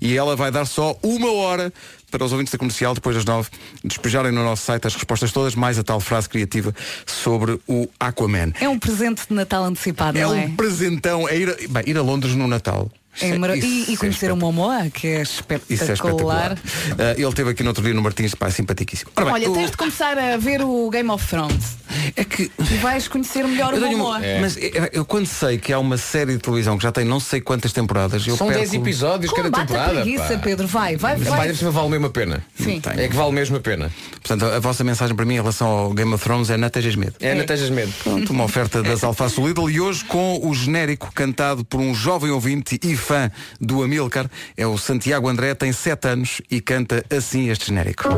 e 0.01 0.17
ela 0.17 0.37
vai 0.37 0.51
dar 0.51 0.67
só 0.67 0.97
uma 1.03 1.33
hora 1.33 1.73
para 2.13 2.25
os 2.25 2.31
ouvintes 2.33 2.53
da 2.53 2.59
comercial, 2.59 2.95
depois 2.95 3.17
das 3.17 3.25
nove, 3.25 3.49
despejarem 3.83 4.31
no 4.31 4.45
nosso 4.45 4.65
site 4.65 4.87
as 4.87 4.95
respostas 4.95 5.33
todas, 5.33 5.55
mais 5.55 5.79
a 5.79 5.83
tal 5.83 5.99
frase 5.99 6.29
criativa 6.29 6.73
sobre 7.07 7.59
o 7.67 7.89
Aquaman. 7.99 8.53
É 8.61 8.69
um 8.69 8.79
presente 8.79 9.23
de 9.29 9.35
Natal 9.35 9.65
antecipado, 9.65 10.17
É 10.19 10.23
não 10.23 10.35
é? 10.35 10.45
um 10.45 10.55
presentão, 10.55 11.29
é 11.29 11.37
ir 11.37 11.49
a, 11.49 11.55
bem, 11.69 11.83
ir 11.87 11.97
a 11.97 12.03
Londres 12.03 12.35
no 12.35 12.47
Natal. 12.47 12.91
É 13.21 13.29
isso 13.29 13.67
e, 13.67 13.93
e 13.93 13.97
conhecer 13.97 14.33
o 14.33 14.37
Momoa, 14.37 14.89
que 14.91 15.07
é 15.07 15.23
Isso 15.23 15.45
é 15.49 15.93
espetacular. 15.93 15.93
espetacular. 15.93 16.59
Ah, 16.99 17.13
ele 17.17 17.29
esteve 17.29 17.51
aqui 17.51 17.63
no 17.63 17.69
outro 17.69 17.83
dia 17.85 17.93
no 17.93 18.01
Martins, 18.03 18.35
pá, 18.35 18.51
simpaticíssimo. 18.51 19.11
Ora 19.15 19.27
bem, 19.27 19.35
Olha, 19.35 19.51
o- 19.51 19.55
tens 19.55 19.71
de 19.71 19.77
começar 19.77 20.17
a 20.19 20.37
ver 20.39 20.63
o 20.63 20.89
Game 20.91 21.11
of 21.11 21.27
Thrones. 21.27 21.77
É 22.17 22.25
que. 22.25 22.51
E 22.59 22.77
vais 22.79 23.07
conhecer 23.09 23.45
melhor 23.47 23.75
eu 23.75 23.83
o 23.87 23.91
Momoa. 23.91 24.21
Mas 24.41 24.57
eu, 24.57 24.89
eu 24.93 25.05
quando 25.05 25.27
sei 25.27 25.59
que 25.59 25.73
há 25.73 25.79
uma 25.79 25.99
série 25.99 26.33
de 26.33 26.39
televisão 26.39 26.77
que 26.79 26.83
já 26.85 26.91
tem 26.93 27.05
não 27.05 27.21
sei 27.21 27.41
quantas 27.41 27.73
temporadas, 27.73 28.27
eu 28.27 28.37
São 28.37 28.47
perco... 28.47 28.63
10 28.63 28.75
episódios 28.75 29.31
cada 29.33 29.45
Combate 29.51 29.63
a 29.63 29.67
temporada. 29.67 30.01
preguiça, 30.01 30.29
pá. 30.35 30.39
Pedro. 30.39 30.67
Vai, 30.67 30.97
vai, 30.97 31.17
Mas 31.19 31.29
vai. 31.29 31.37
vai, 31.39 31.55
cima 31.55 31.71
vale 31.71 31.89
mesmo 31.91 32.07
a 32.07 32.11
pena. 32.11 32.43
Sim. 32.59 32.81
É 32.97 33.09
que 33.09 33.15
vale 33.15 33.33
mesmo 33.33 33.57
a 33.57 33.61
pena. 33.61 33.93
Portanto, 34.13 34.47
a, 34.47 34.57
a 34.57 34.61
vossa 34.61 34.83
mensagem 34.83 35.15
para 35.15 35.25
mim 35.27 35.35
em 35.35 35.39
relação 35.39 35.67
ao 35.69 35.93
Game 35.93 36.13
of 36.15 36.25
Thrones 36.25 36.49
é 36.49 36.57
não 36.57 36.71
tejas 36.71 36.97
medo. 36.97 37.15
É, 37.21 37.35
não 37.35 37.45
tejas 37.45 37.69
medo. 37.69 37.93
Pronto, 38.03 38.33
uma 38.33 38.45
oferta 38.45 38.83
das 38.83 39.05
Alface 39.05 39.41
Lidl 39.41 39.69
e 39.69 39.81
hoje 39.81 40.03
com 40.05 40.41
o 40.43 40.55
genérico 40.55 41.13
cantado 41.15 41.63
por 41.65 41.79
um 41.81 41.95
jovem 41.95 42.31
ouvinte 42.31 42.81
e 42.83 42.97
fã 43.03 43.31
do 43.61 43.83
Amilcar, 43.83 44.31
é 44.57 44.67
o 44.67 44.79
Santiago 44.79 45.29
André, 45.29 45.55
tem 45.55 45.73
7 45.73 46.09
anos 46.09 46.41
e 46.51 46.61
canta 46.61 47.05
assim 47.15 47.51
este 47.51 47.67
genérico. 47.67 48.09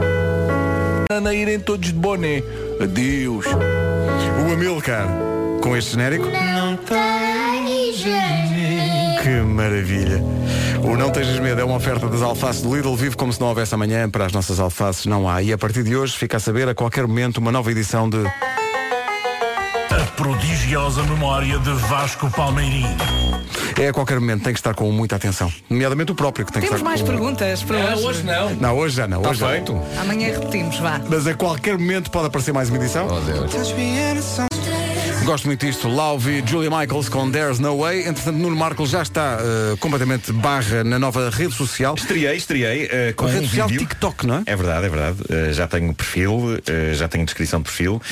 Ana 1.10 1.34
irem 1.34 1.60
todos 1.60 1.88
de 1.88 1.94
boné. 1.94 2.42
Adeus. 2.80 3.46
O 3.46 4.52
Amilcar, 4.52 5.06
com 5.60 5.76
este 5.76 5.92
genérico. 5.92 6.26
Não 6.26 6.76
Que 9.22 9.40
maravilha. 9.42 10.22
O 10.82 10.96
Não 10.96 11.10
Tejas 11.10 11.38
Medo 11.38 11.60
é 11.60 11.64
uma 11.64 11.76
oferta 11.76 12.08
das 12.08 12.20
alfaces 12.20 12.62
do 12.62 12.74
Lidl. 12.74 12.94
Vive 12.94 13.16
como 13.16 13.32
se 13.32 13.40
não 13.40 13.48
houvesse 13.48 13.74
amanhã. 13.74 14.08
Para 14.08 14.26
as 14.26 14.32
nossas 14.32 14.60
alfaces 14.60 15.06
não 15.06 15.28
há. 15.28 15.42
E 15.42 15.52
a 15.52 15.58
partir 15.58 15.82
de 15.82 15.96
hoje 15.96 16.16
fica 16.16 16.36
a 16.36 16.40
saber 16.40 16.68
a 16.68 16.74
qualquer 16.74 17.06
momento 17.06 17.38
uma 17.38 17.50
nova 17.50 17.70
edição 17.70 18.08
de... 18.08 18.18
Prodigiosa 20.16 21.02
memória 21.02 21.58
de 21.58 21.72
Vasco 21.72 22.30
Palmeirim. 22.30 22.86
É 23.80 23.88
a 23.88 23.92
qualquer 23.92 24.20
momento, 24.20 24.44
tem 24.44 24.52
que 24.52 24.58
estar 24.60 24.72
com 24.72 24.90
muita 24.92 25.16
atenção. 25.16 25.52
Nomeadamente 25.68 26.12
o 26.12 26.14
próprio 26.14 26.46
que 26.46 26.52
tem 26.52 26.62
Temos 26.62 26.78
que 26.78 26.84
mais 26.84 27.00
estar 27.00 27.12
com... 27.12 27.18
perguntas 27.18 27.62
para 27.64 27.96
hoje. 27.96 28.22
não. 28.22 28.50
Não, 28.50 28.76
hoje 28.76 28.96
já 28.96 29.08
não. 29.08 29.18
Está 29.18 29.30
hoje 29.30 29.40
já 29.40 29.46
não. 29.46 29.52
feito. 29.52 29.82
Amanhã 30.00 30.32
repetimos, 30.32 30.78
vá. 30.78 31.00
Mas 31.08 31.26
a 31.26 31.34
qualquer 31.34 31.76
momento 31.76 32.10
pode 32.10 32.26
aparecer 32.26 32.52
mais 32.52 32.68
uma 32.70 32.78
edição. 32.78 33.08
Oh, 33.08 33.20
Deus. 33.20 33.52
Gosto 35.24 35.46
muito 35.46 35.64
disto. 35.64 35.88
Lauve 35.88 36.42
e 36.42 36.46
Julia 36.46 36.68
Michaels 36.70 37.08
com 37.08 37.30
There's 37.30 37.58
No 37.58 37.78
Way. 37.78 38.00
Entretanto, 38.08 38.36
Nuno 38.36 38.54
Marco 38.56 38.84
já 38.84 39.00
está 39.00 39.38
eh, 39.40 39.76
completamente 39.80 40.30
barra 40.32 40.84
na 40.84 40.98
nova 40.98 41.30
rede 41.30 41.54
social. 41.54 41.94
Estreiei, 41.94 42.36
estreiei 42.36 42.88
eh, 42.92 43.12
com 43.16 43.24
A 43.24 43.28
um 43.28 43.32
rede 43.32 43.46
social 43.48 43.68
vídeo. 43.68 43.86
TikTok, 43.86 44.26
não 44.26 44.36
é? 44.36 44.42
É 44.44 44.54
verdade, 44.54 44.84
é 44.84 44.88
verdade. 44.90 45.16
Eh, 45.30 45.52
já 45.54 45.66
tenho 45.66 45.94
perfil, 45.94 46.60
já 46.92 47.08
tenho 47.08 47.24
descrição 47.24 47.60
de 47.60 47.64
perfil. 47.64 48.02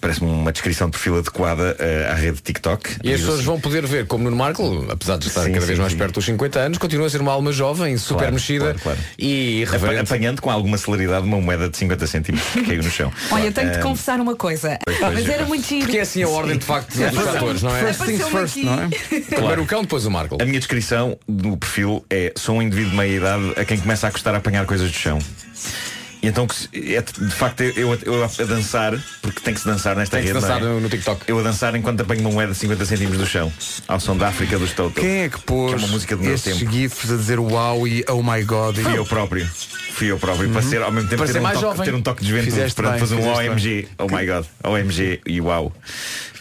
Parece-me 0.00 0.30
uma 0.30 0.52
descrição 0.52 0.86
de 0.88 0.92
perfil 0.92 1.18
adequada 1.18 1.76
à 2.10 2.14
rede 2.14 2.40
TikTok. 2.42 2.96
E 3.02 3.12
as 3.12 3.20
pessoas 3.20 3.36
assim- 3.38 3.46
vão 3.46 3.60
poder 3.60 3.84
ver 3.84 4.06
como 4.06 4.22
Nuno 4.24 4.36
Marco, 4.36 4.86
apesar 4.90 5.18
de 5.18 5.26
estar 5.26 5.42
Sim, 5.42 5.48
cada 5.52 5.60
sim, 5.62 5.66
vez 5.66 5.78
mais 5.80 5.92
sim. 5.92 5.98
perto 5.98 6.14
dos 6.14 6.24
50 6.24 6.58
anos, 6.60 6.78
continua 6.78 7.06
a 7.06 7.10
ser 7.10 7.20
uma 7.20 7.32
alma 7.32 7.50
jovem, 7.50 7.96
super 7.98 8.18
Claro, 8.20 8.34
mexida 8.34 8.64
claro, 8.66 8.78
claro. 8.80 8.98
e 9.18 9.64
reverente. 9.68 10.02
Apanhando 10.02 10.40
com 10.40 10.50
alguma 10.50 10.78
celeridade 10.78 11.26
uma 11.26 11.40
moeda 11.40 11.68
de 11.68 11.76
50 11.76 12.06
cêntimos 12.06 12.40
que 12.52 12.62
caiu 12.62 12.82
no 12.84 12.90
chão. 12.90 13.12
Olha, 13.32 13.50
tenho 13.50 13.72
de 13.72 13.80
confessar 13.80 14.20
uma 14.20 14.36
coisa. 14.36 14.78
pois, 14.84 14.98
pois, 14.98 15.14
Mas 15.14 15.28
era 15.28 15.44
muito 15.44 15.66
giro. 15.66 15.87
Porque 15.88 15.98
é 15.98 16.02
assim 16.02 16.22
a 16.22 16.28
ordem 16.28 16.58
de 16.58 16.64
facto 16.66 16.94
dos 16.94 17.14
fatores, 17.24 17.62
não 17.62 17.74
é? 17.74 17.80
First 17.80 18.04
things 18.04 18.28
first, 18.28 18.56
não 18.58 18.74
é? 18.74 18.88
Primeiro 18.88 19.62
o 19.62 19.66
cão, 19.66 19.82
depois 19.82 20.04
o 20.04 20.10
Marco. 20.10 20.36
A 20.40 20.44
minha 20.44 20.58
descrição 20.58 21.18
do 21.26 21.56
perfil 21.56 22.04
é 22.10 22.32
sou 22.36 22.56
um 22.56 22.62
indivíduo 22.62 22.90
de 22.90 22.96
meia 22.96 23.16
idade 23.16 23.52
a 23.56 23.64
quem 23.64 23.78
começa 23.78 24.06
a 24.06 24.10
custar 24.10 24.34
a 24.34 24.38
apanhar 24.38 24.66
coisas 24.66 24.90
do 24.90 24.96
chão. 24.96 25.18
E 26.22 26.26
então 26.26 26.46
é, 26.72 27.00
de 27.02 27.30
facto 27.34 27.62
eu, 27.62 27.94
eu 28.02 28.24
a 28.24 28.44
dançar, 28.44 28.98
porque 29.22 29.40
tem 29.40 29.54
que 29.54 29.60
se 29.60 29.66
dançar 29.66 29.94
nesta 29.96 30.16
Tem 30.16 30.26
que 30.26 30.32
se 30.32 30.34
rede. 30.34 30.46
dançar 30.46 30.60
não 30.60 30.78
é? 30.78 30.80
no, 30.80 30.88
TikTok. 30.88 31.22
Eu 31.28 31.38
a 31.38 31.42
dançar 31.42 31.74
enquanto 31.76 32.00
apanho 32.00 32.20
uma 32.22 32.30
moeda 32.30 32.52
de 32.52 32.58
50 32.58 32.84
centímetros 32.86 33.20
do 33.20 33.26
chão, 33.26 33.52
ao 33.86 34.00
som 34.00 34.16
da 34.16 34.28
África 34.28 34.58
dos 34.58 34.72
Toto. 34.72 35.00
Quem 35.00 35.22
é 35.22 35.28
que 35.28 35.40
pôs 35.40 35.74
Que 35.74 35.80
é 35.80 35.84
uma 35.84 35.88
música 35.88 36.16
do 36.16 36.22
meu 36.22 36.38
tempo. 36.38 36.70
gifs 36.72 37.12
a 37.12 37.16
dizer 37.16 37.38
uau 37.38 37.86
e 37.86 38.04
oh 38.08 38.22
my 38.22 38.42
god? 38.42 38.76
Fui 38.78 38.98
eu 38.98 39.06
próprio. 39.06 39.46
Fui 39.92 40.10
eu 40.10 40.18
próprio. 40.18 40.48
Para 40.50 40.62
ser 40.62 40.82
ao 40.82 40.92
mesmo 40.92 41.08
tempo 41.08 41.22
Para 41.22 41.26
ter 41.26 41.32
ser 41.34 41.38
um, 41.40 41.42
mais 41.42 41.54
toque, 41.60 41.66
jovem. 41.76 41.84
ter 41.84 41.94
um 41.96 42.02
toque 42.02 42.22
de 42.22 42.28
juventude. 42.28 42.50
Fizeste 42.52 42.74
para 42.74 42.90
bem, 42.90 43.00
fazer 43.00 43.14
um 43.16 43.32
OMG. 43.32 43.88
Oh 43.98 44.04
my 44.04 44.26
god. 44.26 44.44
OMG 44.64 45.20
e 45.26 45.40
uau. 45.40 45.72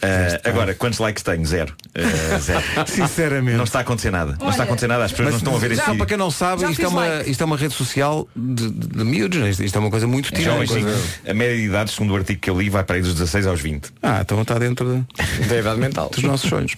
Ah, 0.01 0.49
agora, 0.49 0.73
quantos 0.75 0.99
likes 0.99 1.23
tenho? 1.23 1.45
Zero. 1.45 1.75
Ah, 1.95 2.37
zero. 2.39 2.63
Sinceramente. 2.87 3.57
Não 3.57 3.63
está 3.63 3.79
a 3.79 3.81
acontecer 3.81 4.11
nada. 4.11 4.37
Não 4.39 4.49
está 4.49 4.63
a 4.63 4.63
Olha, 4.63 4.63
acontecer 4.63 4.87
nada. 4.87 5.05
As 5.05 5.11
pessoas 5.11 5.29
não 5.29 5.37
estão 5.37 5.55
a 5.55 5.59
ver 5.59 5.75
Só 5.75 5.95
para 5.95 6.05
quem 6.05 6.17
não 6.17 6.31
sabe, 6.31 6.69
isto 6.71 6.81
é, 6.83 6.87
uma, 6.87 7.07
like. 7.07 7.29
isto 7.31 7.41
é 7.41 7.45
uma 7.45 7.57
rede 7.57 7.73
social 7.73 8.27
de, 8.35 8.69
de, 8.69 8.87
de 8.87 9.03
miúdos, 9.03 9.39
né? 9.39 9.49
isto 9.49 9.75
é 9.75 9.79
uma 9.79 9.89
coisa 9.89 10.07
muito 10.07 10.25
típica. 10.25 10.43
Jovens, 10.51 10.71
sim. 10.71 10.85
A 11.29 11.33
média 11.33 11.55
de 11.55 11.63
idade, 11.63 11.91
segundo 11.91 12.13
o 12.13 12.15
artigo 12.15 12.39
que 12.39 12.49
eu 12.49 12.59
li, 12.59 12.69
vai 12.69 12.83
para 12.83 12.95
aí 12.97 13.01
dos 13.01 13.13
16 13.13 13.47
aos 13.47 13.59
20. 13.61 13.91
Ah, 14.01 14.19
então 14.21 14.41
está 14.41 14.57
dentro 14.59 15.05
da 15.47 15.57
idade 15.57 15.79
mental 15.79 16.09
dos 16.09 16.23
nossos 16.23 16.49
sonhos. 16.49 16.73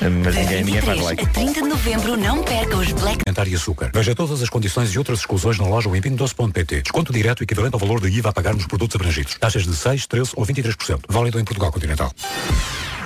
Mas 0.00 0.34
De 0.34 0.40
ninguém, 0.40 0.64
ninguém 0.64 0.82
faz 0.82 0.98
23 0.98 1.02
like. 1.04 1.24
a 1.24 1.26
30 1.26 1.52
de 1.62 1.68
novembro 1.68 2.16
não 2.16 2.42
perca 2.42 2.76
os 2.76 2.92
Black 2.92 3.18
Alimentar 3.26 3.48
e 3.48 3.54
açúcar. 3.54 3.90
Veja 3.94 4.14
todas 4.14 4.42
as 4.42 4.48
condições 4.48 4.92
e 4.94 4.98
outras 4.98 5.20
exclusões 5.20 5.58
na 5.58 5.66
loja 5.66 5.88
wimpindoce.pt. 5.88 6.82
Desconto 6.82 7.12
direto 7.12 7.42
equivalente 7.42 7.74
ao 7.74 7.80
valor 7.80 8.00
da 8.00 8.08
IVA 8.08 8.30
a 8.30 8.32
pagar 8.32 8.54
nos 8.54 8.66
produtos 8.66 8.96
abrangidos. 8.96 9.34
Taxas 9.38 9.64
de 9.64 9.74
6, 9.74 10.06
13 10.06 10.30
ou 10.36 10.46
23%. 10.46 11.00
Válido 11.08 11.38
em 11.38 11.44
Portugal 11.44 11.70
Continental. 11.70 12.12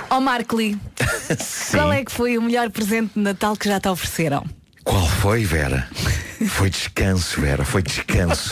Ó 0.09 0.19
Marco 0.19 0.55
Lee, 0.55 0.77
qual 1.71 1.91
é 1.91 2.05
que 2.05 2.11
foi 2.11 2.37
o 2.37 2.41
melhor 2.41 2.69
presente 2.69 3.13
de 3.15 3.19
Natal 3.21 3.55
que 3.55 3.67
já 3.67 3.79
te 3.79 3.87
ofereceram? 3.89 4.45
Qual 4.83 5.07
foi, 5.07 5.43
Vera? 5.43 5.87
Foi 6.47 6.69
descanso, 6.69 7.39
Vera, 7.41 7.63
foi 7.63 7.81
descanso. 7.81 8.49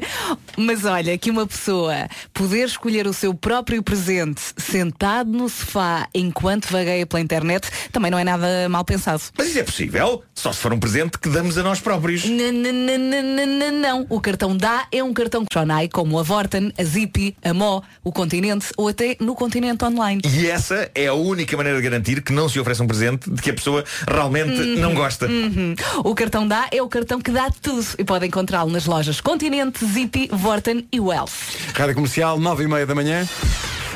Mas 0.56 0.84
olha, 0.84 1.16
que 1.18 1.30
uma 1.30 1.46
pessoa 1.46 2.08
poder 2.32 2.66
escolher 2.66 3.06
o 3.06 3.12
seu 3.12 3.34
próprio 3.34 3.82
presente 3.82 4.40
sentado 4.56 5.30
no 5.30 5.48
sofá 5.48 6.08
enquanto 6.14 6.66
vagueia 6.70 7.06
pela 7.06 7.20
internet 7.20 7.68
também 7.92 8.10
não 8.10 8.18
é 8.18 8.24
nada 8.24 8.68
mal 8.68 8.84
pensado. 8.84 9.22
Mas 9.36 9.48
isso 9.48 9.58
é 9.58 9.62
possível? 9.62 10.22
Só 10.34 10.52
se 10.52 10.58
for 10.60 10.72
um 10.72 10.78
presente 10.78 11.18
que 11.18 11.28
damos 11.28 11.56
a 11.58 11.62
nós 11.62 11.80
próprios. 11.80 12.24
N- 12.24 12.42
n- 12.52 12.68
n- 12.68 12.96
n- 12.96 13.46
n- 13.46 13.70
Não, 13.70 14.06
o 14.08 14.20
cartão 14.20 14.56
dá 14.56 14.86
é 14.92 15.02
um 15.02 15.12
cartão 15.12 15.44
Sonai 15.52 15.88
como 15.88 16.18
a 16.18 16.22
Vorten, 16.22 16.72
a 16.78 16.84
Zippy, 16.84 17.36
a 17.42 17.52
Mo, 17.54 17.82
o 18.04 18.12
Continente 18.12 18.68
ou 18.76 18.88
até 18.88 19.16
no 19.20 19.34
Continente 19.34 19.84
Online. 19.84 20.20
E 20.24 20.46
essa 20.46 20.90
é 20.94 21.06
a 21.06 21.14
única 21.14 21.56
maneira 21.56 21.78
de 21.78 21.84
garantir 21.84 22.22
que 22.22 22.32
não 22.32 22.48
se 22.48 22.58
oferece 22.58 22.82
um 22.82 22.86
presente 22.86 23.30
de 23.30 23.40
que 23.42 23.50
a 23.50 23.54
pessoa 23.54 23.84
realmente 24.08 24.56
não 24.78 24.94
gosta. 24.94 25.26
Uhum. 25.26 25.74
O 26.04 26.14
cartão 26.14 26.46
dá 26.46 26.68
é 26.70 26.82
o 26.82 26.88
cartão 26.88 27.09
que 27.18 27.30
dá 27.30 27.50
tudo 27.50 27.86
e 27.98 28.04
pode 28.04 28.26
encontrá-lo 28.26 28.70
nas 28.70 28.86
lojas 28.86 29.20
Continente, 29.20 29.84
Zippy, 29.84 30.28
Vorten 30.30 30.86
e 30.92 31.00
Wells. 31.00 31.32
Rádio 31.74 31.94
Comercial, 31.94 32.38
9 32.38 32.64
e 32.64 32.68
meia 32.68 32.86
da 32.86 32.94
manhã. 32.94 33.26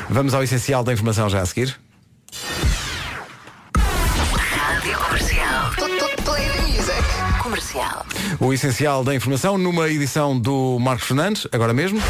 Vamos 0.09 0.33
ao 0.33 0.43
essencial 0.43 0.83
da 0.83 0.91
informação 0.91 1.29
já 1.29 1.41
a 1.41 1.45
seguir. 1.45 1.79
Rádio 4.33 4.97
Comercial. 4.97 5.71
Comercial. 7.41 8.05
O 8.39 8.53
essencial 8.53 9.03
da 9.03 9.15
informação 9.15 9.57
numa 9.57 9.87
edição 9.87 10.37
do 10.37 10.77
Marcos 10.79 11.07
Fernandes, 11.07 11.47
agora 11.51 11.73
mesmo. 11.73 12.01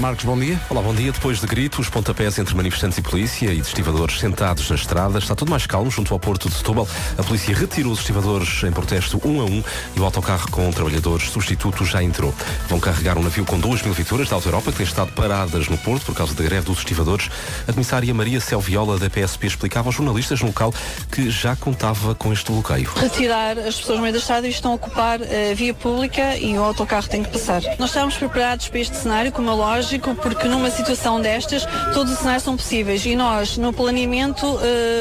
Marcos, 0.00 0.24
bom 0.24 0.36
dia. 0.36 0.60
Olá, 0.68 0.82
bom 0.82 0.92
dia. 0.92 1.12
Depois 1.12 1.40
de 1.40 1.46
gritos, 1.46 1.88
pontapés 1.88 2.36
entre 2.38 2.54
manifestantes 2.54 2.98
e 2.98 3.02
polícia 3.02 3.52
e 3.52 3.60
de 3.60 3.66
estivadores 3.66 4.18
sentados 4.18 4.68
na 4.68 4.74
estrada, 4.74 5.18
está 5.18 5.36
tudo 5.36 5.50
mais 5.50 5.66
calmo 5.66 5.90
junto 5.90 6.12
ao 6.12 6.18
porto 6.18 6.48
de 6.48 6.56
Setúbal. 6.56 6.88
A 7.16 7.22
polícia 7.22 7.54
retirou 7.54 7.92
os 7.92 8.00
estivadores 8.00 8.64
em 8.64 8.72
protesto 8.72 9.20
um 9.24 9.40
a 9.40 9.44
um 9.44 9.62
e 9.96 10.00
o 10.00 10.04
autocarro 10.04 10.50
com 10.50 10.68
trabalhadores 10.72 11.30
substitutos 11.30 11.88
já 11.88 12.02
entrou. 12.02 12.34
Vão 12.68 12.80
carregar 12.80 13.16
um 13.16 13.22
navio 13.22 13.44
com 13.44 13.58
duas 13.58 13.82
mil 13.82 13.94
viaturas 13.94 14.28
da 14.28 14.34
Auto 14.34 14.48
Europa 14.48 14.72
que 14.72 14.78
têm 14.78 14.86
estado 14.86 15.12
paradas 15.12 15.68
no 15.68 15.78
porto 15.78 16.06
por 16.06 16.14
causa 16.14 16.34
da 16.34 16.42
greve 16.42 16.66
dos 16.66 16.78
estivadores. 16.78 17.30
A 17.68 17.72
comissária 17.72 18.12
Maria 18.12 18.40
Selviola 18.40 18.98
da 18.98 19.08
PSP 19.08 19.46
explicava 19.46 19.88
aos 19.88 19.94
jornalistas 19.94 20.40
no 20.40 20.48
local 20.48 20.74
que 21.10 21.30
já 21.30 21.54
contava 21.54 22.14
com 22.16 22.32
este 22.32 22.50
bloqueio. 22.50 22.90
retirar 22.96 23.56
as 23.58 23.76
pessoas 23.76 23.96
no 23.96 24.02
meio 24.02 24.12
da 24.12 24.18
estrada 24.18 24.46
e 24.46 24.50
estão 24.50 24.72
a 24.72 24.74
ocupar 24.74 25.20
a 25.22 25.54
via 25.54 25.72
pública 25.72 26.36
e 26.36 26.58
o 26.58 26.64
autocarro 26.64 27.08
tem 27.08 27.22
que 27.22 27.30
passar. 27.30 27.62
Nós 27.78 27.90
estamos 27.90 28.16
preparados 28.16 28.68
para 28.68 28.80
este 28.80 28.96
cenário, 28.96 29.30
como 29.30 29.48
é 29.50 29.54
lógico, 29.54 29.84
porque 29.98 30.48
numa 30.48 30.70
situação 30.70 31.20
destas 31.20 31.66
todos 31.92 32.12
os 32.12 32.18
cenários 32.18 32.42
são 32.42 32.56
possíveis 32.56 33.04
e 33.06 33.14
nós 33.14 33.56
no 33.56 33.72
planeamento 33.72 34.58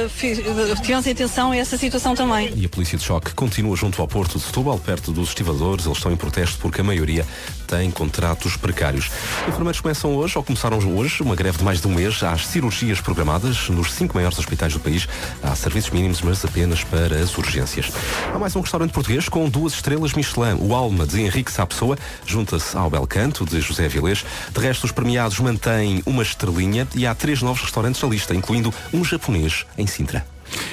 fi- 0.10 0.36
tivemos 0.82 1.08
atenção 1.08 1.52
a 1.52 1.58
essa 1.58 1.78
situação 1.78 2.16
também. 2.16 2.52
E 2.56 2.66
a 2.66 2.70
polícia 2.70 2.98
de 2.98 3.04
choque 3.04 3.34
continua 3.34 3.76
junto 3.76 4.02
ao 4.02 4.08
porto 4.08 4.38
de 4.38 4.44
Setúbal, 4.44 4.78
perto 4.80 5.12
dos 5.12 5.30
estivadores. 5.30 5.86
Eles 5.86 5.98
estão 5.98 6.12
em 6.12 6.16
protesto 6.16 6.58
porque 6.60 6.82
a 6.82 6.84
maioria 6.84 7.26
tem 7.68 7.89
contratos 7.91 8.56
precários. 8.58 9.10
Enfermeiros 9.48 9.80
começam 9.82 10.16
hoje, 10.16 10.38
ou 10.38 10.44
começaram 10.44 10.78
hoje, 10.96 11.22
uma 11.24 11.36
greve 11.36 11.58
de 11.58 11.64
mais 11.64 11.82
de 11.82 11.88
um 11.88 11.94
mês. 11.94 12.22
As 12.24 12.46
cirurgias 12.48 13.00
programadas 13.02 13.70
nos 13.70 13.91
cinco 13.94 14.16
maiores 14.16 14.38
hospitais 14.38 14.74
do 14.74 14.80
país. 14.80 15.08
Há 15.41 15.56
serviços 15.56 15.91
mínimos, 15.91 16.22
mas 16.22 16.44
apenas 16.46 16.84
para 16.84 17.16
as 17.16 17.36
urgências. 17.38 17.91
Há 18.34 18.38
mais 18.38 18.56
um 18.56 18.62
restaurante 18.62 18.91
português 18.91 19.28
com 19.30 19.48
duas 19.50 19.74
estrelas 19.74 20.14
Michelin. 20.14 20.58
O 20.60 20.74
Alma, 20.74 21.06
de 21.06 21.22
Henrique 21.22 21.52
Sapessoa, 21.52 21.98
junta-se 22.26 22.76
ao 22.78 22.89
Belcanto, 22.89 23.46
de 23.46 23.60
José 23.62 23.88
Vilês. 23.88 24.24
De 24.52 24.60
resto, 24.60 24.72
os 24.82 24.91
premiados 24.91 25.39
mantêm 25.39 26.01
uma 26.05 26.24
estrelinha 26.24 26.88
e 26.95 27.05
há 27.05 27.13
três 27.13 27.41
novos 27.41 27.61
restaurantes 27.61 28.01
na 28.01 28.09
lista, 28.09 28.34
incluindo 28.34 28.74
um 28.93 29.03
japonês 29.03 29.65
em 29.78 29.86
Sintra. 29.86 30.26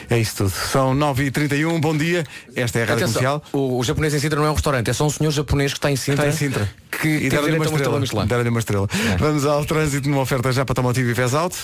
É 0.08 0.18
isso 0.18 0.36
tudo. 0.36 0.50
São 0.50 0.94
9h31, 0.94 1.80
bom 1.80 1.96
dia. 1.96 2.24
Esta 2.54 2.80
é 2.80 2.82
a 2.82 2.86
Rádio 2.86 3.04
Atenção, 3.04 3.22
Comercial. 3.40 3.42
o, 3.52 3.78
o 3.78 3.84
japonês 3.84 4.12
em 4.14 4.18
Sintra 4.18 4.38
não 4.38 4.46
é 4.46 4.50
um 4.50 4.54
restaurante, 4.54 4.90
é 4.90 4.92
só 4.92 5.06
um 5.06 5.10
senhor 5.10 5.30
japonês 5.30 5.72
que 5.72 5.78
está 5.78 5.90
em 5.90 5.96
Sintra. 5.96 6.28
Está 6.28 6.44
em 6.44 6.48
Sintra. 6.50 6.70
Que 6.90 7.08
E 7.08 7.28
deram-lhe 7.30 7.56
uma 7.56 7.66
uma 7.68 8.04
estrela. 8.04 8.26
Deram-lhe 8.26 8.48
uma 8.50 8.58
estrela. 8.58 8.88
Vamos 9.18 9.46
ao 9.46 9.64
trânsito 9.64 10.08
numa 10.08 10.22
oferta 10.22 10.52
já 10.52 10.64
para 10.64 10.74
Tomotivo 10.74 11.10
e 11.10 11.14
Fez 11.14 11.34
Alto. 11.34 11.56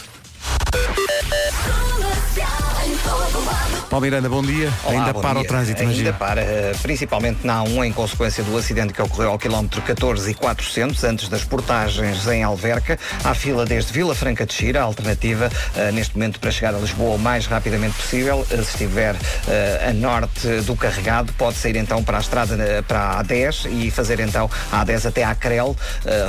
Paulo 3.96 4.04
Miranda, 4.04 4.28
bom 4.28 4.42
dia. 4.42 4.70
Olá, 4.84 4.98
Ainda 4.98 5.12
bom 5.14 5.22
para 5.22 5.32
dia. 5.38 5.42
o 5.42 5.44
trânsito, 5.46 5.80
Ainda 5.80 5.94
imagina. 5.94 6.12
para, 6.12 6.42
eh, 6.42 6.72
principalmente 6.82 7.46
na 7.46 7.62
A1, 7.62 7.86
em 7.86 7.92
consequência 7.94 8.44
do 8.44 8.54
acidente 8.58 8.92
que 8.92 9.00
ocorreu 9.00 9.30
ao 9.30 9.38
quilómetro 9.38 9.80
14 9.80 10.32
e 10.32 10.34
400, 10.34 11.02
antes 11.02 11.28
das 11.30 11.44
portagens 11.44 12.26
em 12.26 12.42
Alverca. 12.42 12.98
Há 13.24 13.34
fila 13.34 13.64
desde 13.64 13.94
Vila 13.94 14.14
Franca 14.14 14.44
de 14.44 14.52
Xira, 14.52 14.80
a 14.80 14.82
alternativa 14.82 15.50
eh, 15.74 15.90
neste 15.92 16.14
momento 16.14 16.38
para 16.38 16.50
chegar 16.50 16.74
a 16.74 16.78
Lisboa 16.78 17.14
o 17.14 17.18
mais 17.18 17.46
rapidamente 17.46 17.94
possível. 17.94 18.46
Eh, 18.50 18.56
se 18.56 18.72
estiver 18.72 19.16
a 19.88 19.92
norte 19.94 20.46
do 20.66 20.76
carregado, 20.76 21.32
pode 21.32 21.56
sair 21.56 21.76
então 21.76 22.04
para 22.04 22.18
a 22.18 22.20
estrada, 22.20 22.84
para 22.86 23.00
a 23.12 23.24
A10 23.24 23.66
e 23.70 23.90
fazer 23.90 24.20
então 24.20 24.50
a 24.70 24.84
A10 24.84 25.06
até 25.06 25.24
à 25.24 25.34
Crel, 25.34 25.74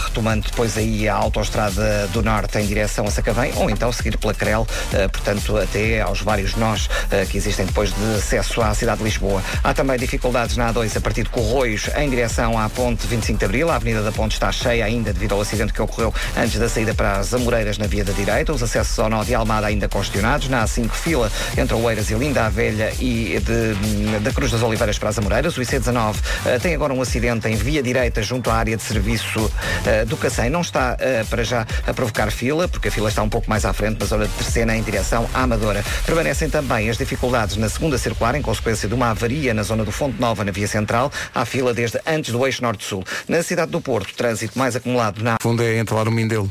retomando 0.05 0.45
depois 0.49 0.77
aí 0.77 1.09
a 1.09 1.15
autoestrada 1.15 2.07
do 2.13 2.21
norte 2.21 2.57
em 2.59 2.65
direção 2.65 3.05
a 3.05 3.11
Sacavém, 3.11 3.51
ou 3.57 3.69
então 3.69 3.91
seguir 3.91 4.17
pela 4.17 4.33
Crel, 4.33 4.65
portanto 5.11 5.57
até 5.57 5.99
aos 6.01 6.21
vários 6.21 6.55
nós 6.55 6.87
que 7.29 7.37
existem 7.37 7.56
depois 7.65 7.93
de 7.93 8.15
acesso 8.15 8.61
à 8.61 8.73
cidade 8.73 8.99
de 8.99 9.03
Lisboa. 9.03 9.41
Há 9.63 9.73
também 9.73 9.97
dificuldades 9.97 10.57
na 10.57 10.73
A2 10.73 10.97
a 10.97 11.01
partir 11.01 11.23
de 11.23 11.29
Corroios 11.29 11.89
em 11.97 12.09
direção 12.09 12.57
à 12.57 12.69
ponte 12.69 13.05
25 13.07 13.39
de 13.39 13.45
Abril. 13.45 13.69
A 13.69 13.75
Avenida 13.75 14.01
da 14.01 14.11
Ponte 14.11 14.33
está 14.33 14.51
cheia 14.51 14.85
ainda 14.85 15.13
devido 15.13 15.33
ao 15.33 15.41
acidente 15.41 15.73
que 15.73 15.81
ocorreu 15.81 16.13
antes 16.35 16.59
da 16.59 16.69
saída 16.69 16.93
para 16.93 17.19
as 17.19 17.33
Amoreiras 17.33 17.77
na 17.77 17.87
via 17.87 18.03
da 18.03 18.13
direita. 18.13 18.53
Os 18.53 18.63
acessos 18.63 18.97
ao 18.99 19.09
nó 19.09 19.23
de 19.23 19.33
Almada 19.33 19.67
ainda 19.67 19.87
congestionados. 19.87 20.49
Na 20.49 20.65
A5 20.65 20.89
fila 20.89 21.31
entre 21.57 21.75
Oeiras 21.75 22.09
e 22.09 22.15
Linda 22.15 22.45
a 22.45 22.49
Velha 22.49 22.93
e 22.99 23.39
de, 23.39 24.19
da 24.19 24.31
Cruz 24.31 24.51
das 24.51 24.61
Oliveiras 24.61 24.97
para 24.97 25.09
as 25.09 25.17
Amoreiras. 25.17 25.57
O 25.57 25.61
IC19 25.61 26.15
eh, 26.45 26.59
tem 26.59 26.75
agora 26.75 26.93
um 26.93 27.01
acidente 27.01 27.47
em 27.47 27.55
via 27.55 27.81
direita 27.81 28.21
junto 28.21 28.49
à 28.49 28.55
área 28.55 28.75
de 28.75 28.83
serviço 28.83 29.51
eh, 29.85 30.05
do 30.05 30.17
Cacém. 30.17 30.49
Não 30.49 30.61
está 30.61 30.97
eh, 30.99 31.23
para 31.29 31.43
já 31.43 31.65
a 31.85 31.93
provocar 31.93 32.31
fila, 32.31 32.67
porque 32.67 32.87
a 32.87 32.91
fila 32.91 33.09
está 33.09 33.23
um 33.23 33.29
pouco 33.29 33.49
mais 33.49 33.65
à 33.65 33.73
frente, 33.73 33.99
na 33.99 34.05
zona 34.05 34.27
de 34.27 34.33
Terceira 34.33 34.75
em 34.75 34.83
direção 34.83 35.27
à 35.33 35.43
Amadora. 35.43 35.83
Permanecem 36.05 36.49
também 36.49 36.89
as 36.89 36.97
dificuldades 36.97 37.46
na 37.55 37.69
segunda 37.69 37.97
circular, 37.97 38.35
em 38.35 38.41
consequência 38.41 38.87
de 38.87 38.93
uma 38.93 39.11
avaria 39.11 39.53
na 39.53 39.63
zona 39.63 39.85
do 39.85 39.91
Fonte 39.91 40.19
Nova, 40.19 40.43
na 40.43 40.51
via 40.51 40.67
central. 40.67 41.11
Há 41.33 41.45
fila 41.45 41.73
desde 41.73 41.99
antes 42.05 42.31
do 42.31 42.45
eixo 42.45 42.61
norte-sul. 42.61 43.03
Na 43.27 43.41
cidade 43.41 43.71
do 43.71 43.79
Porto, 43.79 44.13
trânsito 44.13 44.57
mais 44.57 44.75
acumulado 44.75 45.23
na 45.23 45.37
fundo 45.41 45.63
é 45.63 45.77
entrar 45.77 46.05
no 46.05 46.11
Mindelo. 46.11 46.49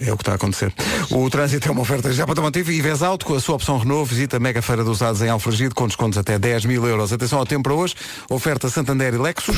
É 0.00 0.12
o 0.12 0.16
que 0.16 0.22
está 0.22 0.32
a 0.32 0.34
acontecer. 0.34 0.72
O 1.10 1.30
trânsito 1.30 1.68
é 1.68 1.70
uma 1.70 1.80
oferta 1.80 2.12
já 2.12 2.26
para 2.26 2.34
Tomotivo 2.34 2.70
e 2.70 2.82
Vez 2.82 3.02
Alto, 3.02 3.24
com 3.24 3.34
a 3.34 3.40
sua 3.40 3.54
opção 3.54 3.78
Renault, 3.78 4.08
visita 4.10 4.36
a 4.36 4.40
Mega 4.40 4.60
Feira 4.60 4.84
dos 4.84 4.96
Usados 4.96 5.22
em 5.22 5.28
Alfragide, 5.28 5.74
com 5.74 5.86
descontos 5.86 6.18
até 6.18 6.38
10 6.38 6.66
mil 6.66 6.86
euros. 6.86 7.12
Atenção 7.12 7.38
ao 7.38 7.46
tempo 7.46 7.62
para 7.64 7.74
hoje. 7.74 7.94
Oferta 8.28 8.68
Santander 8.68 9.14
e 9.14 9.18
Lexus. 9.18 9.56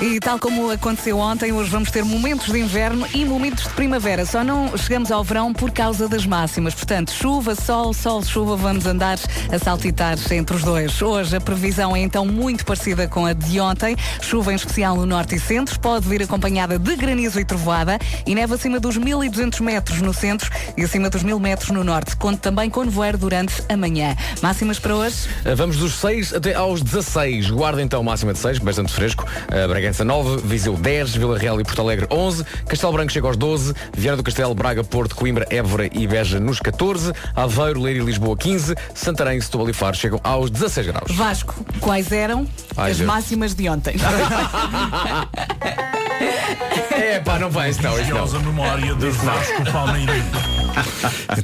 E 0.00 0.20
tal 0.20 0.38
como 0.38 0.70
aconteceu 0.70 1.18
ontem, 1.18 1.52
hoje 1.52 1.70
vamos 1.70 1.90
ter 1.90 2.04
momentos 2.04 2.52
de 2.52 2.58
inverno 2.58 3.06
e 3.14 3.24
momentos 3.24 3.64
de 3.64 3.70
primavera. 3.70 4.26
Só 4.26 4.44
não 4.44 4.76
chegamos 4.76 5.10
ao 5.10 5.24
verão 5.24 5.54
por 5.54 5.70
causa 5.70 6.06
das 6.06 6.26
máximas. 6.26 6.74
Portanto, 6.74 7.10
chuva, 7.12 7.54
sol, 7.54 7.94
sol, 7.94 8.22
chuva, 8.22 8.56
vamos 8.56 8.84
andar 8.84 9.18
a 9.50 9.58
saltitar 9.58 10.18
entre 10.30 10.54
os 10.54 10.62
dois. 10.62 11.00
Hoje 11.00 11.34
a 11.34 11.40
previsão 11.40 11.96
é 11.96 12.00
então 12.00 12.26
muito 12.26 12.66
parecida 12.66 13.08
com 13.08 13.24
a 13.24 13.32
de 13.32 13.58
ontem. 13.58 13.96
Chuva 14.20 14.52
em 14.52 14.56
especial 14.56 14.96
no 14.96 15.06
norte 15.06 15.36
e 15.36 15.40
centro. 15.40 15.80
Pode 15.80 16.06
vir 16.06 16.22
acompanhada 16.22 16.78
de 16.78 16.94
granizo 16.94 17.40
e 17.40 17.44
trovoada 17.46 17.98
e 18.26 18.34
neve 18.34 18.52
acima 18.52 18.78
dos 18.78 18.98
1200 18.98 19.60
metros 19.60 20.02
no 20.02 20.12
centro 20.12 20.50
e 20.76 20.84
acima 20.84 21.08
dos 21.08 21.22
1000 21.22 21.40
metros 21.40 21.70
no 21.70 21.82
norte. 21.82 22.16
Conto 22.16 22.38
também 22.38 22.68
com 22.68 22.84
nevoeiro 22.84 23.16
durante 23.16 23.62
a 23.66 23.76
manhã. 23.78 24.14
Máximas 24.42 24.78
para 24.78 24.94
hoje? 24.94 25.26
Vamos 25.56 25.78
dos 25.78 25.94
6 25.94 26.34
até 26.34 26.52
aos 26.52 26.82
16. 26.82 27.48
Guarda 27.50 27.80
então 27.80 28.02
máxima 28.02 28.34
de 28.34 28.40
6, 28.40 28.58
bastante 28.58 28.92
fresco. 28.92 29.24
Uh, 29.24 29.66
Bragança 29.86 30.04
9, 30.04 30.38
Viseu 30.42 30.74
10, 30.74 31.14
Vila 31.14 31.38
Real 31.38 31.60
e 31.60 31.64
Porto 31.64 31.80
Alegre 31.80 32.08
11, 32.10 32.44
Castelo 32.66 32.92
Branco 32.92 33.12
chega 33.12 33.28
aos 33.28 33.36
12, 33.36 33.72
Vieira 33.96 34.16
do 34.16 34.22
Castelo, 34.24 34.52
Braga, 34.52 34.82
Porto, 34.82 35.14
Coimbra, 35.14 35.46
Évora 35.48 35.88
e 35.92 36.08
Beja 36.08 36.40
nos 36.40 36.58
14, 36.58 37.12
Aveiro, 37.36 37.80
Leira 37.80 38.00
e 38.00 38.04
Lisboa 38.04 38.36
15, 38.36 38.74
Santarém, 38.92 39.40
Setúbal 39.40 39.70
e 39.70 39.72
Faro 39.72 39.94
chegam 39.94 40.20
aos 40.24 40.50
16 40.50 40.88
graus. 40.88 41.12
Vasco, 41.12 41.54
quais 41.78 42.10
eram 42.10 42.48
Ai, 42.76 42.90
as 42.90 42.96
Deus. 42.96 43.06
máximas 43.06 43.54
de 43.54 43.68
ontem? 43.68 43.94
É 46.90 47.20
pá, 47.20 47.38
não 47.38 47.50
vai, 47.50 47.70
não, 47.82 48.00
isso 48.00 48.14
não. 48.14 48.40
Memória 48.40 48.94
de 48.94 49.10
Vasco 49.10 49.70
Palmeirinho. 49.70 50.65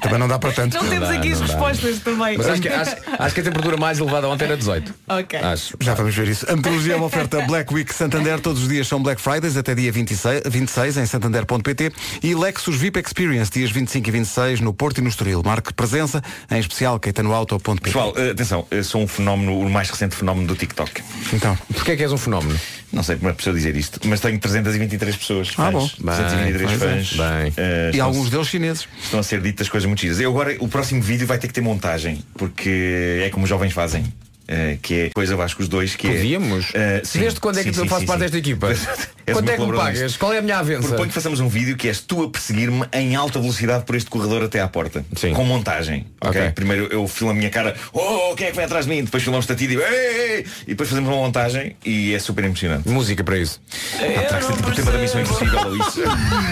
Também 0.00 0.18
não 0.18 0.28
dá 0.28 0.38
para 0.38 0.52
tanto. 0.52 0.74
Não 0.76 0.88
temos 0.88 1.08
dá, 1.08 1.14
aqui 1.14 1.32
as 1.32 1.38
dá. 1.40 1.46
respostas 1.46 1.98
também. 2.00 2.36
Mas 2.36 2.48
acho 2.48 2.62
que, 2.62 2.68
acho, 2.68 2.96
acho 3.18 3.34
que 3.34 3.40
a 3.40 3.44
temperatura 3.44 3.76
mais 3.76 3.98
elevada 3.98 4.28
ontem 4.28 4.44
era 4.44 4.56
18. 4.56 4.94
Ok. 5.08 5.38
Acho. 5.38 5.76
Já 5.80 5.94
vamos 5.94 6.14
ver 6.14 6.28
isso. 6.28 6.46
A 6.50 6.56
meteorologia 6.56 6.94
é 6.94 6.96
uma 6.96 7.06
oferta 7.06 7.40
Black 7.42 7.72
Week 7.72 7.92
Santander. 7.94 8.40
Todos 8.40 8.62
os 8.62 8.68
dias 8.68 8.86
são 8.86 9.02
Black 9.02 9.20
Fridays 9.20 9.56
até 9.56 9.74
dia 9.74 9.90
26, 9.92 10.42
26 10.46 10.96
em 10.98 11.06
santander.pt 11.06 11.92
e 12.22 12.34
Lexus 12.34 12.76
VIP 12.76 12.98
Experience 13.00 13.50
dias 13.50 13.70
25 13.70 14.08
e 14.08 14.12
26 14.12 14.60
no 14.60 14.72
Porto 14.72 14.98
e 14.98 15.00
no 15.02 15.08
Estoril. 15.08 15.42
Marque 15.44 15.72
presença, 15.72 16.22
em 16.50 16.58
especial 16.58 16.98
caetanoauto.pt. 16.98 17.80
Pessoal, 17.82 18.12
eh, 18.16 18.30
atenção, 18.30 18.66
eu 18.70 18.84
sou 18.84 19.02
um 19.02 19.08
fenómeno, 19.08 19.58
o 19.58 19.70
mais 19.70 19.90
recente 19.90 20.14
fenómeno 20.16 20.46
do 20.46 20.54
TikTok. 20.54 21.02
Então. 21.32 21.56
Porquê 21.74 21.92
é 21.92 21.96
que 21.96 22.02
és 22.02 22.12
um 22.12 22.18
fenómeno? 22.18 22.58
Não 22.92 23.02
sei 23.02 23.16
como 23.16 23.30
é 23.30 23.32
pessoa 23.32 23.56
dizer 23.56 23.74
isto, 23.74 23.98
mas 24.06 24.20
tenho 24.20 24.38
323 24.38 25.16
pessoas. 25.16 25.48
Ah, 25.56 25.72
fãs. 25.72 25.72
bom. 25.72 26.12
323 26.12 26.70
Bem, 26.70 26.78
fãs. 26.78 27.12
bem. 27.14 27.52
Eh, 27.56 27.90
E 27.94 28.00
alguns 28.00 28.28
deles 28.28 28.46
chineses. 28.48 28.86
Estão 29.12 29.20
a 29.20 29.22
ser 29.22 29.42
ditas 29.42 29.68
coisas 29.68 29.86
muito 29.86 30.00
giras. 30.00 30.18
Eu 30.20 30.30
agora, 30.30 30.56
o 30.58 30.66
próximo 30.66 31.02
vídeo 31.02 31.26
vai 31.26 31.36
ter 31.36 31.46
que 31.46 31.52
ter 31.52 31.60
montagem, 31.60 32.24
porque 32.32 33.20
é 33.22 33.28
como 33.28 33.44
os 33.44 33.48
jovens 33.50 33.70
fazem. 33.74 34.10
Eh, 34.49 34.78
que 34.82 34.95
é 34.95 35.11
coisa 35.11 35.36
Vasco 35.36 35.62
os 35.62 35.68
dois 35.68 35.95
que 35.95 36.09
Podíamos? 36.09 36.70
é. 36.74 36.99
eh, 36.99 37.03
sim, 37.05 37.20
Desde 37.20 37.40
quando 37.40 37.59
é 37.59 37.62
que 37.64 37.70
sim, 37.72 37.74
tu 37.74 37.82
sim, 37.82 37.88
fazes 37.88 38.03
sim, 38.03 38.07
parte 38.07 38.18
sim. 38.18 38.24
desta 38.24 38.38
equipa? 38.38 38.68
Quanto 39.32 39.49
o 39.49 39.51
é 39.51 39.57
que 39.57 39.66
me 39.66 39.76
pagas? 39.76 40.16
Qual 40.16 40.32
é 40.32 40.38
a 40.38 40.43
minha 40.43 40.59
avença? 40.59 40.88
Proponho 40.88 41.09
que 41.09 41.14
façamos 41.14 41.40
um 41.40 41.49
vídeo 41.49 41.76
que 41.76 41.88
és 41.88 42.01
tu 42.01 42.24
a 42.24 42.28
perseguir-me 42.30 42.84
em 42.93 43.14
alta 43.14 43.38
velocidade 43.38 43.84
por 43.84 43.95
este 43.95 44.11
corredor 44.11 44.43
até 44.43 44.61
à 44.61 44.66
porta. 44.68 45.05
Sim. 45.16 45.32
Com 45.32 45.45
montagem. 45.45 46.07
Ok? 46.20 46.40
Ok. 46.40 46.51
Primeiro 46.53 46.88
eu 46.90 47.07
filo 47.07 47.30
a 47.30 47.34
minha 47.34 47.49
cara, 47.49 47.74
oh, 47.93 48.34
quem 48.36 48.49
é 48.49 48.51
que 48.51 48.57
vai 48.57 48.64
atrás 48.64 48.84
de 48.86 48.90
mim? 48.90 49.05
Depois 49.05 49.22
filamos-te 49.22 49.53
a 49.53 49.55
ti 49.55 49.64
e 49.64 49.68
digo, 49.68 49.80
ei, 49.80 49.95
ei, 49.95 50.30
ei! 50.32 50.47
E 50.62 50.70
depois 50.70 50.88
fazemos 50.88 51.09
uma 51.09 51.18
montagem 51.18 51.76
e 51.84 52.12
é 52.12 52.18
super 52.18 52.45
emocionante. 52.45 52.88
Música 52.88 53.22
para 53.22 53.38
isso. 53.38 53.61
Ah, 53.95 54.40
ser 54.40 54.53
tipo 54.55 54.68
o 54.68 54.72
tema 54.72 54.90
da 54.90 54.99
missão 54.99 55.20
impossível 55.20 55.61
ou 55.61 55.76
isso. 55.76 56.01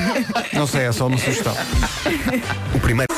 Não 0.54 0.66
sei, 0.66 0.82
é 0.82 0.92
só 0.92 1.06
uma 1.06 1.18
sugestão. 1.18 1.54
O 2.74 2.78
primeiro. 2.80 3.10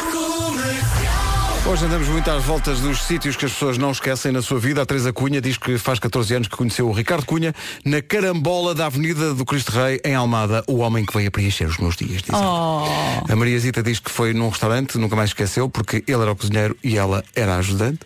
Hoje 1.65 1.85
andamos 1.85 2.09
muito 2.09 2.29
às 2.29 2.43
voltas 2.45 2.81
dos 2.81 3.03
sítios 3.05 3.37
que 3.37 3.47
as 3.47 3.53
pessoas 3.53 3.79
não 3.79 3.93
esquecem 3.93 4.33
na 4.33 4.43
sua 4.43 4.59
vida. 4.59 4.83
A 4.83 4.87
Teresa 4.87 5.13
Cunha 5.13 5.41
diz 5.41 5.57
que 5.57 5.79
faz 5.79 5.99
14 6.01 6.35
anos 6.35 6.49
que 6.49 6.57
conheceu 6.57 6.89
o 6.89 6.93
Ricardo 6.93 7.25
Cunha 7.25 7.55
na 7.85 8.03
carambola 8.03 8.75
da 8.75 8.87
Avenida 8.87 9.33
do 9.33 9.45
Cristo 9.45 9.71
Rei, 9.71 10.01
em 10.05 10.13
Almada. 10.15 10.65
O 10.67 10.79
homem 10.79 11.07
que 11.07 11.15
veio 11.15 11.29
a 11.29 11.31
preencher 11.31 11.67
os 11.67 11.79
meus 11.79 11.95
dias. 11.97 12.21
diz. 12.23 12.31
Oh. 12.35 12.85
A 13.33 13.37
Maria 13.37 13.59
Zita 13.61 13.81
diz 13.83 14.01
que 14.01 14.11
foi 14.11 14.35
num 14.35 14.49
restaurante, 14.49 14.99
nunca 14.99 15.15
mais 15.15 15.31
esqueceu, 15.31 15.69
porque 15.69 16.03
ele 16.07 16.21
era 16.21 16.33
o 16.33 16.37
cozinheiro 16.37 16.77
e 16.83 16.99
ela 16.99 17.25
era 17.35 17.55
a 17.55 17.59
ajudante. 17.59 18.01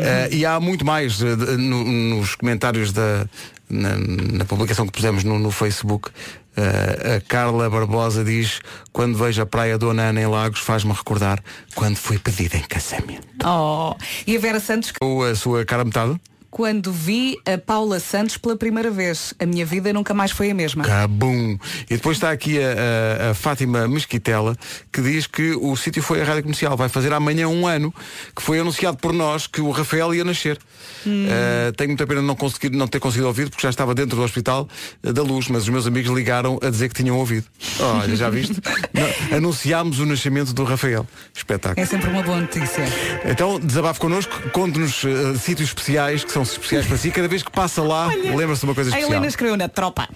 Eh, 0.00 0.28
e 0.32 0.44
há 0.44 0.58
muito 0.58 0.84
mais 0.84 1.16
de- 1.18 1.36
no- 1.56 1.84
nos 1.84 2.34
comentários 2.34 2.92
da, 2.92 3.24
na, 3.68 3.96
na 3.96 4.44
publicação 4.44 4.84
que 4.84 4.92
pusemos 4.92 5.22
no, 5.22 5.38
no 5.38 5.52
Facebook. 5.52 6.10
Eh, 6.56 7.16
a 7.16 7.20
Carla 7.20 7.70
Barbosa 7.70 8.24
diz 8.24 8.60
quando 8.92 9.16
vejo 9.16 9.40
a 9.42 9.46
praia 9.46 9.78
Dona 9.78 10.08
Ana 10.08 10.20
em 10.20 10.26
Lagos 10.26 10.60
faz-me 10.60 10.92
recordar 10.92 11.42
quando 11.74 11.96
fui 11.96 12.18
pedida 12.18 12.56
em 12.56 12.62
casamento. 12.62 13.26
Oh. 13.44 13.94
E 14.26 14.36
a 14.36 14.40
Vera 14.40 14.60
Santos, 14.60 14.92
Ou 15.00 15.24
a 15.24 15.34
sua 15.34 15.64
cara 15.64 15.84
metade? 15.84 16.20
Quando 16.50 16.92
vi 16.92 17.36
a 17.46 17.56
Paula 17.58 18.00
Santos 18.00 18.36
pela 18.36 18.56
primeira 18.56 18.90
vez, 18.90 19.32
a 19.38 19.46
minha 19.46 19.64
vida 19.64 19.92
nunca 19.92 20.12
mais 20.12 20.30
foi 20.32 20.50
a 20.50 20.54
mesma. 20.54 20.84
Cabum! 20.84 21.56
E 21.88 21.94
depois 21.96 22.16
está 22.16 22.30
aqui 22.30 22.58
a, 22.58 23.26
a- 23.28 23.30
a 23.30 23.34
Fátima 23.34 23.86
Mesquitela 23.86 24.56
que 24.92 25.00
diz 25.00 25.26
que 25.26 25.52
o 25.52 25.76
sítio 25.76 26.02
foi 26.02 26.20
a 26.20 26.24
Rádio 26.24 26.42
Comercial. 26.42 26.76
Vai 26.76 26.88
fazer 26.88 27.12
amanhã 27.12 27.46
um 27.48 27.66
ano 27.66 27.94
que 28.34 28.42
foi 28.42 28.58
anunciado 28.58 28.96
por 28.96 29.12
nós 29.12 29.46
que 29.46 29.60
o 29.60 29.70
Rafael 29.70 30.14
ia 30.14 30.24
nascer. 30.24 30.58
Uh, 31.06 31.72
tenho 31.76 31.90
muita 31.90 32.06
pena 32.06 32.20
de 32.20 32.26
não, 32.26 32.34
conseguir, 32.36 32.70
não 32.70 32.86
ter 32.86 33.00
conseguido 33.00 33.26
ouvir 33.28 33.48
porque 33.48 33.62
já 33.62 33.70
estava 33.70 33.94
dentro 33.94 34.16
do 34.16 34.22
hospital 34.22 34.68
uh, 35.04 35.12
da 35.12 35.22
luz, 35.22 35.48
mas 35.48 35.62
os 35.62 35.68
meus 35.68 35.86
amigos 35.86 36.10
ligaram 36.14 36.58
a 36.62 36.68
dizer 36.68 36.88
que 36.88 36.94
tinham 36.94 37.16
ouvido. 37.16 37.46
Olha, 37.78 38.14
já 38.16 38.28
viste? 38.28 38.60
Não, 38.92 39.36
anunciámos 39.36 39.98
o 40.00 40.06
nascimento 40.06 40.52
do 40.52 40.64
Rafael. 40.64 41.06
Espetáculo. 41.34 41.80
É 41.82 41.86
sempre 41.86 42.08
uma 42.10 42.22
boa 42.22 42.40
notícia. 42.40 42.84
Então, 43.24 43.58
desabafe 43.60 44.00
connosco, 44.00 44.50
conte-nos 44.50 45.02
uh, 45.04 45.38
sítios 45.38 45.68
especiais 45.68 46.24
que 46.24 46.32
são 46.32 46.39
especiais 46.48 46.86
para 46.86 46.96
si. 46.96 47.10
Cada 47.10 47.28
vez 47.28 47.42
que 47.42 47.50
passa 47.50 47.82
lá, 47.82 48.06
lembra-se 48.06 48.60
de 48.60 48.66
uma 48.66 48.74
coisa 48.74 48.90
A 48.90 48.92
especial. 48.92 49.10
Helena 49.10 49.26
escreveu 49.26 49.56
na 49.56 49.68
tropa. 49.68 50.08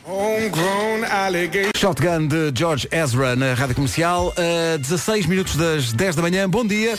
Shotgun 1.77 2.27
de 2.27 2.53
George 2.55 2.89
Ezra 2.91 3.37
na 3.37 3.55
Rádio 3.55 3.75
Comercial, 3.75 4.33
a 4.37 4.77
16 4.79 5.27
minutos 5.27 5.57
das 5.57 5.93
10 5.93 6.17
da 6.17 6.23
manhã. 6.23 6.49
Bom 6.49 6.67
dia. 6.67 6.99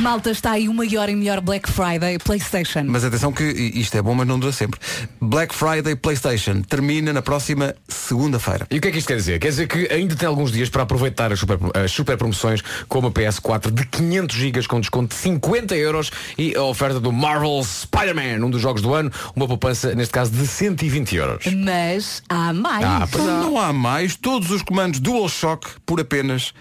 Malta, 0.00 0.30
está 0.30 0.52
aí 0.52 0.68
o 0.68 0.74
maior 0.74 1.08
e 1.08 1.14
melhor 1.14 1.40
Black 1.40 1.70
Friday 1.70 2.18
PlayStation. 2.18 2.84
Mas 2.86 3.04
atenção 3.04 3.32
que 3.32 3.44
isto 3.44 3.96
é 3.96 4.02
bom, 4.02 4.14
mas 4.14 4.26
não 4.26 4.38
dura 4.38 4.52
sempre. 4.52 4.80
Black 5.20 5.54
Friday 5.54 5.94
PlayStation 5.94 6.62
termina 6.62 7.12
na 7.12 7.22
próxima 7.22 7.74
segunda-feira. 7.88 8.66
E 8.70 8.78
o 8.78 8.80
que 8.80 8.88
é 8.88 8.90
que 8.90 8.98
isto 8.98 9.08
quer 9.08 9.16
dizer? 9.16 9.38
Quer 9.38 9.48
dizer 9.48 9.68
que 9.68 9.92
ainda 9.92 10.16
tem 10.16 10.26
alguns 10.26 10.50
dias 10.50 10.68
para 10.68 10.82
aproveitar 10.82 11.32
as 11.32 11.38
super, 11.38 11.58
as 11.74 11.92
super 11.92 12.16
promoções 12.16 12.62
como 12.88 13.08
a 13.08 13.10
PS4 13.10 13.70
de 13.70 13.86
500 13.86 14.36
GB 14.36 14.66
com 14.66 14.80
desconto 14.80 15.14
de 15.14 15.20
50 15.20 15.76
euros 15.76 16.10
e 16.38 16.54
a 16.54 16.62
oferta 16.62 16.98
do 16.98 17.12
Marvel 17.12 17.62
Spider-Man, 17.62 18.44
um 18.44 18.50
dos 18.50 18.61
jogos 18.62 18.82
do 18.82 18.94
ano, 18.94 19.10
uma 19.34 19.46
poupança, 19.46 19.94
neste 19.94 20.12
caso, 20.12 20.30
de 20.30 20.46
120 20.46 21.16
euros. 21.16 21.44
Mas 21.54 22.22
há 22.28 22.52
mais. 22.52 22.84
Ah, 22.84 23.08
pois 23.10 23.24
Então 23.24 23.42
não 23.42 23.58
há 23.58 23.72
mais 23.72 24.16
todos 24.16 24.50
os 24.50 24.62
comandos 24.62 25.00
DualShock 25.00 25.68
por 25.84 26.00
apenas 26.00 26.54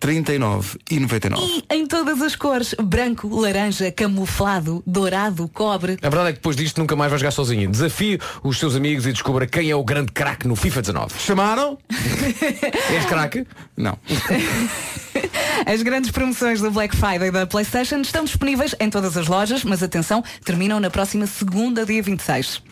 39,99. 0.00 1.38
E 1.70 1.74
em 1.74 1.86
todas 1.86 2.20
as 2.20 2.36
cores, 2.36 2.74
branco, 2.82 3.28
laranja, 3.40 3.90
camuflado, 3.90 4.82
dourado, 4.86 5.48
cobre. 5.48 5.96
A 6.02 6.08
verdade 6.08 6.28
é 6.28 6.32
que 6.32 6.38
depois 6.38 6.54
disto 6.54 6.78
nunca 6.78 6.94
mais 6.94 7.10
vais 7.10 7.20
jogar 7.20 7.30
sozinho. 7.30 7.70
Desafie 7.70 8.20
os 8.42 8.58
seus 8.58 8.76
amigos 8.76 9.06
e 9.06 9.12
descubra 9.12 9.46
quem 9.46 9.70
é 9.70 9.76
o 9.76 9.82
grande 9.84 10.12
craque 10.12 10.46
no 10.46 10.54
FIFA 10.54 10.80
19. 10.82 11.14
Chamaram? 11.18 11.78
És 12.92 13.04
craque? 13.06 13.46
Não. 13.76 13.98
As 15.64 15.82
grandes 15.82 16.10
promoções 16.10 16.60
do 16.60 16.70
Black 16.70 16.96
Friday 16.96 17.30
da 17.30 17.46
PlayStation 17.46 18.00
estão 18.00 18.24
disponíveis 18.24 18.74
em 18.78 18.90
todas 18.90 19.16
as 19.16 19.26
lojas, 19.26 19.64
mas 19.64 19.82
atenção, 19.82 20.22
terminam 20.44 20.80
na 20.80 20.90
próxima 20.90 21.26
segunda, 21.26 21.86
dia 21.86 22.02
26. 22.02 22.62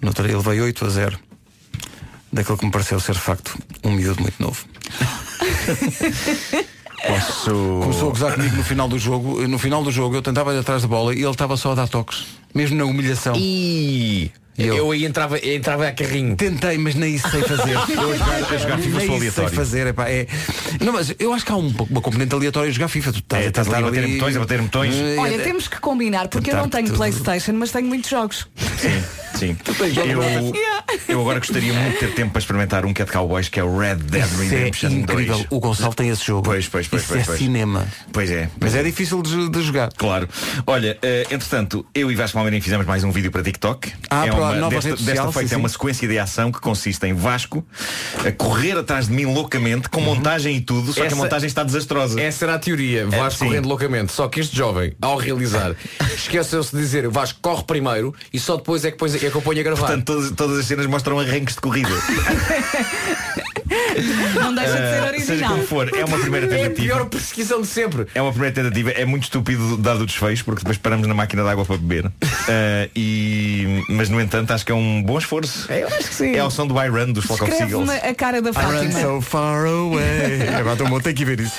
No 0.00 0.08
outro 0.08 0.24
dia 0.24 0.34
ele 0.34 0.42
veio 0.42 0.64
8 0.64 0.84
a 0.84 0.88
0. 0.88 1.18
Daquele 2.32 2.58
que 2.58 2.66
me 2.66 2.70
pareceu 2.70 3.00
ser 3.00 3.14
de 3.14 3.20
facto 3.20 3.58
um 3.82 3.92
miúdo 3.92 4.20
muito 4.20 4.40
novo. 4.40 4.64
Posso. 7.06 7.80
Começou 7.82 8.08
a 8.08 8.10
gozar 8.10 8.34
comigo 8.34 8.56
no 8.56 8.64
final 8.64 8.88
do 8.88 8.98
jogo. 8.98 9.46
No 9.46 9.58
final 9.58 9.82
do 9.82 9.90
jogo 9.90 10.16
eu 10.16 10.22
tentava 10.22 10.52
ir 10.52 10.58
atrás 10.58 10.82
da 10.82 10.88
bola 10.88 11.14
e 11.14 11.18
ele 11.18 11.30
estava 11.30 11.56
só 11.56 11.72
a 11.72 11.74
dar 11.74 11.88
toques. 11.88 12.26
Mesmo 12.54 12.76
na 12.76 12.84
humilhação. 12.84 13.34
E 13.36 14.30
eu, 14.58 14.76
eu 14.76 14.90
aí 14.90 15.04
entrava, 15.04 15.38
entrava 15.38 15.86
a 15.88 15.92
carrinho. 15.92 16.36
Tentei, 16.36 16.76
mas 16.78 16.94
nem 16.94 17.14
isso 17.14 17.28
sei 17.30 17.42
fazer. 17.42 17.72
Eu 17.98 18.10
a 18.12 18.16
jogar, 18.16 18.34
a 18.54 18.56
jogar 18.58 18.78
FIFA 18.78 18.98
nem 18.98 19.16
isso 19.18 19.32
sei 19.32 19.48
fazer. 19.48 19.86
epá, 19.88 20.08
é... 20.10 20.26
Não, 20.80 20.92
mas 20.92 21.14
eu 21.18 21.32
acho 21.32 21.44
que 21.44 21.52
há 21.52 21.56
um- 21.56 21.72
uma 21.90 22.00
componente 22.00 22.34
aleatória 22.34 22.68
a 22.68 22.72
jogar 22.72 22.88
FIFA. 22.88 23.12
Tu 23.12 23.18
estás 23.20 23.42
É, 23.42 23.46
a 23.46 23.48
estás 23.48 23.68
ali 23.68 23.76
a 23.76 23.80
bater 23.82 24.04
em 24.04 24.12
botões, 24.14 24.36
a 24.36 24.40
bater 24.40 24.62
botões. 24.62 24.94
Eh, 24.94 25.16
Olha, 25.18 25.34
é- 25.36 25.38
temos 25.38 25.68
que 25.68 25.78
combinar, 25.80 26.28
porque 26.28 26.50
eu 26.50 26.56
não 26.56 26.68
tenho 26.68 26.86
tudo. 26.86 26.96
PlayStation, 26.96 27.52
mas 27.54 27.70
tenho 27.70 27.86
muitos 27.86 28.10
jogos. 28.10 28.46
Sim, 28.78 29.02
sim. 29.38 29.56
Eu, 31.08 31.12
eu 31.14 31.20
agora 31.20 31.38
gostaria 31.38 31.72
muito 31.72 31.94
de 31.94 31.98
ter 32.00 32.14
tempo 32.14 32.32
para 32.32 32.40
experimentar 32.40 32.84
um 32.84 32.92
que 32.92 33.02
é 33.02 33.04
de 33.04 33.12
Cowboys, 33.12 33.48
que 33.48 33.58
é 33.60 33.64
o 33.64 33.76
Red 33.78 33.96
Dead 33.96 34.24
Isso 34.24 34.42
é 34.42 34.44
Redemption 34.44 34.90
incrível. 34.90 35.34
2. 35.36 35.46
O 35.50 35.60
Gonçalo 35.60 35.94
tem 35.94 36.08
esse 36.08 36.24
jogo. 36.24 36.42
Pois, 36.42 36.66
pois, 36.68 36.86
pois, 36.88 37.02
Isso 37.02 37.12
pois, 37.12 37.22
é 37.22 37.26
pois. 37.26 37.38
cinema. 37.38 37.86
Pois 38.12 38.30
é. 38.30 38.48
Mas 38.60 38.74
é 38.74 38.82
difícil 38.82 39.22
de, 39.22 39.48
de 39.48 39.62
jogar. 39.62 39.90
Claro. 39.96 40.28
Olha, 40.66 40.98
eh, 41.02 41.26
entretanto, 41.30 41.84
eu 41.94 42.10
e 42.10 42.14
Vasco 42.14 42.34
Palmeirinho 42.34 42.62
fizemos 42.62 42.86
mais 42.86 43.04
um 43.04 43.10
vídeo 43.10 43.30
para 43.30 43.42
TikTok. 43.42 43.92
Ah, 44.10 44.26
é 44.26 44.28
a 44.30 44.32
uma, 44.50 44.60
nova 44.60 44.74
desta, 44.74 44.96
social, 44.96 45.32
feita 45.32 45.48
sim, 45.48 45.54
é 45.54 45.58
uma 45.58 45.68
sequência 45.68 46.08
de 46.08 46.18
ação 46.18 46.50
que 46.52 46.60
consiste 46.60 47.04
em 47.06 47.14
Vasco 47.14 47.64
a 48.26 48.32
correr 48.32 48.78
atrás 48.78 49.06
de 49.08 49.12
mim 49.12 49.24
loucamente, 49.24 49.88
com 49.88 50.00
montagem 50.00 50.56
e 50.56 50.60
tudo, 50.60 50.92
só 50.92 51.00
que 51.00 51.06
Essa- 51.06 51.14
a 51.14 51.18
montagem 51.18 51.46
está 51.46 51.62
desastrosa. 51.62 52.20
Essa 52.20 52.44
era 52.44 52.54
a 52.54 52.58
teoria, 52.58 53.06
Vasco 53.06 53.40
sim. 53.40 53.46
correndo 53.46 53.68
loucamente. 53.68 54.12
Só 54.12 54.28
que 54.28 54.40
este 54.40 54.56
jovem, 54.56 54.94
ao 55.00 55.16
realizar, 55.16 55.74
esqueceu-se 56.14 56.74
de 56.74 56.82
dizer 56.82 57.08
Vasco 57.08 57.38
corre 57.40 57.64
primeiro 57.64 58.14
e 58.32 58.38
só 58.38 58.56
depois 58.56 58.84
é 58.84 58.88
que, 58.90 58.96
depois, 58.96 59.14
é 59.14 59.18
que 59.18 59.34
eu 59.34 59.42
ponho 59.42 59.60
a 59.60 59.62
gravar. 59.62 59.86
Portanto, 59.86 60.04
todas, 60.04 60.30
todas 60.32 60.58
as 60.58 60.66
cenas 60.66 60.86
mostram 60.86 61.18
arranques 61.18 61.54
de 61.54 61.60
corrida. 61.60 61.88
Não 64.40 64.54
deixa 64.54 64.72
de 64.72 64.78
ser 64.78 64.84
Eh, 64.88 65.20
seja 65.20 65.32
original. 65.32 65.50
como 65.52 65.64
for, 65.64 65.90
é 65.96 66.04
uma 66.04 66.18
primeira 66.18 66.46
É 66.46 66.48
a 66.48 66.52
tentativa. 66.68 66.82
pior 66.94 67.04
perseguição 67.06 67.60
de 67.60 67.66
sempre. 67.66 68.06
É 68.14 68.22
uma 68.22 68.30
primeira 68.32 68.54
tentativa, 68.54 68.90
é 68.90 69.04
muito 69.04 69.24
estúpido 69.24 69.76
dado 69.76 70.02
o 70.02 70.06
desfecho, 70.06 70.44
porque 70.44 70.60
depois 70.60 70.78
paramos 70.78 71.06
na 71.06 71.14
máquina 71.14 71.42
de 71.42 71.48
água 71.48 71.64
para 71.64 71.76
beber. 71.76 72.10
Eh, 72.48 72.90
e... 72.96 73.82
Mas 73.88 74.08
no 74.08 74.20
entanto 74.20 74.52
acho 74.52 74.64
que 74.64 74.72
é 74.72 74.74
um 74.74 75.02
bom 75.02 75.18
esforço. 75.18 75.70
Eu 75.72 75.86
acho 75.88 76.08
que 76.08 76.14
sim. 76.14 76.34
É 76.34 76.38
ao 76.40 76.50
som 76.50 76.66
do 76.66 76.74
I 76.82 76.88
Run 76.88 77.12
dos 77.12 77.24
Flock 77.24 77.42
of 77.44 77.52
Seagulls. 77.52 77.90
a 77.90 78.14
cara 78.14 78.40
da 78.42 78.50
I 78.50 78.52
run 78.54 78.60
Fátima. 78.72 79.00
so 79.00 79.20
far 79.20 79.66
away. 79.66 80.42
É, 80.58 80.62
pá, 80.64 80.72
então, 80.74 81.00
tem 81.00 81.14
que 81.14 81.24
ver 81.24 81.40
isso. 81.40 81.54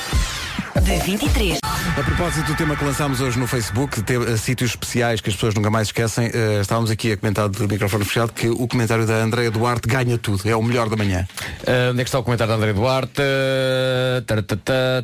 De 0.84 0.98
23. 1.00 1.58
A 1.98 2.04
propósito 2.04 2.46
do 2.48 2.56
tema 2.56 2.76
que 2.76 2.84
lançámos 2.84 3.20
hoje 3.22 3.38
no 3.40 3.48
Facebook, 3.48 4.02
te- 4.04 4.14
eh, 4.16 4.38
sítios 4.38 4.72
especiais 4.72 5.20
que 5.22 5.30
as 5.30 5.36
pessoas 5.36 5.54
nunca 5.56 5.70
mais 5.70 5.88
esquecem, 5.90 6.30
eh, 6.34 6.60
estávamos 6.62 6.90
aqui 6.92 7.12
a 7.12 7.18
comentar 7.18 7.50
de 7.50 7.62
microfone 7.68 8.06
fechado 8.06 8.32
que 8.32 8.48
o 8.48 8.68
comentário 8.68 9.06
da 9.06 9.16
Andréia 9.16 9.52
Duarte 9.52 9.88
ganha 9.88 10.18
tudo, 10.18 10.48
é 10.48 10.56
o 10.56 10.62
melhor 10.64 10.88
da 10.90 10.96
manhã. 10.96 11.28
Ah, 11.68 11.90
onde 11.92 12.02
é 12.02 12.04
que 12.04 12.10
está 12.10 12.20
o 12.20 12.24
comentário 12.24 12.52
da 12.52 12.58
André 12.58 12.74
Duarte? 12.74 13.22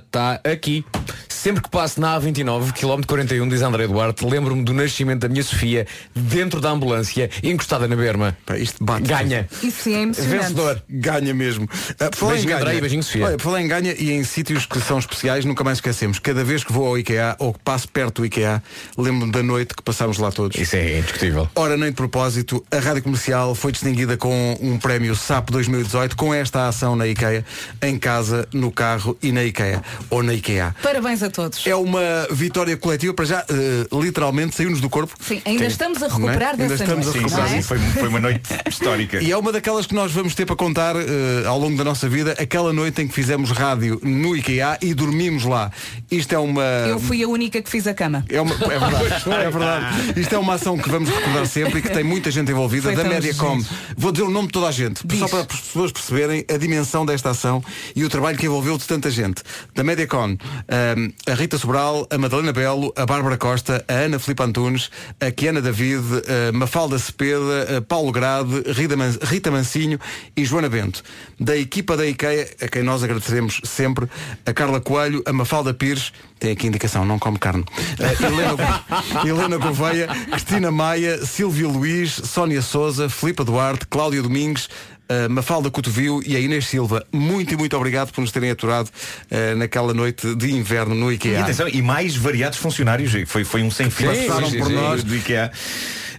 Está 0.05 0.39
aqui. 0.43 0.85
Sempre 1.29 1.61
que 1.61 1.69
passo 1.69 2.01
na 2.01 2.19
A29, 2.19 2.71
km 2.73 3.01
41, 3.05 3.47
diz 3.47 3.61
André 3.61 3.85
Duarte, 3.87 4.25
lembro-me 4.25 4.63
do 4.63 4.73
nascimento 4.73 5.21
da 5.21 5.29
minha 5.29 5.43
Sofia 5.43 5.85
dentro 6.15 6.59
da 6.59 6.71
ambulância, 6.71 7.29
encostada 7.43 7.87
na 7.87 7.95
berma. 7.95 8.35
isto 8.57 8.83
bate. 8.83 9.03
Ganha. 9.03 9.47
Isso 9.61 9.89
é 9.89 10.01
emocionante. 10.01 10.37
Vencedor. 10.37 10.81
Ganha 10.89 11.33
mesmo. 11.35 11.69
Ah, 11.99 12.09
por 12.09 12.15
falar 12.17 12.37
em 12.39 12.45
ganha, 12.45 12.57
André, 12.57 12.75
e 12.77 12.81
beijinho, 12.81 13.03
Sofia. 13.03 13.25
Olha, 13.25 13.37
por 13.37 13.43
falar 13.43 13.61
em 13.61 13.67
ganha 13.67 13.93
e 13.93 14.11
em 14.11 14.23
sítios 14.23 14.65
que 14.65 14.79
são 14.81 14.97
especiais, 14.97 15.45
nunca 15.45 15.54
mais 15.63 15.77
esquecemos. 15.77 16.19
Cada 16.19 16.43
vez 16.43 16.63
que 16.63 16.71
vou 16.71 16.87
ao 16.87 16.97
IKEA 16.97 17.35
ou 17.39 17.53
que 17.53 17.59
passo 17.59 17.87
perto 17.87 18.21
do 18.21 18.25
IKEA, 18.25 18.61
lembro-me 18.97 19.31
da 19.31 19.43
noite 19.43 19.73
que 19.75 19.81
passámos 19.83 20.17
lá 20.17 20.31
todos. 20.31 20.59
Isso 20.59 20.75
é 20.75 20.99
indiscutível. 20.99 21.47
Ora, 21.55 21.77
nem 21.77 21.89
de 21.89 21.95
propósito, 21.95 22.63
a 22.71 22.79
Rádio 22.79 23.03
Comercial 23.03 23.53
foi 23.55 23.71
distinguida 23.71 24.17
com 24.17 24.57
um 24.61 24.77
prémio 24.77 25.15
SAP 25.15 25.49
2018 25.51 26.15
com 26.15 26.33
esta 26.33 26.67
ação 26.67 26.95
na 26.95 27.07
IKEA, 27.07 27.45
em 27.81 27.97
casa, 27.97 28.47
no 28.53 28.71
carro 28.71 29.17
e 29.21 29.31
na 29.31 29.43
IKEA. 29.43 29.81
Ou 30.09 30.23
na 30.23 30.33
IKEA. 30.33 30.75
Parabéns 30.81 31.21
a 31.23 31.29
todos. 31.29 31.65
É 31.65 31.75
uma 31.75 32.27
vitória 32.31 32.75
coletiva 32.77 33.13
para 33.13 33.25
já, 33.25 33.45
eh, 33.49 33.87
literalmente, 33.93 34.55
saiu-nos 34.55 34.81
do 34.81 34.89
corpo. 34.89 35.13
Sim, 35.19 35.41
ainda 35.45 35.65
estamos 35.65 36.01
a 36.03 36.07
recuperar 36.07 36.53
é? 36.53 36.57
dessa 36.57 36.83
Ainda 36.83 36.83
estamos 36.83 37.07
a 37.07 37.11
noite. 37.11 37.19
recuperar. 37.19 37.49
não 37.49 37.57
é? 37.57 37.61
Sim, 37.61 37.67
foi, 37.67 37.79
foi 37.79 38.07
uma 38.07 38.19
noite 38.19 38.41
histórica. 38.69 39.21
E 39.21 39.31
é 39.31 39.37
uma 39.37 39.51
daquelas 39.51 39.85
que 39.85 39.93
nós 39.95 40.11
vamos 40.11 40.35
ter 40.35 40.45
para 40.45 40.55
contar 40.55 40.95
eh, 40.95 41.45
ao 41.45 41.57
longo 41.59 41.77
da 41.77 41.83
nossa 41.83 42.09
vida, 42.09 42.35
aquela 42.39 42.73
noite 42.73 43.01
em 43.01 43.07
que 43.07 43.13
fizemos 43.13 43.51
rádio 43.51 43.99
no 44.03 44.35
IKEA 44.35 44.77
e 44.81 44.93
dormimos 44.93 45.44
lá. 45.47 45.71
Isto 46.11 46.33
é 46.33 46.39
uma. 46.39 46.61
Eu 46.63 46.99
fui 46.99 47.23
a 47.23 47.27
única 47.27 47.61
que 47.61 47.69
fiz 47.69 47.87
a 47.87 47.93
cama. 47.93 48.25
É, 48.29 48.39
uma, 48.41 48.53
é 48.55 48.57
verdade, 48.79 49.29
é 49.29 49.49
verdade. 49.51 50.19
Isto 50.19 50.35
é 50.35 50.37
uma 50.37 50.53
ação 50.55 50.77
que 50.77 50.89
vamos 50.89 51.09
recordar 51.09 51.45
sempre 51.47 51.79
e 51.79 51.81
que 51.81 51.89
tem 51.89 52.03
muita 52.03 52.29
gente 52.31 52.51
envolvida, 52.51 52.91
Foi 52.93 52.95
da 52.95 53.03
Mediacom. 53.09 53.59
giro. 53.59 53.75
Vou 53.97 54.11
dizer 54.11 54.23
o 54.25 54.29
nome 54.31 54.47
de 54.47 54.53
toda 54.53 54.67
a 54.67 54.71
gente, 54.71 55.01
só 55.17 55.27
para 55.27 55.39
as 55.41 55.45
pessoas 55.47 55.91
perceberem 55.91 56.45
a 56.53 56.57
dimensão 56.57 57.05
desta 57.05 57.29
ação 57.31 57.63
e 57.95 58.03
o 58.03 58.09
trabalho 58.09 58.37
que 58.37 58.45
envolveu 58.45 58.77
de 58.77 58.85
tanta 58.85 59.09
gente. 59.09 59.41
Da 59.73 59.83
Mediacom, 59.83 60.37
ahm, 60.67 61.11
a 61.29 61.33
Rita 61.33 61.57
Sobral, 61.57 62.07
a 62.09 62.17
Madalena 62.17 62.53
Belo, 62.53 62.93
a 62.95 63.05
Bárbara 63.05 63.37
Costa, 63.37 63.83
a 63.87 63.93
Ana 63.93 64.19
Filipe 64.19 64.43
Antunes, 64.43 64.89
a 65.19 65.31
Kiana 65.31 65.61
David, 65.61 66.03
a 66.49 66.51
Mafalda 66.51 66.97
Cepeda, 66.99 67.77
a 67.77 67.81
Paulo 67.81 68.11
Grade, 68.11 68.63
Rita, 68.71 68.95
Man- 68.95 69.17
Rita 69.23 69.51
Mancinho 69.51 69.99
e 70.35 70.45
Joana 70.45 70.69
Bento. 70.69 71.03
Da 71.39 71.55
equipa 71.57 71.95
da 71.97 72.05
IKEA, 72.05 72.47
a 72.61 72.67
quem 72.67 72.83
nós 72.83 73.03
agradeceremos 73.03 73.59
sempre, 73.63 74.07
a 74.45 74.53
Carla 74.53 74.79
Coelho, 74.79 75.21
a 75.25 75.33
Mafalda 75.35 75.73
Pires, 75.73 76.11
tem 76.39 76.51
aqui 76.51 76.67
indicação, 76.67 77.05
não 77.05 77.19
come 77.19 77.37
carne. 77.37 77.63
A 77.99 78.25
Helena, 78.25 78.83
Helena 79.27 79.57
Gouveia, 79.57 80.07
Cristina 80.31 80.71
Maia, 80.71 81.25
Silvia 81.25 81.67
Luís, 81.67 82.11
Sónia 82.11 82.61
Souza, 82.61 83.09
Filipa 83.09 83.43
Duarte, 83.43 83.85
Cláudia 83.87 84.21
Domingues, 84.21 84.69
a 85.07 85.29
Mafalda 85.29 85.69
Cotovio 85.69 86.21
e 86.25 86.35
a 86.35 86.39
Inês 86.39 86.65
Silva. 86.67 87.05
Muito 87.13 87.53
e 87.53 87.57
muito 87.57 87.77
obrigado 87.77 88.11
por 88.11 88.21
nos 88.21 88.31
terem 88.31 88.49
aturado 88.49 88.89
eh, 89.29 89.53
naquela 89.53 89.93
noite 89.93 90.33
de 90.35 90.51
inverno 90.51 90.95
no 90.95 91.11
E 91.11 91.15
IKEA. 91.15 91.41
atenção, 91.41 91.67
e 91.67 91.79
mais 91.81 92.15
variados 92.15 92.57
funcionários. 92.57 93.11
Foi, 93.27 93.43
foi 93.43 93.61
um 93.61 93.69
sem 93.69 93.89
fim 93.91 94.05
Passaram 94.07 94.51
por 94.51 94.69
nós. 94.69 95.03
do 95.03 95.15
IKEA. 95.15 95.51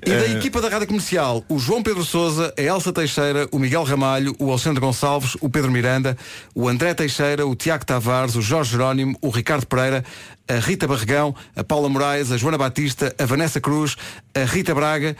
E 0.07 0.11
da 0.11 0.25
Eh, 0.25 0.33
equipa 0.39 0.61
da 0.61 0.69
Rádio 0.69 0.87
Comercial, 0.87 1.45
o 1.49 1.59
João 1.59 1.83
Pedro 1.83 2.05
Souza, 2.05 2.55
a 2.57 2.63
Elsa 2.63 2.93
Teixeira, 2.93 3.49
o 3.51 3.59
Miguel 3.59 3.83
Ramalho, 3.83 4.37
o 4.39 4.51
Alexandre 4.51 4.81
Gonçalves, 4.81 5.37
o 5.41 5.51
Pedro 5.51 5.71
Miranda, 5.73 6.17
o 6.55 6.69
André 6.69 6.95
Teixeira, 6.95 7.45
o 7.45 7.57
Tiago 7.57 7.85
Tavares, 7.85 8.37
o 8.37 8.41
Jorge 8.41 8.71
Jerónimo, 8.71 9.19
o 9.21 9.31
Ricardo 9.31 9.67
Pereira, 9.67 10.05
a 10.49 10.55
Rita 10.61 10.87
Barregão, 10.87 11.35
a 11.57 11.65
Paula 11.65 11.89
Moraes, 11.89 12.31
a 12.31 12.37
Joana 12.37 12.57
Batista, 12.57 13.13
a 13.19 13.27
Vanessa 13.27 13.61
Cruz, 13.61 13.97
a 14.33 14.45
Rita 14.45 14.73
Braga 14.73 15.17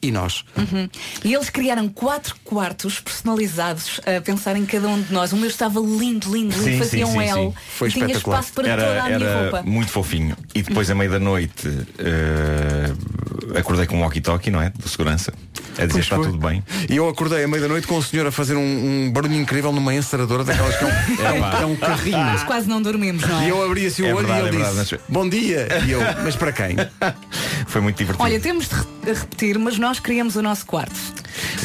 e 0.00 0.10
nós. 0.10 0.44
Uhum. 0.56 0.88
E 1.24 1.34
eles 1.34 1.50
criaram 1.50 1.88
quatro 1.88 2.36
quartos 2.44 3.00
personalizados 3.00 4.00
a 4.06 4.20
pensar 4.20 4.56
em 4.56 4.64
cada 4.64 4.88
um 4.88 5.00
de 5.02 5.12
nós. 5.12 5.32
O 5.32 5.36
meu 5.36 5.48
estava 5.48 5.80
lindo, 5.80 6.30
lindo, 6.32 6.56
lindo. 6.56 6.62
Sim, 6.64 6.78
Fazia 6.78 7.06
sim, 7.06 7.12
um 7.12 7.20
L. 7.20 7.32
sim. 7.34 7.54
Foi 7.76 7.90
tinha 7.90 8.06
espetacular. 8.06 8.38
espaço 8.40 8.52
para 8.54 8.68
era, 8.68 8.82
toda 8.82 9.02
a 9.02 9.18
minha 9.18 9.42
roupa. 9.42 9.62
muito 9.62 9.90
fofinho. 9.90 10.36
E 10.54 10.62
depois, 10.62 10.90
à 10.90 10.94
meia 10.94 11.10
da 11.10 11.18
noite, 11.18 11.68
eh, 11.98 13.58
acordei 13.58 13.86
com 13.86 13.96
um 13.96 14.00
walkie-talkie, 14.02 14.50
não 14.50 14.60
é? 14.62 14.70
Do 14.70 14.88
segurança. 14.88 15.32
A 15.78 15.82
dizer 15.86 15.92
Pois 15.92 16.04
está 16.04 16.16
foi. 16.16 16.26
tudo 16.26 16.38
bem. 16.38 16.62
E 16.90 16.96
eu 16.96 17.08
acordei 17.08 17.44
à 17.44 17.48
meia-noite 17.48 17.86
com 17.86 17.96
o 17.98 18.02
senhor 18.02 18.26
a 18.26 18.32
fazer 18.32 18.56
um, 18.56 19.06
um 19.06 19.12
barulho 19.12 19.34
incrível 19.34 19.70
numa 19.72 19.94
enceradora 19.94 20.42
daquelas 20.42 20.76
que 20.76 20.84
é 20.84 20.86
um, 20.86 20.90
é 21.24 21.32
um, 21.32 21.62
é 21.62 21.66
um 21.66 21.76
carrinho. 21.76 22.18
Mas 22.18 22.42
quase 22.42 22.68
não 22.68 22.82
dormimos, 22.82 23.22
não 23.22 23.40
é? 23.40 23.46
E 23.46 23.48
eu 23.48 23.64
abri 23.64 23.86
assim 23.86 24.02
o 24.02 24.06
É 24.06 24.14
olho 24.14 24.26
verdade, 24.26 24.38
e 24.40 24.48
ele 24.48 24.48
é 24.48 24.58
verdade, 24.64 24.80
disse, 24.80 24.94
mas- 24.94 25.00
bom 25.08 25.28
dia. 25.28 25.68
E 25.86 25.90
eu, 25.92 26.00
mas 26.24 26.34
para 26.36 26.52
quem? 26.52 26.76
Foi 27.68 27.80
muito 27.80 27.96
divertido. 27.96 28.24
Olha, 28.24 28.40
temos 28.40 28.68
de 28.68 28.74
re- 28.74 29.12
repetir, 29.14 29.58
mas 29.58 29.78
nós 29.78 29.87
criamos 29.98 30.36
o 30.36 30.42
nosso 30.42 30.66
quarto. 30.66 30.94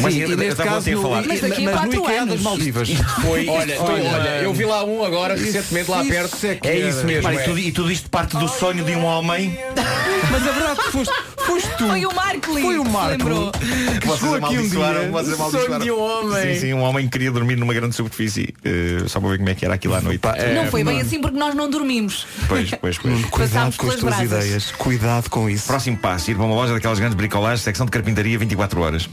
Mas 0.01 0.13
Sim, 0.13 0.19
e 0.19 0.21
eu 0.24 0.38
neste 0.38 0.63
caso, 0.63 0.91
no- 0.91 1.01
falar. 1.01 1.24
Mas 1.28 1.41
daqui 1.41 1.67
a 1.67 1.71
mas 1.76 1.86
no 1.86 2.03
IKEA 2.03 2.21
anos. 2.21 2.34
das 2.36 2.41
Maldivas. 2.43 2.89
Foi, 3.21 3.47
Olha, 3.47 3.82
olha, 3.82 4.03
olha, 4.11 4.30
eu 4.43 4.53
vi 4.53 4.65
lá 4.65 4.84
um 4.84 5.03
agora 5.03 5.36
recentemente 5.36 5.89
lá 5.91 6.01
isso 6.01 6.11
perto. 6.11 6.45
é 6.45 6.55
que 6.55 6.67
É 6.67 6.80
isso 6.89 7.05
mesmo. 7.05 7.30
E, 7.32 7.36
é. 7.36 7.43
tudo, 7.43 7.59
e 7.59 7.71
tudo 7.71 7.91
isto 7.91 8.09
parte 8.09 8.38
do 8.38 8.47
sonho 8.47 8.84
de 8.84 8.91
um 8.95 9.03
homem 9.05 9.57
Mas 10.32 10.47
a 10.47 10.51
verdade 10.51 10.80
que 10.84 10.91
foste, 10.91 11.13
foste 11.45 11.69
tu. 11.78 11.88
Foi 11.88 12.05
o 12.05 12.13
Marco 12.13 12.59
Foi 12.61 12.78
o 12.80 12.86
Marco. 12.86 13.09
lembrou. 13.11 13.51
que 13.51 14.07
Vocês 14.07 14.19
chegou 14.19 14.36
aqui 14.36 14.43
um 14.45 14.47
amaldiçoaram, 14.47 14.99
dia. 15.01 15.11
vocês 15.11 15.38
Sonho 15.38 15.80
de 15.80 15.91
um 15.91 15.99
homem. 16.01 16.53
Sim, 16.55 16.59
sim, 16.61 16.74
um 16.74 16.82
homem 16.82 17.05
que 17.05 17.11
queria 17.11 17.32
dormir 17.32 17.55
numa 17.57 17.74
grande 17.74 17.95
superfície 17.95 18.53
eh, 18.63 19.03
Só 19.07 19.19
para 19.19 19.30
ver 19.32 19.38
como 19.38 19.49
é 19.49 19.55
que 19.55 19.65
era 19.65 19.74
aquilo 19.76 19.93
à 19.95 20.01
noite 20.01 20.24
não 20.55 20.67
foi 20.67 20.84
bem 20.84 21.01
assim 21.01 21.19
porque 21.21 21.38
nós 21.38 21.53
não 21.53 21.69
dormimos. 21.69 22.26
Pois, 22.47 22.69
pois, 22.71 22.97
pois 22.97 23.26
cuidado 23.30 23.32
Passámos 23.53 23.78
com 23.78 23.88
as 23.89 23.95
tuas 23.95 24.15
brasas. 24.15 24.43
ideias. 24.45 24.71
Cuidado 24.71 25.30
com 25.30 25.49
isso. 25.49 25.67
Próximo 25.67 25.97
passo, 25.97 26.32
ir 26.32 26.36
para 26.36 26.45
uma 26.45 26.55
loja 26.55 26.74
daquelas 26.74 26.97
grandes 26.99 27.15
bricolagens 27.15 27.61
Secção 27.61 27.86
de 27.86 27.91
carpintaria 27.91 28.38
24 28.38 28.82
horas 28.82 29.09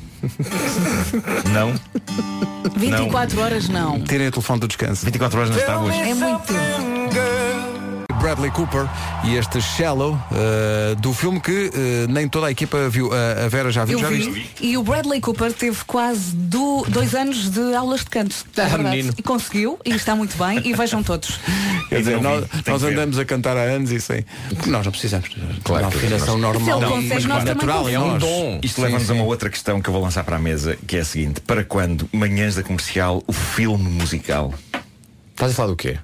Não? 1.52 1.74
24 2.76 3.40
horas 3.40 3.68
não. 3.68 4.00
Terem 4.00 4.28
o 4.28 4.30
telefone 4.30 4.60
do 4.60 4.68
descanso. 4.68 5.04
24 5.04 5.38
horas 5.38 5.50
nas 5.50 5.64
tábuas 5.64 5.94
É 5.94 6.14
muito 6.14 6.42
tempo. 6.46 7.69
Bradley 8.20 8.50
Cooper 8.50 8.86
e 9.24 9.34
este 9.36 9.60
Shallow 9.62 10.12
uh, 10.14 10.94
do 10.96 11.12
filme 11.14 11.40
que 11.40 11.68
uh, 11.68 12.12
nem 12.12 12.28
toda 12.28 12.46
a 12.48 12.50
equipa 12.50 12.88
viu. 12.88 13.10
A, 13.12 13.46
a 13.46 13.48
Vera 13.48 13.70
já 13.72 13.84
viu, 13.84 13.98
Eu 13.98 14.02
já 14.04 14.08
vi. 14.10 14.30
viste? 14.30 14.54
E 14.60 14.76
o 14.76 14.82
Bradley 14.82 15.20
Cooper 15.20 15.52
teve 15.52 15.78
quase 15.86 16.34
do- 16.36 16.84
dois 16.88 17.14
anos 17.14 17.50
de 17.50 17.74
aulas 17.74 18.00
de 18.00 18.06
canto. 18.06 18.36
É 18.56 18.62
Ah, 18.62 18.78
menino. 18.78 19.12
E 19.16 19.22
conseguiu, 19.22 19.78
e 19.84 19.90
está 19.90 20.14
muito 20.14 20.36
bem, 20.36 20.60
e 20.64 20.74
vejam 20.74 21.02
todos. 21.02 21.40
Quer 21.88 21.98
dizer, 22.00 22.20
não 22.20 22.40
nós, 22.40 22.44
nós 22.66 22.82
andamos 22.84 23.18
a 23.18 23.24
cantar 23.24 23.56
há 23.56 23.62
anos 23.62 23.90
e 23.90 24.00
sem. 24.00 24.24
Nós 24.66 24.84
não 24.84 24.92
precisamos. 24.92 25.28
Claro 25.64 25.86
uma 25.86 25.88
afinação 25.88 26.38
normal. 26.38 26.82
E- 26.82 26.86
consegue, 26.86 27.14
mas 27.14 27.24
nós 27.24 27.44
também 27.44 27.54
natural 27.66 27.88
É 27.88 27.98
um 27.98 28.18
dom. 28.18 28.60
Isto 28.62 28.82
leva-nos 28.82 29.10
a 29.10 29.14
uma 29.14 29.24
outra 29.24 29.48
questão 29.50 29.80
que 29.80 29.88
eu 29.88 29.92
vou 29.92 30.02
lançar 30.02 30.22
para 30.24 30.36
a 30.36 30.38
mesa 30.38 30.76
Que 30.86 30.96
é 30.98 31.00
a 31.00 31.04
seguinte 31.04 31.40
Para 31.40 31.64
quando 31.64 32.08
manhãs 32.12 32.54
da 32.54 32.62
comercial 32.62 33.22
O 33.26 33.32
filme 33.32 33.88
musical 33.90 34.52
Estás 35.32 35.52
a 35.52 35.54
falar 35.54 35.68
do 35.70 35.76
quê? 35.76 35.98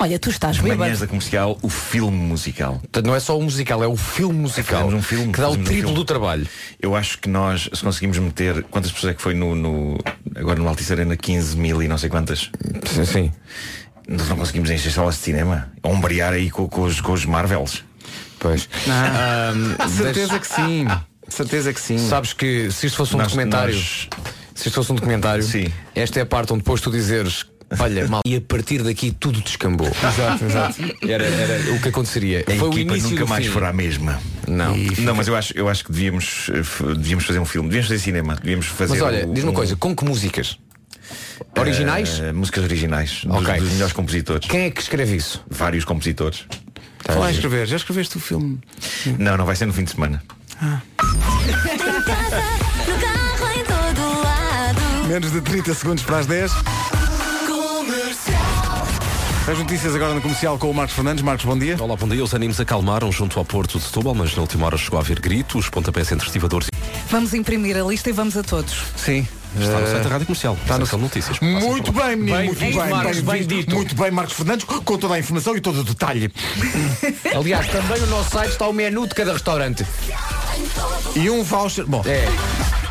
Olha, 0.00 0.18
tu 0.18 0.30
estás 0.30 0.58
Manhãs 0.58 0.78
bêbado. 0.78 0.98
da 1.00 1.06
comercial 1.06 1.58
O 1.62 1.68
filme 1.68 2.16
musical 2.16 2.78
Portanto, 2.80 3.06
não 3.06 3.14
é 3.14 3.20
só 3.20 3.38
o 3.38 3.42
musical, 3.42 3.84
é 3.84 3.86
o 3.86 3.96
filme 3.96 4.38
musical. 4.38 4.80
Fazemos 4.80 4.94
um 4.94 5.02
filme, 5.02 5.32
que 5.32 5.40
dá 5.40 5.48
o 5.48 5.52
um 5.52 5.56
triplo 5.56 5.74
filme. 5.74 5.94
do 5.94 6.04
trabalho. 6.04 6.46
Eu 6.80 6.96
acho 6.96 7.18
que 7.18 7.28
nós, 7.28 7.68
se 7.72 7.82
conseguimos 7.82 8.18
meter 8.18 8.62
Quantas 8.64 8.90
pessoas 8.90 9.12
é 9.12 9.14
que 9.14 9.20
foi 9.22 9.34
no, 9.34 9.54
no 9.54 9.98
Agora 10.34 10.58
no 10.58 10.66
Altice 10.68 10.92
Arena 10.92 11.16
15 11.16 11.56
mil 11.56 11.82
e 11.82 11.88
não 11.88 11.98
sei 11.98 12.08
quantas 12.08 12.50
Sim, 12.86 13.04
sim. 13.04 13.32
Nós 14.08 14.28
não 14.28 14.36
conseguimos 14.38 14.70
encher 14.70 14.90
salas 14.90 15.16
de 15.16 15.20
cinema 15.20 15.70
Ombrear 15.84 16.32
aí 16.32 16.50
com, 16.50 16.66
com 16.68 16.82
os, 16.82 17.00
com 17.00 17.12
os 17.12 17.24
Marvels 17.26 17.84
Pois. 18.38 18.68
Ah, 18.88 19.52
certeza 19.88 20.38
que 20.38 20.46
sim. 20.46 20.86
Certeza 21.28 21.72
que 21.74 21.80
sim. 21.80 21.98
Sabes 21.98 22.32
que 22.32 22.70
se 22.72 22.86
isto 22.86 22.96
fosse 22.96 23.14
um 23.14 23.18
Nós- 23.18 23.28
documentário, 23.28 23.74
nós- 23.74 24.08
se 24.54 24.68
isto 24.68 24.74
fosse 24.76 24.90
um 24.92 24.94
documentário, 24.94 25.42
Sim. 25.44 25.66
esta 25.94 26.18
é 26.18 26.22
a 26.22 26.26
parte 26.26 26.52
onde 26.52 26.62
depois 26.62 26.80
tu 26.80 26.90
dizeres, 26.90 27.44
olha, 27.78 28.08
mal, 28.08 28.20
e 28.24 28.36
a 28.36 28.40
partir 28.40 28.82
daqui 28.82 29.12
tudo 29.12 29.40
descambou. 29.40 29.86
Exato, 30.02 30.44
exato. 30.44 30.82
Era, 31.08 31.24
era 31.24 31.72
o 31.74 31.80
que 31.80 31.88
aconteceria. 31.88 32.40
A 32.46 32.50
Foi 32.56 32.68
o 32.68 32.72
equipa 32.72 32.92
início 32.92 33.10
nunca 33.10 33.24
do 33.24 33.28
mais 33.28 33.46
fim. 33.46 33.52
for 33.52 33.64
a 33.64 33.72
mesma 33.72 34.20
Não. 34.48 34.76
Não, 34.98 35.14
mas 35.14 35.28
eu 35.28 35.36
acho, 35.36 35.52
eu 35.56 35.68
acho 35.68 35.84
que 35.84 35.92
devíamos, 35.92 36.50
eh, 36.52 36.58
f- 36.60 36.84
devíamos 36.94 37.24
fazer 37.24 37.38
um 37.38 37.44
filme 37.44 37.68
Devíamos 37.68 37.88
fazer 37.88 38.00
cinema 38.00 38.34
Devíamos 38.36 38.66
fazer 38.66 38.92
Mas 38.94 39.02
olha, 39.02 39.26
o- 39.26 39.32
diz-me 39.34 39.48
uma 39.48 39.52
um- 39.52 39.54
coisa, 39.54 39.76
com 39.76 39.94
que 39.94 40.04
músicas? 40.04 40.58
Originais? 41.58 42.20
eh, 42.20 42.32
músicas 42.32 42.64
originais 42.64 43.22
dos, 43.24 43.36
Ok. 43.36 43.60
dos 43.60 43.72
melhores 43.72 43.92
compositores 43.92 44.48
Quem 44.48 44.62
é 44.62 44.70
que 44.70 44.80
escreve 44.80 45.16
isso? 45.16 45.42
Vários 45.48 45.84
compositores 45.84 46.44
Falar 47.04 47.26
a 47.28 47.30
escrever. 47.32 47.66
Já 47.66 47.76
escreveste 47.76 48.16
o 48.16 48.20
filme? 48.20 48.58
Não, 49.18 49.36
não 49.36 49.44
vai 49.46 49.56
ser 49.56 49.66
no 49.66 49.72
fim 49.72 49.84
de 49.84 49.90
semana 49.92 50.22
Menos 55.08 55.32
de 55.32 55.40
30 55.40 55.74
segundos 55.74 56.04
para 56.04 56.18
as 56.18 56.26
10. 56.26 56.52
As 59.48 59.58
notícias 59.58 59.96
agora 59.96 60.14
no 60.14 60.20
comercial 60.20 60.58
com 60.58 60.70
o 60.70 60.74
Marcos 60.74 60.94
Fernandes. 60.94 61.24
Marcos, 61.24 61.44
bom 61.44 61.58
dia. 61.58 61.76
Olá, 61.80 61.96
bom 61.96 62.06
dia. 62.06 62.22
Os 62.22 62.32
ânimos 62.34 62.60
acalmaram 62.60 63.10
junto 63.10 63.38
ao 63.38 63.44
Porto 63.44 63.78
de 63.78 63.84
Setúbal, 63.84 64.14
mas 64.14 64.34
na 64.36 64.42
última 64.42 64.66
hora 64.66 64.76
chegou 64.76 64.98
a 64.98 65.02
haver 65.02 65.18
gritos, 65.18 65.68
pontapés 65.68 66.12
entre 66.12 66.26
estivadores. 66.26 66.68
Vamos 67.08 67.34
imprimir 67.34 67.76
a 67.76 67.82
lista 67.82 68.10
e 68.10 68.12
vamos 68.12 68.36
a 68.36 68.42
todos. 68.42 68.84
Sim. 68.96 69.26
Está 69.58 69.80
no 69.80 69.86
Eh, 69.86 69.90
site 69.90 70.02
da 70.04 70.08
Rádio 70.10 70.26
Comercial. 70.26 70.58
Está 70.62 70.78
no- 70.78 70.86
de 70.86 70.96
notícias. 70.96 71.40
Muito 71.40 71.92
bem, 71.92 72.16
menino, 72.16 72.36
Bem 72.36 72.46
muito 72.46 72.60
bem. 72.60 72.72
Marcos, 72.90 73.20
Bem 73.20 73.24
bem 73.38 73.46
dito. 73.46 73.74
Muito 73.74 73.94
bem, 73.94 74.10
Marcos 74.10 74.34
Fernandes, 74.34 74.64
com 74.64 74.98
toda 74.98 75.14
a 75.14 75.18
informação 75.18 75.56
e 75.56 75.60
todo 75.60 75.80
o 75.80 75.84
detalhe. 75.84 76.32
Aliás, 77.34 77.66
também 77.68 78.00
no 78.00 78.06
nosso 78.06 78.30
site 78.30 78.50
está 78.52 78.66
o 78.68 78.72
menu 78.72 79.06
de 79.06 79.14
cada 79.14 79.32
restaurante. 79.32 79.84
E 81.16 81.30
um 81.30 81.42
voucher. 81.42 81.84
Bom, 81.86 82.02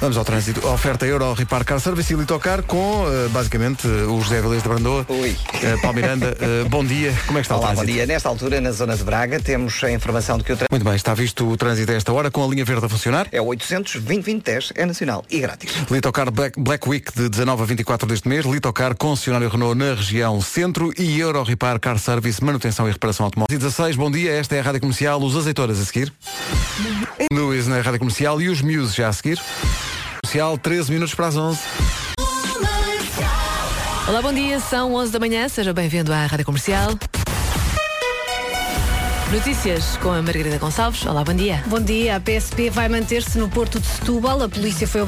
vamos 0.02 0.18
ao 0.18 0.26
trânsito. 0.26 0.66
A 0.68 0.72
oferta 0.72 1.06
Euro 1.06 1.34
Repar 1.34 1.64
Car 1.64 1.80
Service 1.80 2.12
e 2.12 2.16
Litocar 2.16 2.64
com, 2.64 3.06
eh, 3.08 3.28
basicamente, 3.30 3.88
eh, 3.88 4.04
o 4.08 4.20
José 4.22 4.42
Velez 4.42 4.64
de 4.64 4.68
Brandoa. 4.70 5.06
Oi. 5.08 5.30
Uh, 5.54 5.82
Paulo 5.82 5.96
Miranda, 5.96 6.36
eh, 6.40 6.64
bom 6.70 6.84
dia. 6.84 7.14
Como 7.28 7.38
é 7.38 7.42
que 7.42 7.46
está 7.46 7.56
Olá, 7.58 7.68
o 7.68 7.70
bom 7.70 7.76
trânsito? 7.76 7.94
dia. 7.96 8.06
Nesta 8.08 8.28
altura, 8.30 8.60
na 8.60 8.72
zona 8.72 8.98
de 8.98 9.04
Braga, 9.04 9.40
temos 9.40 9.82
a 9.84 9.92
informação 9.92 10.38
de 10.38 10.44
que 10.44 10.52
o 10.54 10.56
trânsito 10.56 10.72
Muito 10.74 10.84
bem, 10.84 10.96
está 10.96 11.14
visto 11.14 11.48
o 11.48 11.56
trânsito 11.56 11.92
a 11.92 11.96
esta 11.96 12.12
hora 12.12 12.32
com 12.32 12.44
a 12.44 12.48
linha 12.48 12.66
verde 12.66 12.86
a 12.86 12.90
funcionar. 12.90 13.28
é 13.32 13.40
o 13.40 13.46
800 13.46 14.02
2010 14.02 14.74
é 14.76 14.86
nacional 14.86 15.24
e 15.30 15.40
grátis. 15.40 15.72
Litocar 15.92 16.32
Black, 16.32 16.49
Black 16.58 16.88
Week 16.88 17.12
de 17.16 17.30
19 17.30 17.62
a 17.62 17.66
24 17.66 18.08
deste 18.08 18.28
mês. 18.28 18.46
Litocar, 18.46 18.96
concessionário 18.96 19.50
Renault 19.50 19.78
na 19.78 19.94
região 19.94 20.42
centro 20.42 20.92
e 20.98 21.20
Euro 21.20 21.44
Repar 21.44 21.80
Car 21.80 21.98
Service, 22.00 22.44
manutenção 22.44 22.88
e 22.88 22.92
reparação 22.92 23.26
automóvel. 23.26 23.58
16, 23.58 23.96
bom 23.96 24.10
dia. 24.10 24.32
Esta 24.32 24.56
é 24.56 24.60
a 24.60 24.64
Rádio 24.64 24.82
Comercial. 24.82 25.22
Os 25.22 25.36
azeitoras 25.36 25.80
a 25.80 25.86
seguir. 25.86 26.14
Luís 27.32 27.68
na 27.68 27.82
Rádio 27.82 28.00
Comercial 28.00 28.42
e 28.42 28.50
os 28.50 28.62
Muse 28.62 28.96
já 28.96 29.10
a 29.10 29.14
seguir. 29.14 29.40
Comercial, 30.24 30.58
13 30.58 30.92
minutos 30.92 31.14
para 31.16 31.28
as 31.28 31.36
11. 31.36 31.60
Olá, 34.08 34.22
bom 34.22 34.34
dia. 34.34 34.60
São 34.60 34.94
11 34.96 35.12
da 35.12 35.20
manhã. 35.20 35.48
Seja 35.48 35.74
bem-vindo 35.74 36.12
à 36.12 36.26
Rádio 36.26 36.46
Comercial. 36.46 36.98
Notícias 39.32 39.96
com 39.98 40.12
a 40.12 40.24
Margarida 40.24 40.58
Gonçalves. 40.58 41.06
Olá, 41.06 41.24
bom 41.24 41.36
dia. 41.36 41.64
Bom 41.68 41.80
dia. 41.80 42.16
A 42.16 42.20
PSP 42.20 42.72
vai 42.72 42.90
manter-se 42.90 43.38
no 43.38 43.48
Porto 43.48 43.80
de 43.80 43.86
Setúbal. 43.86 44.42
A 44.42 44.50
polícia 44.50 44.88
foi 44.88 45.02
obrigada 45.02 45.08